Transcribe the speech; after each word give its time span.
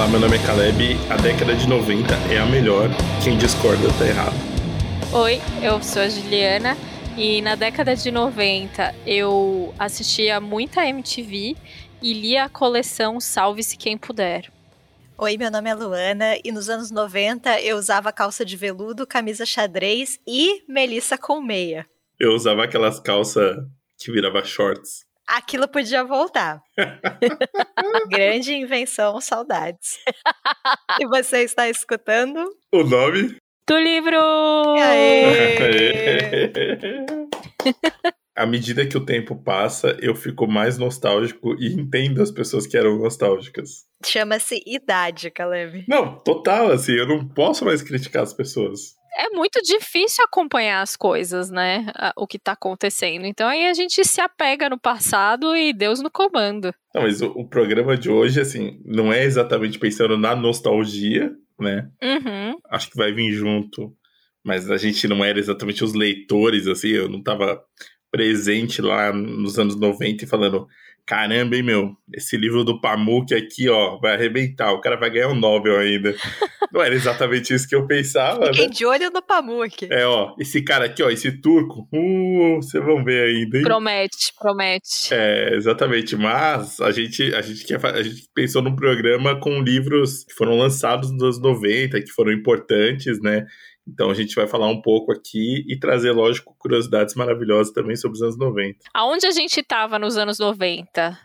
Olá, 0.00 0.08
meu 0.08 0.18
nome 0.18 0.36
é 0.38 0.46
Caleb. 0.46 0.96
A 1.10 1.16
década 1.18 1.54
de 1.54 1.68
90 1.68 2.14
é 2.32 2.38
a 2.38 2.46
melhor. 2.46 2.88
Quem 3.22 3.36
discorda 3.36 3.86
tá 3.98 4.06
errado. 4.06 4.32
Oi, 5.12 5.42
eu 5.62 5.82
sou 5.82 6.00
a 6.00 6.08
Juliana 6.08 6.74
e 7.18 7.42
na 7.42 7.54
década 7.54 7.94
de 7.94 8.10
90 8.10 8.94
eu 9.06 9.74
assistia 9.78 10.40
muita 10.40 10.86
MTV 10.86 11.54
e 12.00 12.14
lia 12.14 12.44
a 12.44 12.48
coleção 12.48 13.20
Salve-se 13.20 13.76
Quem 13.76 13.98
Puder. 13.98 14.50
Oi, 15.18 15.36
meu 15.36 15.50
nome 15.50 15.68
é 15.68 15.74
Luana 15.74 16.38
e 16.42 16.50
nos 16.50 16.70
anos 16.70 16.90
90 16.90 17.60
eu 17.60 17.76
usava 17.76 18.10
calça 18.10 18.42
de 18.42 18.56
veludo, 18.56 19.06
camisa 19.06 19.44
xadrez 19.44 20.18
e 20.26 20.64
melissa 20.66 21.18
com 21.18 21.42
meia. 21.42 21.86
Eu 22.18 22.32
usava 22.32 22.64
aquelas 22.64 22.98
calças 22.98 23.54
que 23.98 24.10
virava 24.10 24.42
shorts. 24.46 25.09
Aquilo 25.30 25.68
podia 25.68 26.02
voltar. 26.02 26.60
Grande 28.10 28.52
invenção, 28.52 29.20
saudades. 29.20 29.98
e 30.98 31.06
você 31.06 31.44
está 31.44 31.68
escutando? 31.68 32.44
O 32.72 32.82
nome? 32.82 33.36
Do 33.68 33.78
livro! 33.78 34.18
Aê! 34.76 35.56
à 38.34 38.44
medida 38.44 38.86
que 38.86 38.96
o 38.96 39.04
tempo 39.04 39.36
passa, 39.36 39.96
eu 40.00 40.16
fico 40.16 40.48
mais 40.48 40.78
nostálgico 40.78 41.54
e 41.60 41.74
entendo 41.74 42.20
as 42.20 42.32
pessoas 42.32 42.66
que 42.66 42.76
eram 42.76 42.98
nostálgicas. 42.98 43.84
Chama-se 44.04 44.60
idade, 44.66 45.30
Caleb. 45.30 45.84
Não, 45.86 46.18
total, 46.18 46.72
assim, 46.72 46.92
eu 46.92 47.06
não 47.06 47.28
posso 47.28 47.64
mais 47.64 47.82
criticar 47.82 48.22
as 48.24 48.32
pessoas. 48.32 48.96
É 49.16 49.30
muito 49.30 49.60
difícil 49.62 50.24
acompanhar 50.24 50.82
as 50.82 50.96
coisas, 50.96 51.50
né? 51.50 51.86
O 52.16 52.26
que 52.26 52.38
tá 52.38 52.52
acontecendo. 52.52 53.26
Então 53.26 53.48
aí 53.48 53.66
a 53.66 53.74
gente 53.74 54.04
se 54.04 54.20
apega 54.20 54.68
no 54.68 54.78
passado 54.78 55.56
e 55.56 55.72
Deus 55.72 56.00
no 56.00 56.10
comando. 56.10 56.72
Não, 56.94 57.02
mas 57.02 57.20
o, 57.20 57.28
o 57.28 57.48
programa 57.48 57.96
de 57.96 58.10
hoje, 58.10 58.40
assim, 58.40 58.80
não 58.84 59.12
é 59.12 59.24
exatamente 59.24 59.78
pensando 59.78 60.16
na 60.16 60.34
nostalgia, 60.34 61.32
né? 61.58 61.88
Uhum. 62.02 62.58
Acho 62.70 62.90
que 62.90 62.96
vai 62.96 63.12
vir 63.12 63.32
junto. 63.32 63.94
Mas 64.44 64.70
a 64.70 64.76
gente 64.76 65.06
não 65.06 65.24
era 65.24 65.38
exatamente 65.38 65.84
os 65.84 65.92
leitores, 65.92 66.66
assim, 66.66 66.88
eu 66.88 67.08
não 67.08 67.22
tava 67.22 67.62
presente 68.10 68.82
lá 68.82 69.12
nos 69.12 69.58
anos 69.58 69.76
90 69.76 70.24
e 70.24 70.28
falando: 70.28 70.66
caramba, 71.10 71.56
hein, 71.56 71.62
meu, 71.64 71.96
esse 72.14 72.36
livro 72.36 72.62
do 72.62 72.80
Pamuk 72.80 73.34
aqui, 73.34 73.68
ó, 73.68 73.98
vai 73.98 74.14
arrebentar, 74.14 74.70
o 74.72 74.80
cara 74.80 74.96
vai 74.96 75.10
ganhar 75.10 75.26
um 75.26 75.34
Nobel 75.34 75.76
ainda. 75.76 76.14
Não 76.72 76.80
era 76.80 76.94
exatamente 76.94 77.52
isso 77.52 77.68
que 77.68 77.74
eu 77.74 77.84
pensava, 77.84 78.46
Fiquei 78.46 78.68
né? 78.68 78.72
de 78.72 78.86
olho 78.86 79.10
no 79.10 79.20
Pamuk. 79.20 79.88
É, 79.90 80.06
ó, 80.06 80.36
esse 80.38 80.62
cara 80.62 80.84
aqui, 80.84 81.02
ó, 81.02 81.10
esse 81.10 81.32
turco, 81.32 81.88
uh, 81.92 82.62
vocês 82.62 82.84
vão 82.84 83.02
ver 83.02 83.24
ainda, 83.24 83.58
hein? 83.58 83.64
Promete, 83.64 84.32
promete. 84.40 85.12
É, 85.12 85.56
exatamente, 85.56 86.14
mas 86.14 86.78
a 86.80 86.92
gente, 86.92 87.34
a 87.34 87.42
gente, 87.42 87.64
quer, 87.64 87.84
a 87.84 88.02
gente 88.04 88.28
pensou 88.32 88.62
num 88.62 88.76
programa 88.76 89.34
com 89.40 89.60
livros 89.60 90.22
que 90.22 90.34
foram 90.34 90.56
lançados 90.56 91.10
nos 91.10 91.22
anos 91.24 91.42
90, 91.42 92.00
que 92.02 92.10
foram 92.12 92.30
importantes, 92.32 93.20
né? 93.20 93.44
Então 93.92 94.10
a 94.10 94.14
gente 94.14 94.34
vai 94.34 94.46
falar 94.46 94.68
um 94.68 94.80
pouco 94.80 95.12
aqui 95.12 95.64
e 95.68 95.78
trazer, 95.78 96.12
lógico, 96.12 96.54
curiosidades 96.58 97.14
maravilhosas 97.14 97.72
também 97.72 97.96
sobre 97.96 98.16
os 98.16 98.22
anos 98.22 98.38
90. 98.38 98.78
Aonde 98.94 99.26
a 99.26 99.30
gente 99.30 99.62
tava 99.62 99.98
nos 99.98 100.16
anos 100.16 100.38
90? 100.38 101.18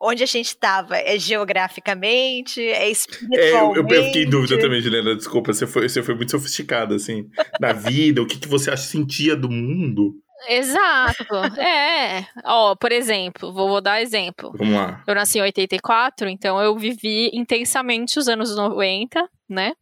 Onde 0.00 0.22
a 0.22 0.26
gente 0.26 0.46
estava? 0.46 0.96
É 0.96 1.18
geograficamente? 1.18 2.60
É 2.60 2.82
É, 2.82 2.88
eu, 2.88 2.92
espiritualmente? 2.92 3.92
eu, 3.92 3.98
eu 3.98 4.04
fiquei 4.04 4.22
em 4.24 4.30
dúvida 4.30 4.58
também, 4.58 4.80
Juliana, 4.80 5.16
desculpa, 5.16 5.52
você 5.52 5.66
foi, 5.66 5.88
você 5.88 6.02
foi 6.02 6.14
muito 6.14 6.30
sofisticada, 6.32 6.94
assim, 6.94 7.28
na 7.58 7.72
vida, 7.72 8.20
o 8.20 8.26
que, 8.26 8.38
que 8.38 8.48
você 8.48 8.70
acha, 8.70 8.82
sentia 8.82 9.34
do 9.34 9.50
mundo. 9.50 10.14
Exato. 10.48 11.34
é. 11.58 12.26
Ó, 12.44 12.76
por 12.76 12.92
exemplo, 12.92 13.52
vou, 13.52 13.68
vou 13.68 13.80
dar 13.80 14.02
exemplo. 14.02 14.52
Vamos 14.56 14.74
lá. 14.74 15.02
Eu 15.06 15.14
nasci 15.14 15.38
em 15.38 15.42
84, 15.42 16.28
então 16.28 16.60
eu 16.60 16.76
vivi 16.76 17.30
intensamente 17.32 18.18
os 18.18 18.28
anos 18.28 18.54
90, 18.54 19.26
né? 19.48 19.72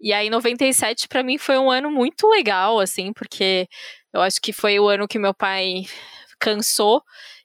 E 0.00 0.12
aí 0.12 0.30
97 0.30 1.06
pra 1.08 1.22
mim 1.22 1.36
foi 1.38 1.58
um 1.58 1.70
ano 1.70 1.90
muito 1.90 2.28
legal, 2.28 2.80
assim, 2.80 3.12
porque 3.12 3.68
eu 4.14 4.20
acho 4.22 4.40
que 4.40 4.52
foi 4.52 4.78
o 4.80 4.88
ano 4.88 5.06
que 5.06 5.18
meu 5.18 5.34
pai 5.34 5.82
cansou 6.38 7.02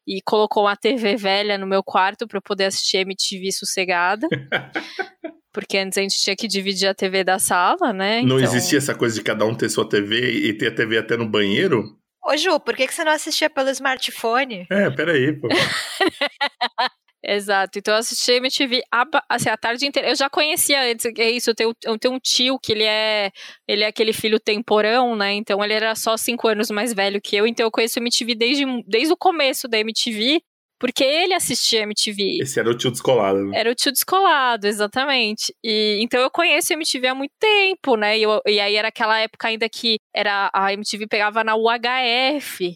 e 0.07 0.21
colocou 0.23 0.63
uma 0.63 0.75
TV 0.77 1.15
velha 1.17 1.57
no 1.57 1.67
meu 1.67 1.83
quarto 1.83 2.27
pra 2.27 2.37
eu 2.37 2.41
poder 2.41 2.65
assistir 2.65 2.97
MTV 2.97 3.51
sossegada. 3.51 4.27
Porque 5.51 5.77
antes 5.77 5.97
a 5.97 6.01
gente 6.01 6.19
tinha 6.19 6.35
que 6.35 6.49
dividir 6.49 6.85
a 6.89 6.93
TV 6.93 7.23
da 7.23 7.39
sala, 7.39 7.93
né? 7.93 8.17
Não 8.21 8.37
Então- 8.37 8.39
existia 8.39 8.77
essa 8.77 8.93
coisa 8.93 9.15
de 9.15 9.23
cada 9.23 9.45
um 9.45 9.55
ter 9.55 9.69
sua 9.69 9.87
TV 9.87 10.31
e 10.49 10.53
ter 10.53 10.67
a 10.67 10.75
TV 10.75 10.97
até 10.97 11.15
no 11.15 11.25
banheiro? 11.29 11.81
Ô, 12.21 12.35
Ju, 12.35 12.59
por 12.59 12.75
que, 12.75 12.85
que 12.87 12.93
você 12.93 13.03
não 13.05 13.13
assistia 13.13 13.49
pelo 13.49 13.69
smartphone? 13.69 14.67
É, 14.69 14.89
peraí, 14.89 15.31
pô. 15.33 15.47
Exato, 17.27 17.79
então 17.79 17.93
eu 17.95 17.99
assisti 17.99 18.33
MTV 18.33 18.83
a, 18.91 19.03
assim, 19.29 19.49
a 19.49 19.57
tarde 19.57 19.85
inteira. 19.87 20.09
Eu 20.09 20.15
já 20.15 20.29
conhecia 20.29 20.81
antes, 20.91 21.05
é 21.17 21.31
isso, 21.31 21.49
eu 21.49 21.55
tenho, 21.55 21.73
eu 21.83 21.97
tenho 21.97 22.13
um 22.13 22.19
tio 22.19 22.59
que 22.61 22.71
ele 22.71 22.83
é, 22.83 23.31
ele 23.67 23.83
é 23.83 23.87
aquele 23.87 24.13
filho 24.13 24.39
temporão, 24.39 25.15
né? 25.15 25.33
Então 25.33 25.63
ele 25.63 25.73
era 25.73 25.95
só 25.95 26.15
cinco 26.17 26.47
anos 26.47 26.69
mais 26.69 26.93
velho 26.93 27.19
que 27.19 27.35
eu, 27.35 27.47
então 27.47 27.65
eu 27.65 27.71
conheço 27.71 27.97
MTV 27.99 28.35
desde, 28.35 28.63
desde 28.87 29.11
o 29.11 29.17
começo 29.17 29.67
da 29.67 29.79
MTV, 29.79 30.39
porque 30.79 31.03
ele 31.03 31.33
assistia 31.33 31.81
MTV. 31.81 32.39
Esse 32.41 32.59
era 32.59 32.69
o 32.69 32.77
tio 32.77 32.91
descolado, 32.91 33.43
né? 33.45 33.57
Era 33.59 33.71
o 33.71 33.75
tio 33.75 33.91
descolado, 33.91 34.67
exatamente. 34.67 35.51
E 35.63 35.97
então 36.01 36.19
eu 36.21 36.29
conheço 36.29 36.73
MTV 36.73 37.07
há 37.07 37.15
muito 37.15 37.31
tempo, 37.39 37.95
né? 37.95 38.19
E, 38.19 38.23
eu- 38.23 38.41
e 38.45 38.59
aí 38.59 38.75
era 38.75 38.89
aquela 38.89 39.17
época 39.19 39.47
ainda 39.47 39.67
que 39.69 39.97
era 40.13 40.49
a 40.53 40.73
MTV 40.73 41.07
pegava 41.07 41.43
na 41.43 41.55
UHF, 41.55 42.75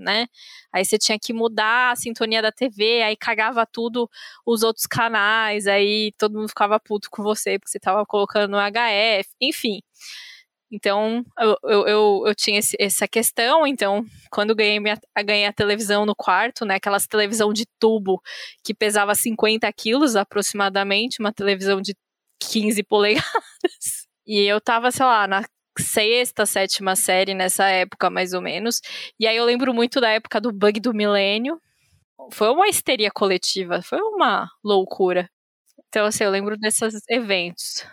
né? 0.00 0.26
Aí 0.72 0.84
você 0.84 0.98
tinha 0.98 1.18
que 1.18 1.32
mudar 1.32 1.92
a 1.92 1.96
sintonia 1.96 2.42
da 2.42 2.52
TV, 2.52 3.02
aí 3.02 3.16
cagava 3.16 3.66
tudo 3.66 4.08
os 4.46 4.62
outros 4.62 4.86
canais, 4.86 5.66
aí 5.66 6.12
todo 6.18 6.34
mundo 6.38 6.48
ficava 6.48 6.78
puto 6.80 7.08
com 7.10 7.22
você 7.22 7.58
porque 7.58 7.70
você 7.70 7.80
tava 7.80 8.04
colocando 8.06 8.52
no 8.52 8.58
HF, 8.58 9.28
enfim. 9.40 9.80
Então, 10.72 11.24
eu, 11.38 11.56
eu, 11.64 11.86
eu, 11.88 12.22
eu 12.26 12.34
tinha 12.34 12.60
esse- 12.60 12.76
essa 12.78 13.08
questão, 13.08 13.66
então, 13.66 14.04
quando 14.30 14.54
ganhei, 14.54 14.78
minha, 14.78 14.96
ganhei 15.24 15.46
a 15.46 15.52
televisão 15.52 16.06
no 16.06 16.14
quarto, 16.14 16.64
né, 16.64 16.76
aquelas 16.76 17.06
televisão 17.08 17.52
de 17.52 17.66
tubo 17.78 18.22
que 18.64 18.72
pesava 18.72 19.14
50 19.16 19.72
quilos 19.72 20.14
aproximadamente, 20.16 21.18
uma 21.20 21.32
televisão 21.32 21.80
de 21.80 21.96
15 22.40 22.84
polegadas, 22.84 23.24
e 24.26 24.40
eu 24.46 24.60
tava, 24.60 24.90
sei 24.92 25.04
lá, 25.06 25.26
na 25.26 25.44
sexta, 25.80 26.46
sétima 26.46 26.94
série 26.94 27.34
nessa 27.34 27.66
época, 27.68 28.08
mais 28.10 28.32
ou 28.32 28.40
menos, 28.40 28.80
e 29.18 29.26
aí 29.26 29.36
eu 29.36 29.44
lembro 29.44 29.74
muito 29.74 30.00
da 30.00 30.10
época 30.10 30.40
do 30.40 30.52
bug 30.52 30.78
do 30.80 30.94
milênio, 30.94 31.60
foi 32.30 32.48
uma 32.50 32.68
histeria 32.68 33.10
coletiva, 33.10 33.82
foi 33.82 33.98
uma 34.00 34.48
loucura. 34.62 35.28
Então, 35.88 36.06
assim, 36.06 36.22
eu 36.22 36.30
lembro 36.30 36.56
desses 36.56 37.02
eventos. 37.08 37.84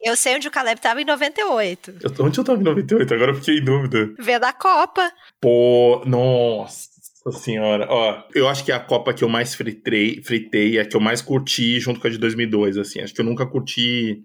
Eu 0.00 0.14
sei 0.14 0.36
onde 0.36 0.46
o 0.46 0.50
Caleb 0.50 0.78
estava 0.78 1.00
em 1.00 1.04
98. 1.04 1.94
Eu, 2.02 2.26
onde 2.26 2.38
eu 2.38 2.44
tava 2.44 2.60
em 2.60 2.64
98? 2.64 3.14
Agora 3.14 3.30
eu 3.30 3.36
fiquei 3.36 3.58
em 3.58 3.64
dúvida. 3.64 4.14
Vendo 4.18 4.44
a 4.44 4.52
Copa. 4.52 5.10
Pô, 5.40 6.02
nossa 6.04 7.32
senhora. 7.32 7.86
Ó, 7.88 8.22
eu 8.34 8.46
acho 8.46 8.64
que 8.64 8.70
é 8.70 8.74
a 8.74 8.80
Copa 8.80 9.14
que 9.14 9.24
eu 9.24 9.28
mais 9.28 9.54
fritei, 9.54 10.22
fritei, 10.22 10.76
é 10.76 10.82
a 10.82 10.84
que 10.86 10.94
eu 10.94 11.00
mais 11.00 11.22
curti 11.22 11.80
junto 11.80 11.98
com 11.98 12.06
a 12.06 12.10
de 12.10 12.18
2002, 12.18 12.76
assim. 12.76 13.00
Acho 13.00 13.14
que 13.14 13.20
eu 13.20 13.24
nunca 13.24 13.46
curti 13.46 14.22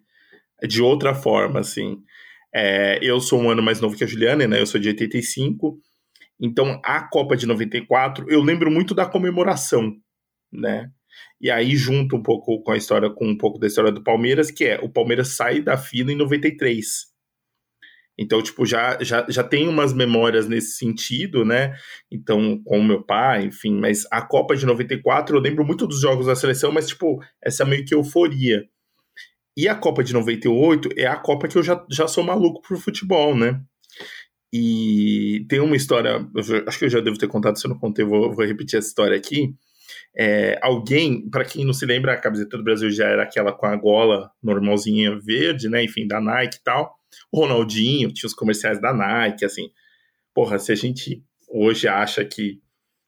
de 0.67 0.81
outra 0.81 1.15
forma, 1.15 1.61
assim. 1.61 2.03
É, 2.53 3.00
eu 3.01 3.19
sou 3.22 3.41
um 3.41 3.50
ano 3.50 3.62
mais 3.62 3.79
novo 3.79 3.95
que 3.95 4.03
a 4.03 4.07
Juliana, 4.07 4.47
né? 4.47 4.59
Eu 4.59 4.67
sou 4.67 4.79
de 4.79 4.89
85. 4.89 5.79
Então, 6.39 6.81
a 6.84 7.07
Copa 7.07 7.38
de 7.38 7.45
94, 7.45 8.29
eu 8.29 8.41
lembro 8.41 8.72
muito 8.72 8.95
da 8.95 9.06
comemoração, 9.06 9.95
né? 10.51 10.89
E 11.39 11.51
aí, 11.51 11.75
junto 11.75 12.16
um 12.16 12.23
pouco 12.23 12.62
com 12.63 12.72
a 12.72 12.78
história, 12.78 13.09
com 13.09 13.28
um 13.28 13.38
pouco 13.38 13.59
da 13.59 13.67
história 13.67 13.91
do 13.91 14.03
Palmeiras, 14.03 14.51
que 14.51 14.66
é 14.66 14.79
o 14.81 14.89
Palmeiras 14.89 15.35
sai 15.35 15.62
da 15.62 15.78
fila 15.78 16.12
em 16.12 16.16
93. 16.16 17.12
Então, 18.17 18.41
tipo, 18.41 18.66
já, 18.66 19.01
já, 19.01 19.25
já 19.29 19.44
tem 19.44 19.68
umas 19.68 19.94
memórias 19.94 20.47
nesse 20.47 20.78
sentido, 20.78 21.45
né? 21.45 21.73
Então, 22.12 22.62
com 22.63 22.80
o 22.80 22.83
meu 22.83 23.03
pai, 23.03 23.45
enfim, 23.45 23.74
mas 23.80 24.06
a 24.12 24.21
Copa 24.21 24.56
de 24.56 24.65
94, 24.65 25.36
eu 25.36 25.42
lembro 25.42 25.65
muito 25.65 25.88
dos 25.88 26.01
jogos 26.01 26.27
da 26.27 26.36
seleção, 26.36 26.71
mas, 26.71 26.88
tipo, 26.88 27.19
essa 27.42 27.65
meio 27.65 27.86
que 27.86 27.95
euforia. 27.95 28.63
E 29.56 29.68
a 29.68 29.75
Copa 29.75 30.03
de 30.03 30.13
98 30.13 30.89
é 30.98 31.06
a 31.06 31.18
Copa 31.18 31.48
que 31.48 31.57
eu 31.57 31.63
já, 31.63 31.86
já 31.89 32.07
sou 32.07 32.24
maluco 32.24 32.62
pro 32.62 32.80
futebol, 32.80 33.36
né? 33.36 33.62
E 34.53 35.45
tem 35.48 35.59
uma 35.59 35.75
história, 35.75 36.27
acho 36.68 36.80
que 36.80 36.86
eu 36.86 36.89
já 36.89 37.00
devo 37.00 37.18
ter 37.18 37.27
contado, 37.27 37.57
se 37.57 37.65
eu 37.65 37.69
não 37.69 37.80
contei, 37.80 38.03
vou, 38.03 38.33
vou 38.33 38.45
repetir 38.45 38.77
essa 38.77 38.88
história 38.88 39.15
aqui. 39.15 39.53
É, 40.15 40.59
alguém, 40.62 41.30
para 41.30 41.45
quem 41.45 41.65
não 41.65 41.74
se 41.74 41.86
lembra, 41.86 42.13
a 42.13 42.18
camiseta 42.18 42.57
do 42.57 42.63
Brasil 42.63 42.92
já 42.92 43.07
era 43.07 43.24
aquela 43.24 43.53
com 43.53 43.65
a 43.65 43.75
gola 43.75 44.30
normalzinha 44.44 45.18
verde, 45.19 45.69
né? 45.69 45.83
Enfim, 45.83 46.06
da 46.06 46.19
Nike 46.19 46.57
e 46.57 46.63
tal. 46.63 46.95
O 47.31 47.39
Ronaldinho 47.39 48.12
tinha 48.12 48.27
os 48.27 48.33
comerciais 48.33 48.81
da 48.81 48.94
Nike, 48.94 49.45
assim. 49.45 49.69
Porra, 50.33 50.59
se 50.59 50.71
a 50.71 50.75
gente 50.75 51.24
hoje 51.50 51.88
acha 51.88 52.24
que, 52.25 52.62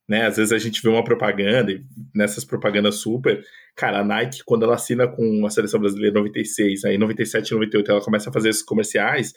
né, 0.08 0.26
às 0.26 0.38
vezes 0.38 0.52
a 0.52 0.58
gente 0.58 0.82
vê 0.82 0.90
uma 0.90 1.04
propaganda 1.04 1.72
e 1.72 1.84
nessas 2.14 2.44
propagandas 2.44 2.96
super, 2.96 3.44
cara, 3.76 4.00
a 4.00 4.04
Nike, 4.04 4.44
quando 4.46 4.64
ela 4.64 4.76
assina 4.76 5.08
com 5.08 5.46
a 5.46 5.50
seleção 5.50 5.80
brasileira 5.80 6.12
em 6.12 6.20
96, 6.20 6.86
aí 6.86 6.96
em 6.96 7.00
97 7.00 7.54
98 7.54 7.92
ela 7.92 8.02
começa 8.02 8.30
a 8.30 8.34
fazer 8.34 8.50
esses 8.50 8.64
comerciais, 8.64 9.34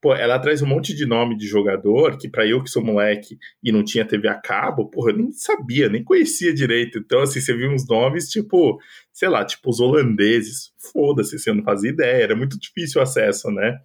pô, 0.00 0.14
ela 0.14 0.38
traz 0.38 0.62
um 0.62 0.66
monte 0.66 0.94
de 0.94 1.06
nome 1.06 1.36
de 1.36 1.46
jogador 1.46 2.16
que 2.16 2.28
para 2.28 2.46
eu 2.46 2.62
que 2.62 2.70
sou 2.70 2.82
moleque 2.82 3.36
e 3.62 3.72
não 3.72 3.84
tinha 3.84 4.04
TV 4.04 4.28
a 4.28 4.40
cabo, 4.40 4.88
porra, 4.88 5.10
eu 5.10 5.16
nem 5.16 5.32
sabia, 5.32 5.88
nem 5.88 6.04
conhecia 6.04 6.54
direito. 6.54 6.98
Então, 6.98 7.20
assim, 7.20 7.40
você 7.40 7.54
viu 7.54 7.70
uns 7.70 7.86
nomes, 7.86 8.28
tipo, 8.28 8.78
sei 9.12 9.28
lá, 9.28 9.44
tipo 9.44 9.68
os 9.68 9.80
holandeses. 9.80 10.72
Foda-se, 10.92 11.38
você 11.38 11.52
não 11.52 11.62
fazia 11.64 11.90
ideia, 11.90 12.22
era 12.22 12.36
muito 12.36 12.58
difícil 12.58 13.00
o 13.00 13.02
acesso, 13.02 13.50
né? 13.50 13.76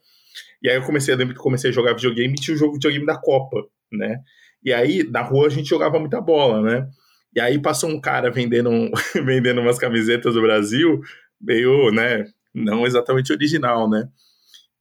E 0.61 0.69
aí 0.69 0.75
eu 0.77 0.83
comecei, 0.83 1.13
eu 1.13 1.17
lembro 1.17 1.33
que 1.35 1.41
comecei 1.41 1.69
a 1.69 1.73
jogar 1.73 1.93
videogame 1.93 2.33
e 2.33 2.41
tinha 2.41 2.55
o 2.55 2.57
jogo 2.57 2.73
videogame 2.73 3.05
da 3.05 3.17
Copa, 3.17 3.57
né? 3.91 4.19
E 4.63 4.71
aí, 4.73 5.03
na 5.03 5.21
rua, 5.21 5.47
a 5.47 5.49
gente 5.49 5.69
jogava 5.69 5.99
muita 5.99 6.21
bola, 6.21 6.61
né? 6.61 6.87
E 7.35 7.39
aí 7.39 7.59
passou 7.59 7.89
um 7.89 7.99
cara 7.99 8.29
vendendo, 8.29 8.69
vendendo 9.25 9.61
umas 9.61 9.79
camisetas 9.79 10.33
do 10.35 10.41
Brasil, 10.41 11.01
meio, 11.41 11.91
né, 11.91 12.25
não 12.53 12.85
exatamente 12.85 13.33
original, 13.33 13.89
né? 13.89 14.07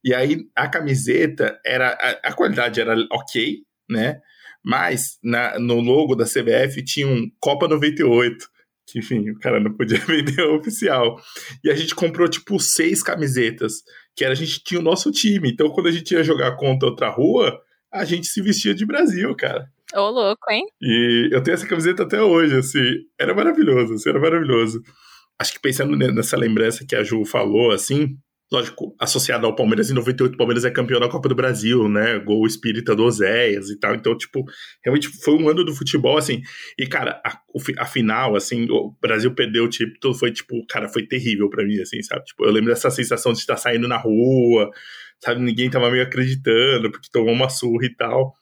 E 0.03 0.13
aí 0.13 0.45
a 0.55 0.67
camiseta 0.67 1.59
era 1.65 1.89
a, 1.89 2.29
a 2.29 2.33
qualidade 2.33 2.79
era 2.79 2.95
ok, 3.11 3.59
né? 3.89 4.19
Mas 4.63 5.17
na, 5.23 5.57
no 5.59 5.79
logo 5.79 6.15
da 6.15 6.25
CBF 6.25 6.83
tinha 6.83 7.07
um 7.07 7.29
Copa 7.39 7.67
98, 7.67 8.47
que 8.85 8.99
enfim, 8.99 9.29
o 9.31 9.39
cara 9.39 9.59
não 9.59 9.73
podia 9.73 9.99
vender 10.05 10.41
oficial. 10.41 11.19
E 11.63 11.71
a 11.71 11.75
gente 11.75 11.95
comprou 11.95 12.27
tipo 12.27 12.59
seis 12.59 13.01
camisetas, 13.01 13.81
que 14.15 14.23
era 14.23 14.33
a 14.33 14.37
gente 14.37 14.63
tinha 14.63 14.79
o 14.79 14.83
nosso 14.83 15.11
time. 15.11 15.51
Então 15.51 15.69
quando 15.69 15.87
a 15.87 15.91
gente 15.91 16.13
ia 16.13 16.23
jogar 16.23 16.55
contra 16.57 16.89
outra 16.89 17.09
rua, 17.09 17.59
a 17.93 18.03
gente 18.03 18.27
se 18.27 18.41
vestia 18.41 18.73
de 18.73 18.85
Brasil, 18.85 19.33
cara. 19.35 19.67
Ô, 19.93 19.99
oh, 19.99 20.09
louco, 20.09 20.51
hein? 20.51 20.65
E 20.81 21.29
eu 21.31 21.41
tenho 21.43 21.53
essa 21.53 21.67
camiseta 21.67 22.03
até 22.03 22.21
hoje, 22.21 22.57
assim. 22.57 22.81
Era 23.19 23.33
maravilhoso, 23.33 23.93
assim, 23.93 24.09
era 24.09 24.19
maravilhoso. 24.19 24.81
Acho 25.39 25.53
que 25.53 25.59
pensando 25.61 25.95
nessa 25.95 26.35
lembrança 26.35 26.85
que 26.87 26.95
a 26.95 27.03
Ju 27.03 27.23
falou, 27.25 27.71
assim, 27.71 28.17
lógico, 28.53 28.95
associado 28.99 29.47
ao 29.47 29.55
Palmeiras, 29.55 29.89
em 29.89 29.93
98 29.95 30.35
o 30.35 30.37
Palmeiras 30.37 30.63
é 30.63 30.69
campeão 30.69 30.99
da 30.99 31.09
Copa 31.09 31.27
do 31.27 31.33
Brasil, 31.33 31.89
né? 31.89 32.19
Gol 32.19 32.45
espírita 32.45 32.95
do 32.95 33.03
Oséias 33.03 33.69
e 33.69 33.79
tal. 33.79 33.95
Então, 33.95 34.15
tipo, 34.15 34.45
realmente 34.83 35.09
foi 35.09 35.33
um 35.33 35.49
ano 35.49 35.65
do 35.65 35.73
futebol, 35.73 36.17
assim. 36.17 36.41
E, 36.77 36.85
cara, 36.85 37.19
a, 37.25 37.39
a 37.79 37.85
final, 37.85 38.35
assim, 38.35 38.67
o 38.69 38.95
Brasil 39.01 39.33
perdeu 39.33 39.65
o 39.65 39.69
título, 39.69 40.13
foi, 40.13 40.31
tipo, 40.31 40.63
cara, 40.67 40.87
foi 40.87 41.07
terrível 41.07 41.49
para 41.49 41.65
mim, 41.65 41.79
assim, 41.81 42.01
sabe? 42.03 42.23
Tipo, 42.25 42.45
eu 42.45 42.51
lembro 42.51 42.69
dessa 42.69 42.91
sensação 42.91 43.33
de 43.33 43.39
estar 43.39 43.57
saindo 43.57 43.87
na 43.87 43.97
rua, 43.97 44.69
sabe? 45.19 45.41
Ninguém 45.41 45.69
tava 45.69 45.89
meio 45.89 46.03
acreditando, 46.03 46.91
porque 46.91 47.09
tomou 47.11 47.33
uma 47.33 47.49
surra 47.49 47.85
e 47.85 47.95
tal. 47.95 48.33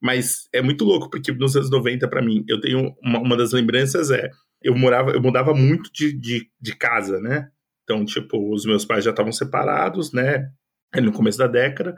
Mas 0.00 0.48
é 0.52 0.62
muito 0.62 0.84
louco, 0.84 1.10
porque 1.10 1.32
nos 1.32 1.56
anos 1.56 1.70
90, 1.70 2.06
para 2.08 2.22
mim, 2.22 2.44
eu 2.48 2.60
tenho 2.60 2.94
uma, 3.02 3.18
uma 3.18 3.36
das 3.36 3.52
lembranças 3.52 4.10
é 4.10 4.30
eu 4.62 4.76
morava, 4.76 5.12
eu 5.12 5.20
mudava 5.20 5.54
muito 5.54 5.90
de, 5.92 6.12
de, 6.12 6.50
de 6.60 6.76
casa, 6.76 7.20
né? 7.20 7.48
Então, 7.86 8.04
tipo, 8.04 8.52
os 8.52 8.66
meus 8.66 8.84
pais 8.84 9.04
já 9.04 9.10
estavam 9.10 9.30
separados, 9.30 10.12
né? 10.12 10.50
No 10.94 11.12
começo 11.12 11.38
da 11.38 11.46
década. 11.46 11.94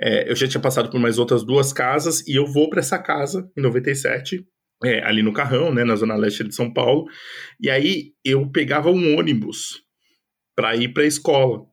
É, 0.00 0.30
eu 0.30 0.34
já 0.34 0.48
tinha 0.48 0.60
passado 0.60 0.90
por 0.90 0.98
mais 0.98 1.18
outras 1.18 1.44
duas 1.44 1.72
casas 1.72 2.26
e 2.26 2.34
eu 2.38 2.46
vou 2.46 2.70
para 2.70 2.80
essa 2.80 2.98
casa 2.98 3.50
em 3.56 3.60
97, 3.60 4.42
é, 4.84 5.02
ali 5.04 5.22
no 5.22 5.32
Carrão, 5.32 5.74
né, 5.74 5.84
na 5.84 5.96
zona 5.96 6.14
leste 6.14 6.44
de 6.44 6.54
São 6.54 6.72
Paulo. 6.72 7.06
E 7.60 7.68
aí 7.68 8.12
eu 8.24 8.50
pegava 8.50 8.90
um 8.90 9.18
ônibus 9.18 9.82
para 10.56 10.76
ir 10.76 10.92
para 10.92 11.02
a 11.02 11.06
escola, 11.06 11.66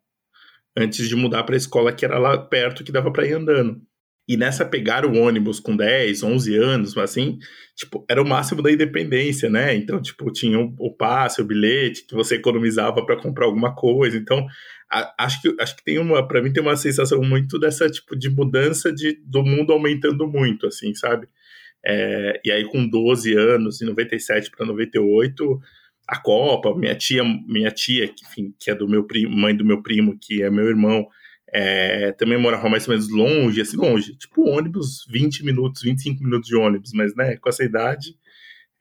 antes 0.77 1.07
de 1.07 1.15
mudar 1.15 1.43
para 1.43 1.55
a 1.55 1.57
escola 1.57 1.93
que 1.93 2.03
era 2.03 2.17
lá 2.17 2.37
perto, 2.37 2.83
que 2.83 2.91
dava 2.91 3.11
para 3.11 3.25
ir 3.25 3.33
andando. 3.33 3.81
E 4.27 4.35
nessa 4.35 4.65
pegar 4.65 5.05
o 5.05 5.15
ônibus 5.15 5.59
com 5.59 5.75
10, 5.75 6.23
11 6.23 6.55
anos, 6.57 6.97
assim, 6.97 7.37
tipo, 7.75 8.03
era 8.09 8.21
o 8.21 8.27
máximo 8.27 8.61
da 8.61 8.71
independência, 8.71 9.49
né? 9.49 9.75
Então, 9.75 10.01
tipo, 10.01 10.31
tinha 10.31 10.59
o, 10.59 10.91
passe, 10.91 11.41
o 11.41 11.45
bilhete 11.45 12.05
que 12.07 12.15
você 12.15 12.35
economizava 12.35 13.05
para 13.05 13.21
comprar 13.21 13.45
alguma 13.45 13.75
coisa. 13.75 14.17
Então, 14.17 14.47
a, 14.89 15.25
acho 15.25 15.41
que 15.41 15.55
acho 15.59 15.75
que 15.75 15.83
tem 15.83 15.99
uma, 15.99 16.27
para 16.27 16.41
mim 16.41 16.51
tem 16.51 16.63
uma 16.63 16.75
sensação 16.75 17.21
muito 17.21 17.59
dessa 17.59 17.87
tipo 17.89 18.15
de 18.15 18.29
mudança 18.29 18.91
de 18.91 19.19
do 19.23 19.43
mundo 19.43 19.71
aumentando 19.71 20.27
muito, 20.27 20.65
assim, 20.67 20.93
sabe? 20.95 21.27
É, 21.85 22.41
e 22.43 22.51
aí 22.51 22.65
com 22.65 22.87
12 22.87 23.35
anos, 23.35 23.81
em 23.81 23.85
97 23.85 24.49
para 24.49 24.65
98, 24.65 25.59
a 26.07 26.19
Copa, 26.19 26.75
minha 26.75 26.95
tia, 26.95 27.23
minha 27.47 27.69
tia, 27.71 28.07
que, 28.07 28.25
enfim, 28.25 28.53
que 28.59 28.71
é 28.71 28.75
do 28.75 28.87
meu 28.87 29.03
primo, 29.03 29.35
mãe 29.35 29.55
do 29.55 29.65
meu 29.65 29.83
primo, 29.83 30.17
que 30.19 30.41
é 30.41 30.49
meu 30.49 30.67
irmão, 30.67 31.07
é, 31.57 32.11
também 32.11 32.37
morava 32.37 32.67
mais 32.67 32.85
ou 32.85 32.93
menos 32.93 33.09
longe, 33.09 33.61
assim, 33.61 33.77
longe, 33.77 34.13
tipo 34.17 34.49
ônibus, 34.49 35.05
20 35.09 35.45
minutos, 35.45 35.81
25 35.81 36.21
minutos 36.21 36.49
de 36.49 36.55
ônibus, 36.57 36.91
mas, 36.93 37.15
né, 37.15 37.37
com 37.37 37.47
essa 37.47 37.63
idade, 37.63 38.17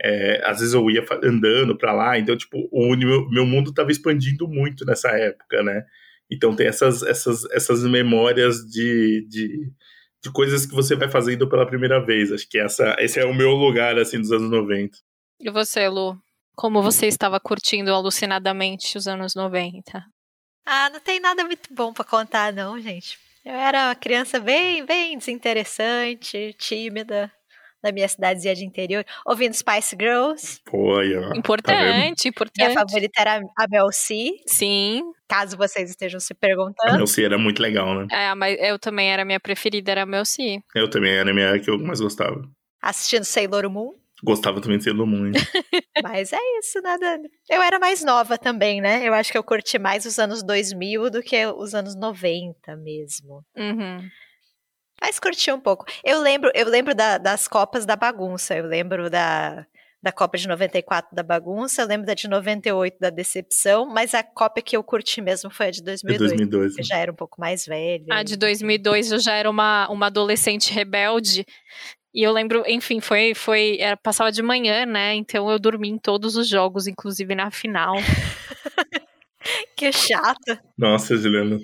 é, 0.03 0.43
às 0.45 0.59
vezes 0.59 0.75
eu 0.75 0.91
ia 0.91 1.07
andando 1.23 1.79
para 1.79 1.93
lá, 1.93 2.19
então, 2.19 2.37
tipo, 2.37 2.69
o 2.73 2.97
meu, 2.97 3.31
meu 3.31 3.47
mundo 3.47 3.71
estava 3.71 3.93
expandindo 3.93 4.49
muito 4.49 4.85
nessa 4.85 5.09
época, 5.11 5.63
né, 5.63 5.85
então 6.29 6.57
tem 6.57 6.67
essas, 6.67 7.05
essas, 7.05 7.45
essas 7.53 7.85
memórias 7.85 8.57
de, 8.67 9.25
de, 9.29 9.71
de 10.21 10.33
coisas 10.33 10.67
que 10.67 10.75
você 10.75 10.97
vai 10.97 11.09
fazendo 11.09 11.49
pela 11.49 11.67
primeira 11.69 12.05
vez, 12.05 12.33
acho 12.33 12.49
que 12.49 12.59
essa, 12.59 12.97
esse 12.99 13.21
é 13.21 13.25
o 13.25 13.33
meu 13.33 13.53
lugar, 13.53 13.97
assim, 14.01 14.19
dos 14.19 14.33
anos 14.33 14.51
90. 14.51 14.99
E 15.39 15.49
você, 15.49 15.89
Lu? 15.89 16.19
Como 16.57 16.83
você 16.83 17.07
estava 17.07 17.39
curtindo 17.39 17.93
alucinadamente 17.93 18.99
os 18.99 19.07
anos 19.07 19.37
90? 19.37 20.05
Ah, 20.67 20.91
não 20.91 21.01
tem 21.01 21.21
nada 21.21 21.45
muito 21.45 21.73
bom 21.73 21.93
para 21.93 22.05
contar, 22.05 22.53
não, 22.53 22.81
gente. 22.81 23.19
Eu 23.45 23.53
era 23.53 23.89
uma 23.89 23.95
criança 23.95 24.41
bem, 24.41 24.85
bem 24.87 25.19
desinteressante, 25.19 26.55
tímida, 26.59 27.31
da 27.83 27.93
minha 27.93 28.09
cidadezinha 28.09 28.55
de 28.55 28.65
interior, 28.65 29.05
ouvindo 29.27 29.53
Spice 29.53 29.95
Girls. 30.01 30.63
Aí, 30.73 31.15
ó. 31.15 31.35
Importante, 31.37 32.23
tá 32.23 32.29
importante. 32.29 32.57
Minha 32.57 32.73
favorita 32.73 33.21
era 33.21 33.43
a 33.59 33.69
Mel 33.69 33.89
C. 33.93 34.31
Sim. 34.47 35.03
Caso 35.29 35.57
vocês 35.59 35.91
estejam 35.91 36.19
se 36.19 36.33
perguntando. 36.33 36.95
A 36.95 36.97
Mel 36.97 37.07
C 37.07 37.25
era 37.25 37.37
muito 37.37 37.61
legal, 37.61 37.95
né? 37.95 38.07
É, 38.11 38.35
mas 38.35 38.57
eu 38.59 38.79
também 38.79 39.13
era 39.13 39.21
a 39.21 39.25
minha 39.27 39.39
preferida, 39.41 39.91
era 39.91 40.03
a 40.05 40.07
Mel 40.07 40.25
C. 40.25 40.61
Eu 40.75 40.89
também 40.89 41.13
era 41.13 41.31
a 41.31 41.35
minha 41.35 41.61
que 41.61 41.69
eu 41.69 41.79
mais 41.79 42.01
gostava. 42.01 42.43
Assistindo 42.81 43.25
Sailor 43.25 43.69
Moon. 43.69 43.93
Gostava 44.25 44.59
também 44.59 44.79
de 44.79 44.85
Sailor 44.85 45.07
Moon. 45.07 45.33
Mas 46.03 46.33
é 46.33 46.39
isso, 46.59 46.81
nada. 46.81 47.19
Né, 47.19 47.29
eu 47.51 47.61
era 47.61 47.79
mais 47.79 48.03
nova 48.03 48.39
também, 48.39 48.81
né? 48.81 49.07
Eu 49.07 49.13
acho 49.13 49.31
que 49.31 49.37
eu 49.37 49.45
curti 49.45 49.79
mais 49.79 50.07
os 50.07 50.19
anos 50.19 50.43
2000 50.43 51.11
do 51.11 51.23
que 51.23 51.47
os 51.47 51.75
anos 51.75 51.95
90 51.95 52.75
mesmo. 52.77 53.45
Uhum. 53.55 54.09
Mas 55.01 55.21
curti 55.21 55.53
um 55.53 55.61
pouco. 55.61 55.85
Eu 56.03 56.21
lembro, 56.21 56.51
eu 56.55 56.67
lembro 56.67 56.95
da, 56.95 57.19
das 57.19 57.47
Copas 57.47 57.85
da 57.85 57.97
Bagunça. 57.97 58.57
Eu 58.57 58.67
lembro 58.67 59.11
da, 59.11 59.67
da 60.03 60.11
Copa 60.11 60.39
de 60.39 60.49
94 60.49 61.15
da 61.15 61.23
Bagunça. 61.23 61.83
Eu 61.83 61.87
lembro 61.87 62.07
da 62.07 62.15
de 62.15 62.27
98 62.27 62.97
da 62.99 63.11
Decepção. 63.11 63.85
Mas 63.85 64.15
a 64.15 64.23
Copa 64.23 64.63
que 64.63 64.75
eu 64.75 64.83
curti 64.83 65.21
mesmo 65.21 65.51
foi 65.51 65.67
a 65.67 65.71
de 65.71 65.83
2002. 65.83 66.31
De 66.31 66.37
2002 66.47 66.79
eu 66.79 66.85
já 66.85 66.97
era 66.97 67.13
um 67.13 67.15
pouco 67.15 67.39
mais 67.39 67.67
velha. 67.67 68.07
A 68.11 68.23
de 68.23 68.37
2002 68.37 69.13
eu 69.13 69.19
já 69.19 69.35
era 69.35 69.51
uma, 69.51 69.87
uma 69.91 70.07
adolescente 70.07 70.73
rebelde 70.73 71.45
e 72.15 72.23
eu 72.23 72.33
lembro, 72.33 72.63
enfim, 72.67 73.01
foi, 73.01 73.35
foi, 73.35 73.79
era, 73.81 73.97
passava 73.97 74.31
de 74.31 74.41
manhã, 74.41 74.87
né? 74.87 75.15
Então 75.15 75.51
eu 75.51 75.59
dormi 75.59 75.89
em 75.89 75.99
todos 75.99 76.37
os 76.37 76.49
jogos, 76.49 76.87
inclusive 76.87 77.35
na 77.35 77.51
final. 77.51 77.97
que 79.77 79.91
chata. 79.91 80.63
Nossa, 80.79 81.17
Juliana, 81.17 81.59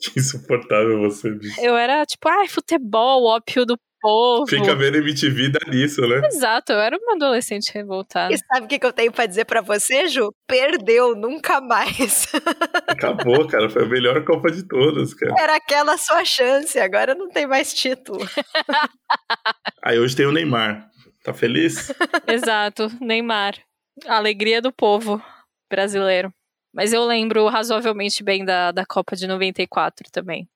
que 0.00 0.20
insuportável 0.20 1.00
você, 1.00 1.30
bicho. 1.32 1.60
Eu 1.60 1.76
era 1.76 2.06
tipo, 2.06 2.28
ai, 2.28 2.46
futebol, 2.46 3.24
ópio 3.24 3.66
do 3.66 3.76
povo. 4.00 4.46
Fica 4.46 4.74
vendo 4.74 4.98
MTV 4.98 5.48
dá 5.50 5.70
nisso, 5.70 6.00
né? 6.02 6.20
Exato, 6.26 6.72
eu 6.72 6.78
era 6.78 6.96
uma 6.96 7.14
adolescente 7.14 7.72
revoltada. 7.72 8.32
E 8.32 8.38
sabe 8.38 8.66
o 8.66 8.68
que, 8.68 8.78
que 8.78 8.86
eu 8.86 8.92
tenho 8.92 9.12
pra 9.12 9.26
dizer 9.26 9.44
pra 9.44 9.60
você, 9.60 10.08
Ju? 10.08 10.32
Perdeu, 10.46 11.14
nunca 11.14 11.60
mais. 11.60 12.26
Acabou, 12.86 13.46
cara. 13.46 13.68
Foi 13.68 13.84
a 13.84 13.88
melhor 13.88 14.24
Copa 14.24 14.50
de 14.50 14.66
todas, 14.66 15.14
cara. 15.14 15.34
Era 15.38 15.56
aquela 15.56 15.96
sua 15.96 16.24
chance, 16.24 16.78
agora 16.78 17.14
não 17.14 17.28
tem 17.28 17.46
mais 17.46 17.72
título. 17.72 18.18
Aí 19.84 19.98
hoje 19.98 20.16
tem 20.16 20.26
o 20.26 20.32
Neymar. 20.32 20.88
Tá 21.22 21.32
feliz? 21.32 21.92
Exato, 22.26 22.88
Neymar. 23.00 23.54
A 24.06 24.16
alegria 24.16 24.62
do 24.62 24.72
povo 24.72 25.22
brasileiro. 25.70 26.32
Mas 26.72 26.92
eu 26.92 27.04
lembro 27.04 27.48
razoavelmente 27.48 28.22
bem 28.22 28.44
da, 28.44 28.70
da 28.70 28.84
Copa 28.86 29.16
de 29.16 29.26
94 29.26 30.06
também 30.12 30.48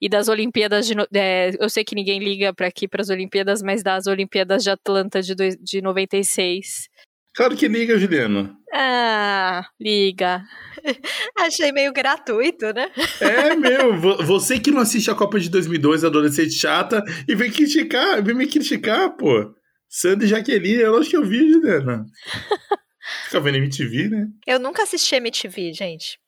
e 0.00 0.08
das 0.08 0.28
Olimpíadas 0.28 0.86
de. 0.86 0.94
É, 1.14 1.50
eu 1.58 1.68
sei 1.68 1.84
que 1.84 1.94
ninguém 1.94 2.18
liga 2.18 2.52
para 2.52 2.66
aqui 2.66 2.86
para 2.86 3.02
as 3.02 3.10
Olimpíadas, 3.10 3.62
mas 3.62 3.82
das 3.82 4.06
Olimpíadas 4.06 4.62
de 4.62 4.70
Atlanta 4.70 5.22
de, 5.22 5.34
de 5.34 5.80
96. 5.80 6.88
Claro 7.34 7.56
que 7.56 7.66
liga, 7.66 7.98
Juliano. 7.98 8.56
Ah, 8.72 9.66
liga. 9.80 10.44
Achei 11.38 11.72
meio 11.72 11.92
gratuito, 11.92 12.72
né? 12.72 12.90
É, 13.20 13.54
meu. 13.56 13.96
Você 14.24 14.60
que 14.60 14.70
não 14.70 14.80
assiste 14.80 15.10
a 15.10 15.14
Copa 15.14 15.40
de 15.40 15.50
2002, 15.50 16.04
adolescente 16.04 16.52
chata, 16.52 17.02
e 17.28 17.34
vem 17.34 17.50
criticar, 17.50 18.22
vem 18.22 18.34
me 18.34 18.46
criticar, 18.46 19.16
pô. 19.16 19.52
Sandy 19.88 20.26
e 20.26 20.28
Jaqueline, 20.28 20.82
eu 20.82 20.96
acho 20.96 21.10
que 21.10 21.16
eu 21.16 21.24
vi, 21.24 21.50
Juliana. 21.50 22.04
Fica 23.24 23.40
vendo 23.40 23.58
MTV, 23.58 24.08
né? 24.08 24.28
Eu 24.46 24.58
nunca 24.58 24.82
assisti 24.82 25.14
MTV, 25.16 25.72
gente. 25.72 26.18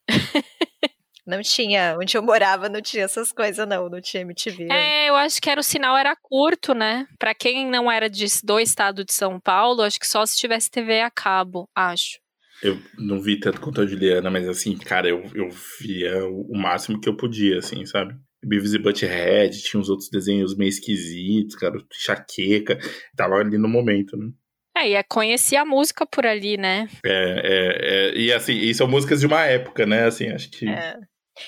Não 1.26 1.42
tinha, 1.42 1.96
onde 2.00 2.16
eu 2.16 2.22
morava 2.22 2.68
não 2.68 2.80
tinha 2.80 3.04
essas 3.04 3.32
coisas 3.32 3.66
não, 3.66 3.88
não 3.88 4.00
tinha 4.00 4.22
MTV. 4.22 4.68
É, 4.70 5.08
eu 5.08 5.16
acho 5.16 5.42
que 5.42 5.50
era 5.50 5.60
o 5.60 5.64
sinal 5.64 5.96
era 5.96 6.14
curto, 6.14 6.72
né? 6.72 7.06
Para 7.18 7.34
quem 7.34 7.68
não 7.68 7.90
era 7.90 8.08
de, 8.08 8.26
do 8.44 8.60
estado 8.60 9.04
de 9.04 9.12
São 9.12 9.40
Paulo, 9.40 9.82
acho 9.82 9.98
que 9.98 10.06
só 10.06 10.24
se 10.24 10.36
tivesse 10.36 10.70
TV 10.70 11.00
a 11.00 11.10
cabo, 11.10 11.68
acho. 11.74 12.20
Eu 12.62 12.80
não 12.96 13.20
vi 13.20 13.38
tanto 13.38 13.60
quanto 13.60 13.80
a 13.80 13.86
Juliana, 13.86 14.30
mas 14.30 14.48
assim, 14.48 14.76
cara, 14.78 15.08
eu, 15.08 15.22
eu 15.34 15.48
via 15.80 16.24
o 16.26 16.56
máximo 16.56 17.00
que 17.00 17.08
eu 17.08 17.16
podia, 17.16 17.58
assim, 17.58 17.84
sabe? 17.84 18.14
Beavis 18.44 18.74
e 18.74 18.78
Butthead, 18.78 19.62
tinha 19.62 19.80
uns 19.80 19.88
outros 19.88 20.08
desenhos 20.08 20.56
meio 20.56 20.68
esquisitos, 20.68 21.56
cara, 21.56 21.76
Chaqueca, 21.92 22.78
tava 23.16 23.34
ali 23.34 23.58
no 23.58 23.68
momento, 23.68 24.16
né? 24.16 24.30
É, 24.76 24.90
e 24.90 24.94
é 24.94 25.02
conhecer 25.02 25.56
a 25.56 25.64
música 25.64 26.06
por 26.06 26.26
ali, 26.26 26.58
né? 26.58 26.86
É, 27.04 27.08
é, 27.10 28.10
é, 28.12 28.18
e 28.18 28.32
assim, 28.32 28.52
e 28.52 28.74
são 28.74 28.86
músicas 28.86 29.20
de 29.20 29.26
uma 29.26 29.42
época, 29.42 29.86
né? 29.86 30.04
Assim, 30.04 30.28
acho 30.28 30.50
que. 30.50 30.68
É. 30.68 30.94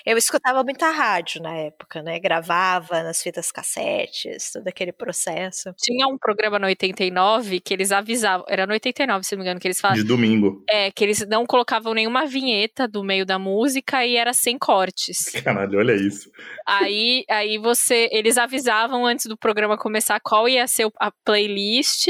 Eu 0.04 0.16
escutava 0.16 0.62
muita 0.62 0.90
rádio 0.90 1.42
na 1.42 1.54
época, 1.54 2.02
né? 2.02 2.18
Gravava 2.18 3.02
nas 3.02 3.22
fitas 3.22 3.50
cassetes, 3.50 4.52
todo 4.52 4.66
aquele 4.68 4.92
processo. 4.92 5.72
Tinha 5.76 6.06
um 6.06 6.18
programa 6.18 6.58
no 6.58 6.66
89 6.66 7.60
que 7.60 7.74
eles 7.74 7.92
avisavam, 7.92 8.44
era 8.48 8.66
no 8.66 8.72
89, 8.72 9.24
se 9.24 9.34
não 9.34 9.40
me 9.40 9.44
engano, 9.44 9.60
que 9.60 9.66
eles 9.66 9.80
falavam. 9.80 10.02
De 10.02 10.08
domingo. 10.08 10.64
É, 10.68 10.90
que 10.90 11.04
eles 11.04 11.26
não 11.26 11.46
colocavam 11.46 11.94
nenhuma 11.94 12.26
vinheta 12.26 12.86
do 12.86 13.02
meio 13.02 13.24
da 13.24 13.38
música 13.38 14.04
e 14.04 14.16
era 14.16 14.32
sem 14.32 14.58
cortes. 14.58 15.30
Caralho, 15.44 15.78
olha 15.78 15.94
isso. 15.94 16.30
Aí, 16.66 17.24
aí 17.28 17.58
você, 17.58 18.08
eles 18.12 18.36
avisavam 18.36 19.06
antes 19.06 19.26
do 19.26 19.36
programa 19.36 19.76
começar 19.76 20.20
qual 20.20 20.48
ia 20.48 20.66
ser 20.66 20.88
a 21.00 21.10
playlist. 21.24 22.08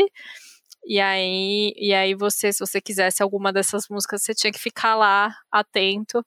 E 0.87 1.00
aí, 1.00 1.73
e 1.76 1.92
aí 1.92 2.14
você, 2.14 2.52
se 2.52 2.61
você 2.61 2.80
quisesse 2.80 3.23
alguma 3.23 3.52
dessas 3.52 3.85
músicas, 3.90 4.23
você 4.23 4.35
tinha 4.35 4.52
que 4.52 4.58
ficar 4.58 4.94
lá 4.94 5.35
atento. 5.52 6.25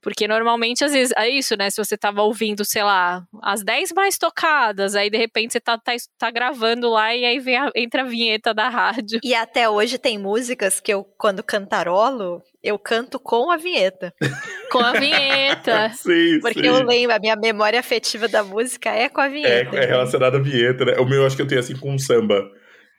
Porque 0.00 0.28
normalmente, 0.28 0.84
às 0.84 0.92
vezes, 0.92 1.12
é 1.16 1.28
isso, 1.28 1.56
né? 1.56 1.70
Se 1.70 1.76
você 1.84 1.96
tava 1.96 2.22
ouvindo, 2.22 2.64
sei 2.64 2.82
lá, 2.82 3.24
as 3.42 3.64
10 3.64 3.92
mais 3.92 4.16
tocadas, 4.16 4.94
aí 4.94 5.10
de 5.10 5.18
repente 5.18 5.52
você 5.52 5.60
tá, 5.60 5.76
tá, 5.76 5.92
tá 6.16 6.30
gravando 6.30 6.88
lá 6.88 7.14
e 7.14 7.24
aí 7.24 7.38
vem 7.40 7.56
a, 7.56 7.70
entra 7.74 8.02
a 8.02 8.04
vinheta 8.06 8.54
da 8.54 8.68
rádio. 8.68 9.18
E 9.24 9.34
até 9.34 9.68
hoje 9.68 9.98
tem 9.98 10.16
músicas 10.18 10.78
que 10.80 10.92
eu, 10.92 11.04
quando 11.18 11.42
cantarolo, 11.42 12.40
eu 12.62 12.78
canto 12.78 13.18
com 13.18 13.50
a 13.50 13.56
vinheta. 13.56 14.14
com 14.70 14.78
a 14.78 14.92
vinheta. 14.92 15.90
sim, 15.96 16.38
Porque 16.40 16.60
sim. 16.60 16.66
eu 16.66 16.82
lembro, 16.84 17.16
a 17.16 17.18
minha 17.18 17.36
memória 17.36 17.80
afetiva 17.80 18.28
da 18.28 18.44
música 18.44 18.90
é 18.90 19.08
com 19.08 19.20
a 19.20 19.26
É, 19.26 19.30
vinheta. 19.30 19.76
é 19.76 19.86
relacionado 19.86 20.36
à 20.36 20.40
vinheta, 20.40 20.84
né? 20.84 20.92
O 20.98 21.04
meu 21.06 21.26
acho 21.26 21.34
que 21.36 21.42
eu 21.42 21.46
tenho 21.46 21.60
assim 21.60 21.76
com 21.76 21.92
um 21.92 21.98
samba. 21.98 22.48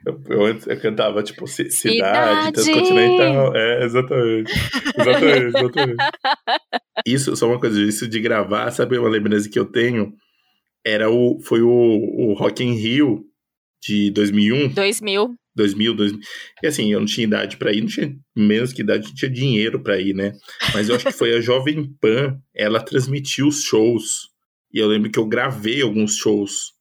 Eu, 0.05 0.21
eu, 0.29 0.45
antes- 0.45 0.65
eu 0.67 0.79
cantava, 0.79 1.21
tipo, 1.21 1.45
ci- 1.47 1.69
cidade, 1.69 2.47
Cidade. 2.47 2.51
transcontinental. 2.53 3.55
É, 3.55 3.83
exatamente. 3.85 4.51
Exatamente, 4.97 5.57
exatamente. 5.57 6.03
Isso, 7.05 7.35
só 7.35 7.47
uma 7.47 7.59
coisa, 7.59 7.81
isso 7.81 8.07
de 8.07 8.19
gravar, 8.19 8.71
sabe 8.71 8.97
uma 8.97 9.09
lembrança 9.09 9.49
que 9.49 9.59
eu 9.59 9.65
tenho? 9.65 10.13
Era 10.85 11.09
o, 11.09 11.39
foi 11.41 11.61
o, 11.61 11.69
o 11.69 12.33
Rock 12.33 12.63
in 12.63 12.73
Rio 12.75 13.25
de 13.83 14.11
2001, 14.11 14.69
2000. 14.73 15.35
2000, 15.55 15.93
2000. 15.95 16.19
E 16.63 16.67
assim, 16.67 16.91
eu 16.93 16.99
não 16.99 17.05
tinha 17.05 17.25
idade 17.27 17.57
pra 17.57 17.71
ir, 17.73 17.81
não 17.81 17.87
tinha 17.87 18.15
menos 18.35 18.71
que 18.71 18.81
idade, 18.81 19.07
não 19.07 19.13
tinha 19.15 19.29
dinheiro 19.31 19.81
pra 19.83 19.99
ir, 19.99 20.13
né? 20.13 20.31
Mas 20.73 20.87
eu 20.87 20.95
acho 20.95 21.05
que 21.05 21.11
foi 21.11 21.35
a 21.35 21.41
Jovem 21.41 21.91
Pan, 21.99 22.37
ela 22.55 22.81
transmitiu 22.81 23.47
os 23.47 23.63
shows. 23.63 24.29
E 24.73 24.79
eu 24.79 24.87
lembro 24.87 25.11
que 25.11 25.19
eu 25.19 25.25
gravei 25.27 25.81
alguns 25.81 26.15
shows. 26.15 26.73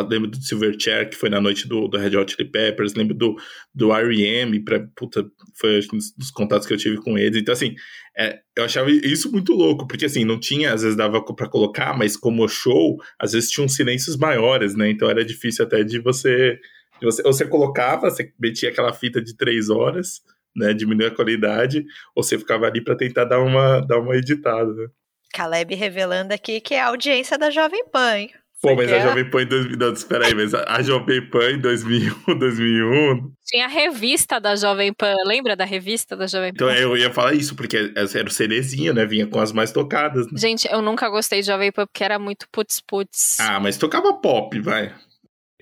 Lembro 0.00 0.30
do 0.30 0.42
Silverchair, 0.42 1.10
que 1.10 1.16
foi 1.16 1.28
na 1.28 1.40
noite 1.40 1.68
do, 1.68 1.86
do 1.86 1.98
Red 1.98 2.16
Hot 2.16 2.32
Chili 2.32 2.50
Peppers, 2.50 2.94
lembro 2.94 3.14
do, 3.14 3.36
do 3.74 3.92
R.E.M., 3.92 4.58
pra, 4.64 4.80
puta, 4.96 5.24
foi 5.58 5.80
um 5.92 5.98
dos, 5.98 6.30
contatos 6.30 6.66
que 6.66 6.72
eu 6.72 6.78
tive 6.78 6.96
com 6.96 7.18
eles. 7.18 7.40
Então, 7.40 7.52
assim, 7.52 7.74
é, 8.16 8.40
eu 8.56 8.64
achava 8.64 8.90
isso 8.90 9.30
muito 9.30 9.52
louco, 9.52 9.86
porque 9.86 10.06
assim, 10.06 10.24
não 10.24 10.40
tinha, 10.40 10.72
às 10.72 10.82
vezes 10.82 10.96
dava 10.96 11.22
pra 11.22 11.48
colocar, 11.48 11.96
mas 11.96 12.16
como 12.16 12.48
show, 12.48 12.96
às 13.18 13.32
vezes 13.32 13.50
tinham 13.50 13.68
silêncios 13.68 14.16
maiores, 14.16 14.74
né? 14.74 14.90
Então 14.90 15.10
era 15.10 15.24
difícil 15.24 15.64
até 15.64 15.84
de 15.84 15.98
você 15.98 16.58
de 17.02 17.06
você, 17.06 17.22
ou 17.24 17.32
você 17.32 17.46
colocava, 17.46 18.08
você 18.08 18.32
metia 18.38 18.70
aquela 18.70 18.92
fita 18.92 19.20
de 19.20 19.36
três 19.36 19.68
horas, 19.68 20.22
né? 20.54 20.72
Diminuir 20.72 21.06
a 21.06 21.14
qualidade, 21.14 21.84
ou 22.14 22.22
você 22.22 22.38
ficava 22.38 22.66
ali 22.66 22.82
pra 22.82 22.96
tentar 22.96 23.24
dar 23.24 23.40
uma, 23.40 23.80
dar 23.80 23.98
uma 23.98 24.16
editada, 24.16 24.72
né? 24.72 24.86
Caleb 25.34 25.74
revelando 25.74 26.32
aqui 26.32 26.60
que 26.60 26.74
é 26.74 26.80
a 26.80 26.88
audiência 26.88 27.38
da 27.38 27.50
Jovem 27.50 27.84
Pan, 27.88 28.18
hein? 28.18 28.30
Pô, 28.62 28.76
mas 28.76 28.92
a 28.92 28.94
Porque- 28.94 29.08
Jovem 29.08 29.28
Pan 29.30 29.42
em 29.42 29.46
2000, 29.46 29.76
não, 29.76 29.92
espera 29.92 30.26
aí, 30.26 30.34
mas 30.34 30.54
a, 30.54 30.80
Jovem 30.82 31.28
Pan 31.28 31.50
em 31.50 31.60
2001, 31.60 32.38
2001, 32.38 33.32
Tinha 33.44 33.64
a 33.64 33.68
revista 33.68 34.38
da 34.40 34.54
Jovem 34.54 34.92
Pan. 34.94 35.14
Lembra 35.26 35.56
da 35.56 35.64
revista 35.64 36.16
da 36.16 36.26
Jovem 36.28 36.54
Pan? 36.54 36.66
então 36.66 36.70
eu 36.70 36.96
ia 36.96 37.12
falar 37.12 37.34
isso, 37.34 37.56
porque 37.56 37.92
era 37.96 38.28
o 38.28 38.30
CDzinho, 38.30 38.94
né? 38.94 39.04
Vinha 39.04 39.26
com 39.26 39.40
as 39.40 39.50
mais 39.52 39.72
tocadas, 39.72 40.26
né? 40.30 40.38
Gente, 40.38 40.66
eu 40.70 40.80
nunca 40.80 41.08
gostei 41.10 41.40
de 41.40 41.48
Jovem 41.48 41.72
Pan 41.72 41.86
porque 41.86 42.04
era 42.04 42.18
muito 42.20 42.46
putz-putz. 42.52 43.40
Ah, 43.40 43.58
mas 43.58 43.76
tocava 43.76 44.14
pop, 44.14 44.58
vai. 44.60 44.94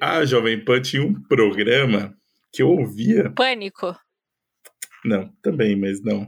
A 0.00 0.25
Jovem 0.26 0.62
Pan 0.62 0.80
tinha 0.83 1.02
um 1.02 1.14
programa 1.23 2.14
que 2.52 2.62
eu 2.62 2.69
ouvia. 2.69 3.33
Pânico. 3.35 3.97
Não, 5.04 5.30
também, 5.42 5.75
mas 5.75 6.02
não. 6.02 6.26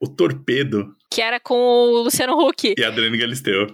O 0.00 0.08
Torpedo 0.08 0.94
Que 1.12 1.22
era 1.22 1.38
com 1.40 1.54
o 1.54 2.02
Luciano 2.02 2.34
Huck. 2.38 2.74
e 2.76 2.84
a 2.84 2.88
Adriane 2.88 3.16
Galisteu. 3.18 3.66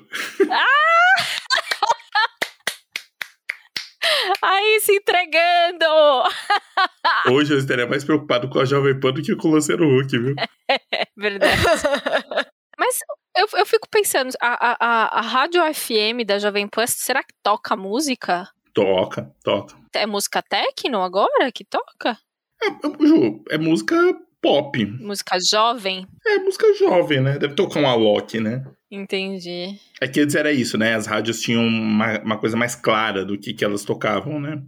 Aí 4.42 4.80
se 4.80 4.92
entregando! 4.92 5.84
Hoje 7.30 7.54
eu 7.54 7.58
estaria 7.58 7.86
mais 7.86 8.04
preocupado 8.04 8.48
com 8.48 8.58
a 8.58 8.64
Jovem 8.64 8.98
Pan 8.98 9.12
do 9.12 9.22
que 9.22 9.34
com 9.36 9.48
o 9.48 9.50
Luciano 9.52 9.84
Huck, 9.98 10.18
viu? 10.18 10.34
É 10.68 11.06
verdade. 11.16 11.60
Mas 12.78 12.98
eu, 13.36 13.46
eu 13.58 13.66
fico 13.66 13.88
pensando, 13.88 14.32
a, 14.40 14.72
a, 14.72 14.76
a, 14.80 15.18
a 15.18 15.20
rádio 15.20 15.62
FM 15.74 16.26
da 16.26 16.38
Jovem 16.38 16.68
Pan, 16.68 16.86
será 16.86 17.22
que 17.22 17.34
toca 17.42 17.76
música? 17.76 18.48
Toca, 18.72 19.32
toca. 19.42 19.76
É 19.94 20.06
música 20.06 20.42
techno 20.42 21.00
agora 21.00 21.52
que 21.52 21.64
toca? 21.64 22.18
É, 22.62 22.68
é, 22.68 23.06
Ju, 23.06 23.44
é 23.50 23.58
música 23.58 23.96
pop. 24.42 24.84
Música 25.00 25.38
jovem? 25.40 26.06
É 26.26 26.38
música 26.38 26.66
jovem, 26.74 27.20
né? 27.20 27.38
Deve 27.38 27.54
tocar 27.54 27.80
um 27.80 27.88
Alok, 27.88 28.40
né? 28.40 28.64
Entendi. 28.94 29.76
É 30.00 30.06
que 30.06 30.20
antes 30.20 30.34
era 30.36 30.52
isso, 30.52 30.78
né? 30.78 30.94
As 30.94 31.06
rádios 31.06 31.40
tinham 31.40 31.62
uma, 31.62 32.20
uma 32.20 32.38
coisa 32.38 32.56
mais 32.56 32.76
clara 32.76 33.24
do 33.24 33.36
que, 33.36 33.52
que 33.52 33.64
elas 33.64 33.84
tocavam, 33.84 34.40
né? 34.40 34.62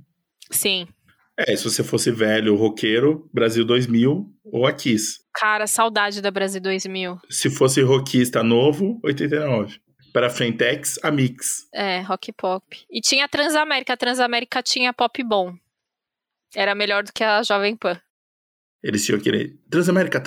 Sim. 0.50 0.88
É, 1.38 1.54
se 1.54 1.64
você 1.64 1.84
fosse 1.84 2.10
velho 2.10 2.56
roqueiro, 2.56 3.28
Brasil 3.32 3.64
2000 3.64 4.26
ou 4.44 4.66
a 4.66 4.72
Kiss. 4.72 5.20
Cara, 5.34 5.66
saudade 5.66 6.20
da 6.20 6.30
Brasil 6.30 6.60
2000. 6.60 7.18
Se 7.30 7.50
fosse 7.50 7.82
rockista 7.82 8.42
novo, 8.42 8.98
89. 9.04 9.78
Para 10.12 10.30
Frentex, 10.30 10.98
a 11.02 11.10
Mix. 11.10 11.68
É, 11.74 12.00
rock 12.00 12.32
pop. 12.32 12.64
E 12.90 13.00
tinha 13.02 13.26
a 13.26 13.28
Transamérica. 13.28 13.92
A 13.92 13.96
Transamérica 13.96 14.62
tinha 14.62 14.92
pop 14.92 15.22
bom. 15.22 15.54
Era 16.54 16.74
melhor 16.74 17.04
do 17.04 17.12
que 17.12 17.22
a 17.22 17.42
Jovem 17.42 17.76
Pan. 17.76 18.00
Eles 18.82 19.04
tinham 19.04 19.18
aquele. 19.18 19.58
Transamérica, 19.70 20.22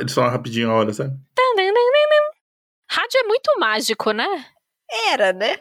eles 0.00 0.14
falaram 0.14 0.32
rapidinho 0.32 0.70
a 0.70 0.74
hora, 0.74 0.92
sabe? 0.94 1.14
Rádio 2.96 3.20
é 3.20 3.22
muito 3.24 3.58
mágico, 3.58 4.10
né? 4.12 4.26
Era, 5.12 5.32
né? 5.32 5.56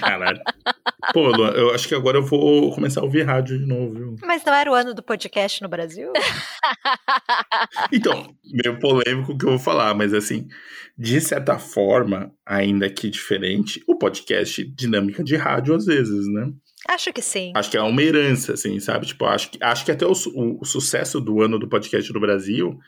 Caralho. 0.00 0.40
Pô, 1.12 1.28
Luan, 1.28 1.50
eu 1.52 1.72
acho 1.72 1.86
que 1.88 1.94
agora 1.94 2.18
eu 2.18 2.22
vou 2.22 2.74
começar 2.74 3.00
a 3.00 3.04
ouvir 3.04 3.22
rádio 3.22 3.58
de 3.58 3.64
novo, 3.66 3.94
viu? 3.94 4.16
Mas 4.24 4.44
não 4.44 4.52
era 4.52 4.70
o 4.70 4.74
ano 4.74 4.92
do 4.92 5.02
podcast 5.02 5.62
no 5.62 5.68
Brasil? 5.68 6.12
Então, 7.92 8.34
meio 8.44 8.78
polêmico 8.78 9.32
o 9.32 9.38
que 9.38 9.44
eu 9.44 9.50
vou 9.50 9.58
falar, 9.58 9.94
mas 9.94 10.12
assim, 10.12 10.46
de 10.96 11.20
certa 11.20 11.58
forma, 11.58 12.30
ainda 12.46 12.88
que 12.90 13.08
diferente, 13.08 13.82
o 13.86 13.96
podcast 13.96 14.62
dinâmica 14.64 15.24
de 15.24 15.36
rádio 15.36 15.74
às 15.74 15.86
vezes, 15.86 16.26
né? 16.28 16.50
Acho 16.86 17.12
que 17.12 17.22
sim. 17.22 17.52
Acho 17.56 17.70
que 17.70 17.76
é 17.76 17.82
uma 17.82 18.02
herança, 18.02 18.52
assim, 18.52 18.78
sabe? 18.80 19.06
Tipo, 19.06 19.24
acho 19.26 19.50
que, 19.50 19.58
acho 19.62 19.84
que 19.84 19.90
até 19.90 20.06
o, 20.06 20.12
o- 20.34 20.58
o 20.60 20.64
sucesso 20.64 21.20
do 21.20 21.40
ano 21.42 21.58
do 21.58 21.68
podcast 21.68 22.12
no 22.12 22.20
Brasil, 22.20 22.78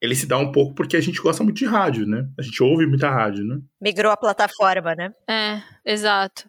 ele 0.00 0.14
se 0.14 0.26
dá 0.26 0.38
um 0.38 0.52
pouco 0.52 0.74
porque 0.74 0.96
a 0.96 1.00
gente 1.00 1.20
gosta 1.20 1.42
muito 1.42 1.56
de 1.58 1.66
rádio, 1.66 2.06
né? 2.06 2.26
A 2.38 2.42
gente 2.42 2.62
ouve 2.62 2.86
muita 2.86 3.08
rádio, 3.10 3.44
né? 3.44 3.56
Migrou 3.80 4.12
a 4.12 4.16
plataforma, 4.16 4.94
né? 4.94 5.12
É, 5.28 5.62
exato. 5.84 6.48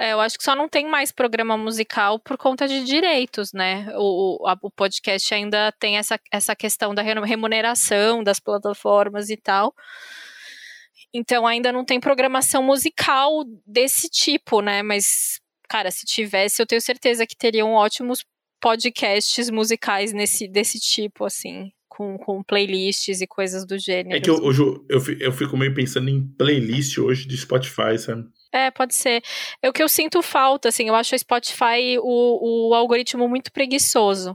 É, 0.00 0.12
eu 0.14 0.20
acho 0.20 0.38
que 0.38 0.44
só 0.44 0.56
não 0.56 0.66
tem 0.68 0.88
mais 0.88 1.12
programa 1.12 1.58
musical 1.58 2.18
por 2.18 2.38
conta 2.38 2.66
de 2.66 2.84
direitos, 2.84 3.52
né? 3.52 3.86
O, 3.96 4.42
o, 4.44 4.48
a- 4.48 4.56
o 4.62 4.70
podcast 4.70 5.34
ainda 5.34 5.70
tem 5.78 5.98
essa, 5.98 6.18
essa 6.32 6.56
questão 6.56 6.94
da 6.94 7.02
remuneração 7.02 8.22
das 8.24 8.40
plataformas 8.40 9.28
e 9.28 9.36
tal. 9.36 9.74
Então 11.12 11.46
ainda 11.46 11.72
não 11.72 11.84
tem 11.84 12.00
programação 12.00 12.62
musical 12.62 13.44
desse 13.66 14.08
tipo, 14.08 14.60
né? 14.62 14.82
Mas, 14.82 15.40
cara, 15.68 15.90
se 15.90 16.06
tivesse, 16.06 16.62
eu 16.62 16.66
tenho 16.66 16.80
certeza 16.80 17.26
que 17.26 17.36
teriam 17.36 17.72
ótimos 17.72 18.24
podcasts 18.60 19.50
musicais 19.50 20.12
nesse, 20.12 20.46
desse 20.48 20.78
tipo, 20.78 21.24
assim, 21.24 21.72
com, 22.00 22.16
com 22.16 22.42
playlists 22.42 23.20
e 23.20 23.26
coisas 23.26 23.66
do 23.66 23.78
gênero. 23.78 24.16
É 24.16 24.20
que 24.20 24.30
eu, 24.30 24.36
hoje 24.36 24.62
eu, 24.62 24.86
eu, 24.88 25.02
eu 25.20 25.32
fico 25.32 25.54
meio 25.54 25.74
pensando 25.74 26.08
em 26.08 26.26
playlist 26.38 26.96
hoje 26.96 27.28
de 27.28 27.36
Spotify, 27.36 27.98
sabe? 27.98 28.24
É, 28.50 28.70
pode 28.70 28.94
ser. 28.94 29.22
É 29.62 29.68
o 29.68 29.72
que 29.72 29.82
eu 29.82 29.88
sinto 29.88 30.22
falta, 30.22 30.70
assim, 30.70 30.88
eu 30.88 30.94
acho 30.94 31.14
o 31.14 31.18
Spotify 31.18 31.98
o, 31.98 32.70
o 32.70 32.74
algoritmo 32.74 33.28
muito 33.28 33.52
preguiçoso. 33.52 34.34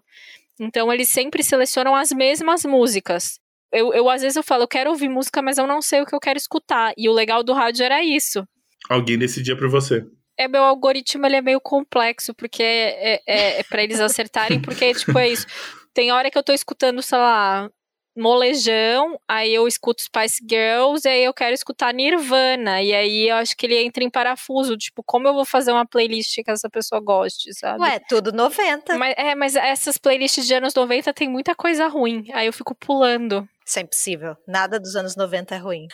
Então 0.60 0.94
eles 0.94 1.08
sempre 1.08 1.42
selecionam 1.42 1.96
as 1.96 2.12
mesmas 2.12 2.64
músicas. 2.66 3.40
Eu, 3.74 3.92
eu, 3.96 4.08
às 4.12 4.22
vezes 4.22 4.36
eu 4.36 4.44
falo, 4.44 4.62
eu 4.62 4.68
quero 4.68 4.92
ouvir 4.92 5.10
música, 5.10 5.42
mas 5.42 5.58
eu 5.58 5.66
não 5.66 5.82
sei 5.82 6.02
o 6.02 6.06
que 6.06 6.14
eu 6.14 6.20
quero 6.20 6.38
escutar. 6.38 6.94
E 6.96 7.10
o 7.10 7.14
legal 7.14 7.42
do 7.42 7.52
rádio 7.52 7.84
era 7.84 8.04
isso. 8.04 8.48
Alguém 8.88 9.18
decidia 9.18 9.58
pra 9.58 9.68
você. 9.68 10.06
É, 10.38 10.48
meu 10.48 10.64
algoritmo 10.64 11.26
ele 11.26 11.38
é 11.38 11.42
meio 11.42 11.60
complexo, 11.60 12.32
porque 12.36 12.62
é, 12.62 13.22
é, 13.26 13.60
é 13.60 13.64
para 13.64 13.82
eles 13.82 14.00
acertarem, 14.00 14.62
porque, 14.62 14.94
tipo, 14.94 15.18
é 15.18 15.30
isso. 15.30 15.48
Tem 15.96 16.12
hora 16.12 16.30
que 16.30 16.38
eu 16.38 16.44
tô 16.44 16.52
escutando, 16.52 17.02
sei 17.02 17.18
lá, 17.18 17.70
molejão, 18.18 19.18
aí 19.26 19.54
eu 19.54 19.66
escuto 19.66 20.02
Spice 20.02 20.44
Girls, 20.48 21.08
e 21.08 21.10
aí 21.10 21.24
eu 21.24 21.34
quero 21.34 21.54
escutar 21.54 21.94
Nirvana, 21.94 22.82
e 22.82 22.94
aí 22.94 23.30
eu 23.30 23.38
acho 23.38 23.56
que 23.56 23.66
ele 23.66 23.82
entra 23.82 24.04
em 24.04 24.10
parafuso, 24.10 24.76
tipo, 24.76 25.02
como 25.06 25.26
eu 25.28 25.34
vou 25.34 25.46
fazer 25.46 25.72
uma 25.72 25.86
playlist 25.86 26.36
que 26.44 26.52
essa 26.52 26.70
pessoa 26.70 27.00
goste, 27.00 27.54
sabe? 27.54 27.82
Ué, 27.82 28.00
tudo 28.10 28.34
90. 28.34 28.98
Mas, 28.98 29.16
é, 29.18 29.36
mas 29.36 29.56
essas 29.56 29.98
playlists 29.98 30.46
de 30.46 30.54
anos 30.54 30.74
90 30.74 31.14
tem 31.14 31.30
muita 31.30 31.56
coisa 31.56 31.88
ruim, 31.88 32.28
aí 32.34 32.46
eu 32.46 32.54
fico 32.54 32.76
pulando. 32.76 33.48
Isso 33.66 33.80
é 33.80 33.82
impossível. 33.82 34.36
Nada 34.46 34.78
dos 34.78 34.98
anos 34.98 35.16
90 35.16 35.56
é 35.56 35.58
ruim. 35.58 35.88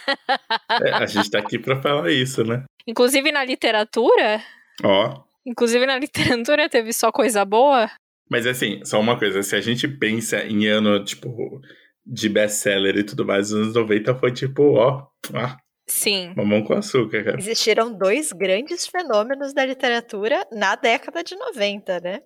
É, 0.84 0.94
a 0.94 1.06
gente 1.06 1.30
tá 1.30 1.38
aqui 1.38 1.60
pra 1.60 1.80
falar 1.80 2.12
isso, 2.12 2.44
né? 2.44 2.64
Inclusive 2.88 3.32
na 3.32 3.44
literatura. 3.44 4.44
Ó. 4.84 5.22
Inclusive 5.46 5.86
na 5.86 5.98
literatura 5.98 6.68
teve 6.68 6.92
só 6.92 7.12
coisa 7.12 7.46
boa. 7.46 7.90
Mas 8.32 8.48
assim, 8.48 8.80
só 8.86 8.98
uma 8.98 9.20
coisa, 9.20 9.44
se 9.44 9.58
a 9.58 9.60
gente 9.60 9.90
pensa 9.90 10.42
em 10.46 10.66
ano, 10.66 11.04
tipo, 11.04 11.60
de 12.06 12.30
best-seller 12.30 12.96
e 12.96 13.04
tudo 13.04 13.26
mais, 13.26 13.52
os 13.52 13.60
anos 13.60 13.76
90 13.76 14.16
foi 14.16 14.32
tipo, 14.32 14.76
ó, 14.76 15.06
ah, 15.34 15.58
Sim. 15.86 16.34
mamão 16.34 16.64
com 16.64 16.74
açúcar, 16.74 17.26
cara. 17.26 17.38
Existiram 17.38 17.92
dois 17.92 18.32
grandes 18.32 18.88
fenômenos 18.88 19.54
da 19.54 19.66
literatura 19.66 20.48
na 20.50 20.78
década 20.78 21.22
de 21.22 21.36
90, 21.36 22.00
né? 22.00 22.22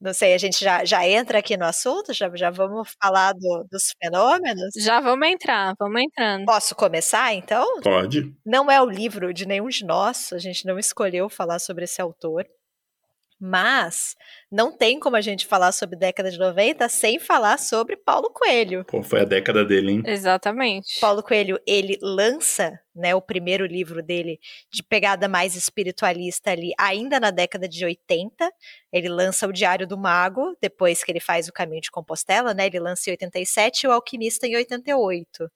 Não 0.00 0.14
sei, 0.14 0.32
a 0.32 0.38
gente 0.38 0.64
já, 0.64 0.86
já 0.86 1.06
entra 1.06 1.38
aqui 1.38 1.54
no 1.54 1.66
assunto? 1.66 2.14
Já, 2.14 2.34
já 2.34 2.48
vamos 2.48 2.94
falar 3.02 3.34
do, 3.34 3.66
dos 3.70 3.92
fenômenos? 4.02 4.70
Já 4.78 5.00
vamos 5.00 5.28
entrar, 5.28 5.74
vamos 5.78 6.00
entrando. 6.00 6.46
Posso 6.46 6.74
começar, 6.74 7.34
então? 7.34 7.78
Pode. 7.82 8.34
Não 8.44 8.70
é 8.70 8.80
o 8.80 8.88
livro 8.88 9.34
de 9.34 9.46
nenhum 9.46 9.68
de 9.68 9.84
nós, 9.84 10.32
a 10.32 10.38
gente 10.38 10.64
não 10.64 10.78
escolheu 10.78 11.28
falar 11.28 11.58
sobre 11.58 11.84
esse 11.84 12.00
autor. 12.00 12.46
Mas 13.46 14.16
não 14.50 14.74
tem 14.74 14.98
como 14.98 15.16
a 15.16 15.20
gente 15.20 15.46
falar 15.46 15.70
sobre 15.72 15.98
década 15.98 16.30
de 16.30 16.38
90 16.38 16.88
sem 16.88 17.18
falar 17.18 17.58
sobre 17.58 17.94
Paulo 17.94 18.30
Coelho. 18.30 18.86
Pô, 18.86 19.02
foi 19.02 19.20
a 19.20 19.24
década 19.26 19.62
dele, 19.66 19.92
hein? 19.92 20.02
Exatamente. 20.06 20.98
Paulo 20.98 21.22
Coelho, 21.22 21.60
ele 21.66 21.98
lança, 22.00 22.80
né, 22.96 23.14
o 23.14 23.20
primeiro 23.20 23.66
livro 23.66 24.02
dele 24.02 24.40
de 24.72 24.82
pegada 24.82 25.28
mais 25.28 25.56
espiritualista 25.56 26.52
ali, 26.52 26.72
ainda 26.78 27.20
na 27.20 27.30
década 27.30 27.68
de 27.68 27.84
80. 27.84 28.50
Ele 28.90 29.10
lança 29.10 29.46
o 29.46 29.52
Diário 29.52 29.86
do 29.86 29.98
Mago, 29.98 30.56
depois 30.58 31.04
que 31.04 31.12
ele 31.12 31.20
faz 31.20 31.46
o 31.46 31.52
Caminho 31.52 31.82
de 31.82 31.90
Compostela, 31.90 32.54
né? 32.54 32.64
Ele 32.64 32.80
lança 32.80 33.10
em 33.10 33.12
87 33.12 33.82
e 33.82 33.88
o 33.88 33.92
Alquimista 33.92 34.46
em 34.46 34.56
88. 34.56 35.50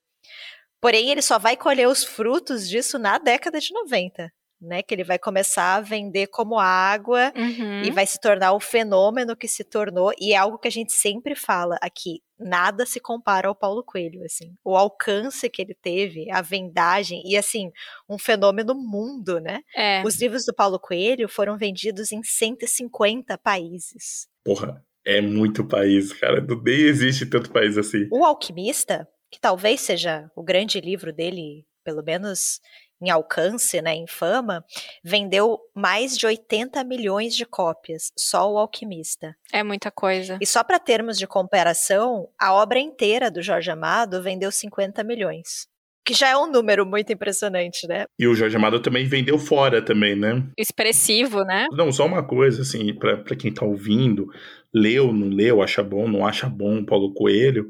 Porém, 0.78 1.10
ele 1.10 1.22
só 1.22 1.38
vai 1.38 1.56
colher 1.56 1.88
os 1.88 2.04
frutos 2.04 2.68
disso 2.68 2.98
na 2.98 3.16
década 3.16 3.58
de 3.58 3.72
90 3.72 4.30
né? 4.60 4.82
Que 4.82 4.94
ele 4.94 5.04
vai 5.04 5.18
começar 5.18 5.76
a 5.76 5.80
vender 5.80 6.28
como 6.28 6.58
água 6.58 7.32
uhum. 7.36 7.82
e 7.82 7.90
vai 7.90 8.06
se 8.06 8.20
tornar 8.20 8.52
o 8.52 8.60
fenômeno 8.60 9.36
que 9.36 9.48
se 9.48 9.64
tornou. 9.64 10.12
E 10.18 10.32
é 10.32 10.36
algo 10.36 10.58
que 10.58 10.68
a 10.68 10.70
gente 10.70 10.92
sempre 10.92 11.34
fala 11.34 11.76
aqui. 11.80 12.20
Nada 12.38 12.86
se 12.86 13.00
compara 13.00 13.48
ao 13.48 13.54
Paulo 13.54 13.82
Coelho, 13.82 14.22
assim. 14.24 14.54
O 14.64 14.76
alcance 14.76 15.50
que 15.50 15.60
ele 15.60 15.74
teve, 15.74 16.30
a 16.30 16.40
vendagem 16.40 17.20
e, 17.24 17.36
assim, 17.36 17.70
um 18.08 18.18
fenômeno 18.18 18.74
mundo, 18.74 19.40
né? 19.40 19.60
É. 19.74 20.02
Os 20.04 20.20
livros 20.20 20.44
do 20.44 20.54
Paulo 20.54 20.78
Coelho 20.78 21.28
foram 21.28 21.58
vendidos 21.58 22.12
em 22.12 22.22
150 22.22 23.36
países. 23.38 24.28
Porra, 24.44 24.84
é 25.04 25.20
muito 25.20 25.66
país, 25.66 26.12
cara. 26.12 26.44
Nem 26.62 26.80
existe 26.80 27.26
tanto 27.26 27.50
país 27.50 27.78
assim. 27.78 28.06
O 28.12 28.24
Alquimista, 28.24 29.08
que 29.32 29.40
talvez 29.40 29.80
seja 29.80 30.30
o 30.36 30.42
grande 30.42 30.80
livro 30.80 31.12
dele, 31.12 31.64
pelo 31.82 32.04
menos 32.04 32.60
em 33.00 33.10
alcance, 33.10 33.80
né, 33.80 33.94
em 33.94 34.06
fama, 34.06 34.64
vendeu 35.02 35.58
mais 35.74 36.16
de 36.16 36.26
80 36.26 36.82
milhões 36.84 37.34
de 37.34 37.46
cópias, 37.46 38.12
só 38.16 38.52
o 38.52 38.58
Alquimista. 38.58 39.34
É 39.52 39.62
muita 39.62 39.90
coisa. 39.90 40.38
E 40.40 40.46
só 40.46 40.64
para 40.64 40.78
termos 40.78 41.16
de 41.16 41.26
comparação, 41.26 42.28
a 42.38 42.52
obra 42.52 42.78
inteira 42.78 43.30
do 43.30 43.42
Jorge 43.42 43.70
Amado 43.70 44.22
vendeu 44.22 44.50
50 44.50 45.02
milhões. 45.04 45.66
Que 46.04 46.14
já 46.14 46.30
é 46.30 46.36
um 46.36 46.50
número 46.50 46.86
muito 46.86 47.12
impressionante, 47.12 47.86
né? 47.86 48.06
E 48.18 48.26
o 48.26 48.34
Jorge 48.34 48.56
Amado 48.56 48.80
também 48.80 49.04
vendeu 49.04 49.38
fora 49.38 49.82
também, 49.82 50.16
né? 50.16 50.42
Expressivo, 50.56 51.44
né? 51.44 51.66
Não, 51.70 51.92
só 51.92 52.06
uma 52.06 52.26
coisa, 52.26 52.62
assim, 52.62 52.94
para 52.94 53.36
quem 53.36 53.52
tá 53.52 53.66
ouvindo, 53.66 54.26
leu, 54.72 55.12
não 55.12 55.28
leu, 55.28 55.60
acha 55.62 55.82
bom, 55.82 56.08
não 56.08 56.26
acha 56.26 56.48
bom 56.48 56.82
Paulo 56.82 57.12
Coelho, 57.12 57.68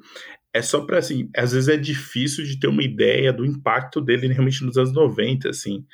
é 0.52 0.62
só 0.62 0.80
para 0.80 0.98
assim, 0.98 1.30
às 1.36 1.52
vezes 1.52 1.68
é 1.68 1.76
difícil 1.76 2.44
de 2.44 2.58
ter 2.58 2.68
uma 2.68 2.82
ideia 2.82 3.32
do 3.32 3.44
impacto 3.44 4.00
dele 4.00 4.28
realmente 4.28 4.64
nos 4.64 4.76
anos 4.76 4.92
90, 4.92 5.48
assim. 5.48 5.84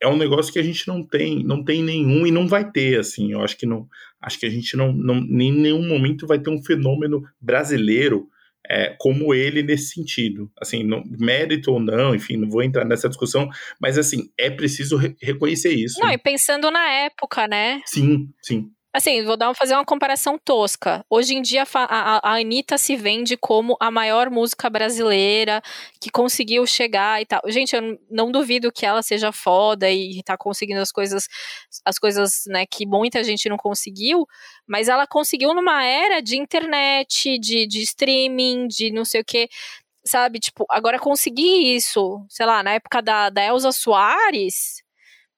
É 0.00 0.08
um 0.08 0.16
negócio 0.16 0.52
que 0.52 0.58
a 0.58 0.62
gente 0.62 0.88
não 0.88 1.06
tem, 1.06 1.44
não 1.44 1.64
tem 1.64 1.82
nenhum 1.82 2.26
e 2.26 2.32
não 2.32 2.48
vai 2.48 2.68
ter, 2.68 2.98
assim. 2.98 3.32
Eu 3.32 3.40
acho 3.40 3.56
que 3.56 3.64
não, 3.64 3.88
acho 4.20 4.38
que 4.38 4.46
a 4.46 4.50
gente 4.50 4.76
não, 4.76 4.92
não 4.92 5.18
em 5.18 5.52
nenhum 5.52 5.86
momento 5.86 6.26
vai 6.26 6.40
ter 6.40 6.50
um 6.50 6.62
fenômeno 6.62 7.22
brasileiro 7.40 8.28
é, 8.68 8.94
como 8.98 9.34
ele 9.34 9.62
nesse 9.62 9.94
sentido. 9.94 10.50
Assim, 10.60 10.82
não, 10.82 11.02
mérito 11.06 11.72
ou 11.72 11.80
não, 11.80 12.14
enfim, 12.14 12.36
não 12.36 12.48
vou 12.48 12.62
entrar 12.62 12.84
nessa 12.84 13.08
discussão, 13.08 13.48
mas 13.80 13.98
assim, 13.98 14.30
é 14.38 14.50
preciso 14.50 14.96
re 14.96 15.14
reconhecer 15.20 15.72
isso. 15.72 16.00
Não, 16.00 16.10
e 16.10 16.18
pensando 16.18 16.70
na 16.70 16.90
época, 16.90 17.46
né? 17.46 17.80
Sim, 17.86 18.28
sim. 18.42 18.70
Assim, 18.94 19.24
vou 19.24 19.38
dar, 19.38 19.54
fazer 19.54 19.74
uma 19.74 19.86
comparação 19.86 20.38
tosca. 20.38 21.02
Hoje 21.08 21.34
em 21.34 21.40
dia, 21.40 21.64
a, 21.74 22.28
a 22.30 22.34
Anitta 22.36 22.76
se 22.76 22.94
vende 22.94 23.38
como 23.38 23.74
a 23.80 23.90
maior 23.90 24.28
música 24.28 24.68
brasileira 24.68 25.62
que 25.98 26.10
conseguiu 26.10 26.66
chegar 26.66 27.22
e 27.22 27.24
tal. 27.24 27.40
Gente, 27.46 27.74
eu 27.74 27.98
não 28.10 28.30
duvido 28.30 28.70
que 28.70 28.84
ela 28.84 29.02
seja 29.02 29.32
foda 29.32 29.90
e 29.90 30.22
tá 30.22 30.36
conseguindo 30.36 30.80
as 30.80 30.92
coisas, 30.92 31.26
as 31.86 31.98
coisas, 31.98 32.42
né, 32.48 32.66
que 32.66 32.86
muita 32.86 33.24
gente 33.24 33.48
não 33.48 33.56
conseguiu, 33.56 34.26
mas 34.68 34.88
ela 34.88 35.06
conseguiu 35.06 35.54
numa 35.54 35.82
era 35.82 36.20
de 36.20 36.36
internet, 36.36 37.38
de, 37.38 37.66
de 37.66 37.80
streaming, 37.80 38.68
de 38.68 38.90
não 38.92 39.06
sei 39.06 39.22
o 39.22 39.24
que 39.24 39.48
sabe? 40.04 40.38
Tipo, 40.40 40.66
agora 40.68 40.98
conseguir 40.98 41.76
isso, 41.76 42.24
sei 42.28 42.44
lá, 42.46 42.62
na 42.62 42.72
época 42.74 43.00
da, 43.02 43.30
da 43.30 43.42
Elza 43.44 43.72
Soares, 43.72 44.82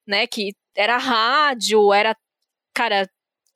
né, 0.06 0.26
que 0.26 0.54
era 0.76 0.96
rádio, 0.98 1.92
era, 1.92 2.16
cara, 2.74 3.08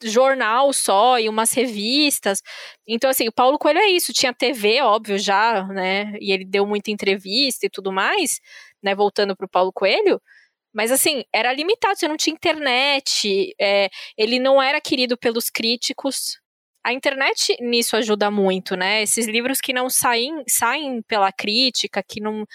jornal 0.03 0.73
só 0.73 1.19
e 1.19 1.29
umas 1.29 1.53
revistas. 1.53 2.43
Então, 2.87 3.11
assim, 3.11 3.29
o 3.29 3.33
Paulo 3.33 3.59
Coelho 3.59 3.79
é 3.79 3.89
isso. 3.89 4.13
Tinha 4.13 4.33
TV, 4.33 4.81
óbvio, 4.83 5.19
já, 5.19 5.65
né? 5.67 6.15
E 6.21 6.33
ele 6.33 6.45
deu 6.45 6.67
muita 6.67 6.91
entrevista 6.91 7.67
e 7.67 7.71
tudo 7.71 7.93
mais, 7.93 8.41
né? 8.83 8.95
Voltando 8.95 9.37
pro 9.37 9.49
Paulo 9.49 9.73
Coelho. 9.73 10.21
Mas, 10.73 10.93
assim, 10.93 11.25
era 11.35 11.53
limitado, 11.53 11.99
você 11.99 12.09
não 12.09 12.17
tinha 12.17 12.35
internet, 12.35 13.55
é, 13.61 13.89
ele 14.17 14.39
não 14.39 14.63
era 14.63 14.81
querido 14.81 15.17
pelos 15.17 15.51
críticos. 15.51 16.39
A 16.85 16.93
internet 16.93 17.57
nisso 17.61 17.97
ajuda 17.97 18.31
muito, 18.31 18.77
né? 18.77 19.03
Esses 19.03 19.27
livros 19.27 19.61
que 19.61 19.73
não 19.73 19.91
saem, 19.91 20.43
saem 20.49 21.03
pela 21.03 21.33
crítica, 21.33 22.03
que 22.03 22.21
não 22.21 22.47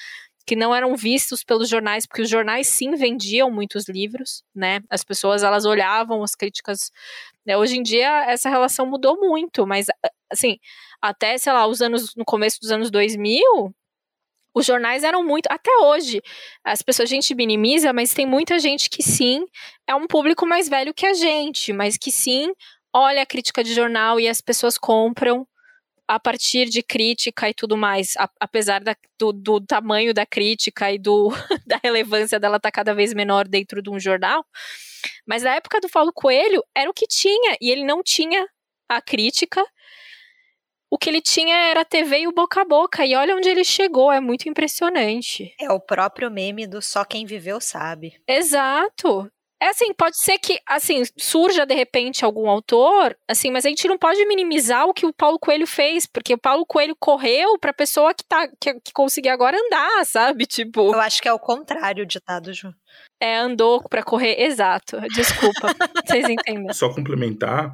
que 0.46 0.56
não 0.56 0.76
eram 0.76 0.96
vistos 0.96 1.44
pelos 1.44 1.70
jornais, 1.70 2.06
porque 2.06 2.22
os 2.22 2.30
jornais 2.30 2.68
sim 2.68 2.96
vendiam 2.96 3.50
muitos 3.50 3.88
livros, 3.88 4.44
né? 4.54 4.82
As 4.90 5.04
pessoas 5.04 5.44
elas 5.44 5.66
olhavam 5.66 6.24
as 6.24 6.36
críticas. 6.36 6.92
Né? 7.46 7.58
Hoje 7.58 7.78
em 7.78 7.84
dia 7.84 8.26
essa 8.26 8.50
relação 8.50 8.86
mudou 8.86 9.18
muito, 9.20 9.66
mas 9.66 9.88
assim, 10.30 10.58
até 11.02 11.38
sei 11.38 11.54
lá, 11.54 11.66
os 11.68 11.82
anos 11.82 12.16
no 12.16 12.26
começo 12.26 12.60
dos 12.60 12.72
anos 12.72 12.92
2000, 12.92 13.74
os 14.56 14.66
jornais 14.66 15.04
eram 15.04 15.24
muito, 15.24 15.48
até 15.50 15.72
hoje, 15.82 16.22
as 16.64 16.82
pessoas, 16.82 17.10
a 17.10 17.14
gente 17.14 17.34
minimiza, 17.34 17.92
mas 17.92 18.14
tem 18.14 18.26
muita 18.26 18.60
gente 18.60 18.90
que 18.90 19.02
sim, 19.02 19.46
é 19.88 19.96
um 19.96 20.06
público 20.06 20.46
mais 20.46 20.70
velho 20.70 20.94
que 20.94 21.08
a 21.08 21.14
gente, 21.14 21.74
mas 21.74 21.98
que 21.98 22.12
sim, 22.12 22.54
olha 22.94 23.24
a 23.24 23.26
crítica 23.26 23.64
de 23.64 23.74
jornal 23.74 24.20
e 24.20 24.28
as 24.28 24.42
pessoas 24.42 24.78
compram 24.78 25.48
a 26.16 26.20
partir 26.20 26.70
de 26.70 26.84
crítica 26.84 27.50
e 27.50 27.54
tudo 27.54 27.76
mais, 27.76 28.16
a, 28.18 28.30
apesar 28.40 28.84
da, 28.84 28.96
do, 29.20 29.32
do, 29.34 29.62
tamanho 29.62 30.14
da 30.14 30.26
crítica 30.26 30.92
e 30.92 31.00
do, 31.00 31.30
da 31.66 31.80
relevância 31.84 32.40
dela 32.40 32.58
estar 32.58 32.70
tá 32.70 32.72
cada 32.72 32.94
vez 32.94 33.14
menor 33.14 33.48
dentro 33.48 33.82
de 33.82 33.90
um 33.90 34.00
jornal. 34.00 34.46
Mas 35.26 35.44
na 35.44 35.56
época 35.56 35.80
do 35.82 35.90
Paulo 35.90 36.14
Coelho 36.14 36.64
era 36.76 36.90
o 36.90 36.94
que 36.94 37.08
tinha, 37.08 37.58
e 37.60 37.72
ele 37.72 37.84
não 37.84 38.04
tinha 38.04 38.48
a 38.88 39.02
crítica. 39.02 39.64
O 40.90 40.98
que 40.98 41.10
ele 41.10 41.22
tinha 41.22 41.56
era 41.56 41.82
a 41.82 41.86
TV 41.86 42.20
e 42.20 42.28
o 42.28 42.32
boca 42.32 42.62
a 42.62 42.66
boca, 42.66 43.04
e 43.04 43.16
olha 43.16 43.36
onde 43.36 43.50
ele 43.50 43.64
chegou, 43.64 44.12
é 44.12 44.20
muito 44.20 44.48
impressionante. 44.48 45.56
É 45.60 45.72
o 45.72 45.80
próprio 45.80 46.30
meme 46.30 46.68
do 46.68 46.82
só 46.82 47.04
quem 47.04 47.26
viveu 47.26 47.60
sabe. 47.60 48.22
Exato. 48.28 49.32
É 49.64 49.70
assim, 49.70 49.94
pode 49.94 50.22
ser 50.22 50.38
que, 50.40 50.60
assim, 50.68 51.04
surja 51.18 51.66
de 51.66 51.74
repente 51.74 52.26
algum 52.26 52.50
autor, 52.50 53.16
assim, 53.26 53.50
mas 53.50 53.66
a 53.66 53.70
gente 53.70 53.88
não 53.88 53.98
pode 53.98 54.26
minimizar 54.26 54.86
o 54.86 54.94
que 54.94 55.06
o 55.06 55.14
Paulo 55.14 55.40
Coelho 55.40 55.66
fez, 55.66 56.06
porque 56.06 56.34
o 56.34 56.38
Paulo 56.38 56.66
Coelho 56.66 56.94
correu 57.00 57.58
pra 57.58 57.72
pessoa 57.72 58.14
que 58.14 58.26
tá, 58.28 58.46
que, 58.60 58.74
que 58.82 58.92
conseguir 58.92 59.30
agora 59.30 59.58
andar, 59.58 60.04
sabe? 60.06 60.46
Tipo. 60.46 60.94
Eu 60.94 61.00
acho 61.00 61.22
que 61.22 61.30
é 61.30 61.34
o 61.34 61.40
contrário 61.40 62.04
o 62.04 62.06
ditado, 62.06 62.52
Ju. 62.54 62.74
É, 63.22 63.38
andou 63.38 63.82
pra 63.88 64.04
correr, 64.04 64.36
exato. 64.38 65.00
Desculpa, 65.16 65.74
vocês 66.06 66.28
entendem. 66.28 66.74
Só 66.74 66.94
complementar, 66.94 67.74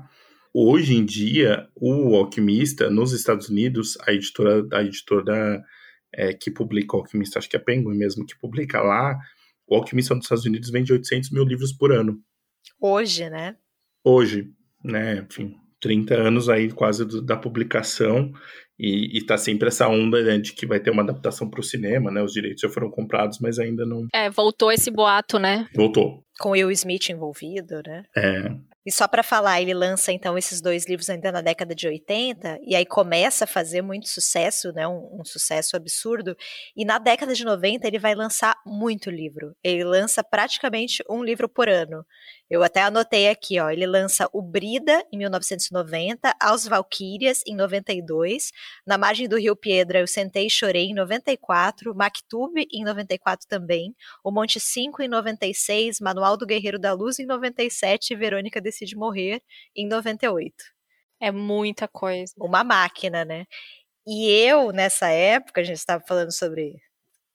hoje 0.53 0.95
em 0.95 1.03
dia, 1.03 1.67
o 1.75 2.15
Alquimista, 2.15 2.87
nos 2.91 3.13
Estados 3.13 3.49
Unidos, 3.49 3.97
a 4.05 4.13
editora, 4.13 4.63
a 4.73 4.83
editora 4.83 5.59
é, 6.13 6.33
que 6.33 6.51
publica 6.51 6.95
o 6.95 6.99
Alquimista, 6.99 7.39
acho 7.39 7.49
que 7.49 7.55
é 7.55 7.59
a 7.59 7.63
Penguin 7.63 7.97
mesmo, 7.97 8.27
que 8.27 8.37
publica 8.37 8.79
lá, 8.79 9.17
o 9.69 9.75
Alquimista 9.75 10.15
nos 10.15 10.25
Estados 10.25 10.45
Unidos 10.45 10.69
vende 10.69 10.91
800 10.91 11.31
mil 11.31 11.43
livros 11.43 11.71
por 11.71 11.91
ano. 11.91 12.19
Hoje, 12.81 13.29
né? 13.29 13.55
Hoje, 14.03 14.49
né? 14.83 15.25
Enfim, 15.29 15.55
30 15.79 16.15
anos 16.15 16.49
aí 16.49 16.71
quase 16.71 17.05
do, 17.05 17.21
da 17.21 17.37
publicação 17.37 18.31
e, 18.77 19.17
e 19.17 19.25
tá 19.25 19.37
sempre 19.37 19.67
essa 19.67 19.87
onda 19.87 20.23
né, 20.23 20.37
de 20.37 20.53
que 20.53 20.65
vai 20.65 20.79
ter 20.79 20.89
uma 20.89 21.03
adaptação 21.03 21.49
para 21.49 21.59
o 21.59 21.63
cinema, 21.63 22.09
né? 22.09 22.23
Os 22.23 22.31
direitos 22.31 22.61
já 22.61 22.69
foram 22.69 22.89
comprados, 22.89 23.39
mas 23.39 23.59
ainda 23.59 23.85
não. 23.85 24.07
É, 24.13 24.29
voltou 24.29 24.71
esse 24.71 24.89
boato, 24.89 25.37
né? 25.37 25.67
Voltou. 25.75 26.23
Com 26.39 26.51
Will 26.51 26.71
Smith 26.71 27.09
envolvido, 27.09 27.81
né? 27.85 28.03
É. 28.15 28.55
E 28.85 28.91
só 28.91 29.07
para 29.07 29.21
falar, 29.21 29.61
ele 29.61 29.73
lança 29.73 30.11
então 30.11 30.37
esses 30.37 30.61
dois 30.61 30.87
livros 30.87 31.09
ainda 31.09 31.31
na 31.33 31.41
década 31.41 31.75
de 31.75 31.85
80, 31.85 32.59
e 32.65 32.75
aí 32.75 32.85
começa 32.85 33.43
a 33.43 33.47
fazer 33.47 33.81
muito 33.81 34.07
sucesso, 34.07 34.71
né? 34.71 34.87
Um, 34.87 35.19
um, 35.19 35.25
sucesso 35.25 35.75
absurdo. 35.75 36.35
E 36.75 36.85
na 36.85 36.97
década 36.97 37.33
de 37.33 37.43
90 37.43 37.85
ele 37.85 37.99
vai 37.99 38.15
lançar 38.15 38.55
muito 38.65 39.11
livro. 39.11 39.53
Ele 39.61 39.83
lança 39.83 40.23
praticamente 40.23 41.03
um 41.09 41.23
livro 41.23 41.49
por 41.49 41.67
ano. 41.67 42.05
Eu 42.49 42.63
até 42.63 42.81
anotei 42.81 43.29
aqui, 43.29 43.59
ó. 43.59 43.69
Ele 43.69 43.85
lança 43.85 44.27
o 44.33 44.41
Brida 44.41 45.05
em 45.13 45.17
1990, 45.19 46.33
Aos 46.41 46.65
Valquírias 46.65 47.43
em 47.45 47.55
92, 47.55 48.51
Na 48.87 48.97
Margem 48.97 49.27
do 49.27 49.37
Rio 49.37 49.55
Piedra 49.55 49.99
Eu 49.99 50.07
Sentei 50.07 50.47
e 50.47 50.49
Chorei 50.49 50.85
em 50.85 50.95
94, 50.95 51.93
Mactube 51.93 52.65
em 52.71 52.83
94 52.83 53.47
também, 53.47 53.93
O 54.23 54.31
Monte 54.31 54.59
5 54.59 55.03
em 55.03 55.07
96, 55.07 55.99
Manual 55.99 56.35
do 56.37 56.45
Guerreiro 56.47 56.79
da 56.79 56.93
Luz 56.93 57.19
em 57.19 57.25
97 57.25 58.13
e 58.13 58.15
Verônica 58.15 58.59
Decide 58.79 58.95
Morrer 58.95 59.41
em 59.75 59.87
98. 59.87 60.55
É 61.19 61.31
muita 61.31 61.87
coisa. 61.87 62.33
Uma 62.37 62.63
máquina, 62.63 63.25
né? 63.25 63.45
E 64.07 64.29
eu, 64.29 64.71
nessa 64.71 65.09
época, 65.09 65.61
a 65.61 65.63
gente 65.63 65.77
estava 65.77 66.03
falando 66.07 66.31
sobre 66.31 66.81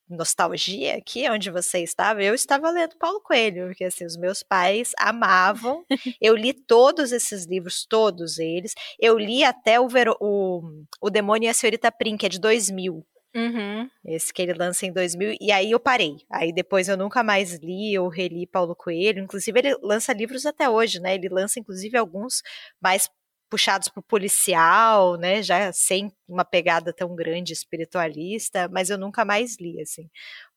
nostalgia 0.08 0.96
aqui, 0.96 1.28
onde 1.30 1.50
você 1.50 1.80
estava, 1.82 2.22
eu 2.22 2.34
estava 2.34 2.70
lendo 2.70 2.96
Paulo 2.98 3.20
Coelho, 3.22 3.68
porque 3.68 3.84
assim, 3.84 4.04
os 4.04 4.16
meus 4.16 4.42
pais 4.42 4.92
amavam. 4.98 5.84
eu 6.20 6.34
li 6.34 6.52
todos 6.52 7.12
esses 7.12 7.44
livros, 7.46 7.86
todos 7.86 8.38
eles. 8.38 8.74
Eu 8.98 9.18
li 9.18 9.44
até 9.44 9.78
o, 9.78 9.88
Vero, 9.88 10.16
o, 10.20 10.62
o 11.00 11.10
Demônio 11.10 11.46
e 11.46 11.50
a 11.50 11.54
Senhorita 11.54 11.92
Prim, 11.92 12.16
que 12.16 12.26
é 12.26 12.28
de 12.28 12.40
2000. 12.40 13.04
Uhum. 13.36 13.90
Esse 14.04 14.32
que 14.32 14.40
ele 14.40 14.54
lança 14.54 14.86
em 14.86 14.92
2000, 14.92 15.36
e 15.40 15.50
aí 15.50 15.72
eu 15.72 15.80
parei. 15.80 16.18
Aí 16.30 16.52
depois 16.52 16.88
eu 16.88 16.96
nunca 16.96 17.22
mais 17.22 17.54
li 17.54 17.98
ou 17.98 18.08
reli 18.08 18.46
Paulo 18.46 18.76
Coelho. 18.76 19.22
Inclusive, 19.22 19.58
ele 19.58 19.76
lança 19.82 20.12
livros 20.12 20.46
até 20.46 20.68
hoje, 20.68 21.00
né? 21.00 21.14
Ele 21.14 21.28
lança, 21.28 21.58
inclusive, 21.58 21.98
alguns 21.98 22.42
mais 22.80 23.08
puxados 23.50 23.88
para 23.88 24.00
o 24.00 24.02
policial, 24.04 25.16
né? 25.16 25.42
Já 25.42 25.72
sem 25.72 26.12
uma 26.28 26.44
pegada 26.44 26.92
tão 26.92 27.14
grande 27.16 27.52
espiritualista, 27.52 28.68
mas 28.68 28.88
eu 28.88 28.98
nunca 28.98 29.24
mais 29.24 29.56
li, 29.58 29.80
assim. 29.80 30.08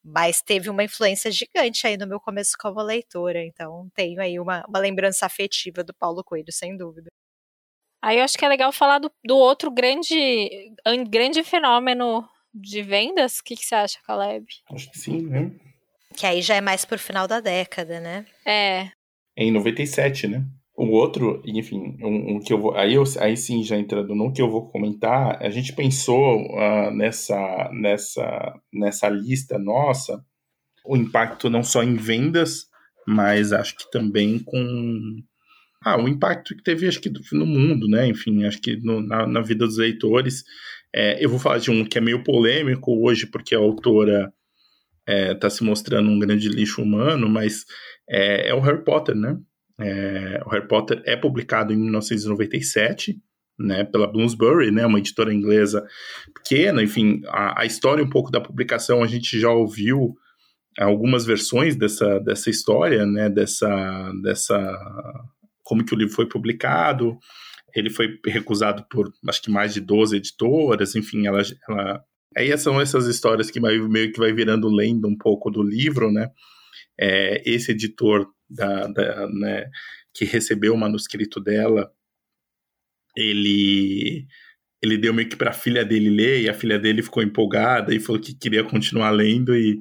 Mas 0.04 0.42
teve 0.42 0.70
uma 0.70 0.84
influência 0.84 1.32
gigante 1.32 1.88
aí 1.88 1.98
no 1.98 2.08
meu 2.08 2.20
começo 2.20 2.52
como 2.60 2.82
leitora, 2.82 3.44
então 3.44 3.90
tenho 3.96 4.22
aí 4.22 4.40
uma, 4.40 4.64
uma 4.68 4.80
lembrança 4.80 5.26
afetiva 5.26 5.84
do 5.84 5.94
Paulo 5.96 6.24
Coelho, 6.24 6.52
sem 6.52 6.78
dúvida. 6.78 7.10
Aí 8.04 8.20
eu 8.20 8.24
acho 8.24 8.38
que 8.38 8.46
é 8.46 8.48
legal 8.48 8.72
falar 8.72 9.00
do, 9.00 9.12
do 9.26 9.36
outro 9.36 9.72
grande, 9.72 10.72
grande 11.10 11.44
fenômeno 11.44 12.28
de 12.62 12.82
vendas. 12.82 13.40
O 13.40 13.44
que, 13.44 13.56
que 13.56 13.66
você 13.66 13.76
acha, 13.76 14.00
Caleb? 14.06 14.46
Acho 14.72 14.92
que 14.92 14.98
sim, 14.98 15.22
né? 15.22 15.52
Que 16.16 16.26
aí 16.26 16.42
já 16.42 16.56
é 16.56 16.62
mais 16.62 16.86
pro 16.86 16.98
final 16.98 17.28
da 17.28 17.40
década, 17.40 18.00
né? 18.00 18.26
É. 18.46 18.90
é 19.36 19.44
em 19.44 19.52
97, 19.52 20.28
né? 20.28 20.46
O 20.76 20.90
outro, 20.92 21.42
enfim, 21.46 21.98
um, 22.02 22.36
um, 22.36 22.40
que 22.40 22.54
eu 22.54 22.60
vou, 22.60 22.76
aí, 22.76 22.94
eu, 22.94 23.04
aí 23.20 23.36
sim, 23.36 23.64
já 23.64 23.78
entrando 23.78 24.14
no 24.14 24.32
que 24.32 24.42
eu 24.42 24.50
vou 24.50 24.70
comentar, 24.70 25.42
a 25.42 25.50
gente 25.50 25.74
pensou 25.74 26.40
uh, 26.54 26.92
nessa, 26.92 27.70
nessa, 27.74 28.60
nessa 28.72 29.10
lista 29.10 29.58
nossa 29.58 30.24
o 30.88 30.96
impacto 30.96 31.50
não 31.50 31.64
só 31.64 31.84
em 31.84 31.96
vendas, 31.96 32.68
mas 33.06 33.52
acho 33.52 33.76
que 33.76 33.92
também 33.92 34.40
com 34.40 35.22
ah, 35.84 36.02
o 36.02 36.08
impacto 36.08 36.56
que 36.56 36.64
teve, 36.64 36.88
acho 36.88 37.00
que 37.00 37.12
no 37.34 37.46
mundo, 37.46 37.88
né? 37.88 38.08
Enfim, 38.08 38.46
acho 38.46 38.60
que 38.60 38.78
no, 38.78 39.02
na, 39.02 39.28
na, 39.28 39.42
vida 39.42 39.66
dos 39.66 39.78
leitores. 39.78 40.44
É, 41.00 41.24
eu 41.24 41.30
vou 41.30 41.38
falar 41.38 41.60
de 41.60 41.70
um 41.70 41.86
que 41.86 42.00
é 42.00 42.02
meio 42.02 42.24
polêmico 42.24 42.92
hoje, 43.06 43.28
porque 43.28 43.54
a 43.54 43.60
autora 43.60 44.34
está 45.08 45.46
é, 45.46 45.50
se 45.52 45.64
mostrando 45.64 46.10
um 46.10 46.18
grande 46.18 46.50
lixo 46.50 46.82
humano, 46.82 47.30
mas 47.30 47.66
é, 48.10 48.50
é 48.50 48.54
o 48.56 48.60
Harry 48.60 48.84
Potter, 48.84 49.14
né? 49.14 49.38
É, 49.80 50.42
o 50.44 50.50
Harry 50.50 50.68
Potter 50.68 51.00
é 51.06 51.16
publicado 51.16 51.72
em 51.72 51.78
1997, 51.78 53.16
né, 53.60 53.84
pela 53.84 54.12
Bloomsbury, 54.12 54.72
né, 54.72 54.88
uma 54.88 54.98
editora 54.98 55.32
inglesa 55.32 55.86
pequena, 56.34 56.82
enfim, 56.82 57.22
a, 57.28 57.62
a, 57.62 57.66
história 57.66 58.04
um 58.04 58.10
pouco 58.10 58.32
da 58.32 58.42
publicação 58.42 59.04
a 59.04 59.08
gente 59.08 59.40
já 59.40 59.52
ouviu 59.52 60.16
algumas 60.80 61.26
versões 61.26 61.76
dessa, 61.76 62.20
dessa 62.20 62.50
história, 62.50 63.06
né, 63.06 63.30
dessa, 63.30 64.12
dessa, 64.24 64.58
como 65.64 65.86
que 65.86 65.94
o 65.94 65.98
livro 65.98 66.14
foi 66.14 66.28
publicado, 66.28 67.18
ele 67.80 67.90
foi 67.90 68.20
recusado 68.26 68.86
por, 68.90 69.12
acho 69.28 69.42
que 69.42 69.52
mais 69.52 69.74
de 69.74 69.82
12 69.82 70.18
editoras, 70.18 70.96
enfim, 70.96 71.28
ela, 71.28 71.42
ela 71.68 72.04
aí 72.36 72.56
são 72.58 72.80
essas 72.80 73.08
histórias 73.08 73.52
que 73.52 73.60
vai, 73.60 73.78
meio 73.78 74.12
que 74.12 74.20
vai 74.20 74.34
virando 74.34 74.70
lenda 74.70 75.08
um 75.08 75.18
pouco 75.18 75.50
do 75.50 75.62
livro, 75.62 76.12
né, 76.12 76.30
é, 77.00 77.42
esse 77.50 77.72
editor 77.72 78.28
da, 78.50 78.88
da 78.88 79.28
né, 79.28 79.66
que 80.14 80.26
recebeu 80.26 80.74
o 80.74 80.78
manuscrito 80.78 81.40
dela, 81.40 81.92
ele 83.16 84.26
ele 84.82 84.98
deu 84.98 85.12
meio 85.14 85.28
que 85.28 85.36
para 85.36 85.50
a 85.50 85.54
filha 85.54 85.84
dele 85.84 86.10
ler 86.10 86.42
e 86.42 86.50
a 86.50 86.54
filha 86.54 86.78
dele 86.78 87.02
ficou 87.02 87.24
empolgada 87.24 87.94
e 87.96 88.00
falou 88.00 88.22
que 88.22 88.36
queria 88.36 88.64
continuar 88.64 89.10
lendo 89.10 89.56
e, 89.56 89.80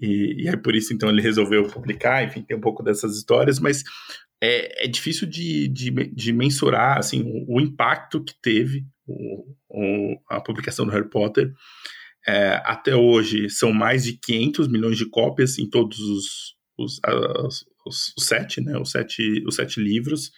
e, 0.00 0.44
e 0.44 0.48
aí 0.48 0.56
por 0.56 0.76
isso 0.76 0.94
então 0.94 1.08
ele 1.10 1.20
resolveu 1.20 1.64
publicar, 1.64 2.24
enfim, 2.24 2.42
tem 2.42 2.56
um 2.56 2.60
pouco 2.60 2.82
dessas 2.82 3.16
histórias, 3.16 3.58
mas 3.58 3.82
é, 4.40 4.84
é 4.84 4.88
difícil 4.88 5.26
de, 5.26 5.68
de, 5.68 5.90
de, 5.90 6.32
mensurar 6.32 6.98
assim, 6.98 7.22
o, 7.22 7.56
o 7.56 7.60
impacto 7.60 8.22
que 8.22 8.34
teve 8.40 8.84
o, 9.06 9.54
o, 9.68 10.20
a 10.28 10.40
publicação 10.40 10.86
do 10.86 10.92
Harry 10.92 11.08
Potter. 11.08 11.52
É, 12.26 12.60
até 12.64 12.94
hoje 12.94 13.48
são 13.48 13.72
mais 13.72 14.04
de 14.04 14.12
500 14.14 14.68
milhões 14.68 14.98
de 14.98 15.08
cópias 15.08 15.58
em 15.58 15.68
todos 15.68 15.98
os, 15.98 16.26
os, 16.76 17.00
os, 17.44 17.64
os, 18.16 18.26
sete, 18.26 18.60
né? 18.60 18.78
Os 18.78 18.90
sete, 18.90 19.42
os 19.46 19.56
sete 19.56 19.80
livros. 19.80 20.30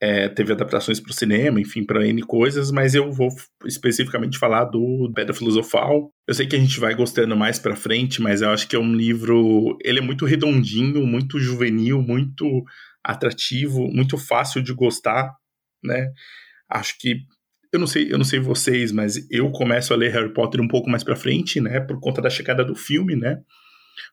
É, 0.00 0.28
teve 0.28 0.52
adaptações 0.52 1.00
para 1.00 1.10
o 1.10 1.14
cinema, 1.14 1.60
enfim, 1.60 1.84
para 1.84 2.06
N 2.06 2.22
coisas, 2.22 2.70
mas 2.70 2.94
eu 2.94 3.10
vou 3.10 3.30
especificamente 3.66 4.38
falar 4.38 4.64
do 4.64 5.10
Pedra 5.12 5.34
Filosofal. 5.34 6.12
Eu 6.26 6.34
sei 6.34 6.46
que 6.46 6.54
a 6.54 6.58
gente 6.58 6.78
vai 6.78 6.94
gostando 6.94 7.36
mais 7.36 7.58
para 7.58 7.74
frente, 7.74 8.22
mas 8.22 8.40
eu 8.40 8.50
acho 8.50 8.68
que 8.68 8.76
é 8.76 8.78
um 8.78 8.94
livro. 8.94 9.76
Ele 9.82 9.98
é 9.98 10.02
muito 10.02 10.24
redondinho, 10.24 11.04
muito 11.04 11.40
juvenil, 11.40 12.00
muito 12.00 12.64
atrativo, 13.02 13.88
muito 13.88 14.18
fácil 14.18 14.62
de 14.62 14.72
gostar, 14.72 15.34
né? 15.82 16.10
Acho 16.68 16.98
que 16.98 17.22
eu 17.72 17.78
não 17.78 17.86
sei, 17.86 18.12
eu 18.12 18.18
não 18.18 18.24
sei 18.24 18.40
vocês, 18.40 18.92
mas 18.92 19.26
eu 19.30 19.50
começo 19.50 19.92
a 19.92 19.96
ler 19.96 20.12
Harry 20.12 20.32
Potter 20.32 20.60
um 20.60 20.68
pouco 20.68 20.88
mais 20.88 21.04
para 21.04 21.16
frente, 21.16 21.60
né? 21.60 21.80
Por 21.80 22.00
conta 22.00 22.22
da 22.22 22.30
chegada 22.30 22.64
do 22.64 22.74
filme, 22.74 23.14
né? 23.14 23.40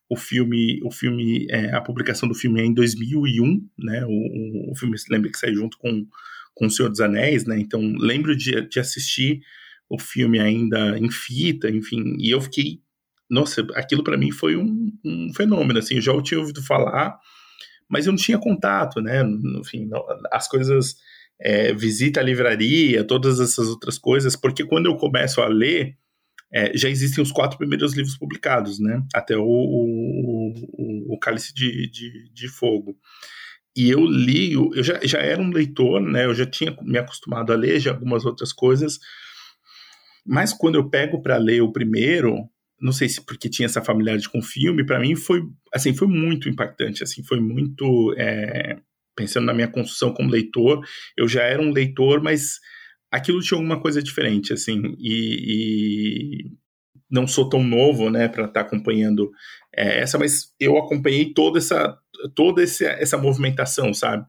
O 0.09 0.17
filme, 0.17 0.79
o 0.83 0.91
filme, 0.91 1.47
é, 1.49 1.73
a 1.73 1.81
publicação 1.81 2.27
do 2.27 2.35
filme 2.35 2.61
é 2.61 2.65
em 2.65 2.73
2001, 2.73 3.67
né? 3.77 4.05
O, 4.05 4.71
o 4.71 4.75
filme, 4.75 4.95
lembra 5.09 5.31
que 5.31 5.37
saiu 5.37 5.55
junto 5.55 5.77
com, 5.77 6.05
com 6.53 6.65
O 6.65 6.69
Senhor 6.69 6.89
dos 6.89 6.99
Anéis, 6.99 7.45
né? 7.45 7.57
Então, 7.59 7.81
lembro 7.97 8.35
de, 8.35 8.67
de 8.67 8.79
assistir 8.79 9.41
o 9.89 9.99
filme 9.99 10.39
ainda 10.39 10.97
em 10.97 11.09
fita, 11.09 11.69
enfim, 11.69 12.17
e 12.19 12.31
eu 12.31 12.41
fiquei, 12.41 12.81
nossa, 13.29 13.65
aquilo 13.75 14.03
para 14.03 14.17
mim 14.17 14.31
foi 14.31 14.55
um, 14.55 14.91
um, 15.03 15.31
fenômeno, 15.33 15.79
assim, 15.79 15.95
eu 15.95 16.01
já 16.01 16.21
tinha 16.21 16.39
ouvido 16.39 16.61
falar, 16.63 17.17
mas 17.89 18.05
eu 18.05 18.11
não 18.11 18.17
tinha 18.17 18.37
contato, 18.37 19.01
né? 19.01 19.23
Enfim, 19.59 19.89
as 20.31 20.47
coisas, 20.47 20.95
é, 21.39 21.73
visita 21.73 22.19
a 22.19 22.23
livraria, 22.23 23.03
todas 23.03 23.39
essas 23.39 23.67
outras 23.67 23.97
coisas, 23.97 24.35
porque 24.35 24.65
quando 24.65 24.87
eu 24.87 24.95
começo 24.95 25.41
a 25.41 25.47
ler, 25.47 25.97
é, 26.53 26.75
já 26.77 26.89
existem 26.89 27.23
os 27.23 27.31
quatro 27.31 27.57
primeiros 27.57 27.93
livros 27.93 28.17
publicados, 28.17 28.79
né? 28.79 29.03
Até 29.13 29.35
o, 29.35 29.43
o, 29.43 31.13
o 31.13 31.19
Cálice 31.19 31.53
de, 31.53 31.89
de, 31.89 32.31
de, 32.31 32.47
Fogo. 32.47 32.97
E 33.75 33.89
eu 33.89 34.05
li, 34.05 34.53
eu 34.53 34.81
já, 34.81 34.99
já 35.03 35.19
era 35.19 35.41
um 35.41 35.49
leitor, 35.49 35.99
né? 35.99 36.25
Eu 36.25 36.33
já 36.33 36.45
tinha 36.45 36.75
me 36.81 36.97
acostumado 36.97 37.51
a 37.51 37.55
ler 37.55 37.79
já 37.79 37.91
algumas 37.91 38.25
outras 38.25 38.53
coisas, 38.53 38.99
mas 40.25 40.53
quando 40.53 40.75
eu 40.75 40.89
pego 40.89 41.21
para 41.21 41.37
ler 41.37 41.61
o 41.61 41.71
primeiro, 41.71 42.49
não 42.79 42.91
sei 42.91 43.07
se 43.09 43.25
porque 43.25 43.49
tinha 43.49 43.65
essa 43.65 43.81
familiaridade 43.81 44.29
com 44.29 44.39
o 44.39 44.43
filme, 44.43 44.85
para 44.85 44.99
mim 44.99 45.15
foi, 45.15 45.41
assim, 45.73 45.93
foi 45.93 46.07
muito 46.07 46.49
impactante, 46.49 47.03
assim, 47.03 47.23
foi 47.23 47.39
muito, 47.39 48.13
é, 48.17 48.77
pensando 49.15 49.45
na 49.45 49.53
minha 49.53 49.67
construção 49.67 50.13
como 50.13 50.29
leitor, 50.29 50.85
eu 51.17 51.27
já 51.27 51.43
era 51.43 51.61
um 51.61 51.71
leitor, 51.71 52.21
mas 52.21 52.59
aquilo 53.11 53.41
tinha 53.41 53.57
alguma 53.57 53.79
coisa 53.79 54.03
diferente, 54.03 54.53
assim, 54.53 54.95
e, 54.99 56.43
e 56.49 56.51
não 57.09 57.27
sou 57.27 57.47
tão 57.47 57.63
novo, 57.63 58.09
né, 58.09 58.27
para 58.27 58.45
estar 58.45 58.61
tá 58.61 58.67
acompanhando 58.67 59.31
é, 59.75 59.99
essa, 59.99 60.17
mas 60.17 60.53
eu 60.59 60.77
acompanhei 60.77 61.33
toda 61.33 61.59
essa, 61.59 61.97
toda 62.35 62.63
essa, 62.63 62.85
essa 62.85 63.17
movimentação, 63.17 63.93
sabe? 63.93 64.25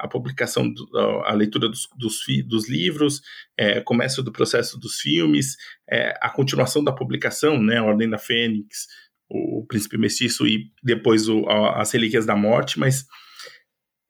A 0.00 0.08
publicação, 0.08 0.72
do, 0.72 0.88
a 1.24 1.32
leitura 1.34 1.68
dos, 1.68 1.88
dos, 1.96 2.18
dos 2.46 2.68
livros, 2.68 3.20
é, 3.56 3.80
começo 3.80 4.22
do 4.22 4.32
processo 4.32 4.78
dos 4.78 4.96
filmes, 4.96 5.56
é, 5.90 6.16
a 6.20 6.30
continuação 6.30 6.82
da 6.82 6.92
publicação, 6.92 7.62
né, 7.62 7.78
a 7.78 7.84
Ordem 7.84 8.08
da 8.08 8.18
Fênix, 8.18 8.86
o 9.28 9.64
Príncipe 9.66 9.96
Mestiço 9.96 10.46
e 10.46 10.72
depois 10.82 11.28
o, 11.28 11.46
a, 11.48 11.80
as 11.80 11.92
Relíquias 11.92 12.26
da 12.26 12.34
Morte, 12.34 12.78
mas 12.78 13.04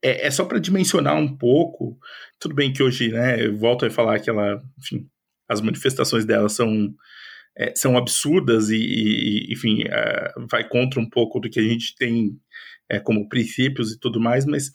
é, 0.03 0.27
é 0.27 0.31
só 0.31 0.45
para 0.45 0.59
dimensionar 0.59 1.15
um 1.15 1.37
pouco. 1.37 1.97
Tudo 2.39 2.55
bem 2.55 2.73
que 2.73 2.81
hoje, 2.81 3.09
né, 3.09 3.45
eu 3.45 3.55
volto 3.57 3.85
a 3.85 3.89
falar 3.89 4.19
que 4.19 4.29
ela, 4.29 4.61
enfim, 4.79 5.07
as 5.47 5.61
manifestações 5.61 6.25
dela 6.25 6.49
são, 6.49 6.93
é, 7.57 7.73
são 7.75 7.97
absurdas 7.97 8.69
e, 8.69 8.77
e 8.77 9.53
enfim, 9.53 9.83
é, 9.85 10.33
vai 10.49 10.67
contra 10.67 10.99
um 10.99 11.09
pouco 11.09 11.39
do 11.39 11.49
que 11.49 11.59
a 11.59 11.63
gente 11.63 11.95
tem 11.95 12.39
é, 12.89 12.99
como 12.99 13.29
princípios 13.29 13.91
e 13.91 13.99
tudo 13.99 14.19
mais, 14.19 14.45
mas 14.45 14.71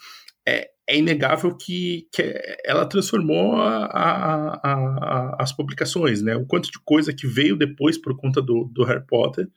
é, 0.46 0.70
é 0.88 0.96
inegável 0.96 1.56
que, 1.56 2.06
que 2.12 2.22
ela 2.64 2.86
transformou 2.86 3.56
a, 3.56 3.86
a, 3.86 4.60
a, 4.62 5.36
as 5.42 5.52
publicações, 5.52 6.22
né? 6.22 6.36
O 6.36 6.46
quanto 6.46 6.70
de 6.70 6.78
coisa 6.84 7.12
que 7.12 7.26
veio 7.26 7.56
depois 7.56 7.98
por 7.98 8.16
conta 8.16 8.40
do, 8.40 8.70
do 8.72 8.84
Harry 8.84 9.04
Potter, 9.04 9.48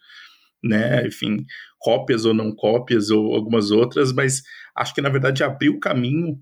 né? 0.63 1.06
Enfim, 1.06 1.46
cópias 1.78 2.26
ou 2.26 2.34
não 2.34 2.52
cópias 2.52 3.12
ou 3.12 3.36
algumas 3.36 3.70
outras, 3.70 4.12
mas 4.12 4.42
acho 4.76 4.94
que 4.94 5.02
na 5.02 5.10
verdade 5.10 5.44
abriu 5.44 5.80
caminho 5.80 6.39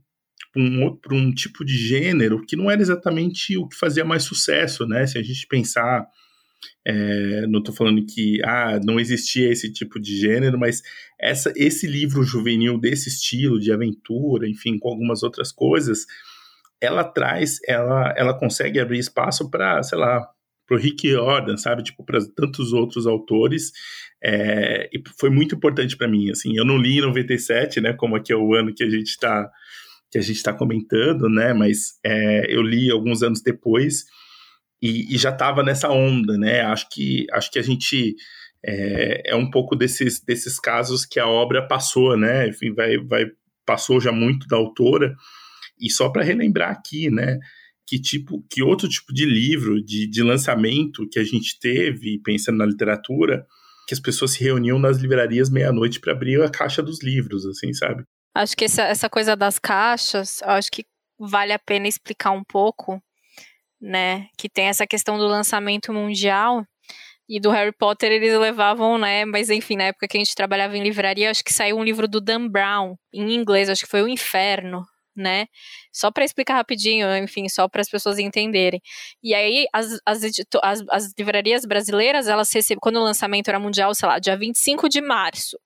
para 0.53 1.13
um, 1.13 1.17
um 1.17 1.33
tipo 1.33 1.65
de 1.65 1.75
gênero 1.75 2.45
que 2.45 2.55
não 2.55 2.71
era 2.71 2.81
exatamente 2.81 3.57
o 3.57 3.67
que 3.67 3.75
fazia 3.75 4.05
mais 4.05 4.23
sucesso, 4.23 4.87
né? 4.87 5.05
Se 5.05 5.17
a 5.17 5.23
gente 5.23 5.45
pensar 5.47 6.07
é, 6.85 7.45
não 7.47 7.59
estou 7.59 7.73
falando 7.73 8.05
que 8.05 8.39
ah, 8.43 8.79
não 8.83 8.99
existia 8.99 9.51
esse 9.51 9.71
tipo 9.71 9.99
de 9.99 10.17
gênero, 10.17 10.57
mas 10.57 10.81
essa, 11.19 11.51
esse 11.55 11.85
livro 11.87 12.23
juvenil 12.23 12.79
desse 12.79 13.09
estilo, 13.09 13.59
de 13.59 13.71
aventura, 13.71 14.47
enfim, 14.47 14.77
com 14.79 14.89
algumas 14.89 15.23
outras 15.23 15.51
coisas, 15.51 16.05
ela 16.81 17.03
traz, 17.03 17.59
ela, 17.67 18.13
ela 18.15 18.37
consegue 18.37 18.79
abrir 18.79 18.99
espaço 18.99 19.49
para, 19.49 19.81
sei 19.83 19.97
lá, 19.97 20.27
para 20.67 20.77
o 20.77 20.79
Rick 20.79 21.09
Jordan, 21.09 21.57
sabe, 21.57 21.81
tipo, 21.81 22.03
para 22.03 22.19
tantos 22.35 22.73
outros 22.73 23.07
autores, 23.07 23.71
é, 24.23 24.89
e 24.93 25.01
foi 25.17 25.29
muito 25.29 25.55
importante 25.55 25.95
para 25.95 26.07
mim, 26.07 26.29
assim, 26.29 26.55
eu 26.57 26.65
não 26.65 26.77
li 26.77 26.97
em 26.97 27.01
97, 27.01 27.79
né, 27.79 27.93
como 27.93 28.15
aqui 28.15 28.33
é 28.33 28.35
o 28.35 28.53
ano 28.53 28.73
que 28.73 28.83
a 28.83 28.89
gente 28.89 29.07
está 29.07 29.49
que 30.09 30.17
a 30.17 30.21
gente 30.21 30.37
está 30.37 30.53
comentando, 30.53 31.27
né, 31.27 31.53
mas 31.53 31.99
é, 32.01 32.45
eu 32.49 32.61
li 32.61 32.89
alguns 32.89 33.23
anos 33.23 33.41
depois, 33.41 34.05
e, 34.81 35.13
e 35.13 35.17
já 35.17 35.29
estava 35.29 35.63
nessa 35.63 35.89
onda, 35.89 36.37
né? 36.37 36.61
Acho 36.61 36.87
que, 36.89 37.25
acho 37.31 37.51
que 37.51 37.59
a 37.59 37.63
gente 37.63 38.15
é, 38.63 39.31
é, 39.31 39.35
um 39.35 39.49
pouco 39.49 39.75
desses, 39.75 40.19
desses 40.19 40.59
casos 40.59 41.05
que 41.05 41.19
a 41.19 41.27
obra 41.27 41.67
passou, 41.67 42.17
né? 42.17 42.47
Enfim, 42.49 42.73
vai, 42.73 42.97
vai, 42.97 43.25
passou 43.65 43.99
já 43.99 44.11
muito 44.11 44.47
da 44.47 44.57
autora. 44.57 45.15
E 45.79 45.89
só 45.89 46.09
para 46.09 46.23
relembrar 46.23 46.71
aqui, 46.71 47.09
né? 47.09 47.39
Que 47.87 47.99
tipo, 47.99 48.43
que 48.49 48.61
outro 48.61 48.87
tipo 48.87 49.13
de 49.13 49.25
livro, 49.25 49.83
de, 49.83 50.07
de 50.09 50.23
lançamento 50.23 51.07
que 51.09 51.19
a 51.19 51.23
gente 51.23 51.59
teve, 51.59 52.19
pensando 52.23 52.57
na 52.57 52.65
literatura, 52.65 53.45
que 53.87 53.93
as 53.93 53.99
pessoas 53.99 54.31
se 54.31 54.43
reuniam 54.43 54.77
nas 54.77 54.97
livrarias 54.97 55.49
meia-noite 55.49 55.99
para 55.99 56.11
abrir 56.11 56.41
a 56.41 56.49
caixa 56.49 56.83
dos 56.83 57.01
livros, 57.01 57.45
assim, 57.45 57.73
sabe? 57.73 58.03
Acho 58.35 58.55
que 58.55 58.65
essa, 58.65 58.83
essa 58.83 59.09
coisa 59.09 59.35
das 59.35 59.57
caixas, 59.57 60.43
acho 60.43 60.69
que 60.71 60.85
vale 61.17 61.53
a 61.53 61.59
pena 61.59 61.87
explicar 61.87 62.31
um 62.31 62.43
pouco, 62.43 63.01
né? 63.81 64.27
Que 64.37 64.49
tem 64.49 64.65
essa 64.67 64.87
questão 64.87 65.17
do 65.17 65.27
lançamento 65.27 65.93
mundial. 65.93 66.65
E 67.29 67.41
do 67.41 67.49
Harry 67.51 67.73
Potter 67.73 68.09
eles 68.09 68.39
levavam, 68.39 68.97
né? 68.97 69.25
Mas 69.25 69.49
enfim, 69.49 69.75
na 69.75 69.85
época 69.85 70.07
que 70.07 70.17
a 70.17 70.19
gente 70.19 70.33
trabalhava 70.33 70.77
em 70.77 70.83
livraria, 70.83 71.29
acho 71.29 71.43
que 71.43 71.51
saiu 71.51 71.77
um 71.77 71.83
livro 71.83 72.07
do 72.07 72.21
Dan 72.21 72.47
Brown, 72.47 72.95
em 73.13 73.33
inglês, 73.33 73.69
acho 73.69 73.83
que 73.83 73.91
foi 73.91 74.01
O 74.01 74.07
Inferno, 74.07 74.85
né? 75.13 75.47
Só 75.91 76.09
para 76.09 76.23
explicar 76.23 76.55
rapidinho, 76.55 77.13
enfim, 77.17 77.49
só 77.49 77.67
para 77.67 77.81
as 77.81 77.89
pessoas 77.89 78.17
entenderem. 78.17 78.79
E 79.21 79.33
aí, 79.33 79.65
as, 79.73 79.99
as, 80.05 80.21
as, 80.63 80.83
as, 80.89 81.13
livrarias 81.17 81.65
brasileiras, 81.65 82.27
elas 82.29 82.53
recebem, 82.53 82.79
quando 82.79 82.97
o 82.97 83.03
lançamento 83.03 83.49
era 83.49 83.59
mundial, 83.59 83.93
sei 83.93 84.07
lá, 84.07 84.19
dia 84.19 84.37
25 84.37 84.87
de 84.87 85.01
março, 85.01 85.57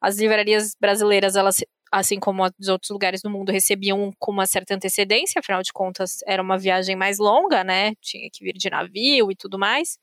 as 0.00 0.18
livrarias 0.18 0.76
brasileiras, 0.80 1.34
elas 1.34 1.56
assim 1.90 2.18
como 2.18 2.44
os 2.58 2.68
outros 2.68 2.90
lugares 2.90 3.22
do 3.22 3.30
mundo, 3.30 3.52
recebiam 3.52 4.12
com 4.18 4.32
uma 4.32 4.46
certa 4.46 4.74
antecedência, 4.74 5.40
afinal 5.40 5.62
de 5.62 5.72
contas 5.72 6.18
era 6.26 6.42
uma 6.42 6.58
viagem 6.58 6.96
mais 6.96 7.18
longa, 7.18 7.64
né? 7.64 7.94
Tinha 8.00 8.28
que 8.32 8.44
vir 8.44 8.54
de 8.54 8.70
navio 8.70 9.30
e 9.30 9.36
tudo 9.36 9.58
mais. 9.58 9.98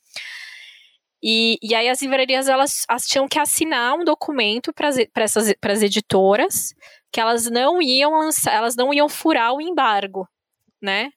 E, 1.23 1.57
e 1.61 1.73
aí 1.73 1.89
as 1.89 2.01
livrarias 2.01 2.47
elas, 2.47 2.83
elas 2.89 3.07
tinham 3.07 3.27
que 3.27 3.39
assinar 3.39 3.95
um 3.95 4.03
documento 4.03 4.71
para 4.73 4.89
as 4.89 5.81
editoras 5.81 6.73
que 7.11 7.19
elas 7.19 7.49
não 7.49 7.81
iam 7.81 8.19
lançar, 8.19 8.53
elas 8.53 8.75
não 8.75 8.93
iam 8.93 9.09
furar 9.09 9.53
o 9.53 9.61
embargo, 9.61 10.27
né? 10.81 11.09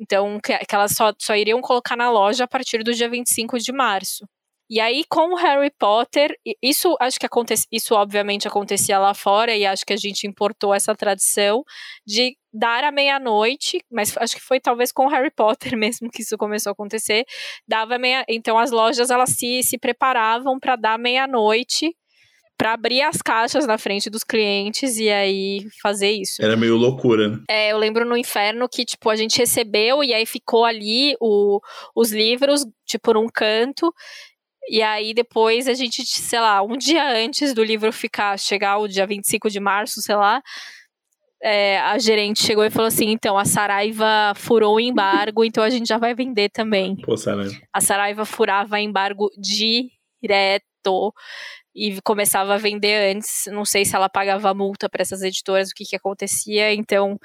Então, 0.00 0.38
que, 0.40 0.56
que 0.58 0.74
elas 0.74 0.92
só, 0.92 1.12
só 1.18 1.34
iriam 1.34 1.60
colocar 1.60 1.96
na 1.96 2.10
loja 2.10 2.44
a 2.44 2.48
partir 2.48 2.82
do 2.82 2.92
dia 2.94 3.08
25 3.08 3.58
de 3.58 3.72
março. 3.72 4.26
E 4.70 4.78
aí, 4.78 5.02
com 5.08 5.32
o 5.32 5.36
Harry 5.36 5.72
Potter, 5.76 6.32
isso 6.62 6.96
acho 7.00 7.18
que 7.18 7.26
acontece, 7.26 7.66
isso 7.72 7.92
obviamente 7.92 8.46
acontecia 8.46 9.00
lá 9.00 9.12
fora, 9.12 9.52
e 9.56 9.66
acho 9.66 9.84
que 9.84 9.92
a 9.92 9.96
gente 9.96 10.28
importou 10.28 10.72
essa 10.72 10.94
tradição 10.94 11.64
de 12.06 12.36
dar 12.52 12.84
à 12.84 12.92
meia-noite, 12.92 13.84
mas 13.90 14.16
acho 14.16 14.36
que 14.36 14.42
foi 14.42 14.60
talvez 14.60 14.92
com 14.92 15.06
o 15.06 15.08
Harry 15.08 15.30
Potter 15.30 15.72
mesmo 15.76 16.08
que 16.08 16.22
isso 16.22 16.38
começou 16.38 16.70
a 16.70 16.72
acontecer. 16.72 17.24
Dava 17.66 17.98
meia, 17.98 18.24
então 18.28 18.56
as 18.56 18.70
lojas 18.70 19.10
elas 19.10 19.30
se, 19.30 19.60
se 19.64 19.76
preparavam 19.76 20.56
para 20.60 20.76
dar 20.76 20.96
meia-noite 20.96 21.92
para 22.60 22.74
abrir 22.74 23.00
as 23.00 23.22
caixas 23.22 23.66
na 23.66 23.78
frente 23.78 24.10
dos 24.10 24.22
clientes 24.22 24.98
e 24.98 25.08
aí 25.08 25.66
fazer 25.80 26.10
isso. 26.10 26.44
Era 26.44 26.58
meio 26.58 26.76
loucura, 26.76 27.26
né? 27.26 27.38
É, 27.48 27.72
eu 27.72 27.78
lembro 27.78 28.04
no 28.04 28.18
inferno 28.18 28.68
que, 28.68 28.84
tipo, 28.84 29.08
a 29.08 29.16
gente 29.16 29.38
recebeu 29.38 30.04
e 30.04 30.12
aí 30.12 30.26
ficou 30.26 30.66
ali 30.66 31.16
o, 31.18 31.58
os 31.96 32.12
livros, 32.12 32.66
tipo, 32.84 33.14
num 33.14 33.28
canto, 33.32 33.90
e 34.68 34.82
aí 34.82 35.14
depois 35.14 35.68
a 35.68 35.74
gente, 35.74 36.04
sei 36.04 36.40
lá, 36.40 36.62
um 36.62 36.76
dia 36.76 37.08
antes 37.12 37.54
do 37.54 37.62
livro 37.62 37.92
ficar, 37.92 38.38
chegar 38.38 38.78
o 38.78 38.88
dia 38.88 39.06
25 39.06 39.50
de 39.50 39.60
março, 39.60 40.00
sei 40.00 40.14
lá, 40.16 40.42
é, 41.42 41.80
a 41.80 41.98
gerente 41.98 42.42
chegou 42.42 42.64
e 42.64 42.70
falou 42.70 42.88
assim: 42.88 43.10
então, 43.10 43.38
a 43.38 43.44
Saraiva 43.44 44.32
furou 44.36 44.76
o 44.76 44.80
embargo, 44.80 45.44
então 45.44 45.64
a 45.64 45.70
gente 45.70 45.88
já 45.88 45.96
vai 45.96 46.14
vender 46.14 46.50
também. 46.50 46.96
Pô, 46.96 47.16
Saraiva. 47.16 47.56
A 47.72 47.80
Saraiva 47.80 48.24
furava 48.24 48.78
embargo 48.80 49.30
direto 49.38 51.14
e 51.74 52.00
começava 52.02 52.54
a 52.54 52.58
vender 52.58 53.16
antes. 53.16 53.44
Não 53.46 53.64
sei 53.64 53.84
se 53.84 53.96
ela 53.96 54.08
pagava 54.08 54.52
multa 54.52 54.88
para 54.88 55.02
essas 55.02 55.22
editoras, 55.22 55.70
o 55.70 55.74
que, 55.74 55.84
que 55.84 55.96
acontecia. 55.96 56.74
Então, 56.74 57.18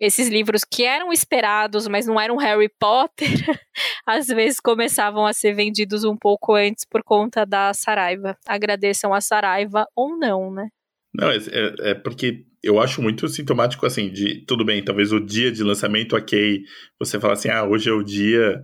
esses 0.00 0.28
livros 0.28 0.62
que 0.64 0.84
eram 0.84 1.12
esperados, 1.12 1.88
mas 1.88 2.06
não 2.06 2.20
eram 2.20 2.36
Harry 2.36 2.70
Potter, 2.78 3.28
às 4.06 4.26
vezes 4.26 4.60
começavam 4.60 5.26
a 5.26 5.32
ser 5.32 5.54
vendidos 5.54 6.04
um 6.04 6.16
pouco 6.16 6.54
antes 6.54 6.84
por 6.84 7.02
conta 7.02 7.44
da 7.44 7.72
Saraiva. 7.72 8.36
Agradeçam 8.46 9.14
a 9.14 9.20
Saraiva 9.20 9.86
ou 9.94 10.18
não, 10.18 10.52
né? 10.52 10.68
Não, 11.14 11.30
é, 11.30 11.36
é, 11.36 11.90
é, 11.90 11.94
porque 11.94 12.44
eu 12.62 12.80
acho 12.80 13.00
muito 13.00 13.26
sintomático 13.28 13.86
assim, 13.86 14.10
de 14.10 14.44
tudo 14.44 14.64
bem, 14.64 14.84
talvez 14.84 15.12
o 15.12 15.20
dia 15.20 15.50
de 15.50 15.62
lançamento, 15.62 16.14
ok, 16.14 16.62
você 16.98 17.18
fala 17.18 17.32
assim, 17.32 17.48
ah, 17.48 17.64
hoje 17.64 17.88
é 17.88 17.92
o 17.92 18.02
dia 18.02 18.62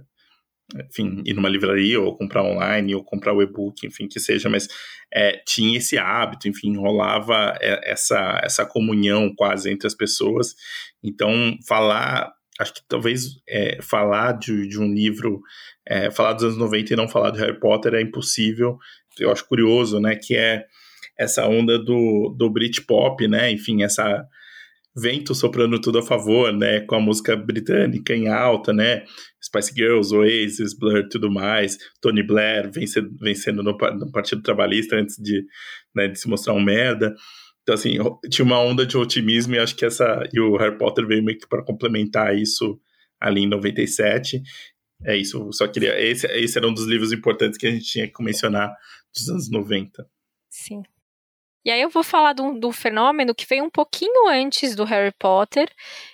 enfim, 0.88 1.22
ir 1.26 1.34
numa 1.34 1.48
livraria 1.48 2.00
ou 2.00 2.16
comprar 2.16 2.42
online 2.42 2.94
ou 2.94 3.04
comprar 3.04 3.34
o 3.34 3.42
e-book, 3.42 3.86
enfim, 3.86 4.08
que 4.08 4.18
seja, 4.18 4.48
mas 4.48 4.68
é, 5.12 5.42
tinha 5.46 5.78
esse 5.78 5.98
hábito, 5.98 6.48
enfim, 6.48 6.76
rolava 6.76 7.56
é, 7.60 7.90
essa, 7.90 8.40
essa 8.42 8.64
comunhão 8.64 9.32
quase 9.36 9.70
entre 9.70 9.86
as 9.86 9.94
pessoas. 9.94 10.54
Então, 11.02 11.56
falar, 11.66 12.32
acho 12.58 12.74
que 12.74 12.80
talvez 12.88 13.40
é, 13.48 13.80
falar 13.82 14.32
de, 14.32 14.68
de 14.68 14.78
um 14.78 14.92
livro, 14.92 15.40
é, 15.86 16.10
falar 16.10 16.34
dos 16.34 16.44
anos 16.44 16.56
90 16.56 16.92
e 16.92 16.96
não 16.96 17.08
falar 17.08 17.30
de 17.30 17.38
Harry 17.40 17.58
Potter 17.58 17.94
é 17.94 18.02
impossível. 18.02 18.78
Eu 19.18 19.30
acho 19.30 19.46
curioso, 19.46 20.00
né, 20.00 20.16
que 20.16 20.36
é 20.36 20.64
essa 21.18 21.46
onda 21.46 21.78
do, 21.78 22.34
do 22.36 22.50
Britpop, 22.50 23.26
né, 23.28 23.50
enfim, 23.50 23.82
essa 23.82 24.26
vento 24.94 25.34
soprando 25.34 25.80
tudo 25.80 25.98
a 25.98 26.02
favor, 26.02 26.52
né, 26.52 26.80
com 26.80 26.94
a 26.94 27.00
música 27.00 27.34
britânica 27.34 28.14
em 28.14 28.28
alta, 28.28 28.72
né, 28.72 29.04
Spice 29.42 29.72
Girls, 29.74 30.14
Oasis, 30.14 30.74
Blur, 30.74 31.08
tudo 31.08 31.30
mais, 31.30 31.78
Tony 32.00 32.22
Blair 32.22 32.70
vencendo, 32.70 33.10
vencendo 33.18 33.62
no, 33.62 33.72
no, 33.72 34.12
Partido 34.12 34.42
Trabalhista 34.42 34.96
antes 34.96 35.16
de, 35.16 35.44
né, 35.94 36.08
de 36.08 36.18
se 36.18 36.28
mostrar 36.28 36.52
um 36.52 36.62
merda. 36.62 37.14
Então, 37.62 37.74
assim, 37.74 37.96
tinha 38.28 38.44
uma 38.44 38.58
onda 38.58 38.84
de 38.84 38.96
otimismo 38.96 39.54
e 39.54 39.58
acho 39.58 39.76
que 39.76 39.84
essa. 39.84 40.22
E 40.32 40.40
o 40.40 40.56
Harry 40.56 40.76
Potter 40.76 41.06
veio 41.06 41.22
meio 41.22 41.38
que 41.38 41.48
para 41.48 41.64
complementar 41.64 42.36
isso 42.36 42.80
ali 43.20 43.42
em 43.42 43.48
97. 43.48 44.42
É 45.04 45.16
isso, 45.16 45.52
só 45.52 45.66
queria. 45.68 45.98
Esse, 46.00 46.26
esse 46.26 46.58
era 46.58 46.66
um 46.66 46.74
dos 46.74 46.86
livros 46.86 47.12
importantes 47.12 47.58
que 47.58 47.66
a 47.66 47.70
gente 47.70 47.84
tinha 47.84 48.08
que 48.08 48.22
mencionar 48.22 48.72
dos 49.14 49.28
anos 49.28 49.50
90. 49.50 50.06
Sim. 50.50 50.82
E 51.64 51.70
aí 51.70 51.80
eu 51.80 51.90
vou 51.90 52.02
falar 52.02 52.32
do, 52.32 52.58
do 52.58 52.72
fenômeno 52.72 53.34
que 53.34 53.46
veio 53.46 53.64
um 53.64 53.70
pouquinho 53.70 54.28
antes 54.28 54.74
do 54.74 54.84
Harry 54.84 55.12
Potter. 55.18 55.70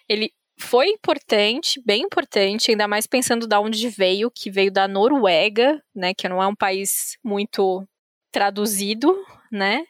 Ele 0.09 0.31
foi 0.59 0.89
importante, 0.89 1.81
bem 1.85 2.03
importante, 2.03 2.71
ainda 2.71 2.89
mais 2.89 3.07
pensando 3.07 3.47
da 3.47 3.61
onde 3.61 3.89
veio, 3.89 4.31
que 4.31 4.51
veio 4.51 4.71
da 4.71 4.89
Noruega, 4.89 5.81
né, 5.95 6.13
que 6.13 6.29
não 6.29 6.43
é 6.43 6.47
um 6.47 6.55
país 6.55 7.17
muito 7.25 7.87
traduzido, 8.33 9.17
né? 9.51 9.85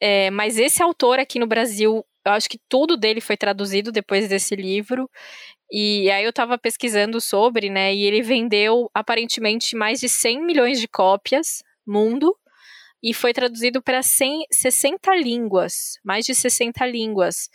É, 0.00 0.30
mas 0.30 0.58
esse 0.58 0.82
autor 0.82 1.18
aqui 1.18 1.38
no 1.38 1.46
Brasil, 1.46 2.04
eu 2.24 2.32
acho 2.32 2.48
que 2.48 2.58
tudo 2.68 2.96
dele 2.96 3.20
foi 3.20 3.36
traduzido 3.36 3.90
depois 3.92 4.28
desse 4.28 4.54
livro. 4.56 5.08
E 5.70 6.10
aí 6.10 6.24
eu 6.24 6.30
estava 6.30 6.58
pesquisando 6.58 7.20
sobre, 7.20 7.70
né? 7.70 7.94
E 7.94 8.04
ele 8.04 8.22
vendeu 8.22 8.90
aparentemente 8.94 9.74
mais 9.76 10.00
de 10.00 10.08
100 10.08 10.44
milhões 10.44 10.80
de 10.80 10.88
cópias 10.88 11.62
mundo 11.86 12.36
e 13.02 13.14
foi 13.14 13.32
traduzido 13.32 13.82
para 13.82 14.00
60 14.02 15.14
línguas, 15.16 15.98
mais 16.04 16.24
de 16.26 16.34
60 16.34 16.86
línguas. 16.86 17.48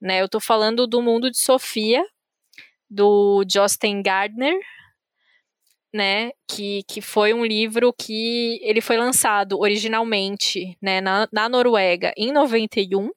né? 0.00 0.22
Eu 0.22 0.28
tô 0.28 0.40
falando 0.40 0.86
do 0.86 1.02
Mundo 1.02 1.30
de 1.30 1.38
Sofia, 1.38 2.04
do 2.90 3.44
Jostein 3.50 4.02
Gardner, 4.02 4.54
né, 5.92 6.30
que, 6.48 6.82
que 6.88 7.00
foi 7.00 7.32
um 7.32 7.44
livro 7.44 7.92
que 7.92 8.60
ele 8.62 8.80
foi 8.80 8.96
lançado 8.96 9.58
originalmente, 9.58 10.76
né, 10.82 11.00
na, 11.00 11.28
na 11.32 11.48
Noruega 11.48 12.12
em 12.16 12.32
91, 12.32 13.10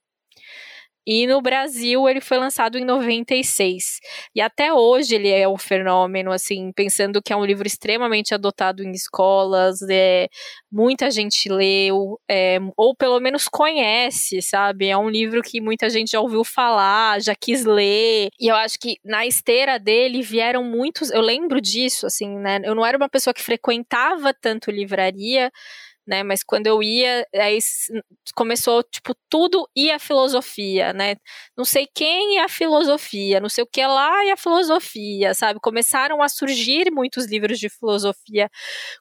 e 1.05 1.25
no 1.25 1.41
Brasil 1.41 2.07
ele 2.07 2.21
foi 2.21 2.37
lançado 2.37 2.77
em 2.77 2.85
96. 2.85 3.99
E 4.35 4.41
até 4.41 4.71
hoje 4.73 5.15
ele 5.15 5.29
é 5.29 5.47
um 5.47 5.57
fenômeno, 5.57 6.31
assim, 6.31 6.71
pensando 6.75 7.21
que 7.21 7.33
é 7.33 7.35
um 7.35 7.45
livro 7.45 7.65
extremamente 7.65 8.33
adotado 8.33 8.83
em 8.83 8.91
escolas, 8.91 9.81
é, 9.89 10.27
muita 10.71 11.09
gente 11.09 11.49
leu, 11.49 12.19
é, 12.29 12.59
ou 12.77 12.95
pelo 12.95 13.19
menos 13.19 13.47
conhece, 13.47 14.41
sabe? 14.41 14.87
É 14.87 14.97
um 14.97 15.09
livro 15.09 15.41
que 15.41 15.59
muita 15.59 15.89
gente 15.89 16.11
já 16.11 16.19
ouviu 16.21 16.43
falar, 16.43 17.21
já 17.21 17.35
quis 17.35 17.65
ler. 17.65 18.29
E 18.39 18.47
eu 18.47 18.55
acho 18.55 18.77
que 18.79 18.97
na 19.03 19.25
esteira 19.25 19.79
dele 19.79 20.21
vieram 20.21 20.63
muitos. 20.63 21.09
Eu 21.11 21.21
lembro 21.21 21.59
disso, 21.59 22.05
assim, 22.05 22.37
né? 22.37 22.59
Eu 22.63 22.75
não 22.75 22.85
era 22.85 22.97
uma 22.97 23.09
pessoa 23.09 23.33
que 23.33 23.41
frequentava 23.41 24.33
tanto 24.33 24.69
livraria 24.71 25.51
né? 26.11 26.23
Mas 26.23 26.43
quando 26.43 26.67
eu 26.67 26.83
ia, 26.83 27.25
aí 27.33 27.57
começou, 28.35 28.83
tipo, 28.83 29.15
tudo 29.29 29.65
e 29.73 29.89
a 29.89 29.97
filosofia, 29.97 30.91
né? 30.91 31.15
Não 31.57 31.63
sei 31.63 31.87
quem 31.95 32.35
e 32.35 32.39
a 32.39 32.49
filosofia, 32.49 33.39
não 33.39 33.47
sei 33.47 33.63
o 33.63 33.67
que 33.67 33.85
lá 33.85 34.25
e 34.25 34.29
a 34.29 34.35
filosofia, 34.35 35.33
sabe? 35.33 35.61
Começaram 35.61 36.21
a 36.21 36.27
surgir 36.27 36.91
muitos 36.91 37.27
livros 37.27 37.57
de 37.57 37.69
filosofia 37.69 38.49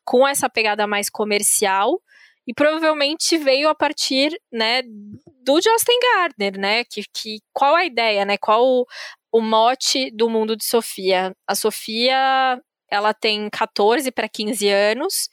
com 0.04 0.26
essa 0.26 0.48
pegada 0.48 0.86
mais 0.86 1.10
comercial. 1.10 2.00
E 2.46 2.54
provavelmente 2.54 3.36
veio 3.36 3.68
a 3.68 3.74
partir, 3.74 4.30
né, 4.52 4.82
do 4.82 5.60
Justin 5.60 5.98
Gardner, 6.14 6.58
né? 6.58 6.84
Que, 6.84 7.02
que 7.12 7.38
qual 7.52 7.74
a 7.74 7.84
ideia, 7.84 8.24
né? 8.24 8.38
Qual 8.38 8.64
o, 8.64 8.86
o 9.32 9.40
mote 9.40 10.10
do 10.12 10.28
mundo 10.30 10.56
de 10.56 10.64
Sofia? 10.64 11.34
A 11.46 11.54
Sofia, 11.56 12.60
ela 12.90 13.12
tem 13.12 13.48
14 13.50 14.10
para 14.12 14.28
15 14.28 14.68
anos 14.68 15.28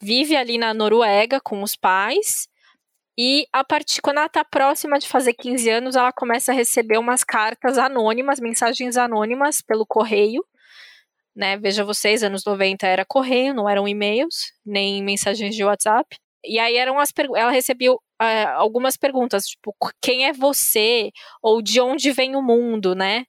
vive 0.00 0.36
ali 0.36 0.58
na 0.58 0.74
Noruega 0.74 1.40
com 1.40 1.62
os 1.62 1.76
pais. 1.76 2.48
E 3.18 3.46
a 3.52 3.64
partir 3.64 4.02
quando 4.02 4.18
ela 4.18 4.26
está 4.26 4.44
próxima 4.44 4.98
de 4.98 5.08
fazer 5.08 5.32
15 5.32 5.70
anos, 5.70 5.96
ela 5.96 6.12
começa 6.12 6.52
a 6.52 6.54
receber 6.54 6.98
umas 6.98 7.24
cartas 7.24 7.78
anônimas, 7.78 8.38
mensagens 8.40 8.96
anônimas 8.96 9.62
pelo 9.62 9.86
correio. 9.86 10.44
Né? 11.34 11.56
Veja 11.56 11.84
vocês, 11.84 12.22
anos 12.22 12.44
90 12.44 12.86
era 12.86 13.04
correio, 13.04 13.54
não 13.54 13.68
eram 13.68 13.88
e-mails, 13.88 14.52
nem 14.64 15.02
mensagens 15.02 15.54
de 15.54 15.64
WhatsApp. 15.64 16.16
E 16.44 16.58
aí 16.58 16.76
eram 16.76 16.98
as 16.98 17.12
ela 17.34 17.50
recebeu 17.50 17.94
uh, 17.94 18.48
algumas 18.54 18.96
perguntas, 18.96 19.46
tipo, 19.46 19.74
quem 20.00 20.26
é 20.26 20.32
você? 20.32 21.10
Ou 21.42 21.60
de 21.60 21.80
onde 21.80 22.12
vem 22.12 22.36
o 22.36 22.42
mundo, 22.42 22.94
né? 22.94 23.24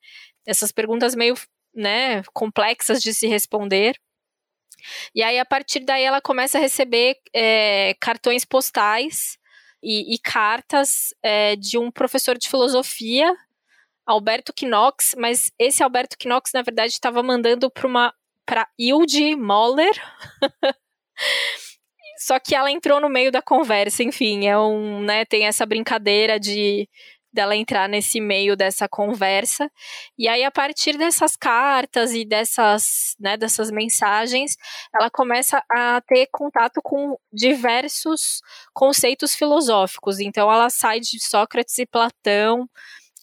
Essas 0.46 0.72
perguntas 0.72 1.16
meio, 1.16 1.36
né, 1.74 2.24
complexas 2.34 3.02
de 3.02 3.14
se 3.14 3.28
responder. 3.28 3.96
E 5.14 5.24
aí, 5.24 5.40
a 5.40 5.46
partir 5.46 5.82
daí, 5.82 6.04
ela 6.04 6.22
começa 6.22 6.58
a 6.58 6.62
receber 6.62 7.18
é, 7.34 7.96
cartões 8.00 8.46
postais 8.46 9.38
e, 9.82 10.14
e 10.16 10.20
cartas 10.20 11.14
é, 11.22 11.56
de 11.56 11.78
um 11.78 11.92
professor 11.92 12.38
de 12.38 12.50
filosofia, 12.50 13.34
Alberto 14.06 14.54
Knox, 14.66 15.16
mas 15.18 15.52
esse 15.60 15.84
Alberto 15.84 16.16
Knox, 16.26 16.52
na 16.54 16.62
verdade, 16.62 16.94
estava 16.94 17.22
mandando 17.22 17.70
para 17.70 17.88
uma 17.88 18.14
para 18.46 18.68
Hilde 18.80 19.36
Moller. 19.36 19.92
Só 22.18 22.40
que 22.40 22.56
ela 22.56 22.72
entrou 22.72 23.00
no 23.00 23.10
meio 23.10 23.32
da 23.32 23.42
conversa, 23.42 24.02
enfim, 24.02 24.48
é 24.48 24.58
um, 24.58 25.02
né, 25.02 25.24
tem 25.26 25.46
essa 25.46 25.66
brincadeira 25.66 26.40
de 26.40 26.90
dela 27.32 27.56
entrar 27.56 27.88
nesse 27.88 28.20
meio 28.20 28.56
dessa 28.56 28.88
conversa. 28.88 29.70
E 30.18 30.28
aí, 30.28 30.44
a 30.44 30.52
partir 30.52 30.98
dessas 30.98 31.36
cartas 31.36 32.14
e 32.14 32.26
dessas, 32.26 33.16
né, 33.20 33.38
dessas 33.38 33.70
mensagens, 33.72 34.56
ela 34.94 35.10
começa 35.10 35.64
a 35.72 36.02
ter 36.02 36.28
contato 36.32 36.82
com 36.84 37.18
diversos 37.32 38.42
conceitos 38.74 39.36
filosóficos. 39.36 40.20
Então, 40.20 40.52
ela 40.52 40.70
sai 40.70 41.00
de 41.00 41.20
Sócrates 41.24 41.78
e 41.78 41.86
Platão, 41.86 42.70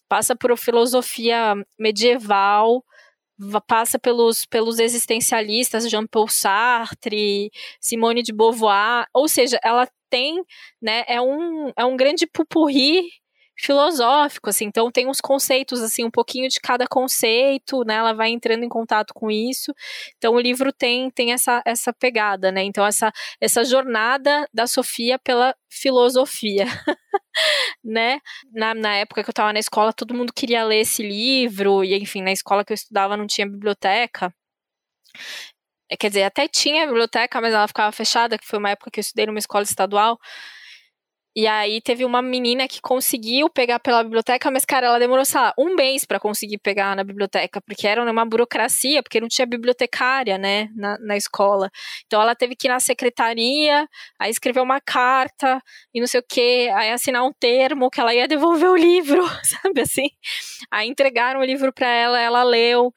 passa 0.09 0.37
por 0.37 0.57
filosofia 0.57 1.55
medieval, 1.79 2.85
passa 3.67 3.99
pelos, 3.99 4.47
pelos 4.47 4.79
existencialistas 4.79 5.91
Jean-Paul 5.91 6.29
Sartre, 6.29 7.51
Simone 7.81 8.23
de 8.23 8.33
Beauvoir, 8.33 9.07
ou 9.13 9.27
seja, 9.29 9.59
ela 9.63 9.89
tem, 10.09 10.41
né, 10.81 11.03
é 11.09 11.21
um, 11.21 11.73
é 11.77 11.85
um 11.85 11.97
grande 11.97 12.27
pupurri 12.27 13.11
filosófico, 13.57 14.51
assim, 14.51 14.67
então 14.67 14.91
tem 14.91 15.09
uns 15.09 15.21
conceitos, 15.21 15.81
assim, 15.81 16.05
um 16.05 16.11
pouquinho 16.11 16.49
de 16.49 16.61
cada 16.61 16.87
conceito, 16.87 17.85
né, 17.85 17.95
ela 17.95 18.13
vai 18.13 18.31
entrando 18.31 18.65
em 18.65 18.69
contato 18.69 19.15
com 19.15 19.31
isso, 19.31 19.73
então 20.17 20.35
o 20.35 20.41
livro 20.41 20.73
tem, 20.73 21.11
tem 21.11 21.33
essa, 21.33 21.63
essa 21.65 21.93
pegada, 21.93 22.51
né, 22.51 22.63
então 22.63 22.85
essa, 22.85 23.13
essa 23.41 23.65
jornada 23.65 24.49
da 24.53 24.67
Sofia 24.67 25.19
pela 25.19 25.55
filosofia, 25.69 26.67
né, 27.85 28.21
na, 28.53 28.75
na 28.75 28.97
época 28.97 29.23
que 29.23 29.31
eu 29.31 29.33
estava 29.33 29.53
na 29.53 29.59
escola, 29.61 29.93
todo 29.93 30.15
mundo 30.15 30.33
queria 30.33 30.65
ler 30.65 30.81
esse 30.81 31.03
livro, 31.03 31.85
e 31.85 31.95
enfim, 31.97 32.23
na 32.23 32.33
escola 32.33 32.65
que 32.65 32.73
eu 32.73 32.77
estudava 32.77 33.17
não 33.17 33.27
tinha 33.27 33.49
biblioteca, 33.49 34.33
é, 35.91 35.97
quer 35.97 36.09
dizer, 36.09 36.23
até 36.25 36.49
tinha 36.49 36.87
biblioteca, 36.87 37.41
mas 37.41 37.53
ela 37.53 37.69
ficava 37.69 37.93
fechada, 37.93 38.39
que 38.39 38.47
foi 38.47 38.59
uma 38.59 38.71
época 38.71 38.91
que 38.91 39.01
eu 39.01 39.03
estudei 39.03 39.27
numa 39.27 39.39
escola 39.39 39.65
estadual, 39.65 40.19
e 41.37 41.49
aí 41.49 41.81
teve 41.81 42.05
uma 42.05 42.23
menina 42.23 42.69
que 42.69 42.81
conseguiu 42.81 43.51
pegar 43.51 43.81
pela 43.81 44.05
biblioteca, 44.05 44.51
mas, 44.53 44.65
cara, 44.65 44.87
ela 44.87 45.01
demorou, 45.01 45.25
sei 45.25 45.41
lá, 45.41 45.53
um 45.59 45.75
mês 45.75 46.05
para 46.05 46.21
conseguir 46.21 46.59
pegar 46.59 46.95
na 46.95 47.03
biblioteca, 47.03 47.61
porque 47.61 47.89
era 47.89 48.01
uma 48.03 48.25
burocracia, 48.25 49.03
porque 49.03 49.21
não 49.21 49.27
tinha 49.27 49.45
bibliotecária, 49.45 50.39
né, 50.39 50.69
na, 50.77 50.97
na 51.01 51.17
escola. 51.17 51.71
Então 52.07 52.23
ela 52.23 52.37
teve 52.37 52.55
que 52.55 52.69
ir 52.69 52.71
na 52.71 52.79
secretaria, 52.79 53.89
aí 54.19 54.31
escrever 54.31 54.61
uma 54.61 54.81
carta 54.81 55.61
e 55.93 56.01
não 56.01 56.07
sei 56.07 56.21
o 56.21 56.25
que, 56.29 56.69
aí 56.71 56.91
assinar 56.91 57.25
um 57.25 57.33
termo 57.33 57.91
que 57.91 58.01
ela 58.01 58.15
ia 58.15 58.29
devolver 58.29 58.71
o 58.71 58.77
livro, 58.77 59.23
sabe 59.43 59.81
assim? 59.81 60.09
Aí 60.71 60.89
entregaram 60.89 61.41
o 61.41 61.45
livro 61.45 61.73
para 61.73 61.89
ela, 61.89 62.21
ela 62.21 62.45
leu 62.45 62.93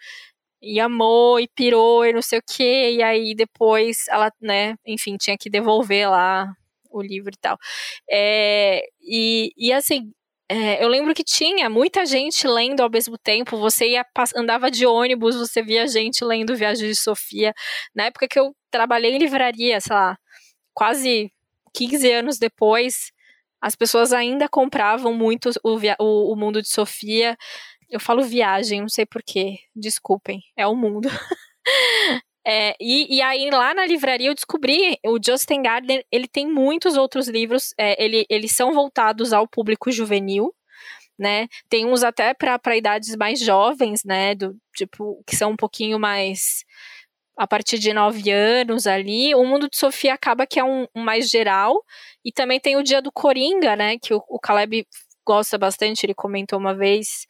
e 0.61 0.79
amou 0.79 1.39
e 1.39 1.47
pirou 1.47 2.05
e 2.05 2.13
não 2.13 2.21
sei 2.21 2.39
o 2.39 2.43
que, 2.43 2.91
e 2.91 3.03
aí 3.03 3.35
depois 3.35 4.07
ela, 4.09 4.31
né, 4.41 4.75
enfim, 4.85 5.17
tinha 5.17 5.37
que 5.37 5.49
devolver 5.49 6.09
lá 6.09 6.47
o 6.89 7.01
livro 7.01 7.31
e 7.33 7.37
tal. 7.39 7.57
É, 8.09 8.81
e, 9.01 9.51
e 9.57 9.73
assim, 9.73 10.11
é, 10.49 10.81
eu 10.83 10.87
lembro 10.87 11.13
que 11.13 11.23
tinha 11.23 11.69
muita 11.69 12.05
gente 12.05 12.47
lendo 12.47 12.81
ao 12.81 12.89
mesmo 12.89 13.17
tempo. 13.17 13.57
Você 13.57 13.89
ia, 13.89 14.05
andava 14.35 14.71
de 14.71 14.85
ônibus, 14.85 15.35
você 15.35 15.61
via 15.61 15.87
gente 15.87 16.23
lendo 16.23 16.55
Viagem 16.55 16.87
de 16.89 16.95
Sofia. 16.95 17.53
Na 17.93 18.05
época 18.05 18.27
que 18.27 18.39
eu 18.39 18.55
trabalhei 18.71 19.13
em 19.13 19.17
livraria, 19.19 19.79
sei 19.81 19.95
lá, 19.95 20.17
quase 20.73 21.31
15 21.73 22.11
anos 22.11 22.37
depois, 22.39 23.11
as 23.61 23.75
pessoas 23.75 24.13
ainda 24.13 24.47
compravam 24.49 25.13
muito 25.13 25.49
o, 25.63 25.77
o, 25.99 26.33
o 26.33 26.35
Mundo 26.35 26.61
de 26.61 26.69
Sofia. 26.69 27.37
Eu 27.89 27.99
falo 27.99 28.23
viagem, 28.23 28.81
não 28.81 28.89
sei 28.89 29.05
porquê, 29.05 29.57
desculpem, 29.75 30.41
é 30.57 30.67
o 30.67 30.75
mundo. 30.75 31.09
É, 32.47 32.75
e, 32.79 33.17
e, 33.17 33.21
aí 33.21 33.49
lá 33.49 33.73
na 33.73 33.85
livraria 33.85 34.29
eu 34.29 34.33
descobri 34.33 34.97
o 35.05 35.17
Justin 35.21 35.61
Gardner 35.63 36.05
ele 36.09 36.29
tem 36.29 36.47
muitos 36.47 36.95
outros 36.95 37.27
livros 37.27 37.73
é, 37.77 38.01
ele, 38.01 38.25
eles 38.29 38.53
são 38.53 38.73
voltados 38.73 39.33
ao 39.33 39.45
público 39.45 39.91
juvenil 39.91 40.53
né? 41.17 41.47
Tem 41.69 41.85
uns 41.85 42.03
até 42.03 42.33
para 42.33 42.77
idades 42.77 43.15
mais 43.15 43.39
jovens 43.39 44.03
né? 44.05 44.35
Do 44.35 44.55
tipo 44.75 45.21
que 45.25 45.35
são 45.35 45.51
um 45.51 45.55
pouquinho 45.55 45.99
mais 45.99 46.63
a 47.37 47.47
partir 47.47 47.79
de 47.79 47.93
nove 47.93 48.31
anos 48.31 48.87
ali. 48.87 49.33
O 49.35 49.43
mundo 49.45 49.69
de 49.69 49.77
Sofia 49.77 50.13
acaba 50.13 50.47
que 50.47 50.59
é 50.59 50.63
um, 50.63 50.87
um 50.95 51.03
mais 51.03 51.29
geral. 51.29 51.83
E 52.25 52.31
também 52.31 52.59
tem 52.59 52.75
o 52.77 52.83
dia 52.83 53.01
do 53.01 53.11
Coringa 53.11 53.75
né? 53.75 53.97
Que 53.99 54.13
o, 54.13 54.23
o 54.29 54.39
Caleb 54.39 54.85
gosta 55.25 55.57
bastante 55.57 56.05
ele 56.05 56.13
comentou 56.13 56.57
uma 56.59 56.73
vez 56.73 57.27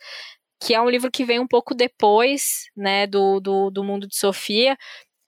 que 0.60 0.74
é 0.74 0.82
um 0.82 0.90
livro 0.90 1.12
que 1.12 1.24
vem 1.24 1.40
um 1.40 1.48
pouco 1.48 1.76
depois, 1.76 2.66
né, 2.76 3.06
do, 3.06 3.40
do, 3.40 3.70
do 3.70 3.84
Mundo 3.84 4.08
de 4.08 4.18
Sofia, 4.18 4.76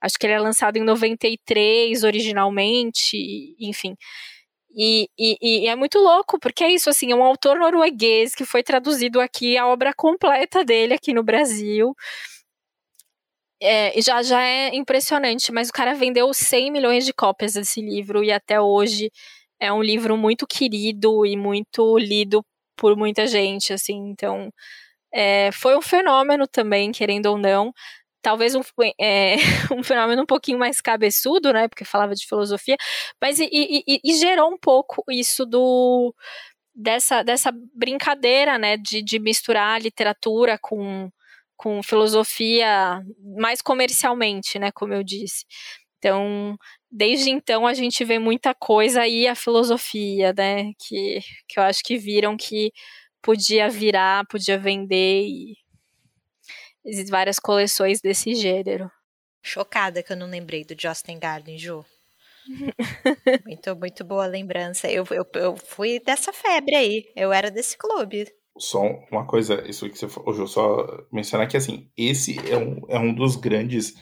Acho 0.02 0.18
que 0.20 0.26
ele 0.26 0.34
é 0.34 0.40
lançado 0.40 0.78
em 0.78 0.84
93 0.84 2.04
originalmente, 2.04 3.56
enfim. 3.60 3.96
E, 4.76 5.10
e, 5.18 5.38
e, 5.42 5.67
é 5.67 5.76
muito 5.76 5.98
louco, 6.00 6.40
porque 6.40 6.63
é 6.63 6.71
isso, 6.71 6.90
assim, 6.90 7.12
é 7.12 7.15
um 7.15 7.23
autor 7.23 7.58
norueguês 7.60 8.36
que 8.36 8.46
foi 8.46 8.63
traduzido 8.63 9.19
aqui, 9.19 9.58
a 9.58 9.67
obra 9.67 9.94
completa 9.94 10.63
dele 10.63 10.94
aqui 10.94 11.13
no 11.13 11.23
Brasil. 11.23 11.96
É, 13.62 14.00
já, 14.02 14.21
já 14.23 14.42
é 14.42 14.73
impressionante, 14.76 15.52
mas 15.52 15.69
o 15.69 15.73
cara 15.73 15.94
vendeu 15.94 16.34
100 16.34 16.71
milhões 16.71 17.06
de 17.06 17.13
cópias 17.13 17.54
desse 17.54 17.82
livro 17.82 18.23
e 18.23 18.32
até 18.32 18.60
hoje 18.62 19.12
é 19.60 19.71
um 19.73 19.84
livro 19.84 20.15
muito 20.17 20.48
querido 20.48 21.26
e 21.26 21.36
muito 21.36 21.98
lido 21.98 22.42
por 22.78 22.96
muita 22.96 23.28
gente, 23.28 23.73
assim, 23.73 23.98
então 24.10 24.50
é, 25.13 25.52
foi 25.52 25.76
um 25.78 25.82
fenômeno 25.82 26.48
também, 26.48 26.92
querendo 26.92 27.28
ou 27.28 27.38
não, 27.38 27.73
talvez 28.22 28.56
um, 28.56 28.62
é, 29.00 29.36
um 29.72 29.84
fenômeno 29.84 30.24
um 30.24 30.26
pouquinho 30.26 30.60
mais 30.60 30.82
cabeçudo, 30.82 31.54
né? 31.54 31.67
Porque 31.67 31.86
falava 31.86 32.15
de 32.15 32.28
filosofia, 32.28 32.78
mas 33.22 33.40
e, 33.40 33.50
e, 33.52 34.00
e, 34.04 34.13
gerou 34.15 34.52
um 34.52 34.58
pouco 34.58 35.04
isso 35.10 35.46
do 35.46 36.13
dessa, 36.80 37.24
dessa 37.24 37.52
brincadeira, 37.74 38.58
né, 38.58 38.78
de, 38.78 39.02
de 39.02 39.20
misturar 39.20 39.82
literatura 39.82 40.58
com, 40.62 41.10
com 41.58 41.84
filosofia 41.84 43.02
mais 43.38 43.62
comercialmente, 43.62 44.58
né, 44.58 44.72
como 44.72 44.94
eu 44.94 45.04
disse. 45.04 45.46
Então, 45.98 46.58
desde 46.90 47.30
então 47.30 47.67
a 47.67 47.74
gente 47.74 48.06
vê 48.06 48.17
muita 48.17 48.54
coisa 48.56 49.06
e 49.06 49.28
a 49.28 49.36
filosofia, 49.36 50.34
né, 50.38 50.72
que, 50.80 51.20
que 51.48 51.60
eu 51.60 51.63
acho 51.63 51.84
que 51.84 51.98
viram 51.98 52.38
que 52.38 52.72
podia 53.22 53.70
virar, 53.70 54.26
podia 54.28 54.58
vender 54.58 55.24
e 55.28 55.58
existem 56.90 57.12
várias 57.12 57.40
coleções 57.40 58.02
desse 58.02 58.33
gênero. 58.35 58.92
Chocada 59.42 60.04
que 60.04 60.12
eu 60.12 60.17
não 60.17 60.27
lembrei 60.27 60.65
do 60.65 60.75
Justin 60.79 61.19
Garden, 61.19 61.58
Ju. 61.58 61.85
muito, 63.46 63.75
muito 63.75 64.04
boa 64.04 64.25
lembrança. 64.25 64.90
Eu, 64.90 65.06
eu, 65.12 65.25
eu 65.35 65.56
fui 65.56 66.00
dessa 66.00 66.33
febre 66.33 66.75
aí. 66.75 67.06
Eu 67.15 67.31
era 67.31 67.50
desse 67.50 67.77
clube. 67.77 68.27
Só 68.58 68.81
uma 69.12 69.25
coisa, 69.25 69.63
isso 69.69 69.90
que 69.90 69.98
você 69.98 70.10
falou, 70.10 70.46
só 70.46 70.85
mencionar 71.12 71.48
que 71.48 71.56
assim, 71.56 71.90
esse 71.96 72.37
é 72.50 72.58
um, 72.58 72.81
é 72.90 73.00
um 73.00 73.13
dos 73.13 73.35
grandes. 73.35 73.94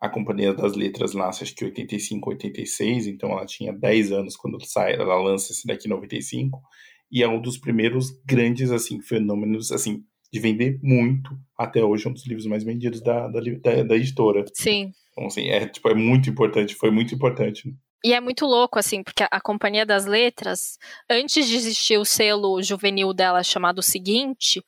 A 0.00 0.08
Companhia 0.08 0.52
das 0.52 0.74
Letras 0.74 1.14
nasce 1.14 1.44
acho 1.44 1.54
que 1.54 1.64
85, 1.64 2.30
86, 2.30 3.06
então 3.06 3.30
ela 3.30 3.46
tinha 3.46 3.72
10 3.72 4.10
anos 4.10 4.36
quando 4.36 4.60
sai, 4.66 4.94
ela 4.94 5.14
lança 5.22 5.52
esse 5.52 5.64
daqui 5.64 5.86
em 5.86 5.90
95, 5.90 6.60
e 7.08 7.22
é 7.22 7.28
um 7.28 7.40
dos 7.40 7.56
primeiros 7.56 8.10
grandes 8.26 8.72
assim 8.72 9.00
fenômenos 9.00 9.70
assim 9.70 10.02
de 10.32 10.40
vender 10.40 10.80
muito 10.82 11.30
até 11.56 11.84
hoje, 11.84 12.06
é 12.06 12.10
um 12.10 12.14
dos 12.14 12.26
livros 12.26 12.46
mais 12.46 12.64
vendidos 12.64 13.00
da, 13.00 13.28
da, 13.28 13.40
da, 13.40 13.82
da 13.82 13.96
editora. 13.96 14.44
Sim. 14.54 14.92
Então, 15.12 15.26
assim, 15.26 15.48
é, 15.48 15.66
tipo, 15.66 15.88
é 15.88 15.94
muito 15.94 16.30
importante, 16.30 16.74
foi 16.74 16.90
muito 16.90 17.14
importante. 17.14 17.74
E 18.04 18.12
é 18.12 18.20
muito 18.20 18.46
louco, 18.46 18.78
assim, 18.78 19.02
porque 19.02 19.24
a 19.30 19.40
Companhia 19.40 19.86
das 19.86 20.06
Letras, 20.06 20.76
antes 21.08 21.46
de 21.46 21.54
existir 21.54 21.98
o 21.98 22.04
selo 22.04 22.60
juvenil 22.60 23.12
dela 23.12 23.44
chamado 23.44 23.80
Seguinte, 23.80 24.60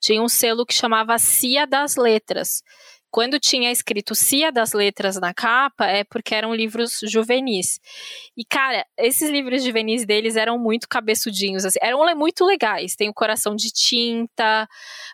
tinha 0.00 0.22
um 0.22 0.28
selo 0.28 0.64
que 0.64 0.72
chamava 0.72 1.18
Cia 1.18 1.66
das 1.66 1.96
Letras. 1.96 2.62
Quando 3.10 3.40
tinha 3.40 3.72
escrito 3.72 4.14
Cia 4.14 4.52
das 4.52 4.72
Letras 4.72 5.18
na 5.18 5.32
capa, 5.32 5.86
é 5.86 6.04
porque 6.04 6.34
eram 6.34 6.54
livros 6.54 6.98
juvenis. 7.02 7.80
E, 8.36 8.44
cara, 8.44 8.84
esses 8.98 9.30
livros 9.30 9.64
juvenis 9.64 10.04
deles 10.04 10.36
eram 10.36 10.58
muito 10.58 10.88
cabeçudinhos, 10.88 11.64
assim, 11.64 11.78
eram 11.80 12.04
muito 12.16 12.44
legais. 12.44 12.94
Tem 12.94 13.08
o 13.08 13.14
Coração 13.14 13.56
de 13.56 13.70
Tinta, 13.72 14.68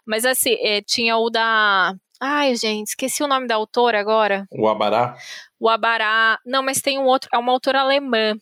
mas, 0.06 0.24
assim, 0.24 0.56
é, 0.60 0.82
tinha 0.82 1.16
o 1.16 1.30
da 1.30 1.94
Ai, 2.20 2.54
gente, 2.56 2.88
esqueci 2.88 3.22
o 3.22 3.28
nome 3.28 3.46
da 3.46 3.56
autora 3.56 4.00
agora. 4.00 4.46
O 4.50 4.68
Abará? 4.68 5.16
O 5.60 5.68
Abará. 5.68 6.38
Não, 6.46 6.62
mas 6.62 6.80
tem 6.80 6.98
um 6.98 7.04
outro, 7.04 7.28
é 7.32 7.38
uma 7.38 7.52
autora 7.52 7.80
alemã. 7.80 8.34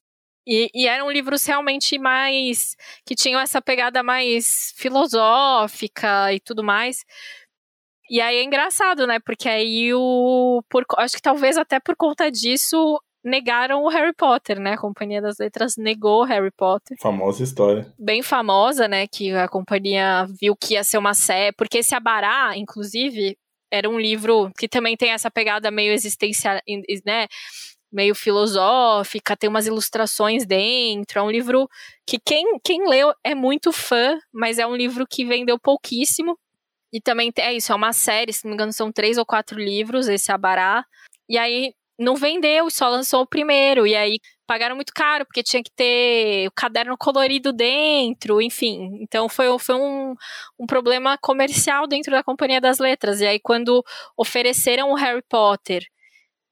E, 0.47 0.71
e, 0.75 0.89
eram 0.89 1.11
livros 1.11 1.45
realmente 1.47 1.99
mais. 1.99 2.77
que 3.07 3.15
tinham 3.15 3.41
essa 3.41 3.63
pegada 3.63 4.03
mais 4.03 4.73
filosófica 4.77 6.33
e 6.33 6.41
tudo 6.41 6.65
mais. 6.65 7.05
E 8.13 8.21
aí 8.21 8.37
é 8.37 8.45
engraçado, 8.45 9.07
né? 9.07 9.19
Porque 9.25 9.49
aí 9.49 9.95
o. 9.95 10.63
Por, 10.69 10.85
acho 10.99 11.17
que 11.17 11.23
talvez 11.23 11.57
até 11.57 11.81
por 11.81 11.97
conta 11.97 12.31
disso 12.31 13.01
negaram 13.25 13.83
o 13.85 13.89
Harry 13.89 14.13
Potter, 14.13 14.61
né? 14.61 14.75
A 14.75 14.79
Companhia 14.79 15.23
das 15.23 15.39
Letras 15.39 15.79
negou 15.79 16.23
Harry 16.23 16.51
Potter. 16.51 16.99
Famosa 17.01 17.43
história. 17.43 17.91
Bem 17.99 18.23
famosa, 18.23 18.87
né? 18.87 19.07
Que 19.07 19.33
a 19.33 19.49
companhia 19.49 20.27
viu 20.39 20.55
que 20.55 20.75
ia 20.75 20.85
ser 20.85 20.99
uma 20.99 21.15
série. 21.15 21.57
Porque 21.57 21.79
esse 21.79 21.95
Abará, 21.95 22.53
inclusive, 22.55 23.35
era 23.73 23.89
um 23.89 23.99
livro 23.99 24.51
que 24.59 24.69
também 24.69 24.95
tem 24.95 25.13
essa 25.13 25.31
pegada 25.31 25.71
meio 25.71 25.95
existencial, 25.95 26.61
né? 27.07 27.27
Meio 27.91 28.15
filosófica, 28.15 29.35
tem 29.39 29.49
umas 29.49 29.67
ilustrações 29.67 30.45
dentro. 30.45 31.19
É 31.19 31.23
um 31.23 31.31
livro 31.31 31.67
que 32.07 32.19
quem, 32.19 32.59
quem 32.63 32.87
leu 32.87 33.15
é 33.25 33.35
muito 33.35 33.73
fã, 33.73 34.19
mas 34.31 34.59
é 34.59 34.67
um 34.67 34.77
livro 34.77 35.07
que 35.09 35.25
vendeu 35.25 35.59
pouquíssimo. 35.59 36.37
E 36.93 37.01
também 37.01 37.33
é 37.39 37.53
isso, 37.55 37.73
é 37.73 37.75
uma 37.75 37.93
série, 37.93 38.33
se 38.33 38.45
não 38.45 38.51
me 38.51 38.55
engano, 38.55 38.73
são 38.73 38.93
três 38.93 39.17
ou 39.19 39.25
quatro 39.27 39.59
livros, 39.59 40.09
esse 40.09 40.31
Abará. 40.31 40.85
E 41.29 41.39
aí 41.39 41.75
não 41.99 42.17
vendeu, 42.17 42.69
só 42.71 42.89
lançou 42.89 43.23
o 43.23 43.27
primeiro. 43.27 43.87
E 43.87 43.95
aí 43.97 44.19
pagaram 44.47 44.77
muito 44.77 44.93
caro, 44.95 45.25
porque 45.25 45.43
tinha 45.43 45.63
que 45.63 45.71
ter 45.75 46.47
o 46.49 46.53
caderno 46.53 46.97
colorido 46.99 47.53
dentro, 47.53 48.43
enfim. 48.43 48.99
Então 49.01 49.29
foi, 49.29 49.47
foi 49.59 49.75
um, 49.77 50.15
um 50.59 50.67
problema 50.67 51.17
comercial 51.19 51.87
dentro 51.87 52.13
da 52.13 52.23
Companhia 52.23 52.61
das 52.61 52.79
Letras. 52.79 53.21
E 53.21 53.27
aí, 53.27 53.41
quando 53.41 53.83
ofereceram 54.17 54.91
o 54.91 54.95
Harry 54.97 55.23
Potter 55.29 55.87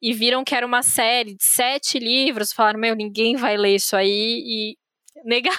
e 0.03 0.13
viram 0.15 0.45
que 0.45 0.55
era 0.55 0.67
uma 0.67 0.83
série 0.83 1.35
de 1.37 1.45
sete 1.45 1.99
livros, 1.99 2.53
falaram: 2.53 2.81
Meu, 2.81 2.95
ninguém 2.97 3.37
vai 3.37 3.57
ler 3.57 3.77
isso 3.77 3.97
aí. 3.97 4.43
E 4.47 4.79
negaram. 5.25 5.59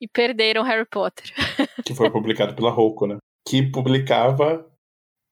e 0.00 0.08
perderam 0.08 0.62
Harry 0.62 0.86
Potter. 0.86 1.32
Que 1.84 1.94
foi 1.94 2.10
publicado 2.10 2.54
pela 2.54 2.70
Rocco, 2.70 3.06
né? 3.06 3.16
Que 3.46 3.62
publicava 3.62 4.66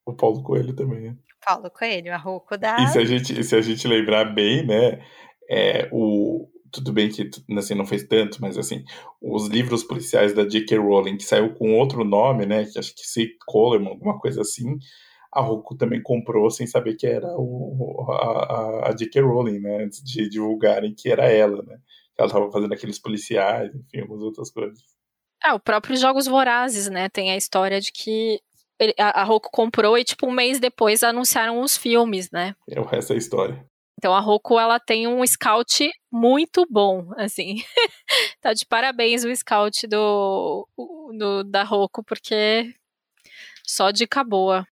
o 0.07 0.14
Paulo 0.14 0.43
Coelho 0.43 0.74
também, 0.74 1.01
né? 1.01 1.16
Paulo 1.45 1.70
Coelho, 1.70 2.12
a 2.12 2.16
Rocco 2.16 2.57
da. 2.57 2.76
E 2.82 2.88
se 2.88 2.99
a 2.99 3.05
gente, 3.05 3.43
se 3.43 3.57
a 3.57 3.61
gente 3.61 3.86
lembrar 3.88 4.24
bem, 4.26 4.66
né? 4.66 5.05
É, 5.51 5.88
o, 5.91 6.49
tudo 6.70 6.93
bem 6.93 7.11
que 7.11 7.28
assim, 7.57 7.74
não 7.74 7.86
fez 7.86 8.05
tanto, 8.05 8.41
mas 8.41 8.57
assim, 8.57 8.84
os 9.20 9.49
livros 9.49 9.82
policiais 9.82 10.32
da 10.32 10.47
J.K. 10.47 10.76
Rowling, 10.78 11.16
que 11.16 11.24
saiu 11.24 11.55
com 11.55 11.78
outro 11.78 12.05
nome, 12.05 12.47
né? 12.47 12.64
Que 12.64 12.78
acho 12.78 12.95
que 12.95 13.07
se 13.07 13.36
Coleman, 13.47 13.91
alguma 13.91 14.18
coisa 14.18 14.43
assim, 14.43 14.78
a 15.32 15.41
Roku 15.41 15.76
também 15.76 16.03
comprou 16.03 16.51
sem 16.51 16.66
saber 16.66 16.97
que 16.97 17.07
era 17.07 17.28
o, 17.36 18.07
a, 18.11 18.91
a 18.91 18.93
J.K. 18.95 19.20
Rowling, 19.20 19.61
né? 19.61 19.84
Antes 19.84 20.03
de 20.03 20.28
divulgarem 20.28 20.95
que 20.95 21.11
era 21.11 21.26
ela, 21.26 21.62
né? 21.62 21.78
Ela 22.18 22.26
estava 22.26 22.51
fazendo 22.53 22.74
aqueles 22.74 22.99
policiais, 22.99 23.74
enfim, 23.74 24.01
algumas 24.01 24.22
outras 24.22 24.51
coisas. 24.51 24.78
Ah, 25.43 25.55
o 25.55 25.61
próprio 25.61 25.97
Jogos 25.97 26.26
Vorazes, 26.26 26.88
né? 26.88 27.09
Tem 27.09 27.30
a 27.30 27.36
história 27.36 27.80
de 27.80 27.93
que 27.93 28.41
a, 28.99 29.20
a 29.20 29.24
Roku 29.24 29.51
comprou 29.51 29.97
e, 29.97 30.05
tipo, 30.05 30.26
um 30.26 30.32
mês 30.32 30.59
depois 30.59 31.03
anunciaram 31.03 31.61
os 31.61 31.76
filmes, 31.76 32.30
né? 32.30 32.55
É 32.68 32.80
o 32.80 32.84
resto 32.84 33.12
da 33.12 33.18
história. 33.18 33.64
Então 33.99 34.14
a 34.14 34.20
Roku 34.20 34.59
ela 34.59 34.80
tem 34.80 35.07
um 35.07 35.26
scout 35.26 35.91
muito 36.11 36.66
bom, 36.70 37.12
assim. 37.18 37.57
tá 38.41 38.55
de 38.55 38.64
parabéns 38.64 39.24
o 39.24 39.36
scout 39.36 39.86
do, 39.86 40.66
do 41.18 41.45
da 41.45 41.62
Roku 41.62 42.03
porque 42.03 42.74
só 43.66 43.91
dica 43.91 44.24
boa. 44.24 44.66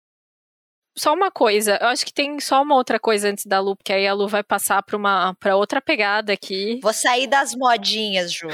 Só 0.97 1.13
uma 1.13 1.29
coisa, 1.29 1.77
eu 1.79 1.87
acho 1.87 2.03
que 2.03 2.11
tem 2.11 2.39
só 2.39 2.63
uma 2.63 2.73
outra 2.73 2.99
coisa 2.99 3.29
antes 3.29 3.45
da 3.45 3.59
Lu, 3.59 3.75
porque 3.75 3.93
aí 3.93 4.07
a 4.07 4.13
Lu 4.13 4.27
vai 4.27 4.43
passar 4.43 4.81
para 4.81 4.97
uma 4.97 5.35
para 5.35 5.55
outra 5.55 5.79
pegada 5.79 6.33
aqui. 6.33 6.79
Vou 6.81 6.91
sair 6.91 7.27
das 7.27 7.53
modinhas, 7.53 8.33
Ju. 8.33 8.47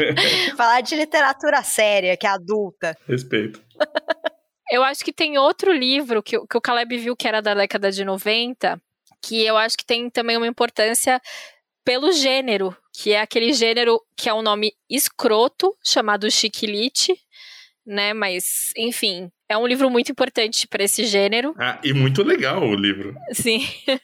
Falar 0.56 0.80
de 0.80 0.96
literatura 0.96 1.62
séria, 1.62 2.16
que 2.16 2.26
é 2.26 2.30
adulta. 2.30 2.96
Respeito. 3.06 3.60
Eu 4.70 4.82
acho 4.82 5.04
que 5.04 5.12
tem 5.12 5.36
outro 5.36 5.70
livro 5.70 6.22
que, 6.22 6.38
que 6.46 6.56
o 6.56 6.60
Caleb 6.60 6.96
viu 6.96 7.14
que 7.14 7.28
era 7.28 7.42
da 7.42 7.52
década 7.52 7.92
de 7.92 8.02
90, 8.06 8.80
que 9.20 9.44
eu 9.44 9.58
acho 9.58 9.76
que 9.76 9.84
tem 9.84 10.08
também 10.08 10.38
uma 10.38 10.46
importância 10.46 11.20
pelo 11.84 12.10
gênero, 12.10 12.74
que 12.90 13.12
é 13.12 13.20
aquele 13.20 13.52
gênero 13.52 14.00
que 14.16 14.30
é 14.30 14.34
um 14.34 14.40
nome 14.40 14.72
escroto, 14.88 15.76
chamado 15.84 16.30
chiquilite, 16.30 17.14
né? 17.84 18.14
Mas, 18.14 18.72
enfim, 18.74 19.30
é 19.52 19.58
um 19.58 19.66
livro 19.66 19.90
muito 19.90 20.10
importante 20.10 20.66
para 20.66 20.84
esse 20.84 21.04
gênero. 21.04 21.54
Ah, 21.58 21.78
e 21.84 21.92
muito 21.92 22.22
legal 22.22 22.62
o 22.62 22.74
livro. 22.74 23.14
Sim. 23.32 23.60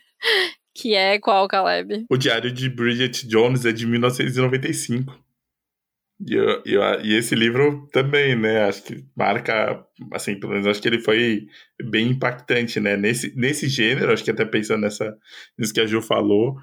que 0.75 0.95
é 0.95 1.19
qual, 1.19 1.49
Caleb? 1.49 2.07
O 2.09 2.17
Diário 2.17 2.53
de 2.53 2.69
Bridget 2.69 3.27
Jones 3.27 3.65
é 3.65 3.73
de 3.73 3.87
1995. 3.87 5.19
E, 6.27 6.35
eu, 6.35 6.63
eu, 6.67 6.83
e 7.03 7.15
esse 7.15 7.35
livro 7.35 7.89
também, 7.93 8.37
né? 8.37 8.65
Acho 8.65 8.83
que 8.83 9.05
marca, 9.17 9.85
assim, 10.13 10.39
pelo 10.39 10.53
menos 10.53 10.67
acho 10.67 10.83
que 10.83 10.89
ele 10.89 11.01
foi 11.01 11.47
bem 11.91 12.09
impactante, 12.09 12.81
né? 12.81 12.97
Nesse, 12.97 13.35
nesse 13.37 13.69
gênero, 13.69 14.13
acho 14.13 14.25
que 14.25 14.31
até 14.31 14.45
pensando 14.45 14.83
nessa, 14.83 15.17
nisso 15.57 15.73
que 15.73 15.81
a 15.81 15.87
Ju 15.87 16.03
falou, 16.03 16.57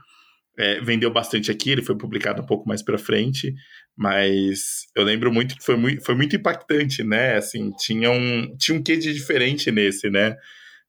é, 0.58 0.80
vendeu 0.82 1.12
bastante 1.12 1.52
aqui, 1.52 1.72
ele 1.72 1.82
foi 1.82 1.98
publicado 1.98 2.42
um 2.42 2.46
pouco 2.46 2.68
mais 2.68 2.82
para 2.82 2.98
frente, 2.98 3.54
mas 3.98 4.88
eu 4.96 5.04
lembro 5.04 5.32
muito 5.32 5.56
que 5.56 5.64
foi 5.64 5.78
muito, 5.78 6.04
foi 6.04 6.16
muito 6.16 6.36
impactante, 6.36 7.04
né? 7.04 7.36
Assim, 7.36 7.72
tinha 7.78 8.12
um, 8.12 8.56
tinha 8.58 8.78
um 8.78 8.84
quê 8.84 8.98
de 8.98 9.14
diferente 9.14 9.72
nesse, 9.72 10.10
né? 10.10 10.36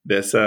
Dessa. 0.05 0.41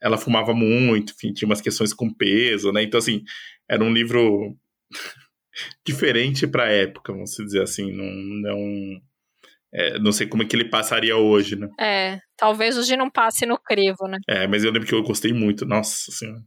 Ela 0.00 0.16
fumava 0.18 0.54
muito, 0.54 1.12
enfim, 1.12 1.32
tinha 1.32 1.46
umas 1.48 1.60
questões 1.60 1.92
com 1.92 2.12
peso, 2.12 2.72
né? 2.72 2.82
Então, 2.82 2.98
assim, 2.98 3.22
era 3.68 3.82
um 3.82 3.92
livro 3.92 4.56
diferente 5.84 6.46
para 6.46 6.64
a 6.64 6.70
época, 6.70 7.12
vamos 7.12 7.30
dizer 7.36 7.62
assim. 7.62 7.92
Não, 7.92 8.06
não, 8.06 9.00
é, 9.74 9.98
não 9.98 10.12
sei 10.12 10.26
como 10.26 10.42
é 10.42 10.46
que 10.46 10.56
ele 10.56 10.70
passaria 10.70 11.16
hoje, 11.16 11.56
né? 11.56 11.68
É, 11.78 12.18
talvez 12.36 12.78
hoje 12.78 12.96
não 12.96 13.10
passe 13.10 13.44
no 13.44 13.58
crivo, 13.58 14.06
né? 14.08 14.18
É, 14.28 14.46
mas 14.46 14.64
eu 14.64 14.70
lembro 14.70 14.88
que 14.88 14.94
eu 14.94 15.02
gostei 15.02 15.32
muito, 15.32 15.66
nossa 15.66 16.10
senhora. 16.10 16.40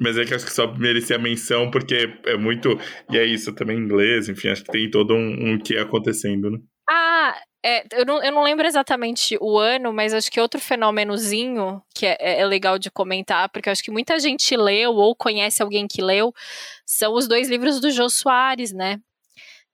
Mas 0.00 0.18
é 0.18 0.24
que 0.24 0.34
acho 0.34 0.44
que 0.44 0.52
só 0.52 0.72
merecia 0.74 1.18
menção, 1.18 1.70
porque 1.70 2.18
é 2.26 2.36
muito. 2.36 2.78
E 3.10 3.18
é 3.18 3.24
isso, 3.24 3.54
também 3.54 3.78
em 3.78 3.82
inglês, 3.82 4.28
enfim, 4.28 4.48
acho 4.48 4.64
que 4.64 4.72
tem 4.72 4.90
todo 4.90 5.14
um, 5.14 5.52
um 5.52 5.58
que 5.58 5.76
acontecendo, 5.76 6.50
né? 6.50 6.58
Ah, 6.90 7.36
é, 7.64 7.84
eu, 7.92 8.04
não, 8.04 8.22
eu 8.22 8.32
não 8.32 8.42
lembro 8.42 8.66
exatamente 8.66 9.38
o 9.40 9.58
ano, 9.58 9.92
mas 9.92 10.12
acho 10.12 10.30
que 10.30 10.40
outro 10.40 10.60
fenômenozinho 10.60 11.80
que 11.94 12.04
é, 12.04 12.16
é, 12.20 12.40
é, 12.40 12.46
legal 12.46 12.78
de 12.78 12.90
comentar, 12.90 13.48
porque 13.48 13.70
acho 13.70 13.82
que 13.82 13.90
muita 13.90 14.18
gente 14.18 14.54
leu 14.56 14.92
ou 14.94 15.16
conhece 15.16 15.62
alguém 15.62 15.86
que 15.86 16.02
leu, 16.02 16.34
são 16.84 17.14
os 17.14 17.26
dois 17.26 17.48
livros 17.48 17.80
do 17.80 17.90
Jô 17.90 18.08
Soares, 18.10 18.72
né? 18.72 19.00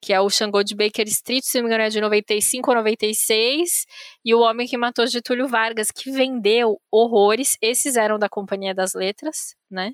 que 0.01 0.13
é 0.13 0.21
o 0.21 0.31
Xangô 0.31 0.63
de 0.63 0.75
Baker 0.75 1.07
Street, 1.09 1.45
se 1.45 1.59
não 1.59 1.65
me 1.65 1.69
engano 1.69 1.85
é 1.85 1.91
de 1.91 2.01
95 2.01 2.71
ou 2.71 2.77
96, 2.77 3.87
e 4.25 4.35
O 4.35 4.41
Homem 4.41 4.67
que 4.67 4.77
Matou 4.77 5.07
Getúlio 5.07 5.47
Vargas, 5.47 5.91
que 5.91 6.11
vendeu 6.11 6.81
horrores. 6.91 7.59
Esses 7.61 7.97
eram 7.97 8.19
da 8.19 8.29
Companhia 8.29 8.75
das 8.75 8.95
Letras, 8.95 9.55
né? 9.71 9.93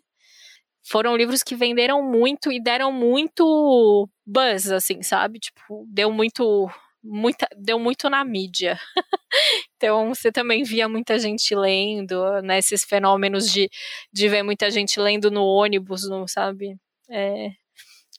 Foram 0.89 1.17
livros 1.17 1.43
que 1.43 1.57
venderam 1.57 2.03
muito 2.03 2.53
e 2.53 2.63
deram 2.63 2.93
muito 2.93 4.09
buzz, 4.25 4.71
assim, 4.71 5.03
sabe? 5.03 5.39
Tipo, 5.39 5.85
deu 5.89 6.13
muito 6.13 6.69
muita, 7.03 7.49
deu 7.57 7.79
muito 7.79 8.11
na 8.11 8.25
mídia. 8.25 8.79
então 9.77 10.15
você 10.15 10.33
também 10.33 10.63
via 10.65 10.89
muita 10.89 11.19
gente 11.19 11.55
lendo, 11.55 12.41
né? 12.43 12.59
Esses 12.59 12.85
fenômenos 12.85 13.51
de, 13.51 13.69
de 14.13 14.29
ver 14.29 14.43
muita 14.43 14.71
gente 14.71 15.01
lendo 15.01 15.31
no 15.31 15.45
ônibus, 15.45 16.09
não 16.09 16.27
sabe? 16.27 16.77
É, 17.11 17.51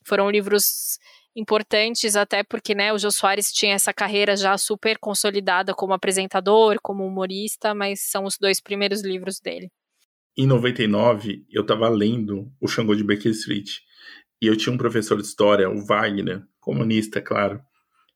foram 0.04 0.30
livros 0.30 0.98
importantes 1.36 2.16
até 2.16 2.42
porque, 2.42 2.74
né, 2.74 2.92
o 2.92 2.98
Jô 2.98 3.10
Soares 3.10 3.52
tinha 3.52 3.74
essa 3.74 3.92
carreira 3.92 4.36
já 4.36 4.58
super 4.58 4.98
consolidada 4.98 5.74
como 5.74 5.92
apresentador, 5.92 6.78
como 6.82 7.06
humorista, 7.06 7.74
mas 7.74 8.00
são 8.10 8.24
os 8.24 8.36
dois 8.38 8.60
primeiros 8.60 9.02
livros 9.02 9.38
dele. 9.40 9.70
Em 10.38 10.46
99, 10.46 11.44
eu 11.50 11.62
estava 11.62 11.88
lendo 11.88 12.48
o 12.60 12.68
Xangô 12.68 12.94
de 12.94 13.02
Baker 13.02 13.32
Street, 13.32 13.78
e 14.40 14.46
eu 14.46 14.56
tinha 14.56 14.72
um 14.72 14.78
professor 14.78 15.16
de 15.16 15.26
história, 15.26 15.68
o 15.68 15.84
Wagner, 15.84 16.44
comunista, 16.60 17.20
claro, 17.20 17.60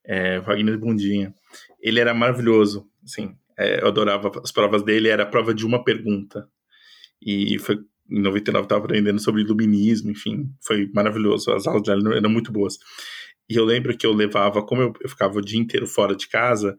é, 0.04 0.38
Wagner 0.38 0.78
Bundinha. 0.78 1.34
Ele 1.80 1.98
era 1.98 2.14
maravilhoso, 2.14 2.86
assim, 3.02 3.34
é, 3.58 3.82
eu 3.82 3.88
adorava 3.88 4.30
as 4.40 4.52
provas 4.52 4.84
dele, 4.84 5.08
era 5.08 5.24
a 5.24 5.26
prova 5.26 5.52
de 5.52 5.66
uma 5.66 5.82
pergunta. 5.82 6.48
E 7.20 7.58
foi 7.58 7.80
em 8.08 8.20
99 8.20 8.66
estava 8.66 8.84
aprendendo 8.84 9.18
sobre 9.20 9.42
iluminismo, 9.42 10.12
enfim, 10.12 10.48
foi 10.64 10.88
maravilhoso. 10.94 11.50
As 11.50 11.66
aulas 11.66 11.82
dele 11.82 12.16
eram 12.16 12.30
muito 12.30 12.52
boas. 12.52 12.78
E 13.50 13.56
eu 13.56 13.64
lembro 13.64 13.96
que 13.96 14.06
eu 14.06 14.12
levava, 14.12 14.62
como 14.62 14.80
eu, 14.80 14.92
eu 15.00 15.08
ficava 15.08 15.38
o 15.38 15.42
dia 15.42 15.58
inteiro 15.58 15.88
fora 15.88 16.14
de 16.14 16.28
casa, 16.28 16.78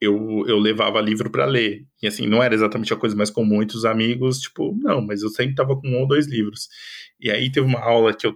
eu, 0.00 0.44
eu 0.48 0.58
levava 0.58 1.00
livro 1.00 1.30
para 1.30 1.44
ler. 1.44 1.84
E 2.02 2.06
assim, 2.06 2.26
não 2.26 2.42
era 2.42 2.54
exatamente 2.54 2.92
a 2.92 2.96
coisa 2.96 3.14
mais 3.14 3.30
comum 3.30 3.62
entre 3.62 3.76
os 3.76 3.84
amigos, 3.84 4.40
tipo, 4.40 4.74
não, 4.80 5.00
mas 5.00 5.22
eu 5.22 5.28
sempre 5.28 5.54
tava 5.54 5.76
com 5.76 5.88
um 5.88 6.00
ou 6.00 6.08
dois 6.08 6.26
livros. 6.26 6.68
E 7.20 7.30
aí 7.30 7.52
teve 7.52 7.66
uma 7.66 7.80
aula 7.80 8.14
que 8.14 8.26
eu, 8.26 8.34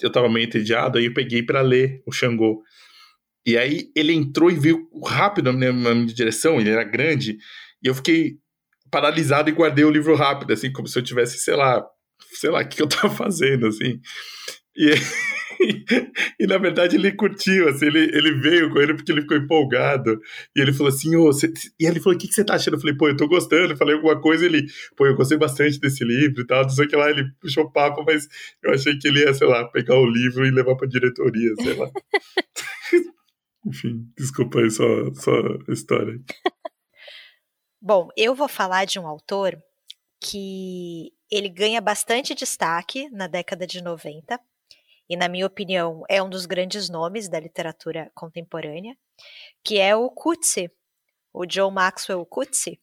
eu 0.00 0.10
tava 0.10 0.28
meio 0.28 0.46
entediado, 0.46 0.98
aí 0.98 1.06
eu 1.06 1.14
peguei 1.14 1.42
para 1.42 1.60
ler 1.60 2.02
o 2.06 2.12
Xangô. 2.12 2.62
E 3.44 3.58
aí 3.58 3.90
ele 3.96 4.12
entrou 4.12 4.50
e 4.50 4.54
veio 4.54 4.88
rápido 5.04 5.52
na 5.52 5.58
minha, 5.58 5.72
na 5.72 5.94
minha 5.94 6.06
direção, 6.06 6.60
ele 6.60 6.70
era 6.70 6.84
grande, 6.84 7.38
e 7.82 7.88
eu 7.88 7.94
fiquei 7.94 8.38
paralisado 8.90 9.48
e 9.48 9.52
guardei 9.52 9.84
o 9.84 9.90
livro 9.90 10.14
rápido, 10.14 10.52
assim, 10.52 10.72
como 10.72 10.86
se 10.86 10.98
eu 10.98 11.02
tivesse, 11.02 11.38
sei 11.38 11.56
lá, 11.56 11.84
sei 12.34 12.50
lá, 12.50 12.60
o 12.60 12.68
que 12.68 12.82
eu 12.82 12.88
tava 12.88 13.10
fazendo, 13.10 13.66
assim. 13.66 14.00
E, 14.76 14.94
e 16.40 16.46
na 16.46 16.56
verdade 16.56 16.96
ele 16.96 17.12
curtiu, 17.12 17.68
assim, 17.68 17.86
ele, 17.86 18.04
ele 18.16 18.40
veio 18.40 18.70
com 18.72 18.80
ele 18.80 18.94
porque 18.94 19.12
ele 19.12 19.22
ficou 19.22 19.36
empolgado. 19.36 20.20
E 20.56 20.60
ele 20.60 20.72
falou 20.72 20.88
assim, 20.88 21.14
oh, 21.16 21.30
e 21.78 21.86
ele 21.86 22.00
falou, 22.00 22.16
o 22.16 22.18
que, 22.18 22.28
que 22.28 22.34
você 22.34 22.44
tá 22.44 22.54
achando? 22.54 22.74
Eu 22.74 22.80
falei, 22.80 22.96
pô, 22.96 23.08
eu 23.08 23.16
tô 23.16 23.28
gostando. 23.28 23.72
Eu 23.72 23.76
falei 23.76 23.94
alguma 23.94 24.20
coisa, 24.20 24.44
ele, 24.44 24.66
pô, 24.96 25.06
eu 25.06 25.16
gostei 25.16 25.36
bastante 25.36 25.78
desse 25.78 26.04
livro 26.04 26.42
e 26.42 26.46
tal, 26.46 26.62
não 26.62 26.70
sei 26.70 26.86
o 26.86 26.88
que 26.88 26.96
lá. 26.96 27.10
Ele 27.10 27.30
puxou 27.40 27.70
papo, 27.70 28.02
mas 28.04 28.26
eu 28.62 28.72
achei 28.72 28.98
que 28.98 29.08
ele 29.08 29.20
ia, 29.20 29.34
sei 29.34 29.46
lá, 29.46 29.68
pegar 29.68 29.96
o 29.96 30.06
livro 30.06 30.46
e 30.46 30.50
levar 30.50 30.76
pra 30.76 30.88
diretoria, 30.88 31.54
sei 31.56 31.74
lá. 31.74 31.90
Enfim, 33.66 34.06
desculpa 34.16 34.60
aí 34.60 34.70
só, 34.70 34.84
só 35.14 35.32
a 35.68 35.72
história. 35.72 36.18
Bom, 37.82 38.08
eu 38.16 38.34
vou 38.34 38.48
falar 38.48 38.86
de 38.86 38.98
um 38.98 39.06
autor 39.06 39.56
que 40.22 41.12
ele 41.30 41.48
ganha 41.48 41.80
bastante 41.80 42.34
destaque 42.34 43.08
na 43.10 43.26
década 43.26 43.66
de 43.66 43.82
90 43.82 44.38
e, 45.10 45.16
na 45.16 45.28
minha 45.28 45.46
opinião, 45.46 46.04
é 46.08 46.22
um 46.22 46.30
dos 46.30 46.46
grandes 46.46 46.88
nomes 46.88 47.28
da 47.28 47.40
literatura 47.40 48.10
contemporânea, 48.14 48.96
que 49.64 49.78
é 49.78 49.94
o 49.94 50.08
Coetzee, 50.08 50.70
o 51.32 51.44
John 51.44 51.72
Maxwell 51.72 52.24
Coetzee. 52.24 52.80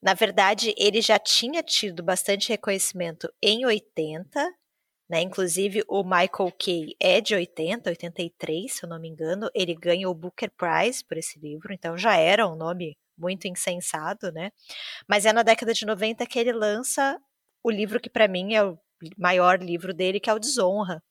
Na 0.00 0.14
verdade, 0.14 0.74
ele 0.78 1.02
já 1.02 1.18
tinha 1.18 1.62
tido 1.62 2.02
bastante 2.02 2.48
reconhecimento 2.50 3.28
em 3.42 3.66
80 3.66 4.48
né? 5.08 5.22
Inclusive, 5.22 5.82
o 5.88 6.04
Michael 6.04 6.52
Kay 6.58 6.94
é 7.00 7.20
de 7.20 7.34
80, 7.34 7.88
83, 7.90 8.72
se 8.72 8.84
eu 8.84 8.88
não 8.88 9.00
me 9.00 9.08
engano. 9.08 9.48
Ele 9.54 9.74
ganha 9.74 10.08
o 10.08 10.14
Booker 10.14 10.50
Prize 10.50 11.04
por 11.04 11.16
esse 11.16 11.38
livro, 11.38 11.72
então 11.72 11.96
já 11.96 12.16
era 12.16 12.46
um 12.46 12.54
nome 12.54 12.96
muito 13.16 13.48
insensado, 13.48 14.30
né? 14.32 14.50
Mas 15.08 15.24
é 15.26 15.32
na 15.32 15.42
década 15.42 15.72
de 15.72 15.86
90 15.86 16.26
que 16.26 16.38
ele 16.38 16.52
lança 16.52 17.18
o 17.64 17.70
livro 17.70 18.00
que 18.00 18.10
para 18.10 18.28
mim 18.28 18.54
é 18.54 18.64
o 18.64 18.78
maior 19.16 19.60
livro 19.62 19.94
dele, 19.94 20.20
que 20.20 20.30
é 20.30 20.34
o 20.34 20.38
Desonra. 20.38 21.02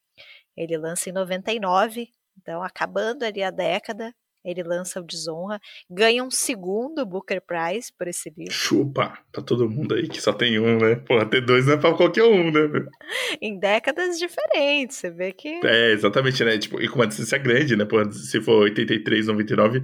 Ele 0.58 0.78
lança 0.78 1.10
em 1.10 1.14
99, 1.14 2.10
então 2.38 2.64
acabando 2.64 3.24
ali 3.24 3.44
a 3.44 3.52
década, 3.52 4.14
ele 4.44 4.64
lança 4.64 5.02
o 5.02 5.04
Desonra, 5.04 5.60
ganha 5.90 6.24
um 6.24 6.32
segundo 6.32 7.06
Booker 7.06 7.42
Prize 7.42 7.92
por 7.98 8.08
esse 8.08 8.30
livro. 8.30 8.54
Chupa, 8.54 9.20
pra 9.32 9.44
todo 9.44 9.70
mundo 9.70 9.94
aí 9.94 10.08
que 10.08 10.22
só 10.22 10.32
tem 10.32 10.58
um, 10.58 10.78
né? 10.78 10.96
Porra, 10.96 11.26
ter 11.26 11.42
dois 11.42 11.66
não 11.66 11.74
é 11.74 11.78
pra 11.78 11.94
qualquer 11.94 12.24
um, 12.24 12.50
né? 12.50 12.62
em 13.42 13.60
décadas 13.60 14.18
diferentes, 14.18 14.98
você 14.98 15.12
vê 15.12 15.34
que. 15.34 15.50
É, 15.66 15.92
exatamente, 15.92 16.44
né? 16.46 16.58
Tipo, 16.58 16.82
e 16.82 16.88
com 16.88 16.96
uma 16.96 17.08
distância 17.08 17.38
grande, 17.38 17.76
né? 17.76 17.84
Porra, 17.84 18.10
se 18.12 18.40
for 18.40 18.62
83, 18.64 19.28
99, 19.28 19.84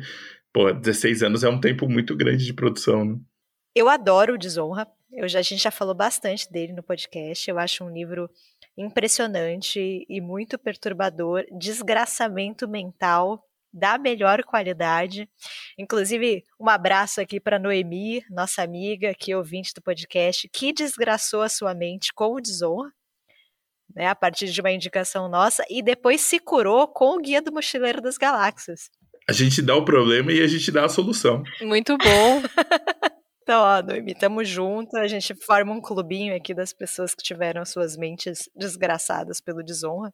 pô, 0.53 0.71
16 0.71 1.23
anos 1.23 1.43
é 1.43 1.49
um 1.49 1.59
tempo 1.59 1.89
muito 1.89 2.15
grande 2.15 2.45
de 2.45 2.53
produção, 2.53 3.03
né? 3.03 3.17
Eu 3.75 3.89
adoro 3.89 4.35
o 4.35 4.37
Desonra. 4.37 4.87
Eu 5.11 5.27
já, 5.27 5.39
a 5.39 5.43
gente 5.43 5.61
já 5.61 5.71
falou 5.71 5.93
bastante 5.93 6.51
dele 6.51 6.73
no 6.73 6.83
podcast. 6.83 7.49
Eu 7.49 7.59
acho 7.59 7.83
um 7.83 7.89
livro 7.89 8.29
impressionante 8.77 10.05
e 10.07 10.21
muito 10.21 10.57
perturbador, 10.57 11.45
desgraçamento 11.57 12.67
mental 12.67 13.43
da 13.73 13.97
melhor 13.97 14.43
qualidade. 14.43 15.27
Inclusive, 15.77 16.43
um 16.59 16.69
abraço 16.69 17.19
aqui 17.19 17.39
para 17.39 17.57
Noemi, 17.57 18.23
nossa 18.29 18.61
amiga, 18.61 19.13
que 19.17 19.31
é 19.31 19.37
ouvinte 19.37 19.73
do 19.73 19.81
podcast, 19.81 20.47
que 20.53 20.71
desgraçou 20.71 21.41
a 21.41 21.49
sua 21.49 21.73
mente 21.73 22.13
com 22.13 22.35
o 22.35 22.39
Desonra, 22.39 22.91
né, 23.95 24.07
a 24.07 24.15
partir 24.15 24.47
de 24.47 24.61
uma 24.61 24.71
indicação 24.71 25.27
nossa, 25.27 25.63
e 25.69 25.81
depois 25.81 26.21
se 26.21 26.39
curou 26.39 26.87
com 26.87 27.15
o 27.15 27.19
Guia 27.19 27.41
do 27.41 27.51
Mochileiro 27.51 28.01
das 28.01 28.17
Galáxias. 28.17 28.89
A 29.27 29.33
gente 29.33 29.61
dá 29.61 29.75
o 29.75 29.85
problema 29.85 30.31
e 30.31 30.41
a 30.41 30.47
gente 30.47 30.71
dá 30.71 30.85
a 30.85 30.89
solução. 30.89 31.43
Muito 31.61 31.97
bom. 31.97 32.41
então, 33.43 33.61
ó, 33.61 33.81
Noemi, 33.81 34.15
tamo 34.15 34.43
junto. 34.43 34.95
A 34.97 35.07
gente 35.07 35.35
forma 35.35 35.73
um 35.73 35.81
clubinho 35.81 36.35
aqui 36.35 36.53
das 36.53 36.71
pessoas 36.73 37.13
que 37.13 37.21
tiveram 37.21 37.65
suas 37.65 37.97
mentes 37.97 38.49
desgraçadas 38.55 39.41
pelo 39.41 39.61
desonra. 39.61 40.13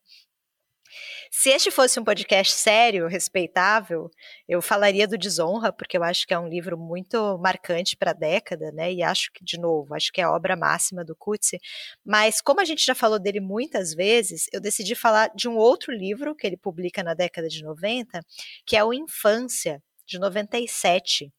Se 1.32 1.52
este 1.52 1.70
fosse 1.70 2.00
um 2.00 2.04
podcast 2.04 2.52
sério, 2.52 3.08
respeitável, 3.08 4.10
eu 4.48 4.60
falaria 4.60 5.08
do 5.08 5.20
Desonra, 5.20 5.72
porque 5.72 5.96
eu 5.96 6.04
acho 6.04 6.26
que 6.26 6.34
é 6.34 6.40
um 6.40 6.48
livro 6.48 6.76
muito 6.78 7.38
marcante 7.38 7.96
para 7.96 8.10
a 8.10 8.16
década, 8.16 8.72
né? 8.72 8.92
E 8.92 9.04
acho 9.04 9.32
que, 9.32 9.46
de 9.46 9.60
novo, 9.60 9.94
acho 9.94 10.12
que 10.12 10.20
é 10.20 10.24
a 10.24 10.32
obra 10.32 10.56
máxima 10.56 11.06
do 11.06 11.16
Coetzee. 11.16 11.60
Mas, 12.04 12.42
como 12.42 12.60
a 12.60 12.66
gente 12.66 12.84
já 12.84 12.96
falou 12.96 13.20
dele 13.20 13.40
muitas 13.40 13.94
vezes, 13.94 14.48
eu 14.52 14.60
decidi 14.60 14.96
falar 14.96 15.30
de 15.36 15.48
um 15.48 15.56
outro 15.56 15.94
livro 15.94 16.36
que 16.36 16.48
ele 16.48 16.58
publica 16.58 17.04
na 17.04 17.14
década 17.14 17.48
de 17.48 17.64
90, 17.64 18.20
que 18.66 18.76
é 18.76 18.84
o 18.84 18.92
Infância, 18.92 19.80
de 20.08 20.18
97. 20.18 21.32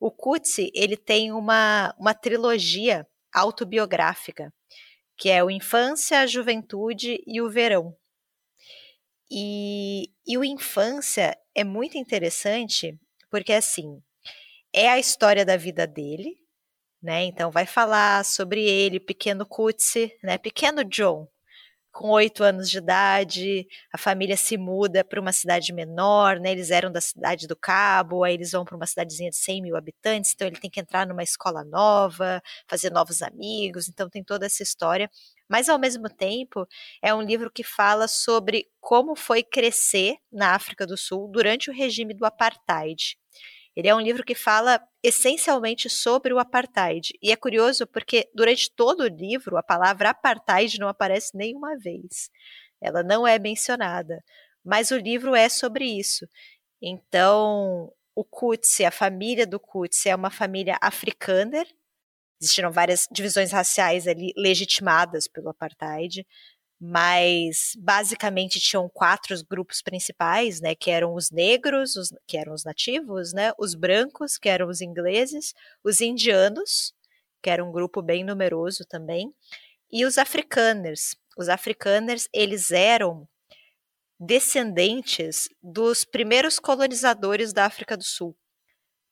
O 0.00 0.10
Coetzee, 0.10 0.70
ele 0.74 0.96
tem 0.96 1.32
uma, 1.32 1.94
uma 1.98 2.14
trilogia 2.14 3.06
autobiográfica, 3.34 4.52
que 5.16 5.28
é 5.28 5.42
o 5.42 5.50
Infância, 5.50 6.20
a 6.20 6.26
Juventude 6.26 7.22
e 7.26 7.40
o 7.40 7.50
Verão. 7.50 7.96
E, 9.30 10.10
e 10.26 10.38
o 10.38 10.44
Infância 10.44 11.36
é 11.54 11.64
muito 11.64 11.98
interessante 11.98 12.98
porque, 13.30 13.52
assim, 13.52 14.00
é 14.72 14.88
a 14.88 14.98
história 14.98 15.44
da 15.44 15.56
vida 15.56 15.86
dele, 15.86 16.36
né? 17.02 17.24
Então, 17.24 17.50
vai 17.50 17.66
falar 17.66 18.24
sobre 18.24 18.62
ele, 18.62 18.98
pequeno 18.98 19.44
Kutsi, 19.44 20.16
né? 20.22 20.38
Pequeno 20.38 20.84
John, 20.84 21.28
com 21.98 22.10
oito 22.10 22.44
anos 22.44 22.70
de 22.70 22.78
idade, 22.78 23.66
a 23.92 23.98
família 23.98 24.36
se 24.36 24.56
muda 24.56 25.02
para 25.04 25.20
uma 25.20 25.32
cidade 25.32 25.72
menor, 25.72 26.38
né? 26.38 26.52
Eles 26.52 26.70
eram 26.70 26.92
da 26.92 27.00
cidade 27.00 27.48
do 27.48 27.56
Cabo, 27.56 28.22
aí 28.22 28.34
eles 28.34 28.52
vão 28.52 28.64
para 28.64 28.76
uma 28.76 28.86
cidadezinha 28.86 29.30
de 29.30 29.36
100 29.36 29.60
mil 29.62 29.76
habitantes, 29.76 30.30
então 30.32 30.46
ele 30.46 30.60
tem 30.60 30.70
que 30.70 30.78
entrar 30.78 31.04
numa 31.08 31.24
escola 31.24 31.64
nova, 31.64 32.40
fazer 32.68 32.92
novos 32.92 33.20
amigos, 33.20 33.88
então 33.88 34.08
tem 34.08 34.22
toda 34.22 34.46
essa 34.46 34.62
história. 34.62 35.10
Mas, 35.48 35.68
ao 35.68 35.76
mesmo 35.76 36.08
tempo, 36.08 36.68
é 37.02 37.12
um 37.12 37.20
livro 37.22 37.50
que 37.50 37.64
fala 37.64 38.06
sobre 38.06 38.66
como 38.80 39.16
foi 39.16 39.42
crescer 39.42 40.14
na 40.30 40.54
África 40.54 40.86
do 40.86 40.96
Sul 40.96 41.28
durante 41.32 41.68
o 41.68 41.74
regime 41.74 42.14
do 42.14 42.24
apartheid. 42.24 43.18
Ele 43.78 43.86
é 43.86 43.94
um 43.94 44.00
livro 44.00 44.24
que 44.24 44.34
fala 44.34 44.82
essencialmente 45.04 45.88
sobre 45.88 46.34
o 46.34 46.40
apartheid. 46.40 47.16
E 47.22 47.30
é 47.30 47.36
curioso 47.36 47.86
porque 47.86 48.28
durante 48.34 48.68
todo 48.74 49.02
o 49.02 49.06
livro 49.06 49.56
a 49.56 49.62
palavra 49.62 50.10
apartheid 50.10 50.80
não 50.80 50.88
aparece 50.88 51.30
nenhuma 51.36 51.78
vez. 51.78 52.28
Ela 52.80 53.04
não 53.04 53.24
é 53.24 53.38
mencionada. 53.38 54.20
Mas 54.64 54.90
o 54.90 54.96
livro 54.96 55.32
é 55.32 55.48
sobre 55.48 55.84
isso. 55.84 56.26
Então, 56.82 57.92
o 58.16 58.24
Kutsi, 58.24 58.84
a 58.84 58.90
família 58.90 59.46
do 59.46 59.60
Kutsi 59.60 60.08
é 60.08 60.16
uma 60.16 60.28
família 60.28 60.76
afrikaner, 60.82 61.68
existiram 62.42 62.72
várias 62.72 63.06
divisões 63.12 63.52
raciais 63.52 64.08
ali 64.08 64.32
legitimadas 64.36 65.28
pelo 65.28 65.50
apartheid, 65.50 66.26
mas 66.80 67.72
basicamente 67.78 68.60
tinham 68.60 68.88
quatro 68.88 69.34
grupos 69.48 69.82
principais, 69.82 70.60
né, 70.60 70.74
que 70.74 70.90
eram 70.90 71.14
os 71.14 71.30
negros, 71.30 71.96
os, 71.96 72.12
que 72.26 72.36
eram 72.36 72.54
os 72.54 72.64
nativos, 72.64 73.32
né, 73.32 73.52
os 73.58 73.74
brancos, 73.74 74.38
que 74.38 74.48
eram 74.48 74.68
os 74.68 74.80
ingleses, 74.80 75.54
os 75.82 76.00
indianos, 76.00 76.94
que 77.42 77.50
era 77.50 77.64
um 77.64 77.72
grupo 77.72 78.00
bem 78.00 78.24
numeroso 78.24 78.84
também, 78.88 79.32
e 79.90 80.04
os 80.04 80.18
africaners. 80.18 81.16
Os 81.36 81.48
africaners, 81.48 82.28
eles 82.32 82.70
eram 82.70 83.28
descendentes 84.20 85.48
dos 85.62 86.04
primeiros 86.04 86.58
colonizadores 86.58 87.52
da 87.52 87.66
África 87.66 87.96
do 87.96 88.04
Sul. 88.04 88.36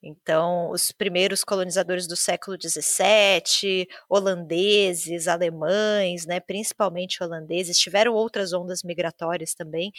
Então, 0.03 0.71
os 0.71 0.93
primeiros 0.93 1.43
colonizadores 1.43 2.07
do 2.07 2.17
século 2.17 2.57
XVII, 2.57 3.89
holandeses, 4.09 5.27
alemães, 5.27 6.27
né, 6.27 6.39
principalmente 6.41 7.23
holandeses, 7.23 7.79
tiveram 7.79 8.13
outras 8.15 8.53
ondas 8.53 8.83
migratórias 8.83 9.55
também, 9.55 9.91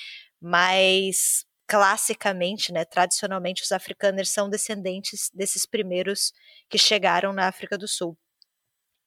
mas 0.42 1.46
classicamente, 1.68 2.72
né, 2.72 2.86
tradicionalmente, 2.86 3.64
os 3.64 3.72
africanos 3.72 4.30
são 4.30 4.50
descendentes 4.50 5.30
desses 5.34 5.66
primeiros 5.66 6.32
que 6.70 6.78
chegaram 6.78 7.34
na 7.34 7.48
África 7.48 7.78
do 7.78 7.88
Sul. 7.88 8.18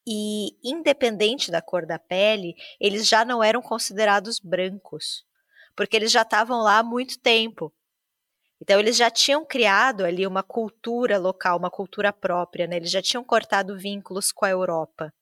E, 0.06 0.50
independente 0.64 1.50
da 1.50 1.62
cor 1.62 1.86
da 1.86 1.98
pele, 1.98 2.54
eles 2.80 3.06
já 3.08 3.24
não 3.24 3.42
eram 3.42 3.62
considerados 3.62 4.40
brancos, 4.40 5.24
porque 5.76 5.96
eles 5.96 6.10
já 6.12 6.22
estavam 6.22 6.60
lá 6.62 6.78
há 6.78 6.82
muito 6.82 7.18
tempo. 7.20 7.72
Então, 8.60 8.78
eles 8.78 8.96
já 8.96 9.10
tinham 9.10 9.44
criado 9.44 10.04
ali 10.04 10.26
uma 10.26 10.42
cultura 10.42 11.18
local, 11.18 11.58
uma 11.58 11.70
cultura 11.70 12.12
própria, 12.12 12.66
né? 12.66 12.76
eles 12.76 12.90
já 12.90 13.00
tinham 13.02 13.24
cortado 13.24 13.76
vínculos 13.78 14.30
com 14.32 14.44
a 14.44 14.50
Europa. 14.50 15.12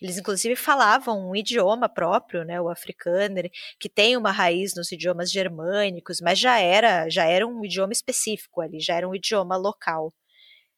Eles, 0.00 0.18
inclusive, 0.18 0.56
falavam 0.56 1.30
um 1.30 1.36
idioma 1.36 1.88
próprio, 1.88 2.44
né, 2.44 2.60
o 2.60 2.68
africâner, 2.68 3.50
que 3.80 3.88
tem 3.88 4.16
uma 4.16 4.32
raiz 4.32 4.74
nos 4.76 4.92
idiomas 4.92 5.30
germânicos, 5.30 6.20
mas 6.20 6.38
já 6.38 6.58
era, 6.60 7.08
já 7.10 7.24
era 7.24 7.46
um 7.46 7.64
idioma 7.64 7.92
específico 7.92 8.60
ali, 8.60 8.80
já 8.80 8.94
era 8.96 9.08
um 9.08 9.14
idioma 9.14 9.56
local. 9.56 10.14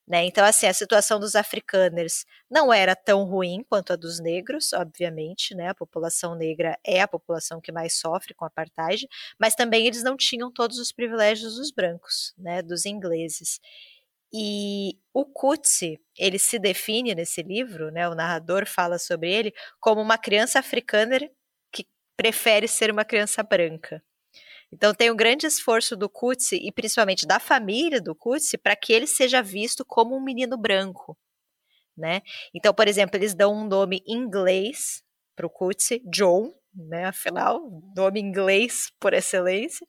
Né? 0.09 0.25
Então, 0.25 0.45
assim, 0.45 0.67
a 0.67 0.73
situação 0.73 1.21
dos 1.21 1.37
africaners 1.37 2.25
não 2.51 2.73
era 2.73 2.97
tão 2.97 3.25
ruim 3.25 3.63
quanto 3.69 3.93
a 3.93 3.97
dos 3.97 4.19
negros, 4.21 4.73
obviamente, 4.73 5.55
né? 5.55 5.69
A 5.69 5.75
população 5.75 6.35
negra 6.35 6.79
é 6.85 7.03
a 7.03 7.09
população 7.09 7.61
que 7.61 7.71
mais 7.71 7.99
sofre 8.01 8.33
com 8.35 8.47
apartheid, 8.47 9.07
mas 9.39 9.55
também 9.55 9.87
eles 9.87 10.03
não 10.03 10.17
tinham 10.17 10.51
todos 10.51 10.79
os 10.79 10.93
privilégios 10.93 11.57
dos 11.57 11.71
brancos, 11.71 12.33
né? 12.39 12.63
Dos 12.63 12.87
ingleses. 12.87 13.61
E 14.33 14.99
o 15.15 15.25
Kutsi, 15.27 16.01
ele 16.19 16.39
se 16.39 16.59
define 16.59 17.15
nesse 17.15 17.43
livro, 17.43 17.91
né? 17.91 18.09
O 18.09 18.15
narrador 18.15 18.67
fala 18.67 18.99
sobre 18.99 19.33
ele 19.33 19.53
como 19.81 20.01
uma 20.03 20.19
criança 20.19 20.59
africaner 20.59 21.31
que 21.73 21.87
prefere 22.17 22.69
ser 22.69 22.91
uma 22.91 23.05
criança 23.05 23.43
branca. 23.43 24.03
Então 24.73 24.95
tem 24.95 25.11
um 25.11 25.17
grande 25.17 25.47
esforço 25.47 25.97
do 25.97 26.09
Kutsi 26.09 26.57
e 26.57 26.71
principalmente 26.73 27.27
da 27.27 27.41
família 27.41 28.01
do 28.01 28.15
Kutsi 28.15 28.59
para 28.59 28.77
que 28.77 28.93
ele 28.93 29.07
seja 29.07 29.43
visto 29.43 29.85
como 29.85 30.17
um 30.17 30.23
menino 30.23 30.57
branco, 30.59 31.17
né? 31.97 32.23
Então, 32.55 32.75
por 32.75 32.89
exemplo, 32.89 33.17
eles 33.17 33.35
dão 33.35 33.55
um 33.55 33.67
nome 33.67 34.03
inglês 34.07 35.03
para 35.37 35.47
o 35.47 35.51
Kutsi, 35.51 36.03
John, 36.11 36.53
né? 36.75 37.07
Afinal, 37.07 37.61
nome 37.97 38.21
inglês 38.21 38.93
por 39.01 39.15
excelência. 39.15 39.87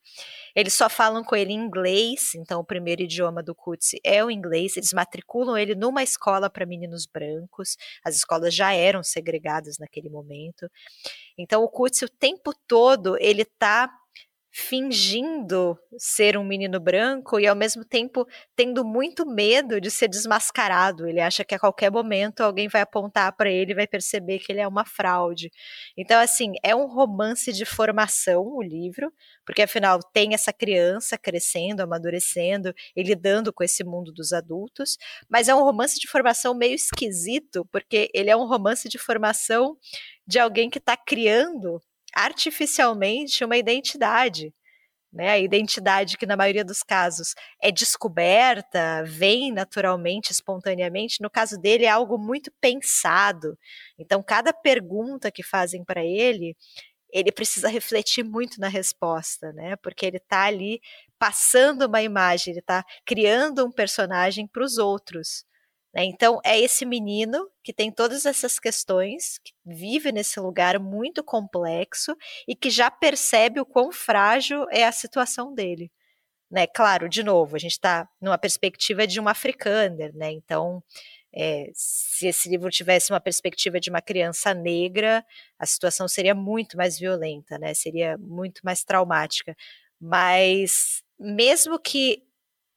Eles 0.56 0.74
só 0.74 0.90
falam 0.90 1.24
com 1.24 1.36
ele 1.36 1.54
em 1.54 1.58
inglês, 1.58 2.34
então 2.36 2.60
o 2.62 2.66
primeiro 2.66 3.04
idioma 3.04 3.44
do 3.44 3.54
Kutsi 3.56 4.00
é 4.04 4.24
o 4.24 4.32
inglês. 4.32 4.78
Eles 4.78 4.94
matriculam 4.94 5.58
ele 5.58 5.76
numa 5.76 6.04
escola 6.04 6.50
para 6.50 6.66
meninos 6.66 7.06
brancos. 7.06 7.78
As 8.04 8.16
escolas 8.16 8.54
já 8.56 8.74
eram 8.74 9.04
segregadas 9.04 9.78
naquele 9.78 10.10
momento. 10.10 10.70
Então 11.38 11.64
o 11.64 11.70
Kutsi 11.70 12.06
o 12.06 12.10
tempo 12.10 12.54
todo 12.68 13.18
ele 13.20 13.44
está 13.44 13.90
fingindo 14.52 15.78
ser 15.98 16.38
um 16.38 16.44
menino 16.44 16.80
branco 16.80 17.40
e 17.40 17.48
ao 17.48 17.56
mesmo 17.56 17.86
tempo 17.86 18.26
tendo 18.56 18.84
muito 18.84 19.26
medo 19.26 19.80
de 19.80 19.92
ser 19.92 20.08
desmascarado. 20.08 21.08
Ele 21.08 21.20
acha 21.20 21.44
que 21.44 21.54
a 21.54 21.60
qualquer 21.60 21.92
momento 21.92 22.42
alguém 22.42 22.68
vai 22.68 22.82
apontar 22.82 23.36
para 23.36 23.52
ele 23.52 23.72
e 23.72 23.76
vai 23.76 23.88
perceber 23.88 24.40
que 24.40 24.52
ele 24.52 24.62
é 24.62 24.68
uma 24.68 24.86
fraude. 24.86 25.52
Então, 25.96 26.20
assim, 26.20 26.54
é 26.64 26.76
um 26.76 26.88
romance 26.88 27.54
de 27.54 27.64
formação 27.64 28.44
o 28.48 28.62
livro, 28.62 29.12
porque 29.46 29.62
afinal 29.62 30.00
tem 30.14 30.34
essa 30.34 30.52
criança 30.52 31.18
crescendo, 31.18 31.82
amadurecendo 31.82 32.74
e 32.96 33.04
lidando 33.04 33.54
com 33.54 33.64
esse 33.64 33.84
mundo 33.84 34.12
dos 34.12 34.34
adultos, 34.34 34.98
mas 35.30 35.48
é 35.48 35.54
um 35.54 35.64
romance 35.64 36.00
de 36.00 36.08
formação 36.08 36.56
meio 36.56 36.74
esquisito, 36.74 37.68
porque 37.72 38.10
ele 38.14 38.30
é 38.30 38.36
um 38.36 38.48
romance 38.48 38.90
de 38.90 38.98
formação 38.98 39.78
de 40.26 40.40
alguém 40.40 40.70
que 40.70 40.80
está 40.80 40.96
criando 40.98 41.80
artificialmente 42.14 43.44
uma 43.44 43.58
identidade. 43.58 44.54
Né, 45.12 45.28
a 45.28 45.40
identidade 45.40 46.20
que, 46.20 46.28
na 46.28 46.38
maioria 46.38 46.64
dos 46.64 46.84
casos, 46.84 47.34
é 47.60 47.72
descoberta, 47.72 49.04
vem 49.04 49.52
naturalmente, 49.52 50.32
espontaneamente. 50.32 51.20
No 51.20 51.32
caso 51.32 51.58
dele, 51.60 51.86
é 51.86 51.90
algo 51.90 52.16
muito 52.20 52.52
pensado. 52.62 53.58
Então, 53.98 54.22
cada 54.22 54.54
pergunta 54.54 55.32
que 55.32 55.42
fazem 55.42 55.84
para 55.84 56.06
ele, 56.06 56.56
ele 57.12 57.32
precisa 57.32 57.68
refletir 57.70 58.24
muito 58.24 58.60
na 58.62 58.68
resposta, 58.68 59.52
né? 59.54 59.76
Porque 59.78 60.06
ele 60.06 60.18
está 60.18 60.44
ali 60.44 60.80
passando 61.18 61.88
uma 61.88 62.02
imagem, 62.02 62.52
ele 62.52 62.60
está 62.60 62.84
criando 63.06 63.66
um 63.66 63.72
personagem 63.72 64.48
para 64.48 64.64
os 64.64 64.78
outros. 64.78 65.44
Né? 65.94 66.06
Então, 66.06 66.40
é 66.46 66.60
esse 66.60 66.86
menino 66.86 67.50
que 67.64 67.74
tem 67.74 67.92
todas 67.92 68.26
essas 68.26 68.60
questões, 68.60 69.40
que 69.44 69.54
vive 69.66 70.12
nesse 70.12 70.40
lugar 70.40 70.80
muito 70.80 71.24
complexo 71.24 72.16
e 72.48 72.56
que 72.56 72.70
já 72.70 72.92
percebe 72.92 73.60
o 73.60 73.66
quão 73.66 73.92
frágil 73.92 74.66
é 74.72 74.86
a 74.86 74.92
situação 74.92 75.54
dele. 75.54 75.92
Né? 76.52 76.68
Claro, 76.68 77.08
de 77.10 77.24
novo, 77.24 77.56
a 77.56 77.60
gente 77.60 77.74
está 77.74 78.08
numa 78.22 78.38
perspectiva 78.38 79.06
de 79.08 79.20
um 79.20 79.28
africaner, 79.28 80.16
né? 80.16 80.32
Então, 80.32 80.84
é, 81.34 81.70
se 81.76 82.28
esse 82.28 82.50
livro 82.50 82.70
tivesse 82.72 83.12
uma 83.12 83.20
perspectiva 83.20 83.80
de 83.80 83.90
uma 83.90 84.02
criança 84.02 84.54
negra, 84.54 85.24
a 85.60 85.66
situação 85.66 86.08
seria 86.08 86.34
muito 86.34 86.76
mais 86.76 86.98
violenta, 86.98 87.58
né? 87.60 87.74
Seria 87.76 88.18
muito 88.18 88.62
mais 88.64 88.84
traumática. 88.84 89.56
Mas 90.02 91.04
mesmo 91.20 91.80
que 91.80 92.24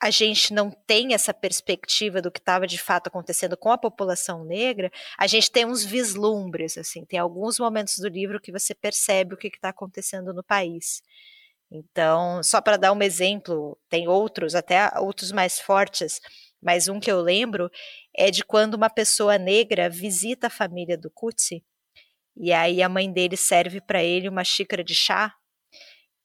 a 0.02 0.10
gente 0.10 0.52
não 0.52 0.68
tem 0.68 1.14
essa 1.14 1.32
perspectiva 1.32 2.20
do 2.20 2.28
que 2.28 2.40
estava 2.40 2.66
de 2.66 2.76
fato 2.76 3.06
acontecendo 3.06 3.56
com 3.56 3.70
a 3.70 3.78
população 3.78 4.44
negra, 4.44 4.90
a 5.16 5.28
gente 5.28 5.48
tem 5.48 5.64
uns 5.64 5.84
vislumbres, 5.84 6.76
assim, 6.76 7.04
tem 7.04 7.20
alguns 7.20 7.56
momentos 7.56 7.98
do 7.98 8.08
livro 8.08 8.40
que 8.40 8.50
você 8.50 8.74
percebe 8.74 9.34
o 9.34 9.36
que 9.36 9.46
está 9.46 9.68
acontecendo 9.68 10.34
no 10.34 10.42
país. 10.42 11.02
Então, 11.70 12.42
só 12.42 12.60
para 12.60 12.76
dar 12.76 12.92
um 12.92 13.00
exemplo, 13.00 13.78
tem 13.88 14.08
outros, 14.08 14.56
até 14.56 14.90
outros 14.98 15.30
mais 15.30 15.60
fortes, 15.60 16.20
mas 16.60 16.88
um 16.88 16.98
que 16.98 17.10
eu 17.10 17.20
lembro 17.20 17.70
é 18.12 18.28
de 18.28 18.44
quando 18.44 18.74
uma 18.74 18.90
pessoa 18.90 19.38
negra 19.38 19.88
visita 19.88 20.48
a 20.48 20.50
família 20.50 20.98
do 20.98 21.12
Kutsi, 21.12 21.64
e 22.36 22.52
aí 22.52 22.82
a 22.82 22.88
mãe 22.88 23.12
dele 23.12 23.36
serve 23.36 23.80
para 23.80 24.02
ele 24.02 24.28
uma 24.28 24.42
xícara 24.42 24.82
de 24.82 24.96
chá 24.96 25.32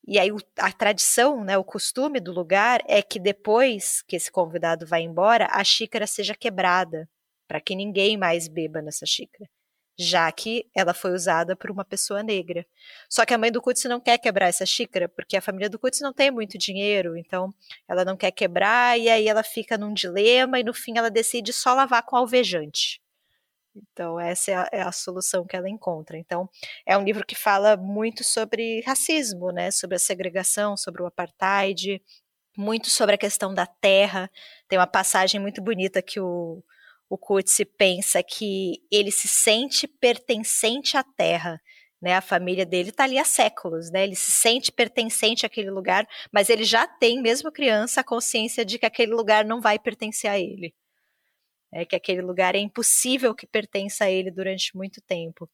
e 0.08 0.18
aí 0.18 0.30
a 0.58 0.72
tradição, 0.72 1.44
né, 1.44 1.58
o 1.58 1.64
costume 1.66 2.22
do 2.22 2.32
lugar 2.32 2.82
é 2.88 3.02
que 3.02 3.20
depois 3.20 4.02
que 4.04 4.16
esse 4.16 4.32
convidado 4.32 4.88
vai 4.88 5.02
embora, 5.02 5.50
a 5.52 5.64
xícara 5.66 6.08
seja 6.08 6.34
quebrada, 6.34 7.10
para 7.46 7.60
que 7.60 7.76
ninguém 7.76 8.16
mais 8.16 8.48
beba 8.48 8.82
nessa 8.82 9.06
xícara, 9.06 9.50
já 10.00 10.32
que 10.32 10.66
ela 10.74 10.94
foi 10.94 11.12
usada 11.12 11.58
por 11.58 11.70
uma 11.70 11.84
pessoa 11.84 12.24
negra. 12.24 12.66
Só 13.10 13.26
que 13.26 13.34
a 13.34 13.38
mãe 13.38 13.52
do 13.52 13.62
Kutsi 13.62 13.90
não 13.90 14.00
quer 14.00 14.18
quebrar 14.18 14.48
essa 14.48 14.66
xícara, 14.66 15.10
porque 15.10 15.36
a 15.36 15.42
família 15.42 15.70
do 15.70 15.80
Kutsi 15.80 16.02
não 16.02 16.14
tem 16.14 16.32
muito 16.32 16.58
dinheiro, 16.58 17.18
então 17.18 17.54
ela 17.88 18.06
não 18.06 18.16
quer 18.16 18.32
quebrar, 18.32 18.98
e 18.98 19.10
aí 19.10 19.28
ela 19.28 19.44
fica 19.44 19.78
num 19.78 19.94
dilema, 19.94 20.60
e 20.60 20.64
no 20.64 20.74
fim 20.74 20.98
ela 20.98 21.12
decide 21.12 21.52
só 21.52 21.74
lavar 21.74 22.04
com 22.04 22.16
alvejante. 22.16 23.02
Então, 23.92 24.20
essa 24.20 24.52
é 24.52 24.56
a, 24.56 24.70
é 24.72 24.82
a, 24.82 24.92
solução 24.92 25.46
que 25.46 25.56
ela 25.56 25.70
encontra. 25.70 26.18
Então, 26.18 26.50
é 26.86 26.98
um 26.98 27.04
livro 27.04 27.26
que 27.26 27.36
fala 27.36 27.78
muito 27.78 28.24
sobre 28.24 28.82
racismo, 28.82 29.52
né? 29.52 29.72
sobre 29.72 29.96
a 29.96 30.00
segregação, 30.00 30.78
sobre 30.78 31.02
o 31.02 31.06
apartheid, 31.06 32.02
muito 32.58 32.90
sobre 32.90 33.16
a 33.16 33.18
questão 33.18 33.54
da 33.54 33.66
terra. 33.66 34.30
Tem 34.68 34.80
uma 34.80 34.88
passagem 34.88 35.40
muito 35.40 35.62
bonita 35.62 36.02
que 36.02 36.20
o, 36.20 36.64
o 37.10 37.18
pensa 37.78 38.24
que 38.24 38.82
ele 38.92 39.12
se 39.12 39.28
sente 39.28 39.88
pertencente 39.88 40.98
à 40.98 41.04
terra. 41.04 41.62
Né, 42.00 42.14
a 42.14 42.22
família 42.22 42.64
dele 42.64 42.90
está 42.90 43.06
ali 43.06 43.18
há 43.18 43.24
séculos, 43.24 43.90
né? 43.90 44.04
Ele 44.04 44.16
se 44.16 44.30
sente 44.30 44.72
pertencente 44.72 45.48
àquele 45.48 45.72
lugar, 45.72 46.08
mas 46.32 46.48
ele 46.48 46.64
já 46.64 46.88
tem, 46.88 47.20
mesmo 47.20 47.52
criança, 47.52 48.02
a 48.02 48.04
consciência 48.04 48.64
de 48.64 48.78
que 48.78 48.86
aquele 48.86 49.16
lugar 49.16 49.44
não 49.44 49.60
vai 49.60 49.80
pertencer 49.80 50.30
a 50.30 50.38
ele 50.40 50.76
é 51.74 51.86
que 51.86 51.96
aquele 51.96 52.22
lugar 52.22 52.56
é 52.56 52.60
impossível 52.60 53.36
que 53.36 53.48
pertença 53.48 54.06
a 54.06 54.12
ele 54.12 54.32
durante 54.32 54.76
muito 54.76 55.02
tempo. 55.02 55.50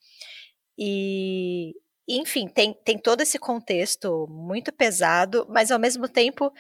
E, 0.78 1.74
enfim, 2.08 2.48
tem, 2.48 2.74
tem 2.86 2.98
todo 2.98 3.22
esse 3.22 3.40
contexto 3.40 4.28
muito 4.30 4.72
pesado, 4.74 5.46
mas 5.50 5.72
ao 5.72 5.80
mesmo 5.80 6.08
tempo 6.10 6.52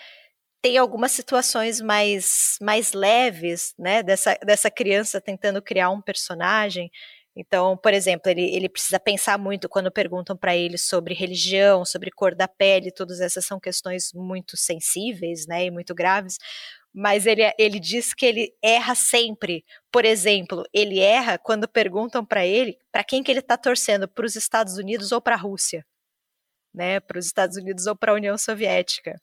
tem 0.61 0.77
algumas 0.77 1.11
situações 1.11 1.81
mais, 1.81 2.57
mais 2.61 2.93
leves, 2.93 3.73
né, 3.77 4.01
dessa, 4.03 4.35
dessa 4.45 4.71
criança 4.71 5.19
tentando 5.21 5.61
criar 5.61 5.89
um 5.89 6.01
personagem, 6.01 6.89
Então, 7.35 7.75
por 7.77 7.93
exemplo, 7.93 8.29
ele, 8.31 8.55
ele 8.55 8.69
precisa 8.69 8.99
pensar 8.99 9.37
muito 9.39 9.67
quando 9.69 9.91
perguntam 9.91 10.37
para 10.37 10.55
ele 10.55 10.77
sobre 10.77 11.13
religião, 11.15 11.83
sobre 11.85 12.11
cor 12.11 12.35
da 12.35 12.47
pele, 12.47 12.91
todas 12.91 13.19
essas 13.21 13.45
são 13.45 13.59
questões 13.59 14.11
muito 14.13 14.55
sensíveis, 14.57 15.47
né, 15.47 15.65
e 15.65 15.71
muito 15.71 15.95
graves. 15.95 16.37
Mas 16.93 17.25
ele, 17.25 17.41
ele 17.57 17.79
diz 17.79 18.13
que 18.13 18.25
ele 18.25 18.53
erra 18.61 18.93
sempre. 18.95 19.65
Por 19.91 20.05
exemplo, 20.05 20.63
ele 20.71 20.99
erra 20.99 21.37
quando 21.37 21.67
perguntam 21.67 22.23
para 22.25 22.45
ele 22.45 22.77
para 22.91 23.03
quem 23.03 23.23
que 23.23 23.31
ele 23.31 23.39
está 23.39 23.57
torcendo, 23.57 24.07
para 24.07 24.25
os 24.25 24.35
Estados 24.35 24.77
Unidos 24.77 25.11
ou 25.11 25.19
para 25.21 25.35
a 25.35 25.39
Rússia, 25.39 25.85
né, 26.73 26.99
para 26.99 27.17
os 27.17 27.25
Estados 27.25 27.57
Unidos 27.57 27.87
ou 27.87 27.95
para 27.95 28.11
a 28.11 28.15
União 28.15 28.37
Soviética. 28.37 29.19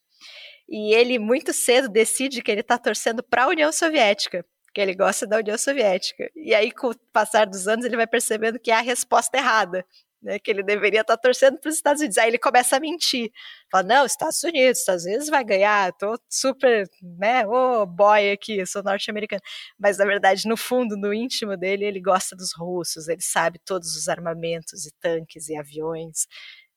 E 0.68 0.95
ele 0.95 1.18
muito 1.18 1.53
cedo 1.53 1.89
decide 1.89 2.43
que 2.43 2.51
ele 2.51 2.61
está 2.61 2.79
torcendo 2.79 3.23
para 3.23 3.45
a 3.45 3.49
União 3.49 3.73
Soviética 3.73 4.45
que 4.73 4.81
ele 4.81 4.95
gosta 4.95 5.27
da 5.27 5.39
União 5.39 5.59
Soviética. 5.59 6.31
E 6.35 6.55
aí, 6.55 6.71
com 6.71 6.91
o 6.91 6.99
passar 7.12 7.47
dos 7.47 7.66
anos, 7.66 7.85
ele 7.85 7.97
vai 7.97 8.07
percebendo 8.07 8.59
que 8.59 8.71
é 8.71 8.75
a 8.75 8.81
resposta 8.81 9.37
errada, 9.37 9.85
né? 10.23 10.39
Que 10.39 10.51
ele 10.51 10.62
deveria 10.62 11.01
estar 11.01 11.16
torcendo 11.16 11.59
para 11.59 11.68
os 11.68 11.77
Estados 11.77 12.01
Unidos. 12.01 12.18
Aí 12.18 12.29
ele 12.29 12.39
começa 12.39 12.77
a 12.77 12.81
mentir. 12.81 13.31
Fala, 13.71 13.85
não, 13.85 14.07
Estados 14.07 14.43
Unidos, 14.43 14.81
Estados 14.81 15.05
Unidos 15.05 15.29
vai 15.29 15.45
ganhar, 15.45 15.93
tô 15.93 16.18
super, 16.29 16.89
né, 17.18 17.47
ô 17.47 17.83
oh, 17.83 17.87
boy 17.87 18.31
aqui, 18.33 18.64
sou 18.66 18.83
norte-americano. 18.83 19.41
Mas, 19.79 19.99
na 19.99 20.05
verdade, 20.05 20.49
no 20.49 20.57
fundo, 20.57 20.97
no 20.97 21.14
íntimo 21.14 21.57
dele, 21.57 21.85
ele 21.85 22.01
gosta 22.01 22.37
dos 22.37 22.53
russos, 22.57 23.09
ele 23.09 23.23
sabe 23.23 23.59
todos 23.64 23.97
os 23.97 24.09
armamentos 24.09 24.87
e 24.87 24.93
tanques 25.01 25.49
e 25.49 25.57
aviões. 25.57 26.27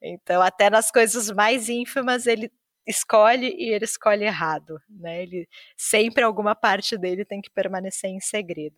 Então, 0.02 0.42
até 0.42 0.70
nas 0.70 0.92
coisas 0.92 1.32
mais 1.32 1.70
ínfimas, 1.70 2.28
ele 2.28 2.52
escolhe 2.88 3.56
e 3.58 3.74
ele 3.74 3.86
escolhe 3.86 4.26
errado, 4.26 4.78
né? 4.90 5.24
Ele 5.24 5.48
sempre 5.78 6.24
alguma 6.24 6.54
parte 6.56 6.98
dele 6.98 7.26
tem 7.26 7.42
que 7.42 7.50
permanecer 7.50 8.10
em 8.10 8.20
segredo. 8.20 8.76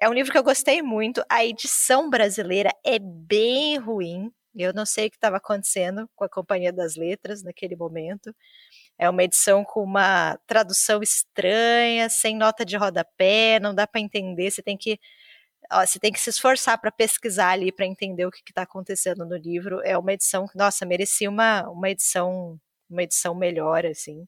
É 0.00 0.08
um 0.08 0.12
livro 0.14 0.32
que 0.32 0.38
eu 0.38 0.42
gostei 0.42 0.82
muito. 0.82 1.22
A 1.28 1.44
edição 1.44 2.08
brasileira 2.08 2.70
é 2.84 2.98
bem 2.98 3.76
ruim. 3.78 4.32
Eu 4.56 4.72
não 4.72 4.86
sei 4.86 5.06
o 5.06 5.10
que 5.10 5.16
estava 5.16 5.36
acontecendo 5.36 6.08
com 6.16 6.24
a 6.24 6.28
Companhia 6.28 6.72
das 6.72 6.96
Letras 6.96 7.42
naquele 7.42 7.76
momento. 7.76 8.34
É 8.98 9.08
uma 9.10 9.22
edição 9.24 9.64
com 9.64 9.82
uma 9.84 10.38
tradução 10.46 11.02
estranha, 11.02 12.08
sem 12.08 12.36
nota 12.36 12.64
de 12.64 12.76
rodapé, 12.76 13.60
não 13.60 13.74
dá 13.74 13.86
para 13.86 14.00
entender. 14.00 14.50
Você 14.50 14.62
tem 14.62 14.76
que 14.76 14.98
ó, 15.72 15.86
você 15.86 15.98
tem 15.98 16.12
que 16.12 16.20
se 16.20 16.30
esforçar 16.30 16.80
para 16.80 16.90
pesquisar 16.92 17.50
ali 17.50 17.72
para 17.72 17.86
entender 17.86 18.26
o 18.26 18.30
que 18.30 18.42
está 18.48 18.62
acontecendo 18.62 19.24
no 19.26 19.36
livro. 19.36 19.80
É 19.84 19.96
uma 19.98 20.12
edição 20.12 20.46
que, 20.48 20.56
nossa, 20.58 20.86
merecia 20.86 21.30
uma, 21.30 21.68
uma 21.70 21.90
edição 21.90 22.58
uma 22.90 23.04
edição 23.04 23.34
melhor, 23.34 23.86
assim. 23.86 24.26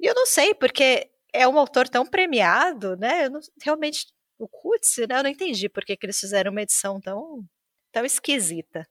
E 0.00 0.06
eu 0.06 0.14
não 0.14 0.26
sei, 0.26 0.54
porque 0.54 1.10
é 1.32 1.48
um 1.48 1.58
autor 1.58 1.88
tão 1.88 2.06
premiado, 2.06 2.96
né? 2.96 3.26
Eu 3.26 3.30
não, 3.30 3.40
realmente, 3.62 4.06
o 4.44 4.48
Kutz, 4.48 4.96
né? 5.08 5.18
Eu 5.18 5.22
não 5.24 5.30
entendi 5.30 5.68
por 5.68 5.84
que, 5.84 5.98
eles 6.02 6.18
fizeram 6.18 6.50
uma 6.50 6.62
edição 6.62 7.00
tão, 7.00 7.44
tão 7.92 8.04
esquisita. 8.04 8.86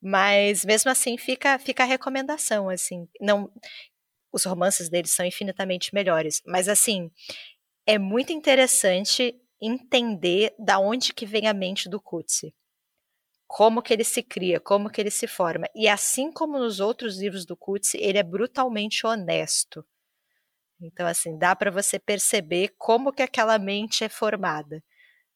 Mas 0.00 0.64
mesmo 0.64 0.90
assim 0.90 1.16
fica, 1.18 1.58
fica 1.58 1.82
a 1.84 1.86
recomendação, 1.86 2.68
assim. 2.68 3.08
Não, 3.20 3.50
os 4.32 4.44
romances 4.44 4.88
deles 4.88 5.12
são 5.12 5.24
infinitamente 5.26 5.94
melhores, 5.94 6.42
mas 6.46 6.68
assim, 6.68 7.10
é 7.86 7.98
muito 7.98 8.32
interessante 8.32 9.34
entender 9.60 10.54
da 10.58 10.78
onde 10.78 11.14
que 11.14 11.26
vem 11.26 11.46
a 11.46 11.54
mente 11.54 11.88
do 11.88 12.00
Kutsi 12.00 12.54
como 13.46 13.80
que 13.80 13.92
ele 13.92 14.04
se 14.04 14.22
cria, 14.22 14.60
como 14.60 14.90
que 14.90 15.00
ele 15.00 15.10
se 15.10 15.26
forma. 15.26 15.68
E 15.74 15.88
assim 15.88 16.32
como 16.32 16.58
nos 16.58 16.80
outros 16.80 17.18
livros 17.18 17.46
do 17.46 17.56
Coetzee, 17.56 18.02
ele 18.02 18.18
é 18.18 18.22
brutalmente 18.22 19.06
honesto. 19.06 19.84
Então, 20.80 21.06
assim, 21.06 21.38
dá 21.38 21.56
para 21.56 21.70
você 21.70 21.98
perceber 21.98 22.74
como 22.78 23.12
que 23.12 23.22
aquela 23.22 23.58
mente 23.58 24.04
é 24.04 24.08
formada. 24.08 24.82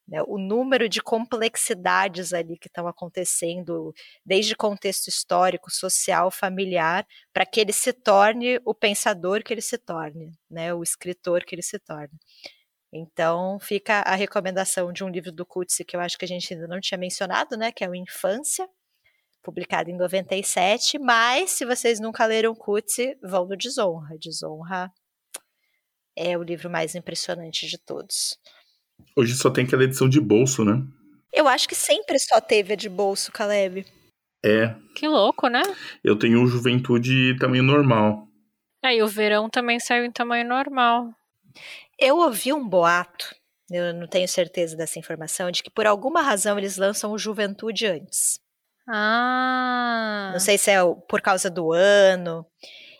Né? 0.06 0.22
O 0.26 0.38
número 0.38 0.88
de 0.88 1.00
complexidades 1.00 2.32
ali 2.32 2.58
que 2.58 2.68
estão 2.68 2.88
acontecendo, 2.88 3.94
desde 4.26 4.56
contexto 4.56 5.08
histórico, 5.08 5.70
social, 5.70 6.30
familiar, 6.30 7.06
para 7.32 7.46
que 7.46 7.60
ele 7.60 7.72
se 7.72 7.92
torne 7.92 8.60
o 8.64 8.74
pensador 8.74 9.42
que 9.42 9.54
ele 9.54 9.62
se 9.62 9.78
torne, 9.78 10.32
né? 10.50 10.74
o 10.74 10.82
escritor 10.82 11.44
que 11.44 11.54
ele 11.54 11.62
se 11.62 11.78
torne. 11.78 12.18
Então, 12.92 13.58
fica 13.60 14.00
a 14.00 14.16
recomendação 14.16 14.92
de 14.92 15.04
um 15.04 15.08
livro 15.08 15.30
do 15.30 15.46
Coetzee 15.46 15.84
que 15.84 15.96
eu 15.96 16.00
acho 16.00 16.18
que 16.18 16.24
a 16.24 16.28
gente 16.28 16.52
ainda 16.52 16.66
não 16.66 16.80
tinha 16.80 16.98
mencionado, 16.98 17.56
né, 17.56 17.70
que 17.70 17.84
é 17.84 17.88
o 17.88 17.94
Infância, 17.94 18.68
publicado 19.42 19.90
em 19.90 19.96
97, 19.96 20.98
mas 20.98 21.50
se 21.52 21.64
vocês 21.64 22.00
nunca 22.00 22.26
leram 22.26 22.54
Coetzee, 22.54 23.16
vão 23.22 23.46
no 23.46 23.56
Desonra. 23.56 24.16
Desonra 24.18 24.92
é 26.20 26.36
o 26.36 26.42
livro 26.42 26.68
mais 26.68 26.94
impressionante 26.94 27.66
de 27.66 27.78
todos. 27.78 28.38
Hoje 29.16 29.34
só 29.34 29.48
tem 29.48 29.64
aquela 29.64 29.84
edição 29.84 30.06
de 30.06 30.20
bolso, 30.20 30.62
né? 30.62 30.82
Eu 31.32 31.48
acho 31.48 31.66
que 31.66 31.74
sempre 31.74 32.18
só 32.18 32.40
teve 32.40 32.74
a 32.74 32.76
de 32.76 32.90
bolso, 32.90 33.32
Caleb. 33.32 33.86
É. 34.44 34.74
Que 34.94 35.08
louco, 35.08 35.48
né? 35.48 35.62
Eu 36.04 36.18
tenho 36.18 36.46
Juventude 36.46 37.36
tamanho 37.38 37.62
normal. 37.62 38.28
Aí 38.84 38.98
é, 38.98 39.04
o 39.04 39.08
verão 39.08 39.48
também 39.48 39.80
saiu 39.80 40.04
em 40.04 40.12
tamanho 40.12 40.46
normal. 40.46 41.08
Eu 41.98 42.18
ouvi 42.18 42.52
um 42.52 42.66
boato, 42.66 43.34
eu 43.70 43.94
não 43.94 44.06
tenho 44.06 44.28
certeza 44.28 44.76
dessa 44.76 44.98
informação, 44.98 45.50
de 45.50 45.62
que 45.62 45.70
por 45.70 45.86
alguma 45.86 46.20
razão 46.20 46.58
eles 46.58 46.76
lançam 46.76 47.12
o 47.12 47.18
Juventude 47.18 47.86
antes. 47.86 48.40
Ah. 48.86 50.30
Não 50.32 50.40
sei 50.40 50.58
se 50.58 50.70
é 50.70 50.78
por 51.08 51.22
causa 51.22 51.48
do 51.48 51.72
ano. 51.72 52.44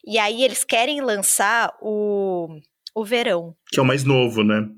E 0.07 0.19
aí 0.19 0.43
eles 0.43 0.65
querem 0.65 1.01
lançar 1.01 1.75
o, 1.81 2.61
o 2.95 3.05
verão. 3.05 3.55
Que 3.69 3.79
é 3.79 3.83
o 3.83 3.87
mais 3.87 4.05
novo, 4.05 4.43
né? 4.43 4.69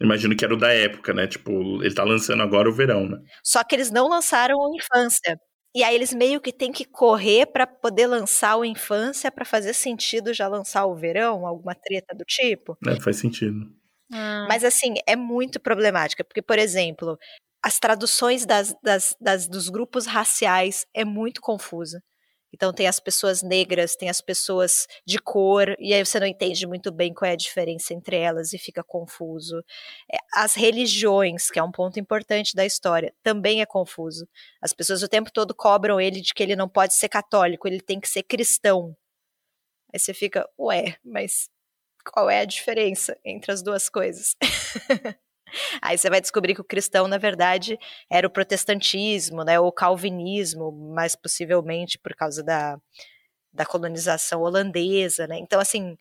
Imagino 0.00 0.36
que 0.36 0.44
era 0.44 0.54
o 0.54 0.58
da 0.58 0.72
época, 0.72 1.12
né? 1.14 1.26
Tipo, 1.26 1.82
ele 1.82 1.94
tá 1.94 2.04
lançando 2.04 2.42
agora 2.42 2.68
o 2.68 2.72
verão, 2.72 3.08
né? 3.08 3.18
Só 3.42 3.62
que 3.62 3.74
eles 3.74 3.90
não 3.90 4.08
lançaram 4.08 4.56
o 4.56 4.74
infância. 4.76 5.38
E 5.74 5.82
aí 5.82 5.94
eles 5.94 6.14
meio 6.14 6.40
que 6.40 6.52
têm 6.52 6.70
que 6.70 6.84
correr 6.84 7.46
para 7.46 7.66
poder 7.66 8.06
lançar 8.06 8.56
o 8.56 8.64
infância 8.64 9.30
para 9.30 9.44
fazer 9.44 9.72
sentido 9.72 10.32
já 10.32 10.46
lançar 10.46 10.86
o 10.86 10.94
verão, 10.94 11.46
alguma 11.46 11.74
treta 11.74 12.14
do 12.14 12.24
tipo. 12.24 12.76
É, 12.86 13.00
faz 13.00 13.16
sentido. 13.16 13.66
Ah. 14.12 14.46
Mas 14.48 14.62
assim, 14.62 14.94
é 15.06 15.16
muito 15.16 15.58
problemática, 15.58 16.22
porque, 16.22 16.42
por 16.42 16.58
exemplo, 16.58 17.18
as 17.62 17.78
traduções 17.78 18.46
das, 18.46 18.74
das, 18.82 19.16
das, 19.20 19.48
dos 19.48 19.68
grupos 19.68 20.06
raciais 20.06 20.86
é 20.94 21.04
muito 21.04 21.40
confusa. 21.40 22.00
Então 22.54 22.72
tem 22.72 22.86
as 22.86 23.00
pessoas 23.00 23.42
negras, 23.42 23.96
tem 23.96 24.08
as 24.08 24.20
pessoas 24.20 24.86
de 25.04 25.18
cor, 25.18 25.74
e 25.80 25.92
aí 25.92 26.04
você 26.04 26.20
não 26.20 26.26
entende 26.26 26.66
muito 26.68 26.92
bem 26.92 27.12
qual 27.12 27.28
é 27.28 27.32
a 27.32 27.36
diferença 27.36 27.92
entre 27.92 28.16
elas 28.16 28.52
e 28.52 28.58
fica 28.58 28.82
confuso. 28.84 29.58
É, 30.10 30.18
as 30.32 30.54
religiões, 30.54 31.50
que 31.50 31.58
é 31.58 31.62
um 31.62 31.72
ponto 31.72 31.98
importante 31.98 32.54
da 32.54 32.64
história, 32.64 33.12
também 33.24 33.60
é 33.60 33.66
confuso. 33.66 34.28
As 34.62 34.72
pessoas 34.72 35.02
o 35.02 35.08
tempo 35.08 35.32
todo 35.32 35.52
cobram 35.52 36.00
ele 36.00 36.20
de 36.20 36.32
que 36.32 36.42
ele 36.44 36.54
não 36.54 36.68
pode 36.68 36.94
ser 36.94 37.08
católico, 37.08 37.66
ele 37.66 37.80
tem 37.80 37.98
que 37.98 38.08
ser 38.08 38.22
cristão. 38.22 38.96
Aí 39.92 39.98
você 39.98 40.14
fica, 40.14 40.48
ué, 40.58 40.96
mas 41.04 41.48
qual 42.04 42.30
é 42.30 42.40
a 42.40 42.44
diferença 42.44 43.18
entre 43.24 43.52
as 43.52 43.62
duas 43.62 43.88
coisas? 43.88 44.36
Aí 45.80 45.96
você 45.96 46.10
vai 46.10 46.20
descobrir 46.20 46.54
que 46.54 46.60
o 46.60 46.64
cristão, 46.64 47.06
na 47.06 47.18
verdade, 47.18 47.78
era 48.10 48.26
o 48.26 48.30
protestantismo, 48.30 49.44
né, 49.44 49.58
ou 49.60 49.68
o 49.68 49.72
calvinismo, 49.72 50.72
mais 50.94 51.14
possivelmente 51.14 51.98
por 51.98 52.14
causa 52.14 52.42
da, 52.42 52.78
da 53.52 53.64
colonização 53.64 54.42
holandesa, 54.42 55.26
né? 55.26 55.38
Então, 55.38 55.60
assim, 55.60 55.96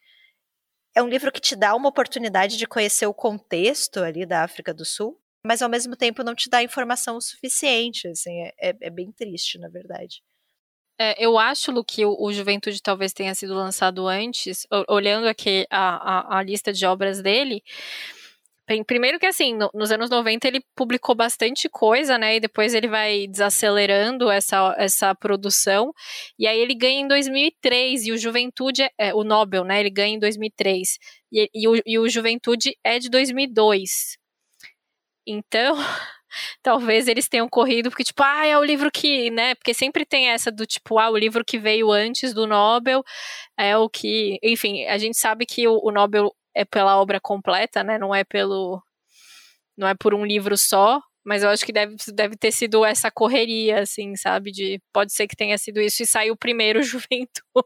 é 0.96 1.02
um 1.02 1.08
livro 1.08 1.32
que 1.32 1.42
te 1.42 1.56
dá 1.56 1.76
uma 1.76 1.90
oportunidade 1.90 2.58
de 2.58 2.68
conhecer 2.68 3.06
o 3.06 3.14
contexto 3.14 4.00
ali 4.00 4.26
da 4.26 4.44
África 4.44 4.74
do 4.74 4.86
Sul, 4.86 5.20
mas 5.46 5.62
ao 5.62 5.70
mesmo 5.70 5.96
tempo 5.96 6.24
não 6.24 6.36
te 6.36 6.50
dá 6.50 6.64
informação 6.64 7.18
o 7.18 7.22
suficiente, 7.22 8.08
assim, 8.08 8.42
é, 8.42 8.54
é, 8.70 8.76
é 8.82 8.90
bem 8.90 9.12
triste, 9.12 9.60
na 9.60 9.68
verdade. 9.68 10.24
É, 11.00 11.24
eu 11.24 11.38
acho, 11.40 11.72
Lu, 11.72 11.84
que 11.84 12.06
o, 12.06 12.16
o, 12.18 12.32
Juventude 12.32 12.82
talvez 12.82 13.12
tenha 13.14 13.34
sido 13.34 13.56
lançado 13.56 14.08
antes, 14.08 14.68
olhando 14.88 15.28
aqui 15.28 15.66
a, 15.70 16.36
a, 16.36 16.38
a 16.38 16.44
lista 16.44 16.72
de 16.72 16.86
obras 16.86 17.22
dele, 17.22 17.64
Primeiro 18.88 19.20
que 19.20 19.26
assim, 19.26 19.54
no, 19.54 19.70
nos 19.74 19.92
anos 19.92 20.10
90 20.10 20.48
ele 20.48 20.64
publicou 20.76 21.14
bastante 21.14 21.68
coisa, 21.68 22.18
né? 22.18 22.38
E 22.38 22.40
depois 22.40 22.74
ele 22.74 22.88
vai 22.88 23.28
desacelerando 23.28 24.32
essa, 24.32 24.74
essa 24.78 25.14
produção. 25.14 25.94
E 26.40 26.48
aí 26.48 26.60
ele 26.60 26.74
ganha 26.74 27.02
em 27.02 27.08
2003 27.08 28.06
e 28.06 28.12
o 28.14 28.18
Juventude, 28.18 28.84
é, 28.84 28.92
é, 28.98 29.14
o 29.14 29.24
Nobel, 29.24 29.66
né? 29.66 29.82
Ele 29.82 29.90
ganha 29.90 30.16
em 30.16 30.20
2003 30.20 30.98
e, 31.32 31.50
e, 31.54 31.68
o, 31.68 31.82
e 31.86 32.00
o 32.00 32.08
Juventude 32.08 32.78
é 32.84 33.00
de 33.00 33.10
2002. 33.10 34.18
Então, 35.28 35.76
talvez 36.64 37.08
eles 37.08 37.28
tenham 37.28 37.50
corrido 37.50 37.90
porque 37.90 38.04
tipo, 38.04 38.24
ah, 38.24 38.46
é 38.46 38.58
o 38.58 38.64
livro 38.64 38.90
que, 38.92 39.30
né? 39.30 39.56
Porque 39.56 39.74
sempre 39.74 40.06
tem 40.06 40.30
essa 40.30 40.52
do 40.52 40.66
tipo, 40.66 41.00
ah, 41.00 41.10
o 41.10 41.18
livro 41.18 41.44
que 41.46 41.60
veio 41.60 41.92
antes 41.92 42.34
do 42.34 42.48
Nobel 42.48 43.04
é 43.58 43.78
o 43.78 43.90
que, 43.90 44.40
enfim, 44.42 44.86
a 44.86 44.98
gente 44.98 45.18
sabe 45.18 45.46
que 45.46 45.68
o, 45.68 45.80
o 45.84 45.92
Nobel 45.92 46.34
é 46.56 46.66
pela 46.66 46.98
obra 46.98 47.20
completa, 47.20 47.84
né? 47.84 47.98
Não 47.98 48.14
é 48.14 48.24
pelo. 48.24 48.82
Não 49.78 49.88
é 49.88 49.96
por 49.96 50.14
um 50.14 50.26
livro 50.26 50.58
só. 50.58 51.02
Mas 51.26 51.42
eu 51.42 51.50
acho 51.50 51.66
que 51.66 51.72
deve, 51.72 51.96
deve 52.14 52.36
ter 52.36 52.52
sido 52.52 52.84
essa 52.84 53.10
correria, 53.10 53.80
assim, 53.80 54.14
sabe? 54.16 54.52
De 54.52 54.82
pode 54.92 55.14
ser 55.14 55.26
que 55.26 55.38
tenha 55.38 55.58
sido 55.58 55.80
isso 55.80 56.04
e 56.04 56.06
saiu 56.06 56.36
primeiro 56.36 56.84
Juventude 56.84 57.64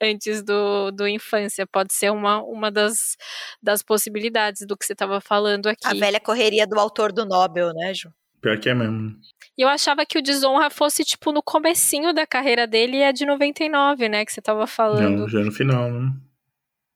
antes 0.00 0.44
do, 0.44 0.92
do 0.92 1.08
Infância. 1.08 1.66
Pode 1.66 1.92
ser 1.92 2.12
uma, 2.12 2.40
uma 2.44 2.70
das, 2.70 3.16
das 3.60 3.82
possibilidades 3.82 4.64
do 4.64 4.76
que 4.76 4.86
você 4.86 4.92
estava 4.92 5.20
falando 5.20 5.66
aqui. 5.66 5.86
A 5.86 5.94
velha 5.94 6.20
correria 6.20 6.66
do 6.68 6.78
autor 6.78 7.12
do 7.12 7.26
Nobel, 7.26 7.74
né, 7.74 7.92
Ju? 7.92 8.12
Pior 8.40 8.60
que 8.60 8.68
é 8.68 8.74
mesmo. 8.74 9.16
E 9.58 9.62
eu 9.62 9.68
achava 9.68 10.06
que 10.06 10.18
o 10.18 10.22
Desonra 10.22 10.70
fosse, 10.70 11.04
tipo, 11.04 11.32
no 11.32 11.42
comecinho 11.42 12.12
da 12.12 12.26
carreira 12.26 12.64
dele 12.64 12.98
e 12.98 13.02
é 13.02 13.12
de 13.12 13.26
99, 13.26 14.08
né? 14.08 14.24
Que 14.24 14.32
você 14.32 14.40
tava 14.40 14.68
falando. 14.68 15.20
Não, 15.20 15.28
já 15.28 15.40
no 15.40 15.50
final, 15.50 15.90
né? 15.90 16.12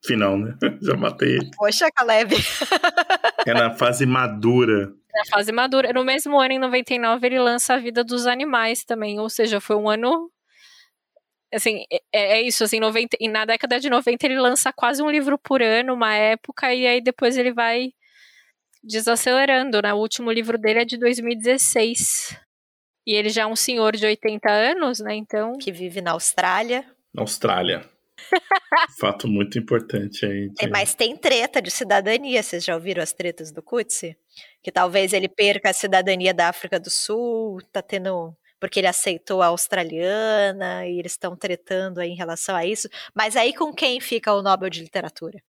Final, 0.05 0.39
né? 0.39 0.57
já 0.83 0.97
matei 0.97 1.37
ele. 1.37 1.51
Poxa, 1.57 1.91
Caleb. 1.91 2.35
é 3.47 3.55
na 3.55 3.71
fase 3.75 4.07
madura. 4.07 4.93
Na 5.13 5.25
fase 5.31 5.53
madura. 5.53 5.93
No 5.93 6.05
mesmo 6.05 6.41
ano, 6.41 6.55
em 6.55 6.59
99, 6.59 7.27
ele 7.27 7.39
lança 7.39 7.75
A 7.75 7.79
Vida 7.79 8.03
dos 8.03 8.27
Animais 8.27 8.85
também. 8.85 9.19
Ou 9.19 9.29
seja, 9.29 9.61
foi 9.61 9.77
um 9.77 9.89
ano 9.89 10.31
assim, 11.53 11.85
é, 11.91 12.39
é, 12.39 12.43
isso, 12.43 12.63
assim, 12.63 12.79
90, 12.79 13.17
e 13.21 13.29
na 13.29 13.45
década 13.45 13.81
de 13.81 13.91
90 13.91 14.25
ele 14.25 14.39
lança 14.39 14.73
quase 14.73 15.03
um 15.03 15.11
livro 15.11 15.37
por 15.37 15.61
ano, 15.61 15.95
uma 15.95 16.15
época, 16.15 16.73
e 16.73 16.87
aí 16.87 17.01
depois 17.01 17.37
ele 17.37 17.53
vai 17.53 17.93
desacelerando, 18.83 19.83
né? 19.83 19.93
O 19.93 19.99
último 19.99 20.31
livro 20.31 20.57
dele 20.57 20.81
é 20.81 20.85
de 20.85 20.97
2016. 20.97 22.39
E 23.07 23.15
ele 23.15 23.29
já 23.29 23.43
é 23.43 23.47
um 23.47 23.57
senhor 23.57 23.97
de 23.97 24.07
80 24.07 24.51
anos, 24.51 25.01
né? 25.01 25.15
Então. 25.15 25.59
Que 25.59 25.73
vive 25.73 26.01
na 26.01 26.13
Austrália. 26.13 26.85
Na 27.13 27.23
Austrália. 27.23 27.85
Fato 28.99 29.27
muito 29.27 29.59
importante 29.59 30.25
aí. 30.25 30.49
De... 30.51 30.69
Mas 30.69 30.95
tem 30.95 31.17
treta 31.17 31.61
de 31.61 31.71
cidadania. 31.71 32.43
Vocês 32.43 32.65
já 32.65 32.75
ouviram 32.75 33.03
as 33.03 33.13
tretas 33.13 33.51
do 33.51 33.63
Kutsi? 33.63 34.17
Que 34.63 34.71
talvez 34.71 35.13
ele 35.13 35.29
perca 35.29 35.71
a 35.71 35.73
cidadania 35.73 36.33
da 36.33 36.49
África 36.49 36.79
do 36.79 36.91
Sul, 36.91 37.61
tá 37.73 37.83
tendo. 37.83 38.35
Porque 38.59 38.81
ele 38.81 38.87
aceitou 38.87 39.41
a 39.41 39.47
australiana 39.47 40.87
e 40.87 40.99
eles 40.99 41.13
estão 41.13 41.35
tretando 41.35 42.01
aí 42.01 42.11
em 42.11 42.17
relação 42.17 42.55
a 42.55 42.67
isso. 42.67 42.89
Mas 43.15 43.37
aí 43.37 43.55
com 43.55 43.73
quem 43.73 44.01
fica 44.01 44.35
o 44.35 44.43
Nobel 44.43 44.69
de 44.69 44.83
Literatura? 44.83 45.43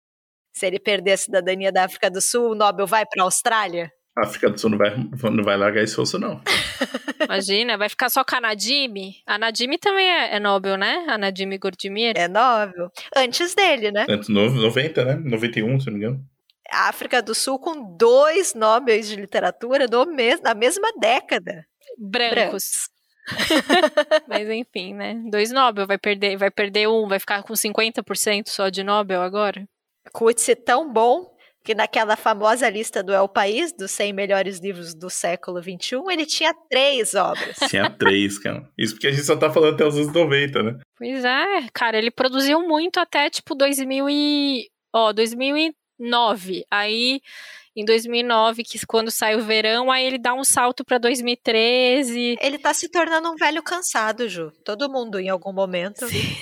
Se 0.52 0.68
ele 0.68 0.80
perder 0.80 1.14
a 1.14 1.18
cidadania 1.18 1.72
da 1.72 1.86
África 1.86 2.10
do 2.10 2.22
Sul, 2.22 2.52
o 2.52 2.56
Nobel 2.56 2.86
vai 2.86 3.06
para 3.06 3.24
a 3.24 3.26
Austrália? 3.26 3.92
A 4.20 4.24
África 4.24 4.50
do 4.50 4.60
Sul 4.60 4.72
não 4.72 4.78
vai, 4.78 4.94
não 4.98 5.44
vai 5.44 5.56
largar 5.56 5.82
esse 5.82 6.00
osso, 6.00 6.20
não. 6.20 6.42
Imagina, 7.24 7.78
vai 7.78 7.88
ficar 7.88 8.10
só 8.10 8.22
com 8.22 8.36
a 8.36 8.42
Nadime. 8.42 9.16
A 9.26 9.38
Nadime 9.38 9.78
também 9.78 10.10
é, 10.10 10.36
é 10.36 10.40
Nobel, 10.40 10.76
né? 10.76 11.06
A 11.08 11.18
Nadime 11.18 11.58
Gordimir. 11.58 12.18
É 12.18 12.28
Nobel. 12.28 12.92
Antes 13.16 13.56
dele, 13.56 13.92
né? 13.92 14.06
Antes, 14.10 14.28
90, 14.28 15.06
né? 15.06 15.16
91, 15.16 15.80
se 15.80 15.86
não 15.86 15.94
me 15.94 16.00
engano. 16.00 16.26
A 16.70 16.90
África 16.90 17.22
do 17.22 17.34
Sul 17.34 17.60
com 17.60 17.96
dois 17.96 18.54
Nobels 18.54 19.08
de 19.08 19.16
literatura 19.16 19.88
no 19.90 20.06
mes 20.06 20.42
na 20.42 20.54
mesma 20.54 20.92
década. 21.00 21.66
Brancos. 21.98 22.36
Brancos. 22.36 22.90
Mas 24.28 24.50
enfim, 24.50 24.94
né? 24.96 25.16
Dois 25.32 25.50
Nobel, 25.52 25.88
vai 25.88 25.98
perder, 25.98 26.36
vai 26.36 26.52
perder 26.52 26.90
um, 26.90 27.08
vai 27.08 27.20
ficar 27.20 27.42
com 27.44 27.54
50% 27.54 28.50
só 28.50 28.68
de 28.68 28.84
Nobel 28.84 29.22
agora. 29.22 29.66
Coetzee 30.12 30.56
tão 30.56 30.92
bom 30.92 31.29
que 31.64 31.76
naquela 31.76 32.16
famosa 32.16 32.70
lista 32.70 33.04
do 33.04 33.14
El 33.14 33.28
País, 33.28 33.72
dos 33.74 33.92
100 33.92 34.14
melhores 34.14 34.60
livros 34.60 34.94
do 34.94 35.10
século 35.10 35.62
XXI, 35.62 36.02
ele 36.10 36.26
tinha 36.26 36.54
três 36.70 37.14
obras. 37.14 37.58
Tinha 37.70 37.90
três, 37.90 38.40
cara. 38.40 38.68
Isso 38.78 38.94
porque 38.94 39.08
a 39.08 39.12
gente 39.12 39.24
só 39.24 39.36
tá 39.36 39.52
falando 39.52 39.74
até 39.76 39.86
os 39.86 39.96
anos 39.96 40.14
90, 40.14 40.64
né? 40.64 40.80
Pois 40.98 41.24
é, 41.24 41.68
cara, 41.74 41.98
ele 41.98 42.12
produziu 42.12 42.62
muito 42.62 43.00
até, 43.00 43.30
tipo, 43.30 43.54
2000 43.56 44.10
e... 44.10 44.68
Ó, 44.94 45.14
2009. 45.14 46.66
Aí, 46.72 47.22
em 47.76 47.86
2009, 47.86 48.64
que 48.64 48.86
quando 48.86 49.12
sai 49.12 49.36
o 49.36 49.44
verão, 49.44 49.92
aí 49.92 50.06
ele 50.06 50.18
dá 50.18 50.34
um 50.34 50.44
salto 50.44 50.84
para 50.84 50.98
2013. 50.98 52.38
Ele 52.42 52.58
tá 52.58 52.74
se 52.74 52.90
tornando 52.90 53.30
um 53.30 53.36
velho 53.36 53.62
cansado, 53.62 54.28
Ju. 54.28 54.52
Todo 54.66 54.90
mundo, 54.92 55.20
em 55.20 55.30
algum 55.30 55.54
momento. 55.54 56.08
Sim. 56.08 56.36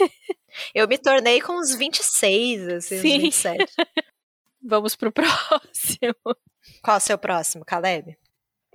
Eu 0.73 0.87
me 0.87 0.97
tornei 0.97 1.41
com 1.41 1.59
uns 1.59 1.75
26, 1.75 2.67
assim, 2.69 2.99
Sim. 2.99 3.17
uns 3.17 3.21
27. 3.45 3.65
Vamos 4.67 4.95
pro 4.95 5.11
próximo. 5.13 6.15
Qual 6.83 6.95
é 6.95 6.97
o 6.97 6.99
seu 7.01 7.17
próximo, 7.17 7.63
Caleb? 7.63 8.17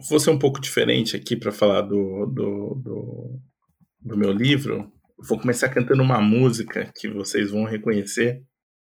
Vou 0.09 0.19
ser 0.19 0.31
um 0.31 0.39
pouco 0.39 0.61
diferente 0.61 1.15
aqui 1.15 1.37
para 1.37 1.53
falar 1.53 1.83
do, 1.83 2.27
do, 2.27 2.75
do, 2.83 3.41
do, 4.01 4.17
meu 4.17 4.33
livro. 4.33 4.91
Vou 5.19 5.39
começar 5.39 5.69
cantando 5.69 6.03
uma 6.03 6.21
música 6.21 6.91
que 6.97 7.09
vocês 7.09 7.51
vão 7.51 7.65
reconhecer. 7.65 8.43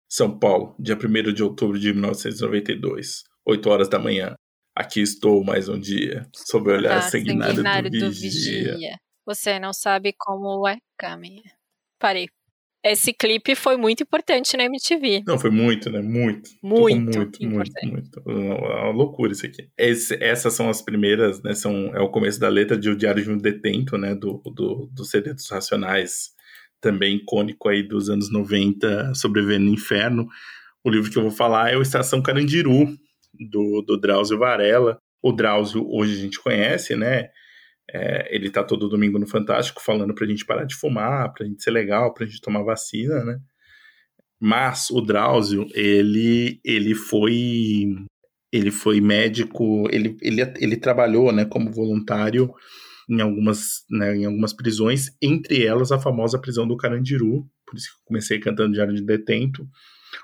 São 0.09 0.37
Paulo, 0.37 0.75
dia 0.79 0.95
1 0.95 1.33
de 1.33 1.43
outubro 1.43 1.79
de 1.79 1.93
1992, 1.93 3.23
8 3.45 3.69
horas 3.69 3.87
da 3.87 3.99
manhã. 3.99 4.35
Aqui 4.75 5.01
estou 5.01 5.43
mais 5.43 5.69
um 5.69 5.79
dia, 5.79 6.27
sob 6.33 6.69
o 6.69 6.73
olhar 6.73 6.97
ah, 6.97 7.01
sanguinário, 7.01 7.55
sanguinário 7.55 7.89
do, 7.89 7.99
do 7.99 8.11
vigia. 8.11 8.73
vigia. 8.73 8.97
Você 9.25 9.59
não 9.59 9.71
sabe 9.71 10.13
como 10.17 10.67
é 10.67 10.77
caminhar. 10.97 11.55
Parei 11.97 12.27
esse 12.85 13.11
clipe 13.11 13.55
foi 13.55 13.77
muito 13.77 14.03
importante 14.03 14.55
na 14.55 14.65
MTV. 14.65 15.23
Não, 15.25 15.39
foi 15.39 15.49
muito, 15.49 15.89
né? 15.89 16.01
Muito. 16.01 16.51
Muito, 16.61 17.01
muito, 17.01 17.43
importante. 17.43 17.91
muito, 17.91 18.21
muito. 18.23 18.23
Uma 18.25 18.91
loucura 18.91 19.31
isso 19.31 19.45
aqui. 19.45 19.67
Esse, 19.75 20.15
essas 20.23 20.53
são 20.53 20.69
as 20.69 20.83
primeiras, 20.83 21.41
né? 21.41 21.55
São, 21.55 21.87
é 21.95 21.99
o 21.99 22.09
começo 22.09 22.39
da 22.39 22.47
letra 22.47 22.77
de 22.77 22.87
O 22.87 22.95
Diário 22.95 23.23
de 23.23 23.31
um 23.31 23.37
Detento, 23.39 23.97
né? 23.97 24.13
Do, 24.13 24.39
do, 24.53 24.87
do 24.93 25.03
CD 25.03 25.33
dos 25.33 25.49
Racionais, 25.49 26.29
também 26.79 27.15
icônico 27.15 27.67
aí 27.67 27.81
dos 27.81 28.07
anos 28.07 28.31
90, 28.31 29.15
Sobrevivendo 29.15 29.65
no 29.65 29.73
Inferno. 29.73 30.27
O 30.83 30.89
livro 30.91 31.09
que 31.09 31.17
eu 31.17 31.23
vou 31.23 31.31
falar 31.31 31.73
é 31.73 31.77
o 31.77 31.81
Estação 31.81 32.21
Carandiru, 32.21 32.87
do, 33.33 33.81
do 33.81 33.99
Drauzio 33.99 34.37
Varela. 34.37 34.99
O 35.23 35.31
Drauzio, 35.31 35.83
hoje 35.91 36.13
a 36.13 36.21
gente 36.21 36.39
conhece, 36.39 36.95
né? 36.95 37.29
É, 37.97 38.35
ele 38.35 38.49
tá 38.49 38.61
todo 38.61 38.89
domingo 38.89 39.17
no 39.17 39.25
Fantástico 39.25 39.81
falando 39.81 40.13
pra 40.13 40.27
gente 40.27 40.45
parar 40.45 40.65
de 40.65 40.75
fumar, 40.75 41.31
pra 41.31 41.45
gente 41.45 41.63
ser 41.63 41.71
legal, 41.71 42.13
pra 42.13 42.25
gente 42.25 42.41
tomar 42.41 42.61
vacina, 42.61 43.23
né? 43.23 43.39
Mas 44.37 44.89
o 44.89 44.99
Drauzio, 44.99 45.65
ele, 45.73 46.59
ele 46.63 46.93
foi 46.93 47.85
ele 48.51 48.71
foi 48.71 49.01
médico, 49.01 49.87
ele, 49.91 50.17
ele, 50.21 50.41
ele 50.57 50.77
trabalhou, 50.77 51.31
né, 51.31 51.43
como 51.45 51.71
voluntário 51.71 52.53
em 53.09 53.21
algumas, 53.21 53.83
né, 53.89 54.15
em 54.15 54.25
algumas 54.25 54.53
prisões, 54.53 55.09
entre 55.21 55.65
elas 55.65 55.91
a 55.91 55.99
famosa 55.99 56.39
prisão 56.39 56.67
do 56.67 56.77
Carandiru, 56.77 57.45
por 57.65 57.75
isso 57.75 57.87
que 57.87 57.95
eu 57.95 58.05
comecei 58.05 58.39
cantando 58.39 58.73
Diário 58.73 58.95
de 58.95 59.03
Detento, 59.03 59.67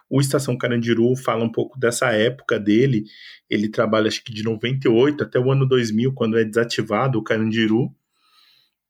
o 0.09 0.19
Estação 0.19 0.57
Carandiru 0.57 1.15
fala 1.15 1.43
um 1.43 1.51
pouco 1.51 1.79
dessa 1.79 2.11
época 2.11 2.59
dele. 2.59 3.03
Ele 3.49 3.69
trabalha, 3.69 4.07
acho 4.07 4.23
que 4.23 4.33
de 4.33 4.43
98 4.43 5.23
até 5.23 5.39
o 5.39 5.51
ano 5.51 5.67
2000, 5.67 6.13
quando 6.13 6.37
é 6.37 6.43
desativado 6.43 7.19
o 7.19 7.23
Carandiru. 7.23 7.93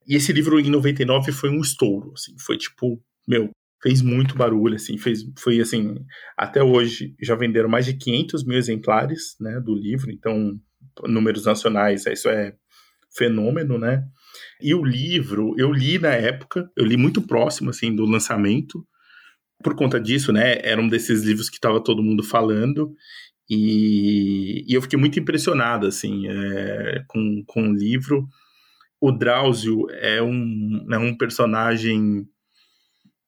E 0.07 0.15
esse 0.15 0.33
livro, 0.33 0.59
em 0.59 0.69
99, 0.69 1.31
foi 1.31 1.49
um 1.49 1.61
estouro. 1.61 2.13
Assim, 2.15 2.35
foi 2.39 2.57
tipo, 2.57 3.01
meu, 3.27 3.49
fez 3.81 4.01
muito 4.01 4.35
barulho, 4.35 4.75
assim, 4.75 4.97
fez, 4.97 5.25
foi 5.39 5.59
assim, 5.59 5.95
até 6.37 6.61
hoje 6.61 7.15
já 7.19 7.35
venderam 7.35 7.67
mais 7.67 7.85
de 7.85 7.93
500 7.93 8.43
mil 8.45 8.57
exemplares, 8.57 9.35
né, 9.39 9.59
do 9.59 9.73
livro, 9.73 10.11
então, 10.11 10.59
números 11.05 11.45
nacionais, 11.45 12.05
isso 12.05 12.29
é 12.29 12.53
fenômeno, 13.09 13.79
né, 13.79 14.05
e 14.61 14.73
o 14.73 14.83
livro, 14.83 15.55
eu 15.57 15.71
li 15.73 15.97
na 15.97 16.13
época, 16.13 16.69
eu 16.77 16.85
li 16.85 16.95
muito 16.95 17.21
próximo, 17.21 17.71
assim, 17.71 17.93
do 17.93 18.05
lançamento, 18.05 18.85
por 19.61 19.75
conta 19.75 19.99
disso, 19.99 20.31
né, 20.31 20.57
era 20.63 20.81
um 20.81 20.87
desses 20.87 21.23
livros 21.23 21.49
que 21.49 21.57
estava 21.57 21.83
todo 21.83 22.03
mundo 22.03 22.23
falando, 22.23 22.95
e, 23.49 24.63
e, 24.65 24.73
eu 24.73 24.81
fiquei 24.81 24.97
muito 24.97 25.19
impressionado, 25.19 25.85
assim, 25.85 26.25
é, 26.27 27.03
com, 27.05 27.43
com 27.45 27.69
o 27.69 27.75
livro. 27.75 28.25
O 28.99 29.11
Drauzio 29.11 29.87
é 29.89 30.21
um, 30.21 30.87
é 30.89 30.97
um 30.97 31.17
personagem, 31.17 32.25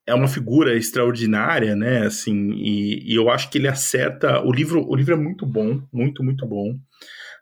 é 0.08 0.14
uma 0.14 0.30
figura 0.30 0.78
extraordinária, 0.78 1.76
né, 1.76 2.06
assim, 2.06 2.52
e, 2.54 3.12
e 3.12 3.16
eu 3.16 3.30
acho 3.30 3.50
que 3.50 3.58
ele 3.58 3.68
acerta, 3.68 4.42
o 4.42 4.52
livro, 4.52 4.88
o 4.88 4.96
livro 4.96 5.14
é 5.14 5.18
muito 5.18 5.46
bom, 5.46 5.82
muito, 5.92 6.24
muito 6.24 6.46
bom. 6.46 6.80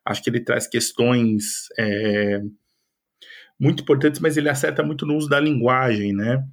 Acho 0.03 0.23
que 0.23 0.29
ele 0.31 0.39
traz 0.39 0.67
questões 0.67 1.67
é, 1.77 2.41
muito 3.59 3.83
importantes, 3.83 4.19
mas 4.19 4.37
ele 4.37 4.49
acerta 4.49 4.81
muito 4.81 5.05
no 5.05 5.15
uso 5.15 5.29
da 5.29 5.39
linguagem, 5.39 6.13
né, 6.13 6.43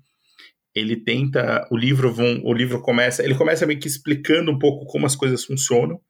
ele 0.79 0.97
tenta 0.97 1.67
o 1.71 1.77
livro 1.77 2.13
vão, 2.13 2.41
o 2.45 2.53
livro 2.53 2.81
começa 2.81 3.25
ele 3.25 3.35
começa 3.35 3.67
meio 3.67 3.81
que 3.81 3.89
explicando 3.89 4.51
um 4.51 4.59
pouco 4.59 4.87
como 4.87 5.07
as 5.07 5.17
coisas 5.17 5.45
funcionam. 5.45 6.01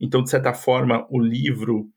Então 0.00 0.22
de 0.22 0.30
certa 0.30 0.52
forma 0.52 1.06
o 1.10 1.20
livro 1.20 1.88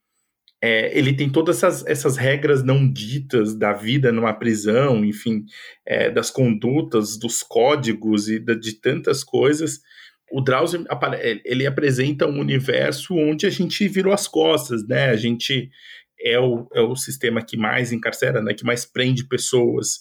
é, 0.62 0.96
ele 0.96 1.12
tem 1.12 1.28
todas 1.28 1.62
essas, 1.62 1.86
essas 1.86 2.16
regras 2.16 2.62
não 2.62 2.90
ditas 2.90 3.54
da 3.54 3.72
vida 3.72 4.10
numa 4.12 4.32
prisão 4.32 5.04
enfim 5.04 5.44
é, 5.86 6.10
das 6.10 6.30
condutas 6.30 7.18
dos 7.18 7.42
códigos 7.42 8.28
e 8.28 8.38
de, 8.38 8.58
de 8.58 8.80
tantas 8.80 9.22
coisas. 9.22 9.80
O 10.32 10.40
Drauzio 10.40 10.84
ele 11.44 11.66
apresenta 11.66 12.26
um 12.26 12.40
universo 12.40 13.14
onde 13.14 13.46
a 13.46 13.50
gente 13.50 13.86
virou 13.88 14.12
as 14.12 14.26
costas 14.26 14.86
né? 14.86 15.10
A 15.10 15.16
gente 15.16 15.70
é 16.20 16.38
o, 16.38 16.66
é 16.72 16.80
o 16.80 16.96
sistema 16.96 17.44
que 17.44 17.56
mais 17.56 17.92
encarcera 17.92 18.40
né? 18.40 18.54
Que 18.54 18.64
mais 18.64 18.84
prende 18.84 19.28
pessoas 19.28 20.00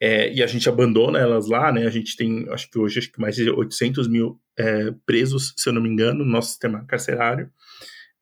é, 0.00 0.32
e 0.32 0.42
a 0.42 0.46
gente 0.46 0.68
abandona 0.68 1.18
elas 1.18 1.48
lá, 1.48 1.72
né? 1.72 1.86
A 1.86 1.90
gente 1.90 2.16
tem, 2.16 2.48
acho 2.50 2.70
que 2.70 2.78
hoje, 2.78 3.00
acho 3.00 3.12
que 3.12 3.20
mais 3.20 3.34
de 3.34 3.50
800 3.50 4.06
mil 4.06 4.40
é, 4.56 4.92
presos, 5.04 5.54
se 5.56 5.68
eu 5.68 5.72
não 5.72 5.82
me 5.82 5.88
engano, 5.88 6.24
no 6.24 6.30
nosso 6.30 6.50
sistema 6.50 6.84
carcerário, 6.84 7.50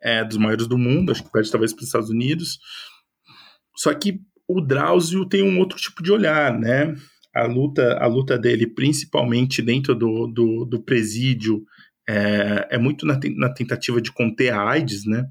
é, 0.02 0.24
dos 0.24 0.38
maiores 0.38 0.66
do 0.66 0.78
mundo, 0.78 1.12
acho 1.12 1.22
que 1.22 1.30
perde 1.30 1.50
talvez 1.50 1.72
para 1.72 1.80
os 1.80 1.86
Estados 1.86 2.10
Unidos. 2.10 2.58
Só 3.76 3.92
que 3.92 4.20
o 4.48 4.60
Drauzio 4.60 5.26
tem 5.26 5.42
um 5.42 5.58
outro 5.58 5.76
tipo 5.78 6.02
de 6.02 6.10
olhar, 6.10 6.58
né? 6.58 6.94
A 7.34 7.44
luta, 7.44 7.98
a 7.98 8.06
luta 8.06 8.38
dele, 8.38 8.66
principalmente 8.66 9.60
dentro 9.60 9.94
do, 9.94 10.26
do, 10.26 10.64
do 10.64 10.82
presídio, 10.82 11.62
é, 12.08 12.68
é 12.70 12.78
muito 12.78 13.04
na, 13.04 13.20
na 13.36 13.52
tentativa 13.52 14.00
de 14.00 14.10
conter 14.10 14.50
a 14.50 14.62
AIDS, 14.62 15.04
né? 15.04 15.26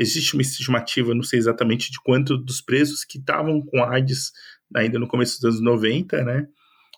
existe 0.00 0.32
uma 0.32 0.40
estimativa, 0.40 1.14
não 1.14 1.22
sei 1.22 1.38
exatamente 1.38 1.90
de 1.92 2.00
quanto 2.00 2.38
dos 2.38 2.62
presos 2.62 3.04
que 3.04 3.18
estavam 3.18 3.60
com 3.60 3.84
AIDS 3.84 4.32
ainda 4.74 4.98
no 4.98 5.08
começo 5.08 5.40
dos 5.40 5.44
anos 5.44 5.60
90, 5.62 6.24
né? 6.24 6.46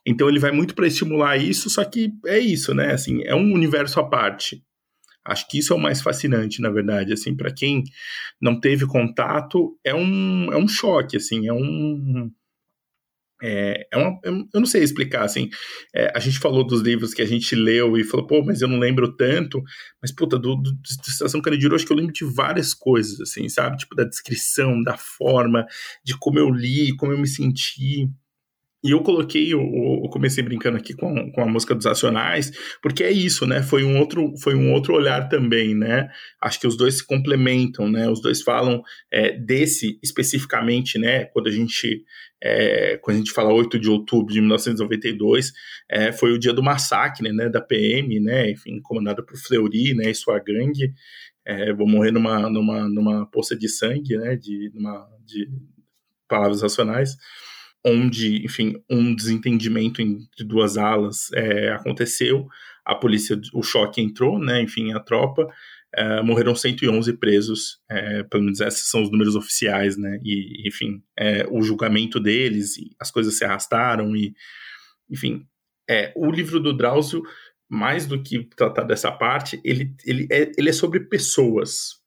Então 0.07 0.29
ele 0.29 0.39
vai 0.39 0.51
muito 0.51 0.75
para 0.75 0.87
estimular 0.87 1.37
isso, 1.37 1.71
só 1.71 1.85
que 1.85 2.13
é 2.27 2.39
isso, 2.39 2.75
né? 2.75 2.93
Assim, 2.93 3.23
é 3.25 3.35
um 3.35 3.53
universo 3.53 4.01
à 4.01 4.09
parte. 4.09 4.63
Acho 5.25 5.49
que 5.49 5.59
isso 5.59 5.73
é 5.73 5.77
o 5.77 5.79
mais 5.79 6.03
fascinante, 6.03 6.61
na 6.61 6.69
verdade, 6.69 7.13
assim, 7.13 7.37
para 7.37 7.53
quem 7.53 7.85
não 8.41 8.59
teve 8.59 8.87
contato, 8.87 9.79
é 9.85 9.95
um, 9.95 10.53
é 10.53 10.57
um 10.57 10.67
choque, 10.67 11.17
assim, 11.17 11.47
é 11.47 11.53
um 11.53 12.29
é, 13.43 13.89
é 13.93 13.97
uma, 13.97 14.21
eu 14.25 14.61
não 14.61 14.67
sei 14.67 14.83
explicar, 14.83 15.25
assim, 15.25 15.51
é, 15.95 16.13
a 16.15 16.21
gente 16.21 16.39
falou 16.39 16.65
dos 16.65 16.81
livros 16.81 17.13
que 17.13 17.21
a 17.21 17.27
gente 17.27 17.57
leu 17.57 17.97
e 17.97 18.05
falou, 18.05 18.27
pô, 18.27 18.45
mas 18.45 18.63
eu 18.63 18.69
não 18.69 18.79
lembro 18.79 19.17
tanto, 19.17 19.61
mas, 20.01 20.13
puta, 20.13 20.39
do, 20.39 20.55
do, 20.55 20.73
do 20.73 20.83
Estação 21.09 21.43
Carandiru, 21.43 21.75
acho 21.75 21.85
que 21.85 21.93
eu 21.93 21.97
lembro 21.97 22.13
de 22.13 22.25
várias 22.25 22.73
coisas, 22.73 23.21
assim, 23.21 23.49
sabe, 23.49 23.77
tipo, 23.77 23.97
da 23.97 24.05
descrição, 24.05 24.81
da 24.83 24.97
forma, 24.97 25.67
de 26.05 26.17
como 26.17 26.39
eu 26.39 26.49
li, 26.51 26.95
como 26.97 27.13
eu 27.13 27.19
me 27.19 27.27
senti, 27.27 28.09
e 28.85 28.91
eu 28.91 29.01
coloquei, 29.01 29.53
eu, 29.53 29.61
eu, 29.61 30.09
comecei 30.11 30.43
brincando 30.43 30.77
aqui 30.77 30.93
com, 30.93 31.31
com 31.31 31.41
a 31.41 31.47
música 31.47 31.73
dos 31.73 31.87
Racionais, 31.87 32.51
porque 32.83 33.05
é 33.05 33.13
isso, 33.13 33.47
né? 33.47 33.63
Foi 33.63 33.85
um 33.85 33.97
outro, 34.01 34.33
foi 34.43 34.57
um 34.57 34.73
outro 34.73 34.95
olhar 34.95 35.29
também, 35.29 35.73
né? 35.73 36.09
Acho 36.41 36.59
que 36.59 36.67
os 36.67 36.77
dois 36.77 36.99
se 36.99 37.07
complementam, 37.07 37.89
né? 37.89 38.11
Os 38.11 38.21
dois 38.21 38.43
falam 38.43 38.83
é, 39.09 39.39
desse 39.39 40.01
especificamente, 40.03 40.99
né? 40.99 41.27
Quando 41.27 41.47
a 41.47 41.53
gente 41.53 42.05
é, 42.43 42.99
quando 42.99 43.15
a 43.15 43.19
gente 43.19 43.31
fala 43.31 43.53
8 43.53 43.79
de 43.79 43.89
outubro 43.89 44.35
de 44.35 44.41
1992, 44.41 45.53
é, 45.89 46.11
foi 46.11 46.33
o 46.33 46.39
dia 46.39 46.53
do 46.53 46.63
massacre, 46.63 47.33
né? 47.33 47.49
Da 47.49 47.61
PM, 47.61 48.19
né? 48.19 48.51
Enfim, 48.51 48.81
comandado 48.83 49.25
por 49.25 49.37
Fleury, 49.37 49.95
né? 49.95 50.11
E 50.11 50.15
sua 50.15 50.41
gangue. 50.41 50.93
É, 51.45 51.73
vou 51.73 51.89
morrer 51.89 52.11
numa, 52.11 52.51
numa, 52.51 52.89
numa 52.89 53.27
poça 53.31 53.57
de 53.57 53.69
sangue, 53.69 54.17
né? 54.17 54.35
De, 54.35 54.73
numa, 54.75 55.07
de 55.25 55.49
palavras 56.27 56.63
racionais 56.63 57.17
onde, 57.85 58.45
enfim, 58.45 58.75
um 58.89 59.15
desentendimento 59.15 60.01
entre 60.01 60.45
duas 60.45 60.77
alas 60.77 61.31
é, 61.35 61.73
aconteceu, 61.73 62.47
a 62.85 62.95
polícia, 62.95 63.41
o 63.53 63.63
choque 63.63 64.01
entrou, 64.01 64.39
né, 64.39 64.61
enfim, 64.61 64.93
a 64.93 65.01
tropa, 65.01 65.47
é, 65.95 66.23
morreram 66.23 66.55
111 66.55 67.13
presos, 67.15 67.81
é, 67.91 68.23
pelo 68.25 68.45
menos 68.45 68.61
esses 68.61 68.89
são 68.89 69.03
os 69.03 69.11
números 69.11 69.37
oficiais, 69.37 69.97
né, 69.97 70.19
e, 70.23 70.67
enfim, 70.67 71.03
é, 71.19 71.47
o 71.51 71.63
julgamento 71.63 72.19
deles, 72.21 72.75
as 73.01 73.11
coisas 73.11 73.37
se 73.37 73.45
arrastaram 73.45 74.17
e, 74.17 74.35
enfim, 75.11 75.47
é, 75.89 76.13
o 76.17 76.31
livro 76.31 76.61
do 76.61 76.73
Drauzio, 76.73 77.23
mais 77.69 78.07
do 78.07 78.23
que 78.23 78.45
tratar 78.57 78.85
dessa 78.85 79.11
parte, 79.11 79.61
ele, 79.65 79.95
ele, 80.05 80.29
é, 80.31 80.53
ele 80.57 80.69
é 80.69 80.73
sobre 80.73 81.01
pessoas, 81.01 82.02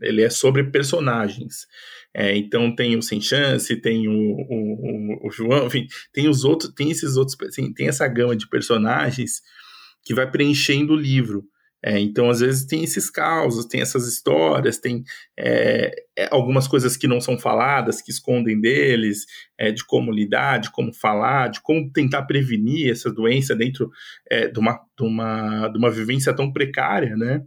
ele 0.00 0.22
é 0.22 0.30
sobre 0.30 0.64
personagens, 0.64 1.66
é, 2.14 2.36
então 2.36 2.74
tem 2.74 2.96
o 2.96 3.02
Sem 3.02 3.20
Chance, 3.20 3.76
tem 3.76 4.08
o, 4.08 4.12
o, 4.12 5.28
o, 5.28 5.30
João, 5.30 5.66
enfim, 5.66 5.86
tem 6.12 6.28
os 6.28 6.44
outros, 6.44 6.72
tem 6.74 6.90
esses 6.90 7.16
outros, 7.16 7.36
assim, 7.48 7.72
tem 7.72 7.88
essa 7.88 8.06
gama 8.08 8.34
de 8.34 8.48
personagens 8.48 9.40
que 10.04 10.14
vai 10.14 10.28
preenchendo 10.30 10.94
o 10.94 10.96
livro. 10.96 11.44
É, 11.82 11.98
então, 11.98 12.28
às 12.28 12.40
vezes, 12.40 12.66
tem 12.66 12.84
esses 12.84 13.08
causos, 13.08 13.64
tem 13.64 13.80
essas 13.80 14.06
histórias, 14.06 14.76
tem 14.78 15.02
é, 15.38 15.94
é 16.14 16.28
algumas 16.30 16.68
coisas 16.68 16.94
que 16.94 17.06
não 17.08 17.20
são 17.22 17.38
faladas, 17.38 18.02
que 18.02 18.10
escondem 18.10 18.60
deles, 18.60 19.24
é, 19.56 19.70
de 19.70 19.82
como 19.86 20.12
lidar, 20.12 20.58
de 20.58 20.70
como 20.70 20.92
falar, 20.92 21.48
de 21.48 21.62
como 21.62 21.90
tentar 21.90 22.24
prevenir 22.24 22.90
essa 22.90 23.10
doença 23.10 23.56
dentro 23.56 23.90
é, 24.30 24.48
de, 24.48 24.58
uma, 24.58 24.78
de, 24.98 25.04
uma, 25.06 25.68
de 25.68 25.78
uma 25.78 25.90
vivência 25.90 26.34
tão 26.34 26.52
precária, 26.52 27.16
né? 27.16 27.42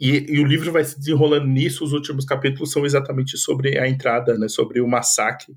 E, 0.00 0.34
e, 0.34 0.40
o 0.40 0.44
livro 0.44 0.72
vai 0.72 0.84
se 0.84 0.98
desenrolando 0.98 1.46
nisso. 1.46 1.84
Os 1.84 1.92
últimos 1.92 2.24
capítulos 2.24 2.72
são 2.72 2.84
exatamente 2.84 3.36
sobre 3.36 3.78
a 3.78 3.88
entrada, 3.88 4.36
né, 4.36 4.48
sobre 4.48 4.80
o 4.80 4.88
massacre 4.88 5.54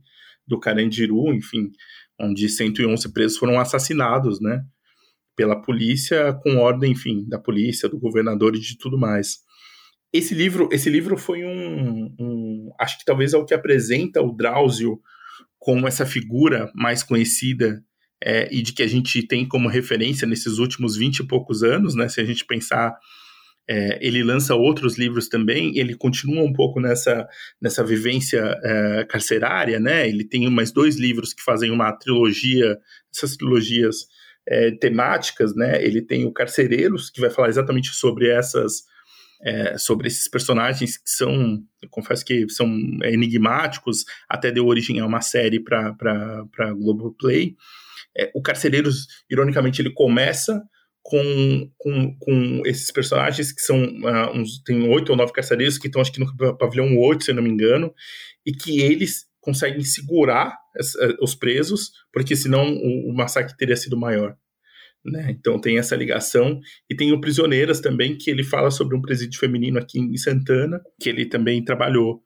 do 0.47 0.59
Carandiru, 0.59 1.33
enfim, 1.33 1.71
onde 2.19 2.47
111 2.47 3.11
presos 3.11 3.37
foram 3.37 3.59
assassinados, 3.59 4.39
né, 4.39 4.63
pela 5.35 5.61
polícia, 5.61 6.33
com 6.43 6.57
ordem, 6.57 6.91
enfim, 6.91 7.27
da 7.27 7.39
polícia, 7.39 7.89
do 7.89 7.99
governador 7.99 8.55
e 8.55 8.59
de 8.59 8.77
tudo 8.77 8.97
mais. 8.97 9.39
Esse 10.13 10.33
livro, 10.33 10.69
esse 10.71 10.89
livro 10.89 11.17
foi 11.17 11.43
um, 11.43 12.15
um 12.17 12.71
acho 12.79 12.97
que 12.97 13.05
talvez 13.05 13.33
é 13.33 13.37
o 13.37 13.45
que 13.45 13.53
apresenta 13.53 14.21
o 14.21 14.31
Drauzio 14.31 15.01
como 15.59 15.87
essa 15.87 16.05
figura 16.05 16.71
mais 16.73 17.03
conhecida 17.03 17.83
é, 18.23 18.47
e 18.53 18.61
de 18.61 18.71
que 18.71 18.81
a 18.81 18.87
gente 18.87 19.23
tem 19.23 19.45
como 19.45 19.67
referência 19.67 20.27
nesses 20.27 20.57
últimos 20.57 20.95
20 20.95 21.19
e 21.19 21.27
poucos 21.27 21.63
anos, 21.63 21.95
né, 21.95 22.07
se 22.07 22.21
a 22.21 22.23
gente 22.23 22.45
pensar 22.45 22.95
é, 23.67 23.97
ele 24.05 24.23
lança 24.23 24.53
outros 24.53 24.97
livros 24.97 25.27
também, 25.27 25.77
ele 25.77 25.95
continua 25.95 26.43
um 26.43 26.53
pouco 26.53 26.79
nessa, 26.79 27.27
nessa 27.59 27.83
vivência 27.83 28.55
é, 28.63 29.05
carcerária, 29.05 29.79
né? 29.79 30.07
Ele 30.07 30.23
tem 30.23 30.49
mais 30.49 30.71
dois 30.71 30.97
livros 30.97 31.33
que 31.33 31.41
fazem 31.41 31.71
uma 31.71 31.91
trilogia, 31.93 32.77
essas 33.13 33.35
trilogias 33.35 34.05
é, 34.47 34.71
temáticas, 34.71 35.55
né? 35.55 35.83
Ele 35.83 36.01
tem 36.01 36.25
o 36.25 36.31
Carcereiros, 36.31 37.09
que 37.09 37.19
vai 37.19 37.29
falar 37.29 37.49
exatamente 37.49 37.89
sobre 37.89 38.29
essas, 38.29 38.83
é, 39.41 39.77
sobre 39.77 40.07
esses 40.07 40.27
personagens 40.27 40.97
que 40.97 41.09
são, 41.09 41.59
confesso 41.89 42.23
que 42.23 42.47
são 42.49 42.67
enigmáticos, 43.03 44.05
até 44.29 44.51
deu 44.51 44.67
origem 44.67 44.99
a 44.99 45.05
uma 45.05 45.21
série 45.21 45.59
para 45.59 46.73
Globoplay. 46.77 47.55
É, 48.15 48.31
o 48.35 48.41
Carcereiros, 48.41 49.07
ironicamente, 49.29 49.81
ele 49.81 49.91
começa 49.91 50.61
com, 51.07 51.71
com, 51.77 52.17
com 52.17 52.63
esses 52.65 52.89
personagens 52.89 53.51
que 53.51 53.61
são 53.61 53.77
uh, 53.77 54.31
uns, 54.35 54.59
tem 54.63 54.89
oito 54.89 55.11
ou 55.11 55.15
nove 55.15 55.31
carcereiros 55.31 55.77
que 55.77 55.85
estão 55.85 56.01
acho 56.01 56.11
que 56.11 56.19
no 56.19 56.57
pavilhão 56.57 56.97
8, 56.97 57.23
se 57.23 57.29
eu 57.29 57.35
não 57.35 57.43
me 57.43 57.49
engano, 57.51 57.93
e 58.43 58.51
que 58.51 58.81
eles 58.81 59.27
conseguem 59.39 59.83
segurar 59.83 60.57
as, 60.75 60.95
uh, 60.95 61.15
os 61.21 61.35
presos, 61.35 61.91
porque 62.11 62.35
senão 62.35 62.73
o, 62.73 63.11
o, 63.11 63.13
massacre 63.15 63.55
teria 63.55 63.77
sido 63.77 63.95
maior. 63.95 64.35
Né? 65.05 65.27
Então 65.29 65.61
tem 65.61 65.77
essa 65.77 65.95
ligação. 65.95 66.59
E 66.89 66.95
tem 66.95 67.13
o 67.13 67.21
Prisioneiras 67.21 67.79
também, 67.79 68.17
que 68.17 68.31
ele 68.31 68.43
fala 68.43 68.71
sobre 68.71 68.97
um 68.97 69.01
presídio 69.01 69.39
feminino 69.39 69.77
aqui 69.77 69.99
em 69.99 70.17
Santana, 70.17 70.81
que 70.99 71.07
ele 71.07 71.27
também 71.27 71.63
trabalhou. 71.63 72.23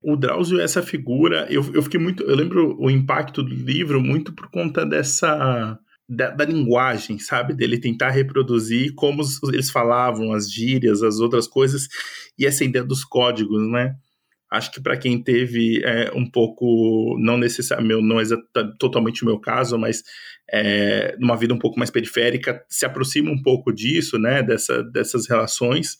O 0.00 0.16
Drauzio 0.16 0.60
é 0.60 0.64
essa 0.64 0.82
figura, 0.82 1.46
eu, 1.50 1.62
eu 1.74 1.82
fiquei 1.82 2.00
muito. 2.00 2.22
Eu 2.22 2.36
lembro 2.36 2.74
o 2.80 2.88
impacto 2.88 3.42
do 3.42 3.54
livro 3.54 4.00
muito 4.00 4.32
por 4.32 4.50
conta 4.50 4.86
dessa 4.86 5.78
da, 6.08 6.30
da, 6.30 6.44
linguagem, 6.44 7.18
sabe? 7.18 7.54
Dele 7.54 7.78
tentar 7.78 8.10
reproduzir 8.10 8.94
como 8.94 9.22
eles 9.52 9.70
falavam, 9.70 10.32
as 10.32 10.50
gírias, 10.50 11.02
as 11.02 11.18
outras 11.20 11.46
coisas, 11.46 11.88
e 12.38 12.46
essa 12.46 12.64
ideia 12.64 12.84
dos 12.84 13.04
códigos, 13.04 13.68
né? 13.70 13.94
Acho 14.50 14.72
que 14.72 14.80
para 14.80 14.96
quem 14.96 15.22
teve 15.22 15.82
é, 15.84 16.10
um 16.14 16.28
pouco, 16.28 17.16
não 17.20 17.36
necessariamente, 17.36 18.02
não 18.02 18.18
é 18.18 18.24
totalmente 18.78 19.22
o 19.22 19.26
meu 19.26 19.38
caso, 19.38 19.76
mas 19.76 20.02
é, 20.50 21.14
numa 21.18 21.36
vida 21.36 21.52
um 21.52 21.58
pouco 21.58 21.78
mais 21.78 21.90
periférica, 21.90 22.64
se 22.66 22.86
aproxima 22.86 23.30
um 23.30 23.42
pouco 23.42 23.70
disso, 23.70 24.18
né? 24.18 24.42
Dessa, 24.42 24.82
dessas 24.82 25.28
relações. 25.28 25.98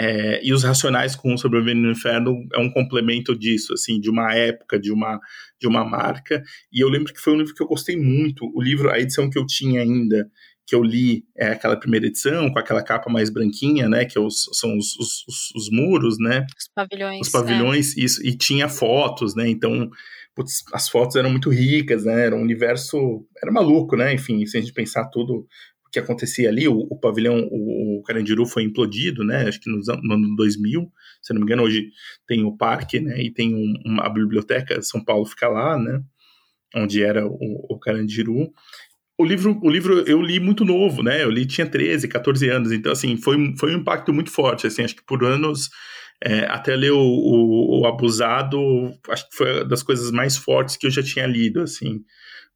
É, 0.00 0.44
e 0.44 0.52
os 0.52 0.64
Racionais 0.64 1.14
com 1.14 1.36
Sobrevivendo 1.36 1.82
no 1.82 1.90
Inferno 1.90 2.46
é 2.52 2.58
um 2.58 2.70
complemento 2.70 3.38
disso, 3.38 3.74
assim, 3.74 4.00
de 4.00 4.08
uma 4.10 4.34
época, 4.34 4.78
de 4.78 4.90
uma, 4.90 5.20
de 5.60 5.66
uma 5.66 5.84
marca. 5.84 6.42
E 6.72 6.82
eu 6.82 6.88
lembro 6.88 7.12
que 7.12 7.20
foi 7.20 7.34
um 7.34 7.36
livro 7.36 7.54
que 7.54 7.62
eu 7.62 7.68
gostei 7.68 7.96
muito. 7.96 8.50
O 8.54 8.62
livro, 8.62 8.90
a 8.90 8.98
edição 8.98 9.28
que 9.28 9.38
eu 9.38 9.46
tinha 9.46 9.82
ainda, 9.82 10.30
que 10.66 10.74
eu 10.74 10.82
li, 10.82 11.24
é 11.36 11.48
aquela 11.48 11.76
primeira 11.76 12.06
edição, 12.06 12.50
com 12.50 12.58
aquela 12.58 12.82
capa 12.82 13.10
mais 13.10 13.28
branquinha, 13.28 13.88
né, 13.88 14.04
que 14.04 14.16
é 14.16 14.20
os, 14.20 14.48
são 14.52 14.76
os, 14.76 14.96
os, 14.96 15.24
os, 15.28 15.50
os, 15.54 15.70
muros, 15.70 16.18
né? 16.18 16.46
Os 16.58 16.68
pavilhões. 16.74 17.20
Os 17.20 17.28
pavilhões, 17.32 17.96
é. 17.96 18.00
isso, 18.00 18.26
e 18.26 18.36
tinha 18.36 18.68
fotos, 18.68 19.34
né, 19.34 19.48
então... 19.48 19.90
Putz, 20.34 20.64
as 20.72 20.88
fotos 20.88 21.16
eram 21.16 21.28
muito 21.28 21.50
ricas, 21.50 22.06
né? 22.06 22.24
Era 22.24 22.34
um 22.34 22.40
universo. 22.40 23.22
Era 23.36 23.52
maluco, 23.52 23.96
né? 23.96 24.14
Enfim, 24.14 24.46
se 24.46 24.56
a 24.56 24.60
gente 24.62 24.72
pensar 24.72 25.04
tudo 25.10 25.46
que 25.92 25.98
acontecia 25.98 26.48
ali, 26.48 26.66
o, 26.66 26.86
o 26.90 26.98
pavilhão, 26.98 27.46
o, 27.50 27.98
o, 27.98 28.02
Carandiru 28.02 28.46
foi 28.46 28.62
implodido, 28.62 29.22
né, 29.22 29.46
acho 29.46 29.60
que 29.60 29.70
no, 29.70 29.78
no 30.02 30.14
ano 30.14 30.34
2000, 30.34 30.90
se 31.20 31.34
não 31.34 31.40
me 31.40 31.44
engano, 31.44 31.62
hoje 31.62 31.90
tem 32.26 32.42
o 32.44 32.56
parque, 32.56 32.98
né, 32.98 33.20
e 33.22 33.30
tem 33.30 33.54
um, 33.54 33.74
uma, 33.84 34.06
a 34.06 34.08
biblioteca, 34.08 34.80
São 34.80 35.04
Paulo 35.04 35.26
fica 35.26 35.48
lá, 35.48 35.78
né, 35.78 36.02
onde 36.74 37.02
era 37.02 37.26
o, 37.26 37.66
o 37.68 37.78
Carandiru. 37.78 38.50
O 39.18 39.24
livro, 39.24 39.60
o 39.62 39.70
livro 39.70 39.98
eu 40.08 40.22
li 40.22 40.40
muito 40.40 40.64
novo, 40.64 41.02
né, 41.02 41.22
eu 41.22 41.30
li, 41.30 41.44
tinha 41.44 41.66
13, 41.66 42.08
14 42.08 42.48
anos, 42.48 42.72
então, 42.72 42.90
assim, 42.90 43.18
foi, 43.18 43.54
foi 43.58 43.76
um 43.76 43.80
impacto 43.80 44.14
muito 44.14 44.30
forte, 44.30 44.66
assim, 44.66 44.82
acho 44.82 44.96
que 44.96 45.04
por 45.04 45.22
anos, 45.22 45.68
é, 46.24 46.46
até 46.46 46.74
ler 46.74 46.92
o, 46.92 46.98
o, 46.98 47.80
o 47.82 47.86
Abusado, 47.86 48.58
acho 49.10 49.28
que 49.28 49.36
foi 49.36 49.68
das 49.68 49.82
coisas 49.82 50.10
mais 50.10 50.38
fortes 50.38 50.78
que 50.78 50.86
eu 50.86 50.90
já 50.90 51.02
tinha 51.02 51.26
lido, 51.26 51.60
assim, 51.60 52.02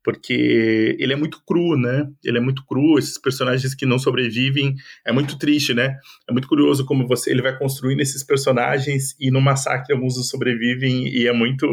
porque 0.06 0.94
ele 1.00 1.12
é 1.12 1.16
muito 1.16 1.42
cru, 1.44 1.76
né? 1.76 2.08
Ele 2.22 2.38
é 2.38 2.40
muito 2.40 2.64
cru, 2.64 2.96
esses 2.96 3.18
personagens 3.18 3.74
que 3.74 3.84
não 3.84 3.98
sobrevivem, 3.98 4.76
é 5.04 5.10
muito 5.10 5.36
triste, 5.36 5.74
né? 5.74 5.98
É 6.28 6.32
muito 6.32 6.46
curioso 6.46 6.86
como 6.86 7.08
você 7.08 7.32
ele 7.32 7.42
vai 7.42 7.58
construindo 7.58 8.00
esses 8.00 8.22
personagens 8.22 9.16
e 9.18 9.32
no 9.32 9.40
massacre 9.40 9.92
alguns 9.92 10.14
sobrevivem 10.30 11.08
e 11.08 11.26
é 11.26 11.32
muito 11.32 11.66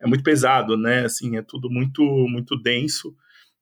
é 0.00 0.06
muito 0.06 0.24
pesado, 0.24 0.78
né? 0.78 1.04
Assim, 1.04 1.36
é 1.36 1.42
tudo 1.42 1.68
muito 1.68 2.02
muito 2.30 2.56
denso. 2.56 3.14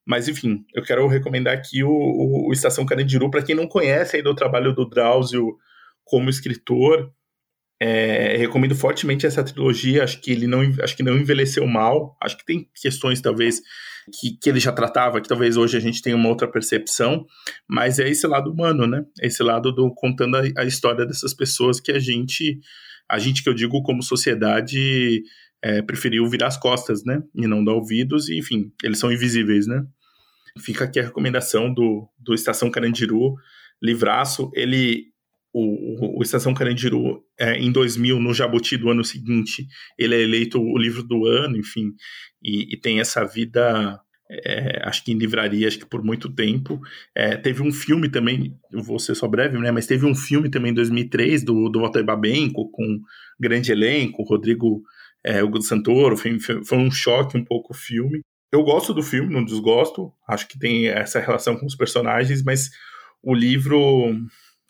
Mas 0.07 0.29
enfim, 0.29 0.65
eu 0.73 0.85
quero 0.85 1.09
recomendar 1.09 1.55
aqui 1.55 1.83
o, 1.83 1.91
o, 1.91 2.49
o 2.49 2.53
Estação 2.53 2.87
Carandiru 2.87 3.29
para 3.29 3.43
quem 3.43 3.57
não 3.57 3.67
conhece 3.67 4.19
ainda 4.19 4.31
o 4.31 4.37
trabalho 4.37 4.73
do 4.73 4.89
Drauzio 4.89 5.57
como 6.05 6.31
escritor. 6.31 7.11
É, 7.81 8.37
recomendo 8.39 8.75
fortemente 8.75 9.27
essa 9.27 9.45
trilogia. 9.45 10.05
Acho 10.05 10.21
que 10.21 10.31
ele 10.31 10.47
não, 10.47 10.61
acho 10.83 10.97
que 10.97 11.03
não 11.03 11.17
envelheceu 11.17 11.67
mal. 11.67 12.17
Acho 12.23 12.37
que 12.39 12.45
tem 12.45 12.69
questões, 12.81 13.21
talvez, 13.21 13.61
que, 14.13 14.37
que 14.37 14.49
ele 14.49 14.61
já 14.61 14.73
tratava, 14.73 15.21
que 15.21 15.29
talvez 15.29 15.57
hoje 15.57 15.77
a 15.77 15.81
gente 15.81 16.01
tenha 16.01 16.17
uma 16.17 16.29
outra 16.29 16.51
percepção, 16.51 17.27
mas 17.69 17.99
é 17.99 18.09
esse 18.09 18.27
lado 18.27 18.51
humano, 18.51 18.87
né? 18.87 19.05
Esse 19.21 19.43
lado 19.43 19.73
do 19.73 19.93
contando 19.95 20.37
a, 20.37 20.43
a 20.59 20.65
história 20.65 21.05
dessas 21.05 21.35
pessoas 21.35 21.81
que 21.81 21.93
a 21.93 21.99
gente, 21.99 22.59
a 23.09 23.19
gente 23.19 23.43
que 23.43 23.49
eu 23.49 23.55
digo 23.55 23.83
como 23.83 24.03
sociedade, 24.03 25.23
é, 25.63 25.83
preferiu 25.83 26.29
virar 26.29 26.49
as 26.49 26.57
costas, 26.57 27.05
né? 27.05 27.23
E 27.35 27.47
não 27.47 27.65
dar 27.65 27.73
ouvidos, 27.73 28.29
e 28.29 28.39
enfim, 28.39 28.73
eles 28.83 28.99
são 28.99 29.13
invisíveis, 29.13 29.67
né? 29.67 29.85
Fica 30.59 30.85
aqui 30.85 30.99
a 30.99 31.03
recomendação 31.03 31.73
do, 31.73 32.09
do 32.19 32.35
Estação 32.35 32.71
Carandiru, 32.71 33.35
livraço. 33.83 34.51
Ele 34.55 35.07
o, 35.59 36.19
o, 36.19 36.23
Estação 36.23 36.53
Carandiru, 36.53 37.25
é, 37.41 37.55
em 37.57 37.73
2000, 37.73 38.21
no 38.21 38.35
Jabuti 38.35 38.77
do 38.77 38.91
ano 38.91 39.03
seguinte, 39.03 39.67
ele 39.99 40.15
é 40.15 40.21
eleito 40.21 40.61
o 40.61 40.77
livro 40.77 41.03
do 41.03 41.25
ano, 41.25 41.57
enfim, 41.57 41.95
e, 42.43 42.75
e 42.75 42.77
tem 42.77 43.01
essa 43.01 43.25
vida, 43.25 43.99
é, 44.31 44.83
acho 44.87 45.03
que 45.03 45.13
em 45.13 45.19
livraria, 45.19 45.67
acho 45.67 45.79
que 45.79 45.87
por 45.87 46.05
muito 46.05 46.29
tempo. 46.31 46.79
É, 47.15 47.39
teve 47.39 47.63
um 47.63 47.73
filme 47.73 48.11
também, 48.11 48.55
vou 48.71 48.99
ser 48.99 49.15
só 49.15 49.27
breve, 49.27 49.59
né, 49.59 49.71
mas 49.71 49.87
teve 49.87 50.05
um 50.05 50.15
filme 50.15 50.51
também 50.51 50.73
em 50.73 50.75
2003 50.75 51.43
do, 51.43 51.71
do 51.71 51.81
Walter 51.81 52.05
Babenco, 52.05 52.71
com 52.71 53.01
grande 53.41 53.73
elenco, 53.73 54.25
Rodrigo 54.25 54.83
é, 55.25 55.43
Hugo 55.43 55.63
Santoro, 55.63 56.19
foi, 56.19 56.39
foi 56.39 56.77
um 56.77 56.91
choque 56.91 57.39
um 57.39 57.45
pouco 57.45 57.73
o 57.73 57.77
filme. 57.77 58.21
Eu 58.53 58.63
gosto 58.63 58.93
do 58.93 59.03
filme, 59.03 59.33
não 59.33 59.43
desgosto, 59.43 60.13
acho 60.29 60.47
que 60.47 60.59
tem 60.59 60.89
essa 60.89 61.19
relação 61.19 61.57
com 61.57 61.65
os 61.65 61.75
personagens, 61.75 62.43
mas 62.43 62.69
o 63.23 63.35
livro 63.35 64.15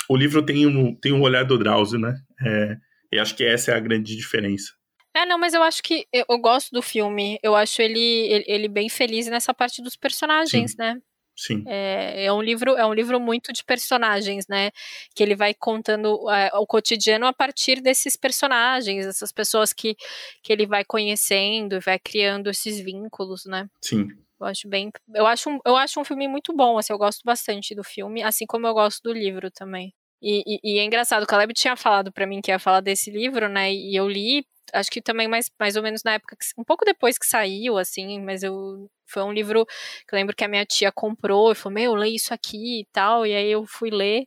o 0.09 0.17
livro 0.17 0.45
tem 0.45 0.67
um, 0.67 0.95
tem 0.95 1.13
um 1.13 1.23
olhar 1.23 1.45
do 1.45 1.59
Drauzio, 1.59 1.99
né? 1.99 2.15
É, 2.45 2.77
e 3.13 3.19
acho 3.19 3.35
que 3.37 3.45
essa 3.45 3.73
é 3.73 3.75
a 3.75 3.81
grande 3.81 4.17
diferença. 4.17 4.73
É, 5.15 5.25
não, 5.25 5.39
mas 5.39 5.55
eu 5.55 5.63
acho 5.63 5.83
que 5.83 6.07
eu, 6.13 6.25
eu 6.29 6.39
gosto 6.39 6.71
do 6.73 6.83
filme. 6.83 7.39
Eu 7.43 7.57
acho 7.57 7.81
ele, 7.81 7.99
ele, 7.99 8.45
ele, 8.47 8.69
bem 8.69 8.89
feliz 8.89 9.27
nessa 9.29 9.55
parte 9.55 9.83
dos 9.83 9.97
personagens, 9.97 10.73
Sim. 10.73 10.77
né? 10.79 11.01
Sim. 11.35 11.65
É, 11.67 12.25
é, 12.25 12.33
um 12.33 12.41
livro, 12.41 12.73
é 12.77 12.87
um 12.87 12.95
livro 12.95 13.21
muito 13.21 13.53
de 13.53 13.63
personagens, 13.65 14.47
né? 14.49 14.71
Que 15.15 15.23
ele 15.23 15.35
vai 15.35 15.55
contando 15.55 16.31
é, 16.31 16.51
o 16.55 16.67
cotidiano 16.67 17.27
a 17.27 17.33
partir 17.33 17.81
desses 17.81 18.17
personagens, 18.17 19.07
essas 19.07 19.33
pessoas 19.33 19.73
que, 19.73 19.97
que 20.43 20.53
ele 20.53 20.67
vai 20.67 20.85
conhecendo 20.85 21.77
e 21.77 21.81
vai 21.81 21.99
criando 21.99 22.49
esses 22.49 22.81
vínculos, 22.81 23.45
né? 23.45 23.69
Sim. 23.83 24.09
Eu 24.41 24.47
acho 24.47 24.69
bem. 24.69 24.91
Eu 25.15 25.27
acho, 25.27 25.51
um, 25.51 25.59
eu 25.65 25.77
acho 25.77 26.01
um 26.01 26.05
filme 26.05 26.29
muito 26.29 26.53
bom, 26.55 26.79
assim, 26.79 26.93
eu 26.93 26.99
gosto 26.99 27.23
bastante 27.25 27.75
do 27.75 27.83
filme, 27.83 28.23
assim 28.23 28.47
como 28.47 28.67
eu 28.67 28.75
gosto 28.75 29.03
do 29.03 29.13
livro 29.13 29.51
também. 29.51 29.95
E, 30.23 30.43
e, 30.47 30.77
e 30.77 30.79
é 30.79 30.85
engraçado, 30.85 31.23
o 31.23 31.27
Caleb 31.27 31.53
tinha 31.55 31.77
falado 31.77 32.13
para 32.13 32.27
mim 32.27 32.41
que 32.41 32.51
ia 32.51 32.59
falar 32.59 32.81
desse 32.81 33.11
livro, 33.11 33.49
né? 33.49 33.73
E 33.73 33.95
eu 33.97 34.09
li, 34.09 34.47
acho 34.73 34.91
que 34.91 35.01
também 35.03 35.29
mais, 35.29 35.51
mais 35.59 35.77
ou 35.77 35.83
menos 35.83 36.03
na 36.05 36.15
época, 36.15 36.37
um 36.59 36.65
pouco 36.65 36.85
depois 36.85 37.19
que 37.19 37.27
saiu, 37.27 37.79
assim, 37.79 38.21
mas 38.21 38.43
eu. 38.43 38.89
Foi 39.09 39.23
um 39.23 39.33
livro 39.33 39.65
que 39.65 40.15
eu 40.15 40.17
lembro 40.19 40.35
que 40.35 40.43
a 40.43 40.49
minha 40.49 40.67
tia 40.67 40.91
comprou 40.91 41.53
e 41.53 41.55
falou: 41.55 41.75
Meu, 41.75 41.95
leio 41.95 42.17
isso 42.17 42.35
aqui 42.35 42.81
e 42.81 42.87
tal. 42.93 43.25
E 43.25 43.33
aí 43.35 43.53
eu 43.53 43.65
fui 43.65 43.89
ler. 43.91 44.27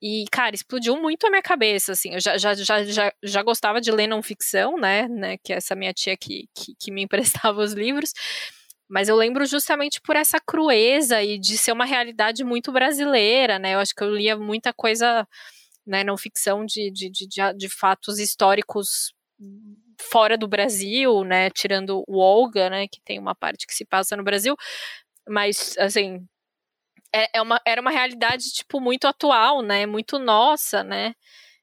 E, 0.00 0.26
cara, 0.30 0.54
explodiu 0.54 0.96
muito 0.96 1.26
a 1.26 1.30
minha 1.30 1.42
cabeça, 1.42 1.92
assim. 1.92 2.14
Eu 2.14 2.20
já, 2.20 2.38
já, 2.38 2.54
já, 2.54 2.84
já, 2.84 3.12
já 3.22 3.42
gostava 3.42 3.80
de 3.80 3.90
ler 3.90 4.06
não 4.06 4.22
ficção, 4.22 4.76
né? 4.78 5.08
né 5.08 5.36
que 5.38 5.52
é 5.52 5.56
essa 5.56 5.74
minha 5.74 5.92
tia 5.92 6.16
que, 6.16 6.48
que, 6.54 6.74
que 6.78 6.90
me 6.92 7.02
emprestava 7.48 7.60
os 7.60 7.72
livros. 7.72 8.12
Mas 8.88 9.08
eu 9.08 9.16
lembro 9.16 9.44
justamente 9.46 10.00
por 10.00 10.16
essa 10.16 10.40
crueza 10.40 11.22
e 11.22 11.38
de 11.38 11.58
ser 11.58 11.72
uma 11.72 11.84
realidade 11.84 12.42
muito 12.44 12.72
brasileira, 12.72 13.58
né? 13.58 13.74
Eu 13.74 13.80
acho 13.80 13.94
que 13.94 14.02
eu 14.02 14.14
lia 14.14 14.36
muita 14.36 14.72
coisa, 14.72 15.26
né, 15.86 16.02
não 16.04 16.16
ficção 16.16 16.64
de, 16.64 16.90
de, 16.90 17.10
de, 17.10 17.26
de 17.56 17.68
fatos 17.68 18.18
históricos 18.18 19.12
fora 20.00 20.36
do 20.38 20.48
Brasil, 20.48 21.24
né? 21.24 21.50
Tirando 21.50 22.02
o 22.06 22.18
Olga, 22.18 22.70
né? 22.70 22.86
Que 22.88 23.00
tem 23.04 23.18
uma 23.18 23.34
parte 23.34 23.66
que 23.66 23.74
se 23.74 23.84
passa 23.84 24.16
no 24.16 24.24
Brasil. 24.24 24.56
Mas, 25.28 25.76
assim, 25.78 26.26
é, 27.14 27.38
é 27.38 27.42
uma, 27.42 27.60
era 27.66 27.80
uma 27.80 27.90
realidade, 27.90 28.44
tipo, 28.52 28.80
muito 28.80 29.06
atual, 29.06 29.62
né? 29.62 29.86
Muito 29.86 30.18
nossa, 30.18 30.82
né? 30.82 31.14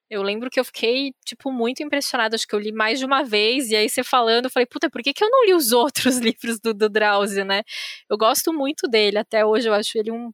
Eu 0.10 0.22
lembro 0.22 0.50
que 0.50 0.60
eu 0.60 0.66
fiquei, 0.66 1.14
tipo, 1.26 1.52
muito 1.52 1.82
impressionada. 1.82 2.36
Acho 2.36 2.48
que 2.48 2.54
eu 2.56 2.60
li 2.60 2.72
mais 2.72 3.00
de 3.00 3.06
uma 3.06 3.24
vez. 3.24 3.70
E 3.70 3.76
aí, 3.76 3.90
você 3.90 4.04
falando, 4.04 4.46
eu 4.46 4.52
falei, 4.52 4.68
puta, 4.68 4.90
por 4.90 5.02
que, 5.02 5.14
que 5.14 5.24
eu 5.24 5.30
não 5.30 5.46
li 5.46 5.54
os 5.54 5.72
outros 5.74 6.18
livros 6.18 6.60
do, 6.60 6.74
do 6.74 6.90
Drauzio, 6.90 7.44
né? 7.44 7.64
Eu 8.10 8.18
gosto 8.18 8.54
muito 8.54 8.88
dele. 8.88 9.18
Até 9.18 9.46
hoje, 9.46 9.68
eu 9.68 9.74
acho 9.74 9.98
ele 9.98 10.12
um 10.12 10.32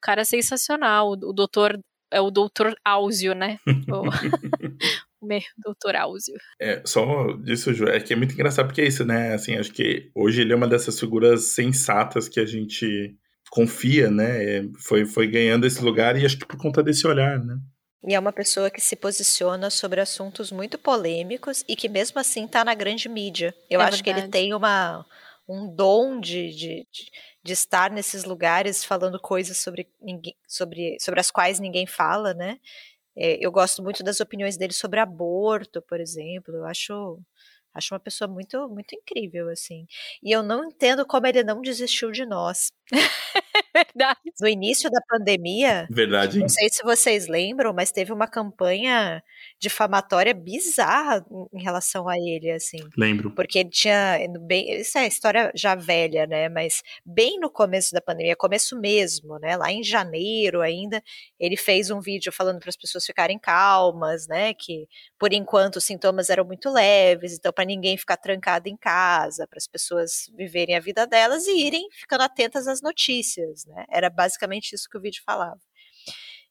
cara 0.00 0.24
sensacional. 0.24 1.10
O 1.10 1.32
doutor. 1.32 1.78
É 2.12 2.20
o 2.20 2.30
doutor 2.30 2.76
Áuzio, 2.84 3.34
né? 3.34 3.58
o, 3.66 4.02
o 5.20 5.26
meu 5.26 5.40
doutor 5.56 5.96
Áuzio. 5.96 6.36
É, 6.60 6.80
só 6.84 7.32
disso, 7.38 7.74
Ju, 7.74 7.86
é 7.86 7.98
que 7.98 8.12
é 8.12 8.16
muito 8.16 8.34
engraçado 8.34 8.66
porque 8.66 8.82
é 8.82 8.86
isso, 8.86 9.04
né? 9.04 9.34
Assim, 9.34 9.56
acho 9.56 9.72
que 9.72 10.10
hoje 10.14 10.42
ele 10.42 10.52
é 10.52 10.56
uma 10.56 10.68
dessas 10.68 11.00
figuras 11.00 11.54
sensatas 11.54 12.28
que 12.28 12.38
a 12.38 12.46
gente 12.46 13.16
confia, 13.50 14.10
né? 14.10 14.44
É, 14.44 14.64
foi, 14.78 15.06
foi 15.06 15.26
ganhando 15.26 15.66
esse 15.66 15.82
lugar 15.82 16.16
e 16.16 16.24
acho 16.24 16.38
que 16.38 16.46
por 16.46 16.58
conta 16.58 16.84
desse 16.84 17.04
olhar, 17.06 17.38
né? 17.38 17.56
E 18.06 18.14
é 18.14 18.18
uma 18.18 18.32
pessoa 18.32 18.70
que 18.70 18.80
se 18.80 18.96
posiciona 18.96 19.70
sobre 19.70 20.00
assuntos 20.00 20.52
muito 20.52 20.78
polêmicos 20.78 21.64
e 21.66 21.74
que 21.74 21.88
mesmo 21.88 22.20
assim 22.20 22.44
está 22.44 22.64
na 22.64 22.74
grande 22.74 23.08
mídia. 23.08 23.54
Eu 23.70 23.80
é 23.80 23.84
acho 23.84 23.96
verdade. 23.96 24.02
que 24.02 24.24
ele 24.24 24.30
tem 24.30 24.54
uma, 24.54 25.06
um 25.48 25.74
dom 25.74 26.20
de, 26.20 26.50
de, 26.54 26.86
de, 27.42 27.52
estar 27.52 27.90
nesses 27.90 28.24
lugares 28.24 28.84
falando 28.84 29.18
coisas 29.18 29.56
sobre, 29.56 29.88
ninguém, 30.00 30.36
sobre, 30.46 30.98
sobre 31.00 31.20
as 31.20 31.30
quais 31.30 31.58
ninguém 31.58 31.86
fala, 31.86 32.34
né? 32.34 32.58
É, 33.16 33.38
eu 33.40 33.50
gosto 33.50 33.82
muito 33.82 34.02
das 34.02 34.20
opiniões 34.20 34.56
dele 34.56 34.72
sobre 34.72 35.00
aborto, 35.00 35.80
por 35.80 36.00
exemplo. 36.00 36.54
Eu 36.54 36.66
acho 36.66 37.18
Acho 37.74 37.92
uma 37.92 38.00
pessoa 38.00 38.28
muito, 38.28 38.68
muito 38.68 38.94
incrível, 38.94 39.48
assim. 39.48 39.86
E 40.22 40.30
eu 40.30 40.44
não 40.44 40.64
entendo 40.64 41.04
como 41.04 41.26
ele 41.26 41.42
não 41.42 41.60
desistiu 41.60 42.12
de 42.12 42.24
nós. 42.24 42.70
Verdade. 43.74 44.20
No 44.40 44.48
início 44.48 44.90
da 44.90 45.00
pandemia. 45.08 45.86
Verdade. 45.90 46.38
Não 46.38 46.48
sei 46.48 46.68
se 46.70 46.82
vocês 46.82 47.28
lembram, 47.28 47.72
mas 47.72 47.90
teve 47.90 48.12
uma 48.12 48.26
campanha 48.26 49.22
difamatória 49.58 50.34
bizarra 50.34 51.24
em 51.52 51.62
relação 51.62 52.08
a 52.08 52.16
ele, 52.16 52.50
assim. 52.50 52.78
Lembro. 52.96 53.30
Porque 53.34 53.60
ele 53.60 53.70
tinha. 53.70 54.18
Bem, 54.46 54.80
isso 54.80 54.98
é 54.98 55.06
história 55.06 55.50
já 55.54 55.74
velha, 55.74 56.26
né? 56.26 56.48
Mas 56.48 56.82
bem 57.04 57.38
no 57.38 57.50
começo 57.50 57.92
da 57.92 58.00
pandemia, 58.00 58.36
começo 58.36 58.78
mesmo, 58.80 59.38
né? 59.38 59.56
Lá 59.56 59.72
em 59.72 59.82
janeiro 59.82 60.60
ainda, 60.60 61.02
ele 61.38 61.56
fez 61.56 61.90
um 61.90 62.00
vídeo 62.00 62.32
falando 62.32 62.60
para 62.60 62.70
as 62.70 62.76
pessoas 62.76 63.04
ficarem 63.04 63.38
calmas, 63.38 64.26
né? 64.28 64.54
Que 64.54 64.86
por 65.18 65.32
enquanto 65.32 65.76
os 65.76 65.84
sintomas 65.84 66.30
eram 66.30 66.44
muito 66.44 66.70
leves, 66.70 67.34
então 67.34 67.52
para 67.52 67.64
ninguém 67.64 67.96
ficar 67.96 68.16
trancado 68.16 68.68
em 68.68 68.76
casa, 68.76 69.46
para 69.48 69.58
as 69.58 69.66
pessoas 69.66 70.30
viverem 70.36 70.76
a 70.76 70.80
vida 70.80 71.06
delas 71.06 71.46
e 71.46 71.66
irem 71.66 71.88
ficando 71.92 72.22
atentas 72.22 72.66
às 72.66 72.80
notícias, 72.82 73.43
né? 73.66 73.84
Era 73.88 74.10
basicamente 74.10 74.74
isso 74.74 74.88
que 74.90 74.98
o 74.98 75.00
vídeo 75.00 75.22
falava. 75.24 75.60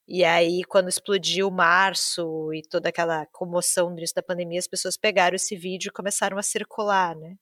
E 0.06 0.22
aí, 0.22 0.62
quando 0.64 0.88
explodiu 0.88 1.50
março 1.50 2.52
e 2.52 2.62
toda 2.62 2.90
aquela 2.90 3.26
comoção 3.32 3.88
no 3.88 3.96
início 3.96 4.14
da 4.14 4.22
pandemia, 4.22 4.58
as 4.58 4.68
pessoas 4.68 4.96
pegaram 4.98 5.34
esse 5.34 5.56
vídeo 5.56 5.88
e 5.88 5.92
começaram 5.92 6.36
a 6.36 6.42
circular, 6.42 7.16
né? 7.16 7.36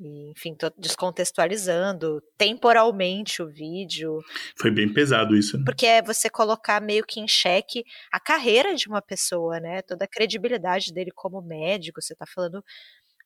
E, 0.00 0.30
enfim, 0.30 0.54
tô 0.54 0.70
descontextualizando 0.78 2.22
temporalmente 2.36 3.42
o 3.42 3.48
vídeo. 3.48 4.20
Foi 4.56 4.70
bem 4.70 4.92
pesado 4.92 5.36
isso, 5.36 5.58
né? 5.58 5.64
Porque 5.64 5.86
é 5.86 6.00
você 6.00 6.30
colocar 6.30 6.80
meio 6.80 7.04
que 7.04 7.18
em 7.18 7.26
xeque 7.26 7.84
a 8.12 8.20
carreira 8.20 8.76
de 8.76 8.88
uma 8.88 9.02
pessoa, 9.02 9.58
né? 9.58 9.82
Toda 9.82 10.04
a 10.04 10.08
credibilidade 10.08 10.92
dele 10.92 11.10
como 11.12 11.42
médico, 11.42 12.00
você 12.00 12.14
tá 12.14 12.24
falando 12.32 12.62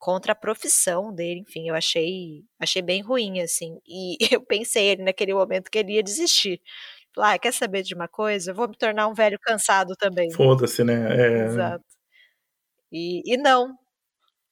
contra 0.03 0.33
a 0.33 0.35
profissão 0.35 1.15
dele, 1.15 1.45
enfim, 1.49 1.69
eu 1.69 1.77
achei, 1.77 2.45
achei 2.59 2.83
bem 2.83 3.03
ruim, 3.03 3.41
assim. 3.41 3.79
E 3.87 4.17
eu 4.37 4.45
pensei 4.45 4.97
naquele 4.97 5.33
momento 5.33 5.71
que 5.71 5.79
ele 5.79 5.93
ia 5.93 6.03
desistir. 6.03 6.61
Ah, 7.17 7.39
quer 7.39 7.53
saber 7.53 7.85
de 7.85 7.95
uma 7.95 8.09
coisa? 8.09 8.51
Eu 8.51 8.55
vou 8.57 8.67
me 8.69 8.77
tornar 8.77 9.07
um 9.07 9.15
velho 9.15 9.39
cansado 9.41 9.95
também. 9.97 10.33
Foda-se, 10.33 10.83
né? 10.83 10.95
É... 11.17 11.45
Exato. 11.45 11.85
E, 12.91 13.23
e 13.33 13.37
não, 13.37 13.79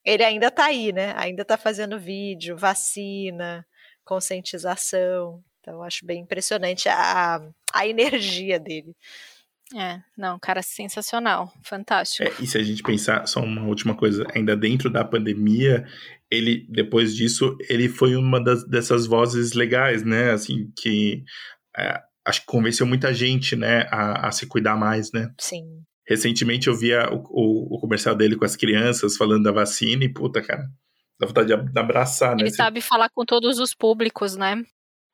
ele 0.05 0.23
ainda 0.23 0.53
tá 0.53 0.67
aí, 0.67 0.93
né? 0.93 1.15
Ainda 1.17 1.45
tá 1.45 1.59
fazendo 1.59 1.99
vídeo, 1.99 2.57
vacina, 2.57 3.67
conscientização. 4.05 5.43
Então, 5.59 5.83
acho 5.83 6.07
bem 6.07 6.21
impressionante 6.21 6.89
a, 6.89 7.41
a 7.75 7.87
energia 7.89 8.61
dele. 8.61 8.95
É, 9.75 10.01
não, 10.17 10.39
cara 10.39 10.63
sensacional, 10.63 11.53
fantástico. 11.63 12.25
É, 12.25 12.43
e 12.43 12.47
se 12.47 12.59
a 12.59 12.63
gente 12.63 12.83
pensar, 12.83 13.27
só 13.27 13.41
uma 13.41 13.63
última 13.63 13.95
coisa, 13.95 14.27
ainda 14.35 14.57
dentro 14.57 14.91
da 14.91 15.05
pandemia, 15.05 15.87
ele, 16.31 16.67
depois 16.69 17.15
disso, 17.15 17.57
ele 17.69 17.89
foi 17.89 18.17
uma 18.17 18.43
das, 18.43 18.67
dessas 18.67 19.07
vozes 19.07 19.53
legais, 19.53 20.03
né? 20.03 20.33
Assim, 20.33 20.73
que 20.77 21.23
é, 21.77 22.01
acho 22.25 22.41
que 22.41 22.47
convenceu 22.47 22.87
muita 22.87 23.13
gente, 23.13 23.57
né, 23.57 23.87
a, 23.91 24.29
a 24.29 24.33
se 24.33 24.47
cuidar 24.47 24.77
mais, 24.77 25.13
né? 25.13 25.33
Sim. 25.39 25.65
Recentemente 26.07 26.69
eu 26.69 26.77
via 26.77 27.09
o, 27.13 27.23
o, 27.31 27.77
o, 27.77 27.81
comercial 27.81 28.17
dele 28.17 28.37
com 28.37 28.45
as 28.45 28.57
crianças 28.57 29.17
falando 29.17 29.45
da 29.45 29.53
vacina 29.53 30.05
e, 30.05 30.09
puta, 30.09 30.43
cara, 30.43 30.65
dá 31.19 31.27
vontade 31.27 31.49
de 31.49 31.79
abraçar, 31.79 32.35
né? 32.35 32.43
Ele 32.43 32.51
sabe 32.51 32.81
falar 32.81 33.09
com 33.11 33.25
todos 33.25 33.59
os 33.59 33.75
públicos, 33.75 34.37
né? 34.37 34.65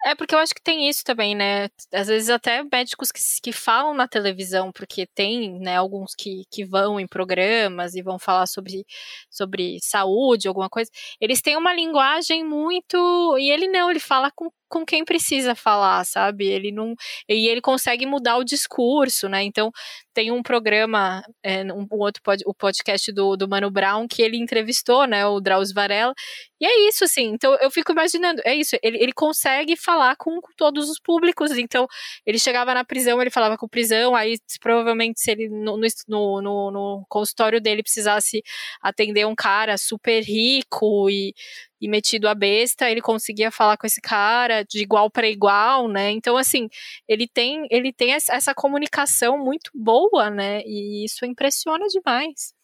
É, 0.07 0.15
porque 0.15 0.37
eu 0.37 0.39
acho 0.39 0.55
que 0.55 0.63
tem 0.63 0.89
isso 0.89 1.03
também, 1.03 1.35
né? 1.35 1.69
Às 1.93 2.07
vezes 2.07 2.31
até 2.31 2.63
médicos 2.63 3.11
que, 3.11 3.21
que 3.43 3.51
falam 3.53 3.93
na 3.93 4.07
televisão, 4.07 4.71
porque 4.71 5.05
tem, 5.05 5.59
né, 5.59 5.77
alguns 5.77 6.15
que, 6.15 6.45
que 6.49 6.65
vão 6.65 7.01
em 7.01 7.09
programas 7.09 7.97
e 7.97 8.03
vão 8.03 8.17
falar 8.17 8.47
sobre, 8.47 8.87
sobre 9.29 9.79
saúde, 9.83 10.47
alguma 10.47 10.69
coisa. 10.71 10.89
Eles 11.21 11.43
têm 11.43 11.57
uma 11.57 11.75
linguagem 11.75 12.45
muito. 12.45 13.37
E 13.37 13.51
ele 13.51 13.67
não, 13.67 13.91
ele 13.91 13.99
fala 13.99 14.31
com 14.31 14.49
com 14.69 14.85
quem 14.85 15.05
precisa 15.05 15.55
falar, 15.55 16.05
sabe? 16.05 16.47
Ele 16.47 16.73
não 16.73 16.95
e 17.29 17.49
ele 17.49 17.61
consegue 17.61 18.07
mudar 18.07 18.37
o 18.37 18.45
discurso, 18.45 19.29
né? 19.29 19.43
Então 19.43 19.71
tem 20.17 20.33
um 20.33 20.43
programa, 20.43 21.23
é, 21.43 21.63
um, 21.65 21.83
um, 21.93 21.99
outro 22.01 22.23
pod, 22.23 22.43
o 22.47 22.55
podcast 22.55 23.13
do, 23.13 23.37
do 23.37 23.47
Mano 23.47 23.71
Brown 23.71 24.09
que 24.09 24.23
ele 24.23 24.39
entrevistou, 24.39 25.07
né? 25.07 25.27
O 25.27 25.41
Drauzio 25.41 25.75
Varela. 25.75 26.15
E 26.59 26.65
é 26.65 26.89
isso, 26.89 27.05
assim. 27.05 27.27
Então 27.35 27.55
eu 27.61 27.71
fico 27.71 27.93
imaginando, 27.93 28.41
é 28.45 28.55
isso. 28.55 28.77
Ele, 28.83 28.97
ele 28.99 29.13
consegue 29.13 29.77
falar 29.77 30.17
com, 30.17 30.41
todos 30.57 30.89
os 30.89 30.99
públicos. 30.99 31.51
Então 31.59 31.87
ele 32.25 32.39
chegava 32.39 32.73
na 32.73 32.83
prisão, 32.85 33.21
ele 33.21 33.31
falava 33.31 33.59
com 33.59 33.69
prisão. 33.69 34.15
Aí 34.17 34.39
provavelmente 34.61 35.21
se 35.21 35.31
ele 35.31 35.49
no, 35.51 35.77
no, 35.77 36.41
no, 36.41 36.71
no 36.71 37.07
consultório 37.09 37.61
dele 37.61 37.83
precisasse 37.83 38.43
atender 38.83 39.27
um 39.27 39.35
cara 39.35 39.77
super 39.77 40.23
rico 40.23 41.11
e 41.11 41.35
e 41.81 41.89
metido 41.89 42.29
a 42.29 42.35
besta, 42.35 42.91
ele 42.91 43.01
conseguia 43.01 43.51
falar 43.51 43.77
com 43.77 43.87
esse 43.87 44.01
cara 44.01 44.63
de 44.63 44.83
igual 44.83 45.11
para 45.11 45.29
igual, 45.29 45.89
né? 45.89 46.11
Então 46.11 46.37
assim, 46.37 46.69
ele 47.09 47.27
tem 47.27 47.67
ele 47.71 47.93
tem 47.93 48.13
essa 48.13 48.55
comunicação 48.55 49.39
muito 49.39 49.71
boa, 49.75 50.31
né? 50.31 50.63
E 50.65 51.05
isso 51.05 51.25
impressiona 51.25 51.87
demais. 51.87 52.55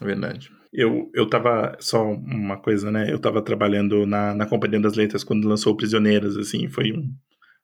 É 0.00 0.04
verdade. 0.04 0.50
Eu, 0.72 1.10
eu 1.14 1.28
tava, 1.28 1.76
só 1.80 2.02
uma 2.02 2.56
coisa, 2.56 2.90
né? 2.90 3.12
Eu 3.12 3.18
tava 3.18 3.42
trabalhando 3.42 4.06
na, 4.06 4.34
na 4.34 4.46
Companhia 4.46 4.80
das 4.80 4.94
Letras 4.94 5.22
quando 5.22 5.46
lançou 5.46 5.76
Prisioneiras, 5.76 6.34
assim, 6.36 6.66
foi 6.70 6.92
um 6.92 7.12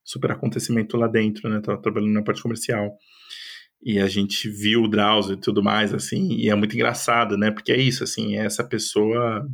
super 0.04 0.32
acontecimento 0.32 0.96
lá 0.96 1.06
dentro, 1.08 1.48
né? 1.48 1.60
Tava 1.62 1.80
trabalhando 1.80 2.12
na 2.12 2.22
parte 2.22 2.42
comercial. 2.42 2.96
E 3.82 3.98
a 3.98 4.08
gente 4.08 4.50
viu 4.50 4.82
o 4.82 4.88
Drauzio 4.88 5.34
e 5.34 5.40
tudo 5.40 5.62
mais, 5.62 5.94
assim, 5.94 6.32
e 6.34 6.50
é 6.50 6.54
muito 6.54 6.74
engraçado, 6.74 7.38
né? 7.38 7.50
Porque 7.50 7.72
é 7.72 7.80
isso, 7.80 8.04
assim, 8.04 8.36
é 8.36 8.44
essa 8.44 8.64
pessoa 8.64 9.48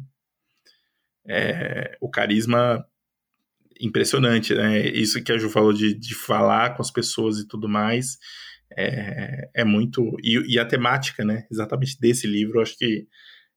é, 1.28 1.96
o 2.00 2.10
carisma 2.10 2.84
impressionante, 3.80 4.54
né? 4.54 4.86
Isso 4.88 5.22
que 5.22 5.32
a 5.32 5.38
Ju 5.38 5.48
falou 5.50 5.72
de, 5.72 5.94
de 5.94 6.14
falar 6.14 6.76
com 6.76 6.82
as 6.82 6.90
pessoas 6.90 7.38
e 7.38 7.48
tudo 7.48 7.68
mais 7.68 8.18
é, 8.76 9.48
é 9.54 9.64
muito. 9.64 10.16
E, 10.22 10.54
e, 10.54 10.58
a 10.58 10.64
temática, 10.64 11.24
né? 11.24 11.46
Exatamente 11.50 11.98
desse 12.00 12.26
livro, 12.26 12.60
acho 12.60 12.76
que 12.76 13.06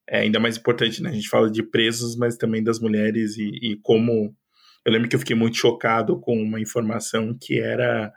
é 0.09 0.19
ainda 0.19 0.39
mais 0.39 0.57
importante, 0.57 1.01
né? 1.01 1.09
A 1.09 1.13
gente 1.13 1.29
fala 1.29 1.49
de 1.49 1.63
presos, 1.63 2.15
mas 2.15 2.37
também 2.37 2.63
das 2.63 2.79
mulheres 2.79 3.37
e, 3.37 3.49
e 3.61 3.79
como. 3.81 4.35
Eu 4.85 4.91
lembro 4.93 5.09
que 5.09 5.15
eu 5.15 5.19
fiquei 5.19 5.35
muito 5.35 5.57
chocado 5.57 6.19
com 6.19 6.41
uma 6.41 6.61
informação 6.61 7.37
que 7.39 7.59
era 7.59 8.11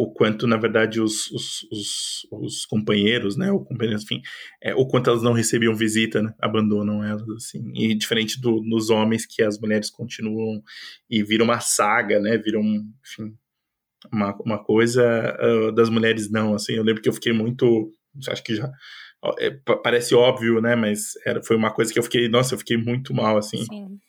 o 0.00 0.10
quanto, 0.10 0.46
na 0.46 0.56
verdade, 0.56 0.98
os, 0.98 1.30
os, 1.30 1.68
os, 1.70 2.26
os 2.32 2.64
companheiros, 2.64 3.36
né, 3.36 3.52
o 3.52 3.60
companheiro, 3.60 4.00
enfim, 4.00 4.22
é, 4.62 4.74
o 4.74 4.86
quanto 4.86 5.10
elas 5.10 5.22
não 5.22 5.34
recebiam 5.34 5.74
visita, 5.74 6.22
né, 6.22 6.34
abandonam 6.40 7.04
elas, 7.04 7.28
assim, 7.28 7.70
e 7.74 7.94
diferente 7.94 8.40
do, 8.40 8.60
dos 8.60 8.88
homens, 8.88 9.26
que 9.26 9.42
as 9.42 9.60
mulheres 9.60 9.90
continuam 9.90 10.62
e 11.08 11.22
viram 11.22 11.44
uma 11.44 11.60
saga, 11.60 12.18
né, 12.18 12.38
viram, 12.38 12.62
enfim, 12.62 13.36
uma, 14.10 14.34
uma 14.42 14.64
coisa 14.64 15.36
uh, 15.38 15.70
das 15.72 15.90
mulheres 15.90 16.30
não, 16.30 16.54
assim, 16.54 16.72
eu 16.72 16.82
lembro 16.82 17.02
que 17.02 17.08
eu 17.10 17.12
fiquei 17.12 17.34
muito, 17.34 17.92
acho 18.26 18.42
que 18.42 18.56
já, 18.56 18.72
é, 19.38 19.50
parece 19.84 20.14
óbvio, 20.14 20.62
né, 20.62 20.74
mas 20.74 21.12
era, 21.26 21.42
foi 21.42 21.56
uma 21.56 21.74
coisa 21.74 21.92
que 21.92 21.98
eu 21.98 22.02
fiquei, 22.02 22.26
nossa, 22.26 22.54
eu 22.54 22.58
fiquei 22.58 22.78
muito 22.78 23.12
mal, 23.12 23.36
assim. 23.36 23.62
Sim. 23.66 24.00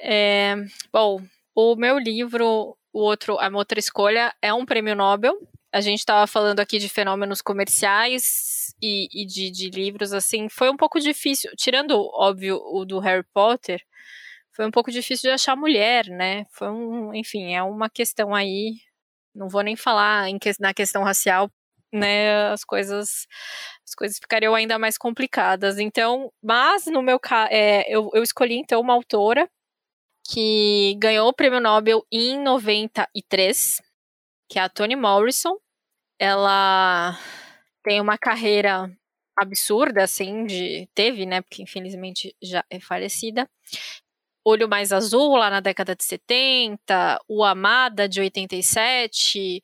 É, 0.00 0.54
bom, 0.92 1.20
o 1.52 1.74
meu 1.74 1.98
livro 1.98 2.78
o 2.98 3.00
outro, 3.00 3.38
a 3.38 3.48
outra 3.48 3.78
escolha 3.78 4.34
é 4.42 4.52
um 4.52 4.66
prêmio 4.66 4.96
Nobel. 4.96 5.34
A 5.72 5.80
gente 5.80 6.00
estava 6.00 6.26
falando 6.26 6.60
aqui 6.60 6.78
de 6.78 6.88
fenômenos 6.88 7.40
comerciais 7.40 8.74
e, 8.82 9.08
e 9.12 9.24
de, 9.24 9.50
de, 9.50 9.70
livros, 9.70 10.12
assim, 10.12 10.48
foi 10.48 10.68
um 10.70 10.76
pouco 10.76 10.98
difícil, 10.98 11.50
tirando, 11.56 11.92
óbvio, 12.14 12.56
o 12.56 12.84
do 12.84 12.98
Harry 12.98 13.24
Potter, 13.32 13.80
foi 14.52 14.66
um 14.66 14.70
pouco 14.70 14.90
difícil 14.90 15.30
de 15.30 15.34
achar 15.34 15.54
mulher, 15.54 16.06
né? 16.08 16.44
Foi 16.50 16.68
um, 16.68 17.14
enfim, 17.14 17.54
é 17.54 17.62
uma 17.62 17.88
questão 17.88 18.34
aí, 18.34 18.76
não 19.34 19.48
vou 19.48 19.62
nem 19.62 19.76
falar 19.76 20.28
em, 20.28 20.38
na 20.58 20.74
questão 20.74 21.04
racial, 21.04 21.50
né, 21.92 22.48
as 22.50 22.64
coisas 22.64 23.26
as 23.86 23.94
coisas 23.94 24.18
ficariam 24.18 24.54
ainda 24.54 24.78
mais 24.78 24.98
complicadas. 24.98 25.78
Então, 25.78 26.32
mas 26.42 26.86
no 26.86 27.02
meu 27.02 27.18
caso, 27.18 27.48
é, 27.52 27.84
eu, 27.88 28.10
eu 28.12 28.22
escolhi 28.22 28.56
então 28.56 28.80
uma 28.80 28.94
autora 28.94 29.48
que 30.28 30.94
ganhou 30.98 31.28
o 31.28 31.32
prêmio 31.32 31.58
Nobel 31.58 32.06
em 32.12 32.38
93, 32.42 33.80
que 34.48 34.58
é 34.58 34.62
a 34.62 34.68
Toni 34.68 34.94
Morrison. 34.94 35.56
Ela 36.18 37.18
tem 37.82 38.00
uma 38.00 38.18
carreira 38.18 38.92
absurda, 39.38 40.04
assim, 40.04 40.44
de. 40.44 40.88
Teve, 40.94 41.24
né? 41.24 41.40
Porque 41.40 41.62
infelizmente 41.62 42.36
já 42.42 42.62
é 42.70 42.78
falecida. 42.78 43.48
Olho 44.44 44.68
Mais 44.68 44.92
Azul, 44.92 45.36
lá 45.36 45.50
na 45.50 45.60
década 45.60 45.94
de 45.96 46.04
70, 46.04 47.20
O 47.28 47.44
Amada, 47.44 48.08
de 48.08 48.20
87, 48.20 49.62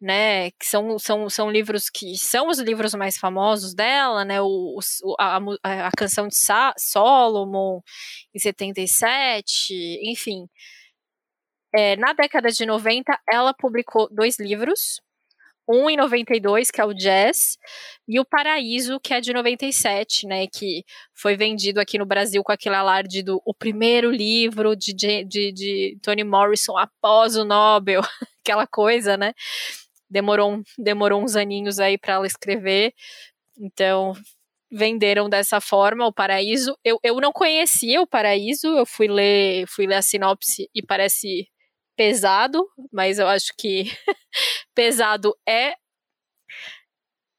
né, 0.00 0.50
que 0.52 0.66
são, 0.66 0.98
são, 0.98 1.28
são 1.28 1.50
livros 1.50 1.90
que 1.90 2.16
são 2.16 2.48
os 2.48 2.58
livros 2.58 2.94
mais 2.94 3.18
famosos 3.18 3.74
dela, 3.74 4.24
né, 4.24 4.40
o, 4.40 4.78
o 5.02 5.16
a, 5.18 5.38
a, 5.62 5.90
canção 5.96 6.26
de 6.26 6.36
Sa 6.36 6.72
Solomon, 6.78 7.80
em 8.34 8.38
77, 8.38 9.74
enfim. 10.10 10.48
É, 11.74 11.96
na 11.96 12.12
década 12.12 12.50
de 12.50 12.64
90, 12.66 13.16
ela 13.30 13.54
publicou 13.54 14.08
dois 14.10 14.38
livros, 14.40 15.00
um 15.68 15.88
em 15.88 15.96
92, 15.96 16.70
que 16.70 16.80
é 16.80 16.84
o 16.84 16.92
Jazz, 16.92 17.56
e 18.08 18.18
o 18.18 18.24
Paraíso, 18.24 18.98
que 18.98 19.14
é 19.14 19.20
de 19.20 19.32
97, 19.32 20.26
né, 20.26 20.46
que 20.46 20.82
foi 21.14 21.36
vendido 21.36 21.78
aqui 21.78 21.98
no 21.98 22.06
Brasil 22.06 22.42
com 22.42 22.50
aquele 22.50 22.74
alarde 22.74 23.22
do 23.22 23.40
o 23.44 23.54
primeiro 23.54 24.10
livro 24.10 24.74
de, 24.74 24.92
de, 24.92 25.24
de, 25.52 25.98
Toni 26.02 26.24
Morrison 26.24 26.76
após 26.76 27.36
o 27.36 27.44
Nobel, 27.44 28.00
aquela 28.42 28.66
coisa, 28.66 29.16
né, 29.16 29.32
demorou, 30.10 30.62
demorou 30.78 31.22
uns 31.22 31.36
aninhos 31.36 31.78
aí 31.78 31.96
para 31.98 32.14
ela 32.14 32.26
escrever. 32.26 32.92
Então, 33.58 34.14
venderam 34.70 35.28
dessa 35.28 35.60
forma 35.60 36.06
o 36.06 36.12
Paraíso. 36.12 36.76
Eu, 36.84 36.98
eu 37.02 37.16
não 37.20 37.32
conhecia 37.32 38.00
o 38.00 38.06
Paraíso, 38.06 38.68
eu 38.68 38.86
fui 38.86 39.08
ler, 39.08 39.66
fui 39.68 39.86
ler 39.86 39.96
a 39.96 40.02
sinopse 40.02 40.68
e 40.74 40.82
parece 40.82 41.48
pesado, 41.96 42.66
mas 42.92 43.18
eu 43.18 43.28
acho 43.28 43.52
que 43.58 43.84
pesado 44.74 45.36
é 45.46 45.74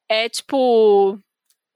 é 0.10 0.28
tipo 0.30 1.18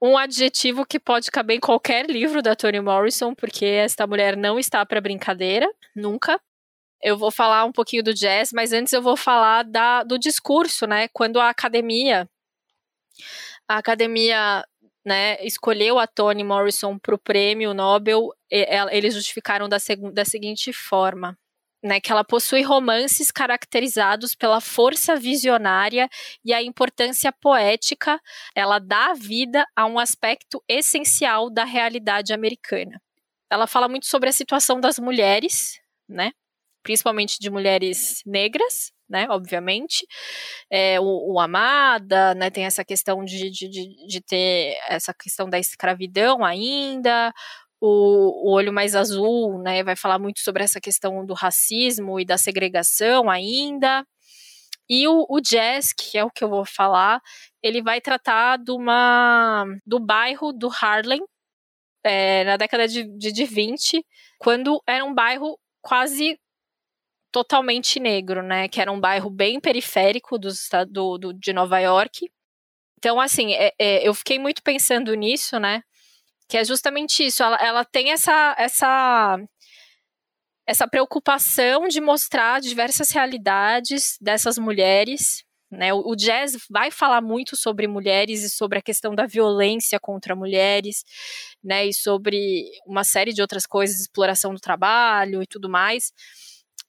um 0.01 0.17
adjetivo 0.17 0.85
que 0.85 0.99
pode 0.99 1.31
caber 1.31 1.57
em 1.57 1.59
qualquer 1.59 2.05
livro 2.09 2.41
da 2.41 2.55
Toni 2.55 2.81
Morrison, 2.81 3.33
porque 3.33 3.65
esta 3.65 4.05
mulher 4.05 4.35
não 4.37 4.59
está 4.59 4.85
para 4.85 5.01
brincadeira, 5.01 5.67
nunca. 5.95 6.39
Eu 7.01 7.17
vou 7.17 7.31
falar 7.31 7.65
um 7.65 7.71
pouquinho 7.71 8.03
do 8.03 8.13
jazz, 8.13 8.51
mas 8.53 8.73
antes 8.73 8.93
eu 8.93 9.01
vou 9.01 9.17
falar 9.17 9.63
da, 9.63 10.03
do 10.03 10.17
discurso, 10.17 10.87
né? 10.87 11.07
Quando 11.09 11.39
a 11.39 11.49
academia, 11.49 12.27
a 13.67 13.77
academia, 13.77 14.65
né, 15.05 15.37
escolheu 15.45 15.99
a 15.99 16.07
Toni 16.07 16.43
Morrison 16.43 16.97
para 16.97 17.15
o 17.15 17.19
prêmio 17.19 17.73
Nobel, 17.73 18.29
eles 18.49 19.13
justificaram 19.13 19.69
da, 19.69 19.77
da 20.13 20.25
seguinte 20.25 20.73
forma. 20.73 21.37
Né, 21.83 21.99
que 21.99 22.11
ela 22.11 22.23
possui 22.23 22.63
romances 22.63 23.29
caracterizados 23.29 24.33
pela 24.33 24.59
força 24.59 25.15
visionária 25.15 26.09
e 26.43 26.51
a 26.51 26.63
importância 26.63 27.31
poética, 27.31 28.19
ela 28.55 28.79
dá 28.79 29.13
vida 29.13 29.63
a 29.75 29.85
um 29.85 29.99
aspecto 29.99 30.63
essencial 30.67 31.47
da 31.47 31.63
realidade 31.63 32.33
americana. 32.33 32.99
Ela 33.51 33.67
fala 33.67 33.87
muito 33.87 34.07
sobre 34.07 34.29
a 34.29 34.33
situação 34.33 34.79
das 34.81 34.97
mulheres, 34.97 35.79
né? 36.09 36.31
Principalmente 36.85 37.39
de 37.39 37.49
mulheres 37.49 38.21
negras, 38.27 38.91
né, 39.09 39.25
obviamente, 39.29 40.05
é, 40.69 40.99
o, 40.99 41.33
o, 41.33 41.39
Amada, 41.39 42.35
né, 42.35 42.51
tem 42.51 42.65
essa 42.65 42.85
questão 42.85 43.25
de, 43.25 43.49
de, 43.49 43.67
de, 44.07 44.21
ter 44.21 44.77
essa 44.87 45.11
questão 45.13 45.49
da 45.49 45.57
escravidão 45.57 46.45
ainda, 46.45 47.33
o, 47.81 48.49
o 48.49 48.53
Olho 48.53 48.71
Mais 48.71 48.95
Azul, 48.95 49.61
né, 49.63 49.83
vai 49.83 49.95
falar 49.95 50.19
muito 50.19 50.41
sobre 50.41 50.63
essa 50.63 50.79
questão 50.79 51.25
do 51.25 51.33
racismo 51.33 52.19
e 52.19 52.25
da 52.25 52.37
segregação 52.37 53.31
ainda, 53.31 54.05
e 54.87 55.07
o, 55.07 55.25
o 55.27 55.41
jazz, 55.41 55.91
que 55.91 56.19
é 56.19 56.23
o 56.23 56.29
que 56.29 56.43
eu 56.43 56.49
vou 56.49 56.65
falar, 56.65 57.19
ele 57.63 57.81
vai 57.81 57.99
tratar 57.99 58.57
de 58.57 58.71
uma, 58.71 59.65
do 59.83 59.99
bairro 59.99 60.53
do 60.53 60.69
Harlem, 60.69 61.23
é, 62.03 62.43
na 62.43 62.57
década 62.57 62.87
de, 62.87 63.03
de, 63.17 63.31
de 63.31 63.45
20, 63.45 64.05
quando 64.37 64.79
era 64.87 65.03
um 65.03 65.13
bairro 65.15 65.57
quase 65.81 66.39
totalmente 67.35 67.99
negro, 67.99 68.41
né? 68.41 68.69
Que 68.69 68.79
era 68.79 68.89
um 68.89 68.97
bairro 68.97 69.29
bem 69.29 69.59
periférico 69.59 70.39
do, 70.39 70.47
do, 71.17 71.33
de 71.33 71.51
Nova 71.51 71.77
York. 71.79 72.31
Então, 72.97 73.19
assim, 73.19 73.53
é, 73.53 73.73
é, 73.77 74.07
eu 74.07 74.13
fiquei 74.13 74.39
muito 74.39 74.63
pensando 74.63 75.13
nisso, 75.13 75.59
né? 75.59 75.81
Que 76.47 76.57
é 76.57 76.63
justamente 76.63 77.25
isso. 77.25 77.43
Ela, 77.43 77.57
ela 77.57 77.83
tem 77.83 78.13
essa, 78.13 78.55
essa 78.57 79.37
essa 80.65 80.87
preocupação 80.87 81.89
de 81.89 81.99
mostrar 81.99 82.61
diversas 82.61 83.11
realidades 83.11 84.17
dessas 84.21 84.57
mulheres. 84.57 85.43
Né? 85.69 85.93
O, 85.93 86.11
o 86.11 86.15
jazz 86.15 86.55
vai 86.69 86.89
falar 86.89 87.19
muito 87.19 87.57
sobre 87.57 87.85
mulheres 87.85 88.43
e 88.43 88.49
sobre 88.49 88.79
a 88.79 88.81
questão 88.81 89.13
da 89.13 89.25
violência 89.27 89.99
contra 89.99 90.37
mulheres, 90.37 91.03
né? 91.61 91.85
E 91.85 91.93
sobre 91.93 92.63
uma 92.87 93.03
série 93.03 93.33
de 93.33 93.41
outras 93.41 93.65
coisas, 93.65 93.99
exploração 93.99 94.53
do 94.53 94.59
trabalho 94.59 95.43
e 95.43 95.47
tudo 95.47 95.67
mais. 95.69 96.13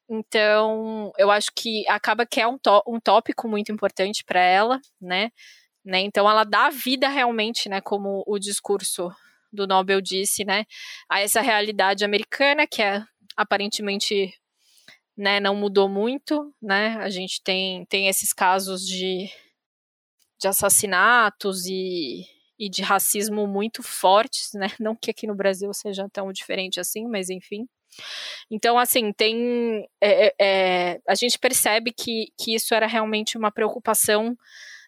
Então, 0.09 1.13
eu 1.19 1.31
acho 1.31 1.51
que 1.55 1.87
acaba 1.89 2.25
que 2.25 2.41
é 2.41 2.47
um, 2.47 2.59
um 2.87 3.01
tópico 3.01 3.49
muito 3.49 3.73
importante 3.73 4.23
para 4.25 4.41
ela, 4.41 4.81
né? 5.01 5.31
né? 5.85 6.01
Então, 6.01 6.29
ela 6.29 6.45
dá 6.45 6.71
vida 6.71 7.09
realmente, 7.09 7.69
né? 7.69 7.81
Como 7.81 8.23
o 8.27 8.39
discurso 8.39 9.11
do 9.53 9.67
Nobel 9.67 10.01
disse, 10.01 10.45
né? 10.45 10.65
A 11.09 11.21
essa 11.21 11.41
realidade 11.41 12.05
americana 12.05 12.67
que 12.67 12.83
é 12.83 13.03
aparentemente 13.37 14.33
né, 15.17 15.41
não 15.41 15.55
mudou 15.57 15.89
muito, 15.89 16.55
né? 16.61 16.97
A 16.99 17.09
gente 17.09 17.43
tem, 17.43 17.87
tem 17.87 18.09
esses 18.09 18.33
casos 18.33 18.87
de, 18.87 19.31
de 20.39 20.47
assassinatos 20.47 21.67
e, 21.67 22.27
e 22.59 22.69
de 22.69 22.83
racismo 22.83 23.47
muito 23.47 23.83
fortes, 23.83 24.51
né? 24.55 24.67
Não 24.81 24.95
que 24.95 25.11
aqui 25.11 25.27
no 25.27 25.35
Brasil 25.35 25.73
seja 25.73 26.09
tão 26.13 26.31
diferente 26.33 26.79
assim, 26.79 27.07
mas 27.07 27.31
enfim. 27.31 27.67
Então, 28.51 28.79
assim, 28.79 29.13
tem. 29.13 29.87
É, 30.01 30.27
é, 30.27 30.35
é, 30.41 31.01
a 31.09 31.15
gente 31.15 31.39
percebe 31.39 31.93
que, 31.93 32.29
que 32.39 32.55
isso 32.55 32.75
era 32.75 32.87
realmente 32.87 33.37
uma 33.37 33.51
preocupação 33.51 34.37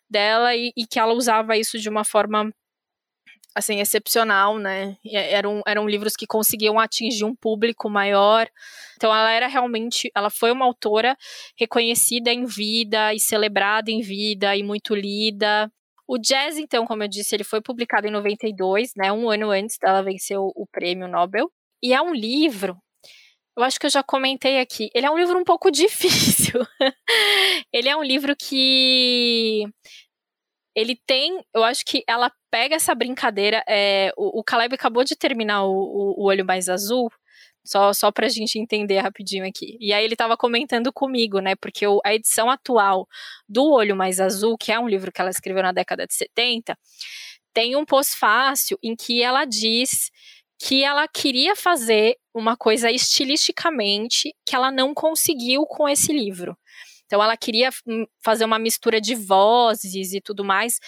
dela 0.09 0.55
e, 0.55 0.73
e 0.77 0.87
que 0.87 0.99
ela 0.99 1.13
usava 1.13 1.57
isso 1.57 1.79
de 1.79 1.89
uma 1.89 2.05
forma 2.05 2.53
assim, 3.55 3.81
excepcional, 3.81 4.57
né? 4.59 4.97
Eram, 5.05 5.63
eram 5.67 5.89
livros 5.89 6.15
que 6.15 6.27
conseguiam 6.27 6.79
atingir 6.79 7.25
um 7.25 7.35
público 7.35 7.91
maior. 7.91 8.49
Então 8.97 9.15
ela 9.15 9.33
era 9.33 9.49
realmente, 9.49 10.11
ela 10.15 10.31
foi 10.31 10.53
uma 10.53 10.65
autora 10.65 11.17
reconhecida 11.59 12.33
em 12.33 12.45
vida 12.45 13.13
e 13.13 13.19
celebrada 13.19 13.91
em 13.91 14.01
vida 14.01 14.57
e 14.57 14.63
muito 14.63 14.95
lida. 14.95 15.71
O 16.07 16.19
Jazz, 16.19 16.57
então, 16.57 16.87
como 16.87 17.03
eu 17.03 17.09
disse, 17.09 17.35
ele 17.35 17.45
foi 17.45 17.61
publicado 17.61 18.07
em 18.07 18.11
92, 18.11 18.93
né? 18.97 19.13
Um 19.13 19.29
ano 19.29 19.51
antes 19.51 19.77
dela 19.79 20.03
vencer 20.03 20.39
o, 20.39 20.53
o 20.55 20.67
prêmio 20.67 21.09
Nobel. 21.09 21.51
E 21.83 21.93
é 21.93 22.01
um 22.01 22.15
livro 22.15 22.77
eu 23.59 23.65
acho 23.65 23.81
que 23.81 23.87
eu 23.87 23.91
já 23.91 24.05
comentei 24.05 24.61
aqui. 24.61 24.89
Ele 24.95 25.05
é 25.05 25.11
um 25.11 25.19
livro 25.19 25.37
um 25.37 25.43
pouco 25.43 25.69
difícil. 25.73 26.65
ele 27.73 27.89
é 27.89 27.97
um 27.97 28.05
livro 28.05 28.37
que 28.37 29.65
ele 30.77 30.95
tem, 31.05 31.45
eu 31.53 31.65
acho 31.65 31.85
que 31.85 32.05
ela 32.07 32.31
pega 32.53 32.77
essa 32.77 32.95
brincadeira. 32.95 33.65
É, 33.69 34.13
o, 34.17 34.39
o 34.39 34.45
Caleb 34.45 34.77
acabou 34.77 35.03
de 35.03 35.17
terminar 35.17 35.65
o, 35.65 35.73
o, 35.73 36.23
o 36.23 36.25
Olho 36.27 36.45
Mais 36.45 36.69
Azul, 36.69 37.11
só, 37.67 37.93
só 37.93 38.13
pra 38.13 38.29
gente 38.29 38.61
entender 38.61 39.01
rapidinho 39.01 39.45
aqui. 39.45 39.77
E 39.81 39.93
aí 39.93 40.05
ele 40.05 40.15
tava 40.15 40.37
comentando 40.37 40.93
comigo, 40.93 41.41
né? 41.41 41.57
Porque 41.57 41.85
o, 41.85 42.01
a 42.05 42.15
edição 42.15 42.49
atual 42.49 43.09
do 43.49 43.73
Olho 43.73 43.97
Mais 43.97 44.21
Azul, 44.21 44.57
que 44.57 44.71
é 44.71 44.79
um 44.79 44.89
livro 44.89 45.11
que 45.11 45.21
ela 45.21 45.31
escreveu 45.31 45.65
na 45.65 45.73
década 45.73 46.07
de 46.07 46.15
70, 46.15 46.79
tem 47.53 47.75
um 47.75 47.85
pós-fácil 47.85 48.79
em 48.81 48.95
que 48.95 49.21
ela 49.21 49.45
diz 49.45 50.13
que 50.61 50.83
ela 50.83 51.07
queria 51.09 51.55
fazer 51.55 52.17
uma 52.39 52.57
coisa 52.57 52.91
estilisticamente 52.91 54.35
que 54.47 54.55
ela 54.55 54.71
não 54.71 54.95
conseguiu 54.95 55.67
com 55.67 55.89
esse 55.89 56.13
livro. 56.13 56.57
Então 57.09 57.23
ela 57.23 57.37
queria 57.39 57.71
hum, 57.87 58.05
fazer 58.23 58.45
uma 58.45 58.59
mistura 58.59 59.01
de 59.01 59.15
vozes 59.15 60.13
e 60.13 60.21
tudo 60.21 60.45
mais, 60.45 60.79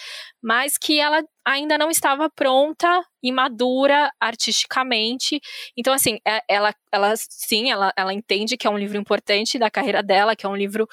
mas 0.41 0.77
que 0.77 0.99
ela 0.99 1.23
ainda 1.43 1.79
não 1.79 1.89
estava 1.89 2.29
pronta 2.29 3.03
e 3.23 3.31
madura 3.31 4.11
artisticamente. 4.19 5.41
Então 5.75 5.91
assim, 5.91 6.19
é, 6.25 6.41
ela, 6.47 6.75
ela 6.91 7.13
sim, 7.17 7.71
ela, 7.71 7.91
ela 7.97 8.13
entende 8.13 8.55
que 8.55 8.67
é 8.67 8.69
um 8.69 8.77
livro 8.77 8.97
importante 8.97 9.57
da 9.57 9.71
carreira 9.71 10.03
dela, 10.03 10.35
que 10.35 10.45
é 10.45 10.49
um 10.49 10.55
livro, 10.55 10.87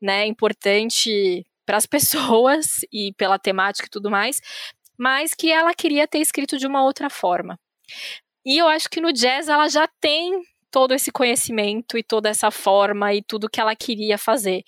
né, 0.00 0.26
importante 0.26 1.46
para 1.64 1.78
as 1.78 1.86
pessoas 1.86 2.80
e 2.92 3.14
pela 3.16 3.38
temática 3.38 3.86
e 3.86 3.90
tudo 3.90 4.10
mais, 4.10 4.38
mas 4.98 5.32
que 5.32 5.50
ela 5.50 5.72
queria 5.74 6.06
ter 6.06 6.18
escrito 6.18 6.58
de 6.58 6.66
uma 6.66 6.84
outra 6.84 7.08
forma. 7.08 7.58
E 8.44 8.58
eu 8.58 8.68
acho 8.68 8.88
que 8.90 9.00
no 9.00 9.12
jazz 9.12 9.48
ela 9.48 9.68
já 9.68 9.88
tem 10.00 10.42
todo 10.74 10.92
esse 10.92 11.12
conhecimento 11.12 11.96
e 11.96 12.02
toda 12.02 12.28
essa 12.28 12.50
forma 12.50 13.14
e 13.14 13.22
tudo 13.22 13.48
que 13.48 13.60
ela 13.60 13.76
queria 13.76 14.18
fazer. 14.18 14.64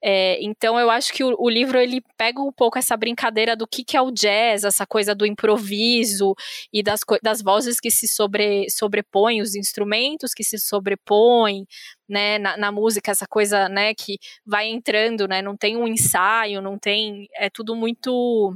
É, 0.00 0.38
então 0.40 0.78
eu 0.78 0.88
acho 0.88 1.12
que 1.12 1.24
o, 1.24 1.34
o, 1.36 1.50
livro 1.50 1.76
ele 1.76 2.00
pega 2.16 2.40
um 2.40 2.52
pouco 2.52 2.78
essa 2.78 2.96
brincadeira 2.96 3.56
do 3.56 3.66
que, 3.66 3.82
que 3.82 3.96
é 3.96 4.00
o 4.00 4.12
jazz, 4.12 4.62
essa 4.62 4.86
coisa 4.86 5.12
do 5.12 5.26
improviso 5.26 6.36
e 6.72 6.84
das, 6.84 7.00
das 7.20 7.42
vozes 7.42 7.80
que 7.80 7.90
se 7.90 8.06
sobre, 8.06 8.70
sobrepõem, 8.70 9.42
os 9.42 9.56
instrumentos 9.56 10.32
que 10.32 10.44
se 10.44 10.56
sobrepõem, 10.56 11.66
né, 12.08 12.38
na, 12.38 12.56
na, 12.56 12.70
música, 12.70 13.10
essa 13.10 13.26
coisa, 13.26 13.68
né, 13.68 13.92
que 13.92 14.18
vai 14.46 14.68
entrando, 14.68 15.26
né, 15.26 15.42
não 15.42 15.56
tem 15.56 15.76
um 15.76 15.88
ensaio, 15.88 16.62
não 16.62 16.78
tem, 16.78 17.26
é 17.34 17.50
tudo 17.50 17.74
muito 17.74 18.54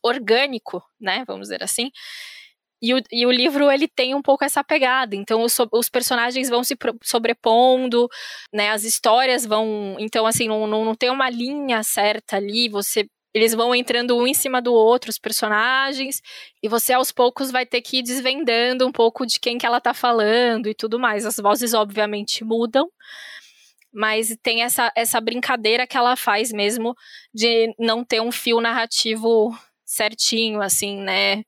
orgânico, 0.00 0.80
né, 1.00 1.24
vamos 1.26 1.48
dizer 1.48 1.64
assim. 1.64 1.90
E 2.80 2.94
o, 2.94 3.00
e 3.10 3.26
o 3.26 3.30
livro 3.30 3.70
ele 3.70 3.88
tem 3.88 4.14
um 4.14 4.22
pouco 4.22 4.44
essa 4.44 4.62
pegada, 4.62 5.16
então 5.16 5.42
os, 5.42 5.56
os 5.72 5.88
personagens 5.88 6.48
vão 6.48 6.62
se 6.62 6.76
sobrepondo, 7.02 8.06
né? 8.52 8.70
As 8.70 8.84
histórias 8.84 9.46
vão, 9.46 9.96
então 9.98 10.26
assim 10.26 10.46
não, 10.48 10.66
não, 10.66 10.84
não 10.84 10.94
tem 10.94 11.10
uma 11.10 11.30
linha 11.30 11.82
certa 11.82 12.36
ali. 12.36 12.68
Você 12.68 13.06
eles 13.36 13.52
vão 13.52 13.74
entrando 13.74 14.16
um 14.16 14.26
em 14.26 14.32
cima 14.32 14.62
do 14.62 14.72
outro, 14.72 15.10
os 15.10 15.18
personagens, 15.18 16.22
e 16.62 16.70
você 16.70 16.94
aos 16.94 17.12
poucos 17.12 17.50
vai 17.50 17.66
ter 17.66 17.82
que 17.82 17.98
ir 17.98 18.02
desvendando 18.02 18.86
um 18.86 18.90
pouco 18.90 19.26
de 19.26 19.38
quem 19.38 19.58
que 19.58 19.66
ela 19.66 19.78
tá 19.78 19.92
falando 19.92 20.70
e 20.70 20.74
tudo 20.74 20.98
mais. 20.98 21.26
As 21.26 21.36
vozes 21.36 21.74
obviamente 21.74 22.42
mudam, 22.42 22.88
mas 23.92 24.34
tem 24.42 24.62
essa, 24.62 24.90
essa 24.96 25.20
brincadeira 25.20 25.86
que 25.86 25.98
ela 25.98 26.16
faz 26.16 26.50
mesmo 26.50 26.94
de 27.34 27.74
não 27.78 28.02
ter 28.02 28.22
um 28.22 28.32
fio 28.32 28.58
narrativo 28.58 29.54
certinho, 29.84 30.62
assim, 30.62 30.98
né? 31.02 31.42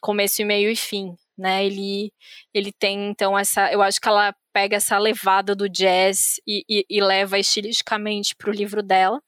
Começo 0.00 0.42
e 0.42 0.44
meio 0.44 0.70
e 0.70 0.76
fim, 0.76 1.14
né? 1.36 1.64
Ele, 1.64 2.12
ele 2.54 2.72
tem 2.72 3.08
então 3.10 3.38
essa, 3.38 3.70
eu 3.72 3.82
acho 3.82 4.00
que 4.00 4.08
ela 4.08 4.34
pega 4.52 4.76
essa 4.76 4.98
levada 4.98 5.54
do 5.54 5.68
jazz 5.68 6.40
e, 6.46 6.64
e, 6.68 6.84
e 6.88 7.00
leva 7.00 7.38
estilisticamente 7.38 8.34
para 8.36 8.50
o 8.50 8.54
livro 8.54 8.82
dela. 8.82 9.20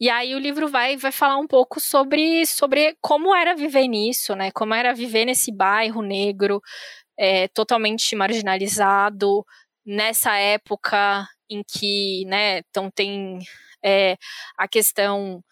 E 0.00 0.08
aí 0.08 0.34
o 0.34 0.38
livro 0.38 0.66
vai, 0.66 0.96
vai 0.96 1.12
falar 1.12 1.36
um 1.36 1.46
pouco 1.46 1.78
sobre, 1.78 2.46
sobre 2.46 2.96
como 3.02 3.34
era 3.34 3.54
viver 3.54 3.86
nisso, 3.86 4.34
né? 4.34 4.50
Como 4.50 4.72
era 4.72 4.94
viver 4.94 5.26
nesse 5.26 5.52
bairro 5.54 6.00
negro, 6.00 6.62
é, 7.18 7.48
totalmente 7.48 8.16
marginalizado, 8.16 9.44
nessa 9.84 10.36
época 10.36 11.26
em 11.50 11.62
que, 11.62 12.24
né, 12.26 12.58
então 12.70 12.90
tem 12.90 13.40
é, 13.84 14.16
a 14.56 14.68
questão 14.68 15.42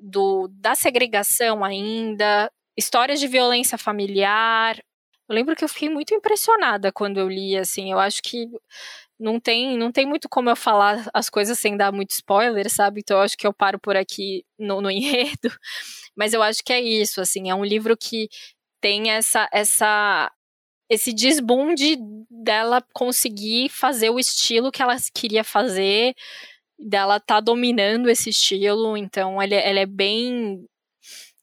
do, 0.00 0.48
da 0.52 0.74
segregação 0.74 1.64
ainda, 1.64 2.50
histórias 2.78 3.18
de 3.18 3.26
violência 3.26 3.76
familiar. 3.76 4.78
Eu 5.28 5.34
lembro 5.34 5.56
que 5.56 5.64
eu 5.64 5.68
fiquei 5.68 5.88
muito 5.90 6.14
impressionada 6.14 6.92
quando 6.92 7.18
eu 7.18 7.28
li, 7.28 7.56
assim, 7.56 7.90
eu 7.92 7.98
acho 7.98 8.22
que 8.22 8.46
não 9.18 9.40
tem, 9.40 9.76
não 9.76 9.90
tem 9.90 10.06
muito 10.06 10.28
como 10.28 10.48
eu 10.48 10.56
falar 10.56 11.10
as 11.12 11.28
coisas 11.28 11.58
sem 11.58 11.76
dar 11.76 11.92
muito 11.92 12.12
spoiler, 12.12 12.70
sabe? 12.70 13.00
Então 13.00 13.16
eu 13.18 13.24
acho 13.24 13.36
que 13.36 13.46
eu 13.46 13.52
paro 13.52 13.78
por 13.80 13.96
aqui 13.96 14.44
no, 14.58 14.80
no 14.80 14.90
enredo. 14.92 15.50
Mas 16.16 16.32
eu 16.32 16.42
acho 16.42 16.62
que 16.64 16.72
é 16.72 16.80
isso, 16.80 17.20
assim, 17.20 17.50
é 17.50 17.54
um 17.54 17.64
livro 17.64 17.96
que 17.96 18.28
tem 18.80 19.10
essa 19.10 19.48
essa 19.52 20.30
esse 20.90 21.12
desbunde 21.12 21.98
dela 22.30 22.82
conseguir 22.94 23.68
fazer 23.68 24.10
o 24.10 24.18
estilo 24.18 24.72
que 24.72 24.82
ela 24.82 24.96
queria 25.14 25.44
fazer, 25.44 26.14
dela 26.78 27.20
tá 27.20 27.40
dominando 27.40 28.08
esse 28.08 28.30
estilo, 28.30 28.96
então 28.96 29.42
ela, 29.42 29.54
ela 29.54 29.80
é 29.80 29.86
bem 29.86 30.66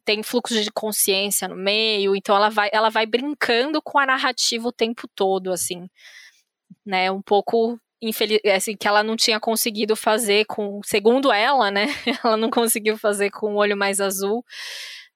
tem 0.06 0.22
fluxo 0.22 0.62
de 0.62 0.72
consciência 0.72 1.48
no 1.48 1.56
meio, 1.56 2.16
então 2.16 2.36
ela 2.36 2.50
vai, 2.50 2.70
ela 2.72 2.90
vai 2.90 3.06
brincando 3.08 3.82
com 3.82 3.98
a 3.98 4.06
narrativa 4.06 4.68
o 4.68 4.72
tempo 4.72 5.08
todo, 5.16 5.52
assim, 5.52 5.90
né, 6.86 7.12
um 7.12 7.22
pouco 7.22 7.80
infeliz, 8.02 8.40
assim, 8.46 8.78
que 8.78 8.88
ela 8.88 9.04
não 9.04 9.16
tinha 9.16 9.40
conseguido 9.40 9.96
fazer 9.96 10.46
com, 10.46 10.80
segundo 10.86 11.32
ela, 11.32 11.72
né, 11.72 11.88
ela 12.24 12.38
não 12.38 12.52
conseguiu 12.52 12.98
fazer 12.98 13.32
com 13.32 13.56
o 13.56 13.58
olho 13.58 13.76
mais 13.76 14.00
azul, 14.00 14.46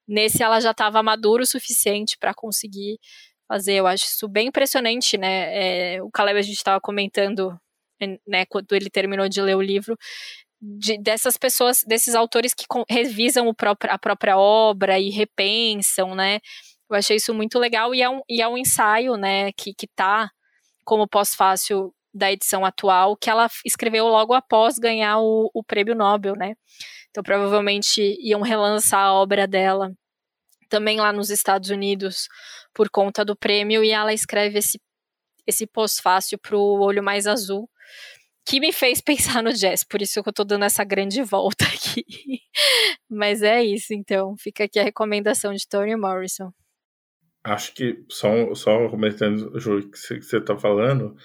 nesse 0.08 0.42
ela 0.42 0.60
já 0.60 0.72
estava 0.72 1.02
madura 1.02 1.44
o 1.44 1.46
suficiente 1.46 2.18
para 2.18 2.34
conseguir 2.34 2.98
fazer, 3.48 3.74
eu 3.74 3.86
acho 3.86 4.06
isso 4.06 4.28
bem 4.28 4.48
impressionante, 4.48 5.16
né, 5.16 5.94
é, 5.96 6.02
o 6.02 6.10
Caleb 6.10 6.38
a 6.38 6.42
gente 6.42 6.56
estava 6.56 6.80
comentando, 6.80 7.56
né, 8.26 8.44
quando 8.46 8.72
ele 8.72 8.90
terminou 8.90 9.28
de 9.28 9.40
ler 9.40 9.56
o 9.56 9.62
livro, 9.62 9.96
de, 10.60 10.98
dessas 10.98 11.36
pessoas, 11.36 11.82
desses 11.86 12.14
autores 12.14 12.52
que 12.54 12.64
revisam 12.88 13.52
próprio, 13.54 13.92
a 13.92 13.98
própria 13.98 14.36
obra 14.38 14.98
e 14.98 15.10
repensam, 15.10 16.14
né? 16.14 16.40
Eu 16.90 16.96
achei 16.96 17.16
isso 17.16 17.32
muito 17.32 17.58
legal 17.58 17.94
e 17.94 18.02
é 18.02 18.10
um, 18.10 18.20
e 18.28 18.42
é 18.42 18.48
um 18.48 18.58
ensaio, 18.58 19.16
né, 19.16 19.52
que, 19.52 19.72
que 19.72 19.86
tá 19.86 20.28
como 20.84 21.08
pós-fácil 21.08 21.94
da 22.12 22.32
edição 22.32 22.64
atual, 22.64 23.16
que 23.16 23.30
ela 23.30 23.48
escreveu 23.64 24.06
logo 24.08 24.34
após 24.34 24.76
ganhar 24.76 25.20
o, 25.20 25.48
o 25.54 25.62
prêmio 25.62 25.94
Nobel, 25.94 26.34
né? 26.34 26.54
Então 27.10 27.22
provavelmente 27.22 28.16
iam 28.20 28.40
relançar 28.42 29.00
a 29.06 29.14
obra 29.14 29.46
dela 29.46 29.92
também 30.68 30.98
lá 31.00 31.12
nos 31.12 31.30
Estados 31.30 31.70
Unidos 31.70 32.28
por 32.74 32.90
conta 32.90 33.24
do 33.24 33.36
prêmio 33.36 33.84
e 33.84 33.90
ela 33.90 34.12
escreve 34.12 34.58
esse 34.58 34.80
esse 35.46 35.66
pós-fácil 35.66 36.38
pro 36.38 36.60
Olho 36.60 37.02
Mais 37.02 37.26
Azul, 37.26 37.68
que 38.50 38.58
me 38.58 38.72
fez 38.72 39.00
pensar 39.00 39.42
no 39.42 39.52
jazz, 39.52 39.84
por 39.84 40.02
isso 40.02 40.20
que 40.22 40.28
eu 40.28 40.32
tô 40.32 40.42
dando 40.42 40.64
essa 40.64 40.82
grande 40.82 41.22
volta 41.22 41.64
aqui. 41.64 42.04
Mas 43.08 43.42
é 43.42 43.62
isso, 43.62 43.94
então, 43.94 44.36
fica 44.36 44.64
aqui 44.64 44.78
a 44.78 44.82
recomendação 44.82 45.54
de 45.54 45.66
Toni 45.68 45.94
Morrison. 45.96 46.52
Acho 47.44 47.72
que, 47.72 48.04
só, 48.10 48.54
só 48.54 48.88
comentando, 48.90 49.58
Ju, 49.58 49.88
que 49.88 49.96
você 49.96 50.36
está 50.36 50.58
falando, 50.58 51.16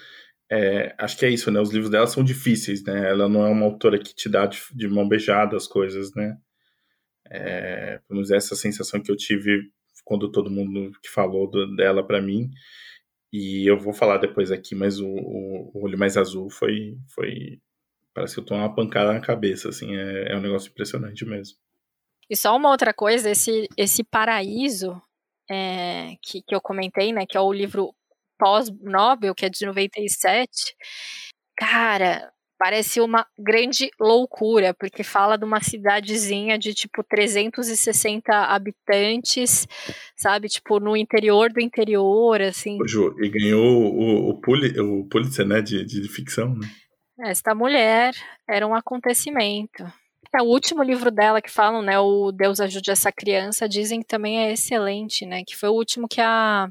é, 0.50 0.94
acho 0.98 1.18
que 1.18 1.26
é 1.26 1.30
isso, 1.30 1.50
né? 1.50 1.60
Os 1.60 1.70
livros 1.70 1.90
dela 1.90 2.06
são 2.06 2.24
difíceis, 2.24 2.82
né? 2.84 3.10
Ela 3.10 3.28
não 3.28 3.44
é 3.44 3.50
uma 3.50 3.66
autora 3.66 3.98
que 3.98 4.14
te 4.14 4.28
dá 4.28 4.46
de, 4.46 4.58
de 4.74 4.88
mão 4.88 5.06
beijada 5.06 5.56
as 5.56 5.66
coisas, 5.66 6.14
né? 6.14 6.36
É, 7.28 7.98
pelo 8.06 8.18
menos 8.18 8.30
essa 8.30 8.54
sensação 8.54 9.02
que 9.02 9.10
eu 9.10 9.16
tive 9.16 9.70
quando 10.04 10.30
todo 10.30 10.50
mundo 10.50 10.92
que 11.02 11.10
falou 11.10 11.50
do, 11.50 11.74
dela 11.74 12.06
para 12.06 12.22
mim. 12.22 12.48
E 13.32 13.68
eu 13.68 13.78
vou 13.78 13.92
falar 13.92 14.18
depois 14.18 14.50
aqui, 14.50 14.74
mas 14.74 15.00
o, 15.00 15.08
o, 15.08 15.70
o, 15.74 15.84
Olho 15.84 15.98
Mais 15.98 16.16
Azul 16.16 16.48
foi, 16.48 16.96
foi. 17.08 17.60
Parece 18.14 18.34
que 18.34 18.40
eu 18.40 18.44
tô 18.44 18.54
uma 18.54 18.74
pancada 18.74 19.12
na 19.12 19.20
cabeça, 19.20 19.68
assim. 19.68 19.94
É, 19.96 20.32
é 20.32 20.36
um 20.36 20.40
negócio 20.40 20.70
impressionante 20.70 21.24
mesmo. 21.24 21.58
E 22.30 22.36
só 22.36 22.56
uma 22.56 22.70
outra 22.70 22.92
coisa, 22.94 23.30
esse, 23.30 23.68
esse 23.76 24.02
paraíso 24.02 25.00
é, 25.50 26.16
que, 26.22 26.42
que 26.42 26.54
eu 26.54 26.60
comentei, 26.60 27.12
né? 27.12 27.24
Que 27.26 27.36
é 27.36 27.40
o 27.40 27.52
livro 27.52 27.94
pós-Nobel, 28.38 29.34
que 29.34 29.46
é 29.46 29.48
de 29.48 29.64
97. 29.64 30.74
Cara, 31.56 32.32
parece 32.58 33.00
uma 33.00 33.26
grande 33.38 33.90
loucura, 34.00 34.74
porque 34.74 35.02
fala 35.02 35.36
de 35.36 35.44
uma 35.44 35.60
cidadezinha 35.60 36.58
de 36.58 36.74
tipo 36.74 37.04
360 37.04 38.32
habitantes, 38.32 39.66
sabe? 40.16 40.48
Tipo, 40.48 40.80
no 40.80 40.96
interior 40.96 41.52
do 41.52 41.60
interior, 41.60 42.40
assim. 42.40 42.78
Ju, 42.86 43.14
e 43.20 43.28
ganhou 43.28 43.62
o, 43.62 44.30
o, 44.30 44.40
Puli, 44.40 44.78
o 44.78 45.04
Pulitzer, 45.08 45.46
né? 45.46 45.60
De, 45.60 45.84
de 45.84 46.08
ficção, 46.08 46.54
né? 46.54 46.68
Esta 47.20 47.54
mulher 47.54 48.14
era 48.48 48.66
um 48.66 48.74
acontecimento. 48.74 49.84
É 50.34 50.42
o 50.42 50.46
último 50.46 50.82
livro 50.82 51.10
dela 51.10 51.40
que 51.40 51.50
falam, 51.50 51.80
né? 51.80 51.98
O 51.98 52.30
Deus 52.30 52.60
ajude 52.60 52.90
essa 52.90 53.10
criança, 53.10 53.68
dizem 53.68 54.00
que 54.00 54.06
também 54.06 54.38
é 54.38 54.52
excelente, 54.52 55.24
né? 55.24 55.42
Que 55.46 55.56
foi 55.56 55.70
o 55.70 55.74
último 55.74 56.06
que 56.06 56.20
a 56.20 56.68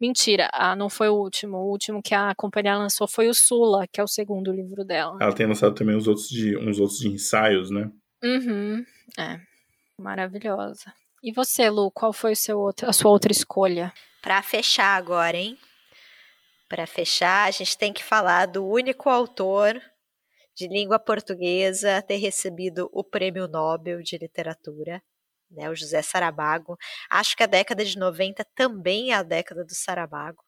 Mentira, 0.00 0.50
ah, 0.52 0.74
não 0.74 0.88
foi 0.88 1.08
o 1.08 1.14
último. 1.14 1.56
O 1.58 1.70
último 1.70 2.02
que 2.02 2.14
a 2.14 2.34
companhia 2.34 2.76
lançou 2.76 3.06
foi 3.06 3.28
o 3.28 3.34
Sula, 3.34 3.86
que 3.86 4.00
é 4.00 4.04
o 4.04 4.08
segundo 4.08 4.52
livro 4.52 4.84
dela. 4.84 5.16
Ela 5.20 5.34
tem 5.34 5.46
lançado 5.46 5.74
também 5.74 5.96
uns 5.96 6.06
outros 6.06 6.28
de, 6.28 6.56
uns 6.56 6.78
outros 6.78 6.98
de 6.98 7.08
ensaios, 7.08 7.70
né? 7.70 7.90
Uhum. 8.22 8.84
É. 9.18 9.40
Maravilhosa. 9.98 10.92
E 11.22 11.32
você, 11.32 11.70
Lu, 11.70 11.90
qual 11.90 12.12
foi 12.12 12.32
o 12.32 12.36
seu 12.36 12.58
outro, 12.58 12.88
a 12.88 12.92
sua 12.92 13.10
outra 13.10 13.32
escolha? 13.32 13.92
Para 14.20 14.42
fechar 14.42 14.96
agora, 14.96 15.36
hein? 15.36 15.56
Para 16.68 16.86
fechar, 16.86 17.46
a 17.46 17.50
gente 17.50 17.78
tem 17.78 17.92
que 17.92 18.02
falar 18.02 18.46
do 18.46 18.66
único 18.66 19.08
autor 19.08 19.80
de 20.56 20.68
língua 20.68 20.98
portuguesa 20.98 21.96
a 21.98 22.02
ter 22.02 22.16
recebido 22.16 22.88
o 22.92 23.02
Prêmio 23.02 23.48
Nobel 23.48 24.02
de 24.02 24.16
Literatura, 24.16 25.02
né, 25.54 25.70
o 25.70 25.74
José 25.74 26.02
Saramago. 26.02 26.76
Acho 27.08 27.36
que 27.36 27.42
a 27.42 27.46
década 27.46 27.84
de 27.84 27.98
90 27.98 28.44
também 28.54 29.12
é 29.12 29.14
a 29.14 29.22
década 29.22 29.64
do 29.64 29.74
Saramago. 29.74 30.42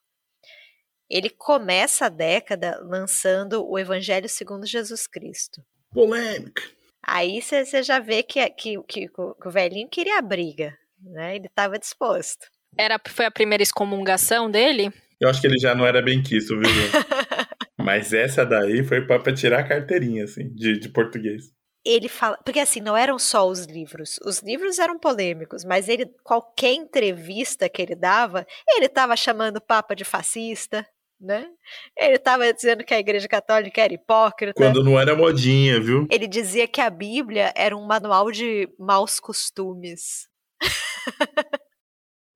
Ele 1.08 1.30
começa 1.30 2.06
a 2.06 2.08
década 2.08 2.80
lançando 2.82 3.64
o 3.66 3.78
Evangelho 3.78 4.28
segundo 4.28 4.66
Jesus 4.66 5.06
Cristo. 5.06 5.62
Polêmica. 5.92 6.62
Aí 7.02 7.40
você 7.40 7.82
já 7.82 8.00
vê 8.00 8.22
que, 8.22 8.44
que, 8.50 8.82
que, 8.82 9.08
que, 9.08 9.20
o 9.20 9.50
velhinho 9.50 9.88
queria 9.88 10.18
a 10.18 10.22
briga, 10.22 10.76
né? 11.00 11.36
Ele 11.36 11.46
estava 11.46 11.78
disposto. 11.78 12.46
Era, 12.76 13.00
foi 13.08 13.24
a 13.24 13.30
primeira 13.30 13.62
excomungação 13.62 14.50
dele? 14.50 14.92
Eu 15.20 15.28
acho 15.28 15.40
que 15.40 15.46
ele 15.46 15.58
já 15.58 15.74
não 15.74 15.86
era 15.86 16.02
bem 16.02 16.20
quisto, 16.20 16.58
viu? 16.58 16.66
Mas 17.78 18.12
essa 18.12 18.44
daí 18.44 18.82
foi 18.82 19.06
para 19.06 19.32
tirar 19.32 19.60
a 19.60 19.68
carteirinha, 19.68 20.24
assim, 20.24 20.52
de, 20.52 20.78
de 20.78 20.88
português 20.88 21.54
ele 21.88 22.08
fala, 22.08 22.36
porque 22.44 22.60
assim, 22.60 22.80
não 22.80 22.96
eram 22.96 23.18
só 23.18 23.46
os 23.46 23.64
livros. 23.64 24.18
Os 24.24 24.40
livros 24.40 24.78
eram 24.78 24.98
polêmicos, 24.98 25.64
mas 25.64 25.88
ele 25.88 26.06
qualquer 26.24 26.72
entrevista 26.72 27.68
que 27.68 27.80
ele 27.80 27.94
dava, 27.94 28.46
ele 28.68 28.86
estava 28.86 29.16
chamando 29.16 29.58
o 29.58 29.60
papa 29.60 29.94
de 29.94 30.04
fascista, 30.04 30.86
né? 31.20 31.48
Ele 31.96 32.16
estava 32.16 32.52
dizendo 32.52 32.84
que 32.84 32.92
a 32.92 32.98
Igreja 32.98 33.28
Católica 33.28 33.80
era 33.80 33.94
hipócrita. 33.94 34.60
Quando 34.60 34.84
não 34.84 34.98
era 34.98 35.16
modinha, 35.16 35.80
viu? 35.80 36.06
Ele 36.10 36.26
dizia 36.26 36.66
que 36.68 36.80
a 36.80 36.90
Bíblia 36.90 37.52
era 37.56 37.76
um 37.76 37.86
manual 37.86 38.30
de 38.30 38.68
maus 38.78 39.18
costumes. 39.18 40.28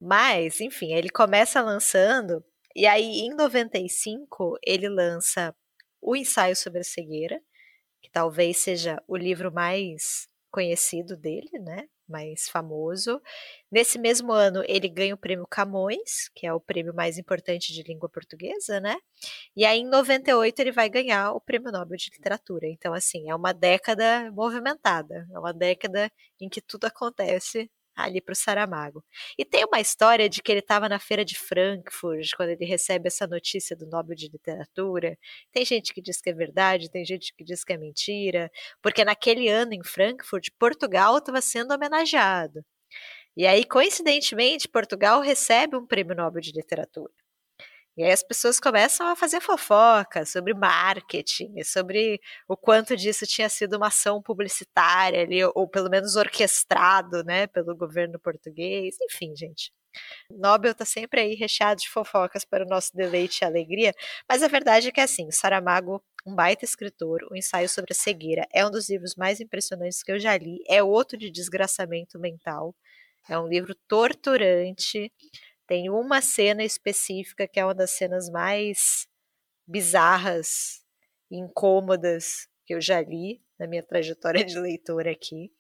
Mas, 0.01 0.61
enfim, 0.61 0.95
ele 0.95 1.11
começa 1.11 1.61
lançando, 1.61 2.43
e 2.75 2.87
aí 2.87 3.21
em 3.21 3.35
95 3.35 4.59
ele 4.65 4.89
lança 4.89 5.55
o 6.01 6.17
ensaio 6.17 6.57
sobre 6.57 6.81
a 6.81 6.85
cegueira, 6.85 7.39
que 8.01 8.11
talvez 8.11 8.59
seja 8.59 9.03
o 9.07 9.17
livro 9.17 9.53
mais 9.53 10.29
conhecido 10.51 11.17
dele, 11.17 11.51
né? 11.61 11.89
Mais 12.09 12.49
famoso. 12.49 13.21
Nesse 13.71 13.99
mesmo 13.99 14.33
ano, 14.33 14.65
ele 14.67 14.89
ganha 14.89 15.15
o 15.15 15.19
prêmio 15.19 15.47
Camões, 15.49 16.29
que 16.35 16.47
é 16.47 16.53
o 16.53 16.61
prêmio 16.61 16.93
mais 16.95 17.19
importante 17.19 17.73
de 17.73 17.83
língua 17.85 18.09
portuguesa, 18.09 18.81
né? 18.81 18.97
E 19.57 19.65
aí, 19.65 19.81
em 19.81 19.89
98, 19.89 20.59
ele 20.61 20.73
vai 20.73 20.89
ganhar 20.89 21.33
o 21.33 21.41
prêmio 21.41 21.71
Nobel 21.71 21.97
de 21.97 22.11
Literatura. 22.11 22.67
Então, 22.67 22.93
assim, 22.93 23.31
é 23.31 23.35
uma 23.35 23.53
década 23.53 24.31
movimentada, 24.33 25.27
é 25.33 25.39
uma 25.39 25.53
década 25.53 26.11
em 26.41 26.49
que 26.49 26.61
tudo 26.61 26.87
acontece 26.87 27.71
ali 28.05 28.21
para 28.21 28.33
o 28.33 28.37
Saramago. 28.37 29.05
E 29.39 29.45
tem 29.45 29.65
uma 29.65 29.81
história 29.81 30.29
de 30.29 30.43
que 30.43 30.53
ele 30.53 30.61
estava 30.61 30.89
na 30.89 30.99
feira 30.99 31.25
de 31.25 31.39
Frankfurt 31.39 32.31
quando 32.37 32.51
ele 32.51 32.65
recebe 32.65 33.09
essa 33.09 33.27
notícia 33.27 33.77
do 33.77 33.87
Nobel 33.87 34.17
de 34.17 34.29
Literatura. 34.29 35.17
Tem 35.53 35.65
gente 35.65 35.93
que 35.95 36.03
diz 36.03 36.21
que 36.21 36.31
é 36.31 36.35
verdade, 36.35 36.91
tem 36.91 37.05
gente 37.05 37.35
que 37.35 37.45
diz 37.45 37.65
que 37.65 37.73
é 37.73 37.79
mentira, 37.79 38.51
porque 38.83 39.05
naquele 39.05 39.49
ano 39.49 39.73
em 39.75 39.83
Frankfurt, 39.85 40.49
Portugal 40.59 41.19
estava 41.19 41.41
sendo 41.41 41.73
homenageado. 41.75 42.65
E 43.37 43.47
aí, 43.47 43.65
coincidentemente, 43.65 44.69
Portugal 44.69 45.21
recebe 45.21 45.77
um 45.77 45.87
prêmio 45.87 46.15
Nobel 46.17 46.41
de 46.41 46.53
Literatura. 46.53 47.13
E 48.01 48.03
aí 48.03 48.13
as 48.13 48.23
pessoas 48.23 48.59
começam 48.59 49.07
a 49.09 49.15
fazer 49.15 49.43
fofoca 49.43 50.25
sobre 50.25 50.55
marketing, 50.55 51.63
sobre 51.63 52.19
o 52.49 52.57
quanto 52.57 52.97
disso 52.97 53.27
tinha 53.27 53.47
sido 53.47 53.77
uma 53.77 53.89
ação 53.89 54.23
publicitária 54.23 55.21
ali, 55.21 55.45
ou 55.45 55.69
pelo 55.69 55.91
menos 55.91 56.17
orquestrado, 56.17 57.23
né, 57.25 57.47
pelo 57.47 57.77
governo 57.77 58.19
português. 58.19 58.97
Enfim, 59.03 59.37
gente. 59.37 59.71
Nobel 60.31 60.73
está 60.73 60.87
sempre 60.87 61.21
aí 61.21 61.35
recheado 61.35 61.83
de 61.83 61.91
fofocas 61.91 62.43
para 62.43 62.65
o 62.65 62.69
nosso 62.69 62.91
deleite 62.95 63.41
e 63.43 63.45
alegria, 63.45 63.93
mas 64.27 64.43
a 64.43 64.49
verdade 64.49 64.89
é 64.89 64.93
que 64.93 65.01
é 65.01 65.05
assim, 65.05 65.31
Saramago, 65.31 66.03
um 66.27 66.35
baita 66.35 66.65
escritor, 66.65 67.29
o 67.31 67.37
ensaio 67.37 67.69
sobre 67.69 67.93
a 67.93 67.95
cegueira 67.95 68.47
é 68.55 68.65
um 68.65 68.71
dos 68.71 68.89
livros 68.89 69.15
mais 69.15 69.41
impressionantes 69.41 70.03
que 70.03 70.11
eu 70.11 70.19
já 70.19 70.39
li, 70.39 70.63
é 70.67 70.83
outro 70.83 71.19
de 71.19 71.31
desgraçamento 71.31 72.19
mental, 72.19 72.75
é 73.29 73.39
um 73.39 73.47
livro 73.47 73.75
torturante, 73.87 75.13
tem 75.71 75.89
uma 75.89 76.21
cena 76.21 76.65
específica 76.65 77.47
que 77.47 77.61
é 77.61 77.65
uma 77.65 77.73
das 77.73 77.93
cenas 77.93 78.29
mais 78.29 79.07
bizarras 79.65 80.83
incômodas 81.31 82.49
que 82.67 82.75
eu 82.75 82.81
já 82.81 83.01
li 83.01 83.41
na 83.57 83.69
minha 83.69 83.83
trajetória 83.85 84.45
de 84.45 84.59
leitora 84.59 85.13
aqui. 85.13 85.53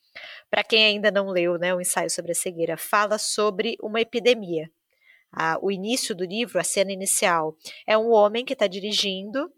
Para 0.50 0.64
quem 0.64 0.84
ainda 0.84 1.12
não 1.12 1.28
leu 1.28 1.56
né, 1.58 1.72
o 1.72 1.80
ensaio 1.80 2.10
sobre 2.10 2.32
a 2.32 2.34
cegueira, 2.34 2.76
fala 2.76 3.18
sobre 3.18 3.76
uma 3.80 4.00
epidemia. 4.00 4.68
o 5.62 5.70
início 5.70 6.12
do 6.12 6.24
livro, 6.24 6.58
a 6.58 6.64
cena 6.64 6.90
inicial, 6.90 7.56
é 7.86 7.96
um 7.96 8.10
homem 8.10 8.44
que 8.44 8.54
está 8.54 8.66
dirigindo 8.66 9.48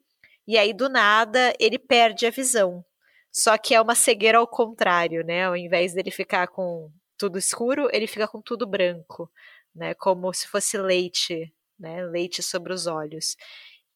e 0.47 0.59
aí 0.59 0.75
do 0.75 0.87
nada 0.91 1.55
ele 1.59 1.79
perde 1.79 2.27
a 2.27 2.31
visão. 2.31 2.85
Só 3.31 3.57
que 3.57 3.75
é 3.75 3.81
uma 3.81 3.95
cegueira 3.95 4.37
ao 4.37 4.47
contrário, 4.47 5.25
né? 5.25 5.47
Ao 5.47 5.57
invés 5.57 5.95
dele 5.95 6.11
ficar 6.11 6.49
com 6.49 6.93
tudo 7.17 7.39
escuro, 7.39 7.89
ele 7.91 8.07
fica 8.07 8.29
com 8.29 8.43
tudo 8.43 8.67
branco 8.67 9.31
né? 9.75 9.95
Como 9.95 10.33
se 10.33 10.47
fosse 10.49 10.79
leite, 10.79 11.53
né? 11.79 12.05
Leite 12.07 12.43
sobre 12.43 12.73
os 12.73 12.87
olhos. 12.87 13.37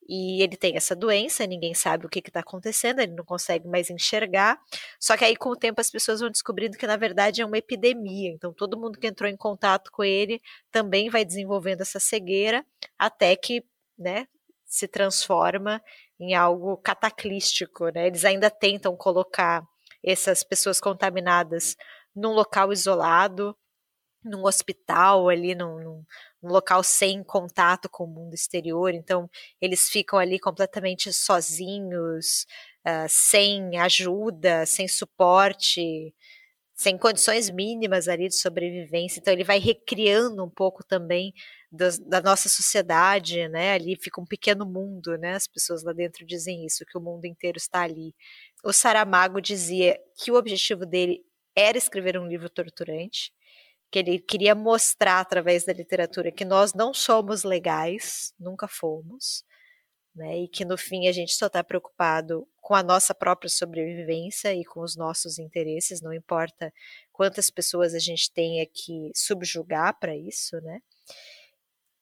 E 0.08 0.40
ele 0.42 0.56
tem 0.56 0.76
essa 0.76 0.94
doença, 0.94 1.46
ninguém 1.46 1.74
sabe 1.74 2.06
o 2.06 2.08
que 2.08 2.20
está 2.20 2.40
acontecendo, 2.40 3.00
ele 3.00 3.12
não 3.12 3.24
consegue 3.24 3.66
mais 3.66 3.90
enxergar. 3.90 4.58
Só 5.00 5.16
que 5.16 5.24
aí, 5.24 5.36
com 5.36 5.50
o 5.50 5.56
tempo, 5.56 5.80
as 5.80 5.90
pessoas 5.90 6.20
vão 6.20 6.30
descobrindo 6.30 6.78
que, 6.78 6.86
na 6.86 6.96
verdade, 6.96 7.42
é 7.42 7.46
uma 7.46 7.58
epidemia. 7.58 8.30
Então, 8.30 8.52
todo 8.52 8.78
mundo 8.78 8.98
que 9.00 9.06
entrou 9.06 9.28
em 9.28 9.36
contato 9.36 9.90
com 9.90 10.04
ele 10.04 10.40
também 10.70 11.10
vai 11.10 11.24
desenvolvendo 11.24 11.80
essa 11.80 11.98
cegueira, 11.98 12.64
até 12.96 13.34
que 13.34 13.64
né, 13.98 14.28
se 14.64 14.86
transforma 14.86 15.82
em 16.20 16.34
algo 16.34 16.76
cataclístico. 16.76 17.88
Né? 17.88 18.06
Eles 18.06 18.24
ainda 18.24 18.48
tentam 18.48 18.96
colocar 18.96 19.66
essas 20.04 20.44
pessoas 20.44 20.80
contaminadas 20.80 21.76
num 22.14 22.32
local 22.32 22.72
isolado, 22.72 23.56
num 24.26 24.44
hospital 24.44 25.28
ali, 25.28 25.54
num, 25.54 25.78
num, 25.78 26.04
num, 26.42 26.50
local 26.50 26.82
sem 26.82 27.22
contato 27.22 27.88
com 27.88 28.04
o 28.04 28.08
mundo 28.08 28.34
exterior, 28.34 28.92
então 28.94 29.30
eles 29.60 29.88
ficam 29.88 30.18
ali 30.18 30.38
completamente 30.38 31.12
sozinhos, 31.12 32.46
uh, 32.86 33.08
sem 33.08 33.78
ajuda, 33.78 34.66
sem 34.66 34.88
suporte, 34.88 36.14
sem 36.74 36.98
condições 36.98 37.48
mínimas 37.48 38.06
ali 38.06 38.28
de 38.28 38.36
sobrevivência. 38.36 39.18
Então 39.18 39.32
ele 39.32 39.44
vai 39.44 39.58
recriando 39.58 40.44
um 40.44 40.50
pouco 40.50 40.84
também 40.84 41.32
da, 41.72 42.20
nossa 42.20 42.48
sociedade, 42.48 43.48
né? 43.48 43.72
Ali 43.72 43.96
fica 43.96 44.20
um 44.20 44.26
pequeno 44.26 44.66
mundo, 44.66 45.16
né? 45.16 45.34
As 45.34 45.46
pessoas 45.46 45.82
lá 45.82 45.92
dentro 45.92 46.24
dizem 46.26 46.64
isso, 46.66 46.84
que 46.84 46.98
o 46.98 47.00
mundo 47.00 47.24
inteiro 47.24 47.56
está 47.56 47.82
ali. 47.82 48.14
O 48.64 48.72
Saramago 48.72 49.40
dizia 49.40 49.98
que 50.16 50.30
o 50.30 50.36
objetivo 50.36 50.84
dele 50.84 51.24
era 51.56 51.78
escrever 51.78 52.18
um 52.18 52.28
livro 52.28 52.50
torturante, 52.50 53.32
que 53.90 53.98
ele 53.98 54.18
queria 54.18 54.54
mostrar 54.54 55.20
através 55.20 55.64
da 55.64 55.72
literatura 55.72 56.32
que 56.32 56.44
nós 56.44 56.74
não 56.74 56.92
somos 56.92 57.44
legais, 57.44 58.34
nunca 58.38 58.66
fomos, 58.66 59.44
né? 60.14 60.38
E 60.38 60.48
que 60.48 60.64
no 60.64 60.76
fim 60.76 61.06
a 61.06 61.12
gente 61.12 61.32
só 61.34 61.46
está 61.46 61.62
preocupado 61.62 62.48
com 62.60 62.74
a 62.74 62.82
nossa 62.82 63.14
própria 63.14 63.50
sobrevivência 63.50 64.54
e 64.54 64.64
com 64.64 64.80
os 64.80 64.96
nossos 64.96 65.38
interesses, 65.38 66.00
não 66.00 66.12
importa 66.12 66.72
quantas 67.12 67.50
pessoas 67.50 67.94
a 67.94 67.98
gente 67.98 68.32
tenha 68.32 68.66
que 68.66 69.10
subjugar 69.14 69.98
para 70.00 70.16
isso, 70.16 70.56
né? 70.62 70.80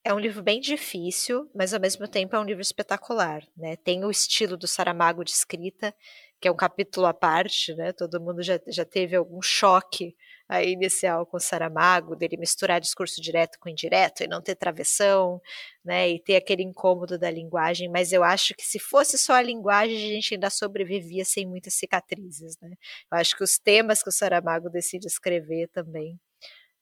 É 0.06 0.12
um 0.12 0.18
livro 0.18 0.42
bem 0.42 0.60
difícil, 0.60 1.50
mas 1.54 1.72
ao 1.72 1.80
mesmo 1.80 2.06
tempo 2.06 2.36
é 2.36 2.38
um 2.38 2.44
livro 2.44 2.62
espetacular, 2.62 3.42
né? 3.56 3.76
Tem 3.76 4.04
o 4.04 4.10
estilo 4.10 4.56
do 4.56 4.68
Saramago 4.68 5.24
de 5.24 5.30
escrita, 5.30 5.94
que 6.40 6.46
é 6.46 6.52
um 6.52 6.56
capítulo 6.56 7.06
à 7.06 7.14
parte, 7.14 7.74
né? 7.74 7.92
Todo 7.92 8.20
mundo 8.20 8.42
já, 8.42 8.60
já 8.68 8.84
teve 8.84 9.16
algum 9.16 9.40
choque 9.42 10.14
aí 10.48 10.72
inicial 10.72 11.26
com 11.26 11.38
Saramago, 11.38 12.14
dele 12.16 12.36
misturar 12.36 12.80
discurso 12.80 13.20
direto 13.20 13.58
com 13.58 13.68
indireto 13.68 14.22
e 14.22 14.26
não 14.26 14.42
ter 14.42 14.54
travessão, 14.54 15.40
né? 15.84 16.08
E 16.10 16.20
ter 16.20 16.36
aquele 16.36 16.62
incômodo 16.62 17.18
da 17.18 17.30
linguagem, 17.30 17.88
mas 17.88 18.12
eu 18.12 18.22
acho 18.22 18.54
que 18.54 18.64
se 18.64 18.78
fosse 18.78 19.18
só 19.18 19.34
a 19.34 19.42
linguagem, 19.42 19.96
a 19.96 20.14
gente 20.14 20.34
ainda 20.34 20.50
sobrevivia 20.50 21.24
sem 21.24 21.46
muitas 21.46 21.74
cicatrizes, 21.74 22.56
né? 22.60 22.70
Eu 23.12 23.18
acho 23.18 23.36
que 23.36 23.44
os 23.44 23.58
temas 23.58 24.02
que 24.02 24.08
o 24.08 24.12
Saramago 24.12 24.68
decide 24.70 25.06
escrever 25.06 25.68
também 25.68 26.18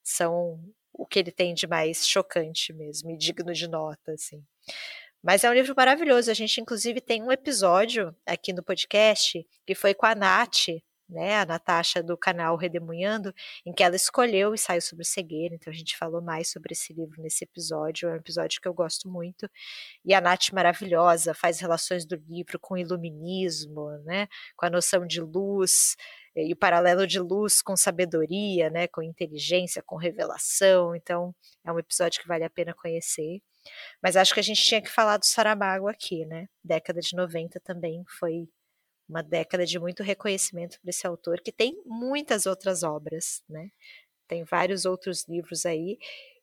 são 0.02 0.60
o 0.92 1.06
que 1.06 1.18
ele 1.18 1.30
tem 1.32 1.54
de 1.54 1.66
mais 1.66 2.06
chocante 2.06 2.72
mesmo 2.72 3.10
e 3.10 3.16
digno 3.16 3.52
de 3.52 3.68
nota, 3.68 4.12
assim. 4.12 4.44
Mas 5.22 5.44
é 5.44 5.50
um 5.50 5.54
livro 5.54 5.74
maravilhoso. 5.76 6.30
A 6.30 6.34
gente, 6.34 6.60
inclusive, 6.60 7.00
tem 7.00 7.22
um 7.22 7.30
episódio 7.30 8.14
aqui 8.26 8.52
no 8.52 8.62
podcast 8.62 9.46
que 9.64 9.74
foi 9.74 9.94
com 9.94 10.04
a 10.04 10.14
Nath, 10.14 10.66
né, 11.12 11.40
a 11.40 11.46
Natasha 11.46 12.02
do 12.02 12.16
canal 12.16 12.56
Redemunhando, 12.56 13.32
em 13.64 13.72
que 13.72 13.82
ela 13.82 13.94
escolheu 13.94 14.50
o 14.50 14.54
ensaio 14.54 14.80
sobre 14.80 15.04
cegueira. 15.04 15.54
Então 15.54 15.72
a 15.72 15.76
gente 15.76 15.96
falou 15.96 16.22
mais 16.22 16.50
sobre 16.50 16.72
esse 16.72 16.92
livro 16.92 17.20
nesse 17.22 17.44
episódio. 17.44 18.08
É 18.08 18.12
um 18.12 18.16
episódio 18.16 18.60
que 18.60 18.66
eu 18.66 18.74
gosto 18.74 19.08
muito. 19.08 19.48
E 20.04 20.14
a 20.14 20.20
Nath 20.20 20.50
maravilhosa 20.52 21.34
faz 21.34 21.60
relações 21.60 22.06
do 22.06 22.16
livro 22.16 22.58
com 22.58 22.74
o 22.74 22.78
iluminismo, 22.78 23.90
né, 24.04 24.26
com 24.56 24.66
a 24.66 24.70
noção 24.70 25.06
de 25.06 25.20
luz 25.20 25.96
e 26.34 26.52
o 26.52 26.56
paralelo 26.56 27.06
de 27.06 27.20
luz 27.20 27.60
com 27.60 27.76
sabedoria, 27.76 28.70
né, 28.70 28.88
com 28.88 29.02
inteligência, 29.02 29.82
com 29.82 29.96
revelação. 29.96 30.96
Então 30.96 31.34
é 31.64 31.70
um 31.70 31.78
episódio 31.78 32.20
que 32.20 32.28
vale 32.28 32.44
a 32.44 32.50
pena 32.50 32.74
conhecer. 32.74 33.40
Mas 34.02 34.16
acho 34.16 34.34
que 34.34 34.40
a 34.40 34.42
gente 34.42 34.62
tinha 34.62 34.82
que 34.82 34.90
falar 34.90 35.18
do 35.18 35.26
Saramago 35.26 35.88
aqui, 35.88 36.24
né? 36.26 36.48
Década 36.64 37.00
de 37.00 37.14
90 37.14 37.60
também 37.60 38.02
foi 38.18 38.48
uma 39.12 39.22
década 39.22 39.66
de 39.66 39.78
muito 39.78 40.02
reconhecimento 40.02 40.80
para 40.80 40.88
esse 40.88 41.06
autor, 41.06 41.40
que 41.40 41.52
tem 41.52 41.80
muitas 41.84 42.46
outras 42.46 42.82
obras, 42.82 43.42
né? 43.48 43.68
Tem 44.26 44.42
vários 44.42 44.86
outros 44.86 45.28
livros 45.28 45.66
aí. 45.66 45.98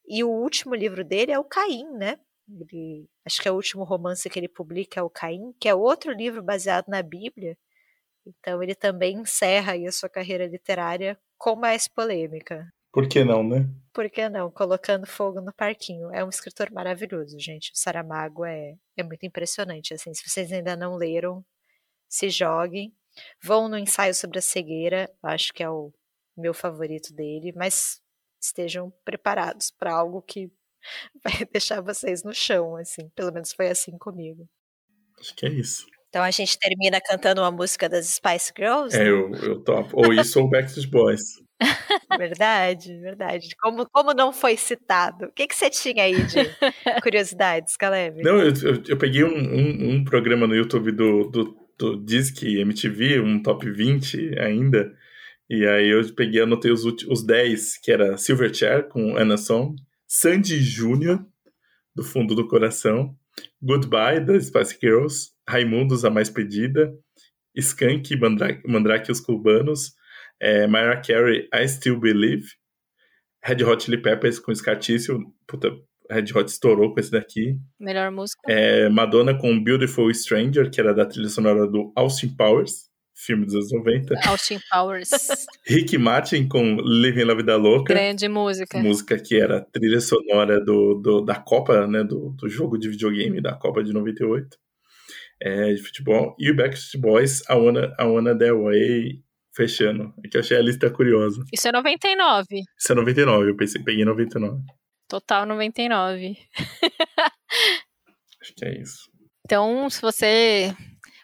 E 0.07 0.23
o 0.23 0.29
último 0.29 0.75
livro 0.75 1.03
dele 1.03 1.31
é 1.31 1.39
o 1.39 1.43
Caim, 1.43 1.89
né? 1.97 2.19
Ele, 2.47 3.07
acho 3.25 3.41
que 3.41 3.47
é 3.47 3.51
o 3.51 3.55
último 3.55 3.83
romance 3.83 4.29
que 4.29 4.39
ele 4.39 4.47
publica 4.47 4.99
é 4.99 5.03
o 5.03 5.09
Caim, 5.09 5.53
que 5.59 5.67
é 5.67 5.73
outro 5.73 6.11
livro 6.11 6.43
baseado 6.43 6.87
na 6.87 7.01
Bíblia. 7.01 7.57
Então 8.25 8.61
ele 8.61 8.75
também 8.75 9.17
encerra 9.17 9.73
aí 9.73 9.87
a 9.87 9.91
sua 9.91 10.09
carreira 10.09 10.45
literária 10.45 11.19
com 11.37 11.55
mais 11.55 11.87
polêmica. 11.87 12.71
Por 12.91 13.07
que 13.07 13.23
não, 13.23 13.43
né? 13.43 13.67
Por 13.93 14.09
que 14.09 14.29
não? 14.29 14.51
Colocando 14.51 15.07
fogo 15.07 15.41
no 15.41 15.53
parquinho. 15.53 16.11
É 16.11 16.23
um 16.23 16.29
escritor 16.29 16.71
maravilhoso, 16.71 17.39
gente. 17.39 17.71
O 17.71 17.77
Saramago 17.77 18.45
é, 18.45 18.75
é 18.97 19.03
muito 19.03 19.25
impressionante. 19.25 19.93
Assim, 19.93 20.13
se 20.13 20.27
vocês 20.27 20.51
ainda 20.51 20.75
não 20.75 20.95
leram, 20.95 21.43
se 22.09 22.29
joguem. 22.29 22.93
Vão 23.43 23.69
no 23.69 23.77
ensaio 23.77 24.15
sobre 24.15 24.39
a 24.39 24.41
cegueira, 24.41 25.09
acho 25.23 25.53
que 25.53 25.61
é 25.61 25.69
o 25.69 25.93
meu 26.37 26.53
favorito 26.53 27.13
dele, 27.13 27.53
mas 27.55 28.01
estejam 28.41 28.91
preparados 29.03 29.71
para 29.71 29.93
algo 29.93 30.21
que 30.21 30.49
vai 31.23 31.45
deixar 31.51 31.81
vocês 31.81 32.23
no 32.23 32.33
chão, 32.33 32.75
assim. 32.75 33.09
Pelo 33.15 33.31
menos 33.31 33.53
foi 33.53 33.67
assim 33.67 33.97
comigo. 33.97 34.47
Acho 35.19 35.35
que 35.35 35.45
é 35.45 35.49
isso. 35.49 35.85
Então 36.09 36.23
a 36.23 36.31
gente 36.31 36.57
termina 36.57 36.99
cantando 36.99 37.41
uma 37.41 37.51
música 37.51 37.87
das 37.87 38.07
Spice 38.07 38.51
Girls? 38.57 38.97
É, 38.97 39.07
eu, 39.07 39.31
eu 39.35 39.63
topo. 39.63 39.95
Ou 39.95 40.11
isso 40.11 40.39
ou 40.39 40.49
Backstreet 40.49 40.89
Boys. 40.89 41.21
Verdade, 42.17 42.97
verdade. 42.99 43.49
Como, 43.61 43.87
como 43.89 44.13
não 44.13 44.31
foi 44.31 44.55
citado? 44.57 45.25
O 45.25 45.31
que, 45.31 45.45
que 45.45 45.55
você 45.55 45.69
tinha 45.69 46.03
aí 46.03 46.15
de 46.23 46.37
curiosidades, 47.03 47.75
Caleb? 47.77 48.23
Não, 48.23 48.37
eu, 48.37 48.53
eu, 48.63 48.83
eu 48.87 48.97
peguei 48.97 49.23
um, 49.23 49.37
um, 49.37 49.95
um, 49.95 50.03
programa 50.03 50.47
no 50.47 50.55
YouTube 50.55 50.91
do, 50.91 51.29
do, 51.29 51.58
do 51.79 51.95
Disque 51.95 52.59
MTV, 52.59 53.21
um 53.21 53.41
top 53.41 53.69
20 53.71 54.37
ainda, 54.37 54.93
e 55.49 55.65
aí 55.65 55.87
eu 55.87 56.13
peguei 56.13 56.41
anotei 56.41 56.71
os, 56.71 56.83
os 56.83 57.25
10, 57.25 57.77
que 57.77 57.91
era 57.91 58.17
Silverchair, 58.17 58.87
com 58.89 59.17
Anna 59.17 59.37
Song, 59.37 59.75
Sandy 60.05 60.59
Júnior, 60.59 61.25
do 61.95 62.03
Fundo 62.03 62.35
do 62.35 62.47
Coração, 62.47 63.17
Goodbye, 63.61 64.19
das 64.19 64.47
Spice 64.47 64.77
Girls, 64.79 65.31
Raimundos, 65.47 66.03
a 66.03 66.09
Mais 66.09 66.29
Pedida, 66.29 66.93
Skank, 67.55 68.15
Mandrake, 68.17 68.67
Mandrake 68.67 69.11
os 69.11 69.19
Cubanos, 69.19 69.93
é, 70.39 70.67
Mariah 70.67 71.01
Carey, 71.01 71.49
I 71.53 71.67
Still 71.67 71.99
Believe, 71.99 72.47
Red 73.43 73.63
Hot 73.63 73.83
Chili 73.83 74.01
Peppers 74.01 74.37
com 74.37 74.53
Scartício, 74.53 75.19
puta, 75.47 75.71
Red 76.09 76.25
Hot 76.35 76.49
estourou 76.49 76.93
com 76.93 76.99
esse 76.99 77.11
daqui. 77.11 77.57
Melhor 77.79 78.11
música. 78.11 78.41
É, 78.47 78.89
Madonna 78.89 79.37
com 79.37 79.63
Beautiful 79.63 80.13
Stranger, 80.13 80.69
que 80.69 80.79
era 80.79 80.93
da 80.93 81.05
trilha 81.05 81.29
sonora 81.29 81.67
do 81.67 81.91
Austin 81.95 82.35
Powers, 82.35 82.89
filme 83.15 83.45
dos 83.45 83.55
anos 83.55 83.71
90. 83.71 84.15
Austin 84.27 84.59
Powers. 84.71 85.09
Rick 85.67 85.97
Martin 85.97 86.47
com 86.47 86.77
Living 86.81 87.25
La 87.25 87.35
Vida 87.35 87.55
Louca. 87.55 87.93
Grande 87.93 88.27
música. 88.27 88.79
Música 88.79 89.19
que 89.19 89.39
era 89.39 89.61
trilha 89.71 90.01
sonora 90.01 90.59
do, 90.63 90.95
do 90.95 91.21
da 91.21 91.35
Copa, 91.35 91.85
né, 91.85 92.03
do, 92.03 92.31
do 92.31 92.49
jogo 92.49 92.77
de 92.77 92.89
videogame 92.89 93.41
da 93.41 93.53
Copa 93.53 93.83
de 93.83 93.93
98. 93.93 94.57
É, 95.41 95.73
de 95.73 95.81
futebol. 95.81 96.35
E 96.37 96.51
o 96.51 96.55
Backstreet 96.55 97.01
Boys, 97.01 97.43
Wanna, 97.49 97.95
I 97.97 98.03
Wanna 98.03 98.37
The 98.37 98.51
Way 98.51 99.23
fechando. 99.55 100.13
É 100.23 100.27
que 100.27 100.37
eu 100.37 100.41
achei 100.41 100.57
a 100.57 100.61
lista 100.61 100.89
curiosa. 100.89 101.43
Isso 101.53 101.67
é 101.67 101.71
99. 101.71 102.45
Isso 102.77 102.91
é 102.91 102.95
99, 102.95 103.49
eu 103.49 103.55
pensei, 103.55 103.81
peguei 103.81 104.03
99. 104.03 104.61
Total 105.09 105.43
99. 105.43 106.37
Acho 108.39 108.53
que 108.55 108.63
é 108.63 108.79
isso. 108.79 109.09
Então, 109.43 109.89
se 109.89 109.99
você, 109.99 110.71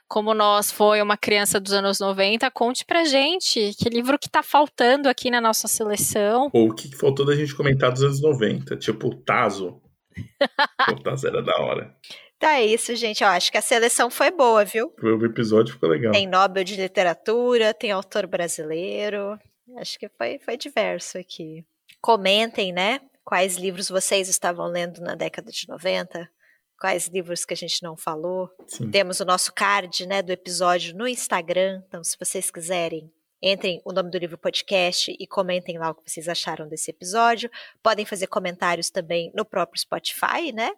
como 0.08 0.34
nós, 0.34 0.72
foi 0.72 1.04
uma 1.04 1.16
criança 1.16 1.60
dos 1.60 1.72
anos 1.72 2.00
90, 2.00 2.50
conte 2.50 2.84
pra 2.84 3.06
gente 3.06 3.76
que 3.78 3.88
livro 3.88 4.18
que 4.18 4.28
tá 4.28 4.42
faltando 4.42 5.08
aqui 5.08 5.30
na 5.30 5.40
nossa 5.40 5.68
seleção. 5.68 6.50
Ou 6.52 6.70
o 6.70 6.74
que 6.74 6.96
faltou 6.96 7.24
da 7.24 7.36
gente 7.36 7.56
comentar 7.56 7.92
dos 7.92 8.02
anos 8.02 8.20
90, 8.24 8.76
tipo 8.78 9.08
o 9.08 9.16
Tazo. 9.16 9.80
o 10.92 11.04
Tazo 11.04 11.28
era 11.28 11.44
da 11.44 11.56
hora. 11.62 11.96
Tá 12.40 12.56
é 12.56 12.66
isso, 12.66 12.96
gente. 12.96 13.24
Eu 13.24 13.30
acho 13.30 13.52
que 13.52 13.58
a 13.60 13.62
seleção 13.62 14.10
foi 14.10 14.32
boa, 14.32 14.66
viu? 14.66 14.92
O 15.00 15.26
episódio 15.26 15.76
ficou 15.76 15.90
legal. 15.90 16.12
Tem 16.12 16.26
Nobel 16.26 16.64
de 16.64 16.76
Literatura, 16.76 17.72
tem 17.72 17.92
autor 17.92 18.26
brasileiro. 18.26 19.40
Acho 19.78 20.00
que 20.00 20.10
foi, 20.10 20.40
foi 20.40 20.58
diverso 20.58 21.20
aqui. 21.20 21.64
Comentem, 22.02 22.74
né? 22.74 23.00
Quais 23.26 23.58
livros 23.58 23.90
vocês 23.90 24.30
estavam 24.30 24.68
lendo 24.68 25.02
na 25.02 25.16
década 25.16 25.52
de 25.52 25.68
90? 25.68 26.30
Quais 26.80 27.08
livros 27.08 27.44
que 27.44 27.54
a 27.54 27.58
gente 27.58 27.82
não 27.82 27.98
falou? 27.98 28.50
Sim. 28.68 28.92
Temos 28.92 29.20
o 29.20 29.26
nosso 29.26 29.52
card, 29.52 30.06
né, 30.06 30.22
do 30.22 30.32
episódio 30.32 30.96
no 30.96 31.08
Instagram. 31.08 31.82
Então, 31.88 32.04
se 32.04 32.16
vocês 32.20 32.52
quiserem 32.52 33.12
entrem 33.42 33.82
o 33.86 33.94
nome 33.94 34.10
do 34.10 34.18
livro 34.18 34.38
podcast 34.38 35.16
e 35.20 35.28
comentem 35.28 35.78
lá 35.78 35.92
o 35.92 35.96
que 35.96 36.10
vocês 36.10 36.28
acharam 36.28 36.68
desse 36.68 36.90
episódio. 36.90 37.50
Podem 37.84 38.06
fazer 38.06 38.28
comentários 38.28 38.90
também 38.90 39.32
no 39.36 39.46
próprio 39.46 39.80
Spotify, 39.80 40.52
né? 40.54 40.72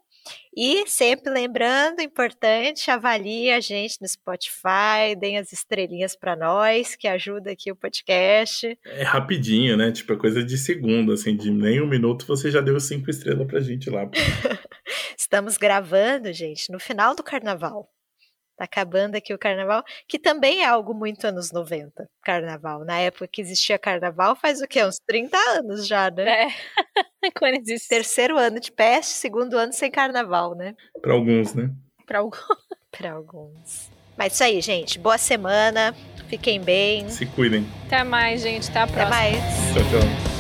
E 0.56 0.88
sempre 0.88 1.32
lembrando, 1.32 2.02
importante, 2.02 2.90
avalie 2.90 3.52
a 3.52 3.60
gente 3.60 4.02
no 4.02 4.08
Spotify, 4.08 5.16
deem 5.20 5.38
as 5.38 5.54
estrelinhas 5.54 6.16
para 6.16 6.36
nós, 6.36 6.96
que 6.96 7.08
ajuda 7.08 7.52
aqui 7.52 7.72
o 7.72 7.76
podcast. 7.76 8.78
É 8.84 9.04
rapidinho, 9.04 9.78
né? 9.78 9.92
Tipo, 9.92 10.14
é 10.14 10.18
coisa 10.18 10.44
de 10.44 10.58
segundo, 10.58 11.14
assim, 11.14 11.36
de 11.36 11.52
nem 11.52 11.80
um 11.82 11.88
minuto 11.88 12.26
você 12.26 12.50
já 12.50 12.60
deu 12.60 12.80
cinco 12.80 13.10
estrelas 13.10 13.46
pra 13.46 13.60
gente 13.60 13.90
lá. 13.90 14.10
Estamos 15.16 15.58
gravando, 15.58 16.34
gente, 16.34 16.72
no 16.72 16.80
final 16.80 17.16
do 17.16 17.24
carnaval. 17.24 17.88
Tá 18.58 18.66
acabando 18.66 19.16
aqui 19.16 19.34
o 19.34 19.38
carnaval, 19.38 19.84
que 20.08 20.18
também 20.18 20.64
é 20.64 20.66
algo 20.66 20.94
muito 20.94 21.26
anos 21.28 21.52
90, 21.52 22.10
carnaval. 22.24 22.84
Na 22.84 22.98
época 22.98 23.28
que 23.32 23.40
existia 23.40 23.78
carnaval, 23.78 24.36
faz 24.36 24.62
o 24.62 24.68
quê? 24.68 24.84
Uns 24.84 24.98
30 25.08 25.38
anos 25.52 25.86
já, 25.88 26.10
né? 26.10 26.46
É. 26.46 27.32
Quando 27.38 27.56
existe. 27.60 27.88
Terceiro 27.88 28.36
ano 28.38 28.60
de 28.60 28.72
peste, 28.72 29.12
segundo 29.14 29.58
ano 29.58 29.72
sem 29.74 29.92
carnaval, 29.92 30.56
né? 30.56 30.74
Para 31.02 31.14
alguns, 31.14 31.54
né? 31.54 31.70
Para 32.06 32.20
alguns. 32.20 32.42
Para 32.98 33.12
alguns. 33.12 33.92
Mas 34.18 34.34
isso 34.34 34.44
aí, 34.44 34.60
gente. 34.60 34.98
Boa 34.98 35.20
semana. 35.20 35.94
Fiquem 36.28 36.60
bem. 36.60 37.08
Se 37.10 37.26
cuidem. 37.28 37.64
Até 37.86 38.04
mais, 38.04 38.42
gente. 38.42 38.70
Até 38.72 38.80
a 38.80 38.84
Até 38.84 38.94
próxima. 38.94 39.16
mais. 39.16 39.44
Tchau, 39.74 39.84
tchau. 39.84 40.37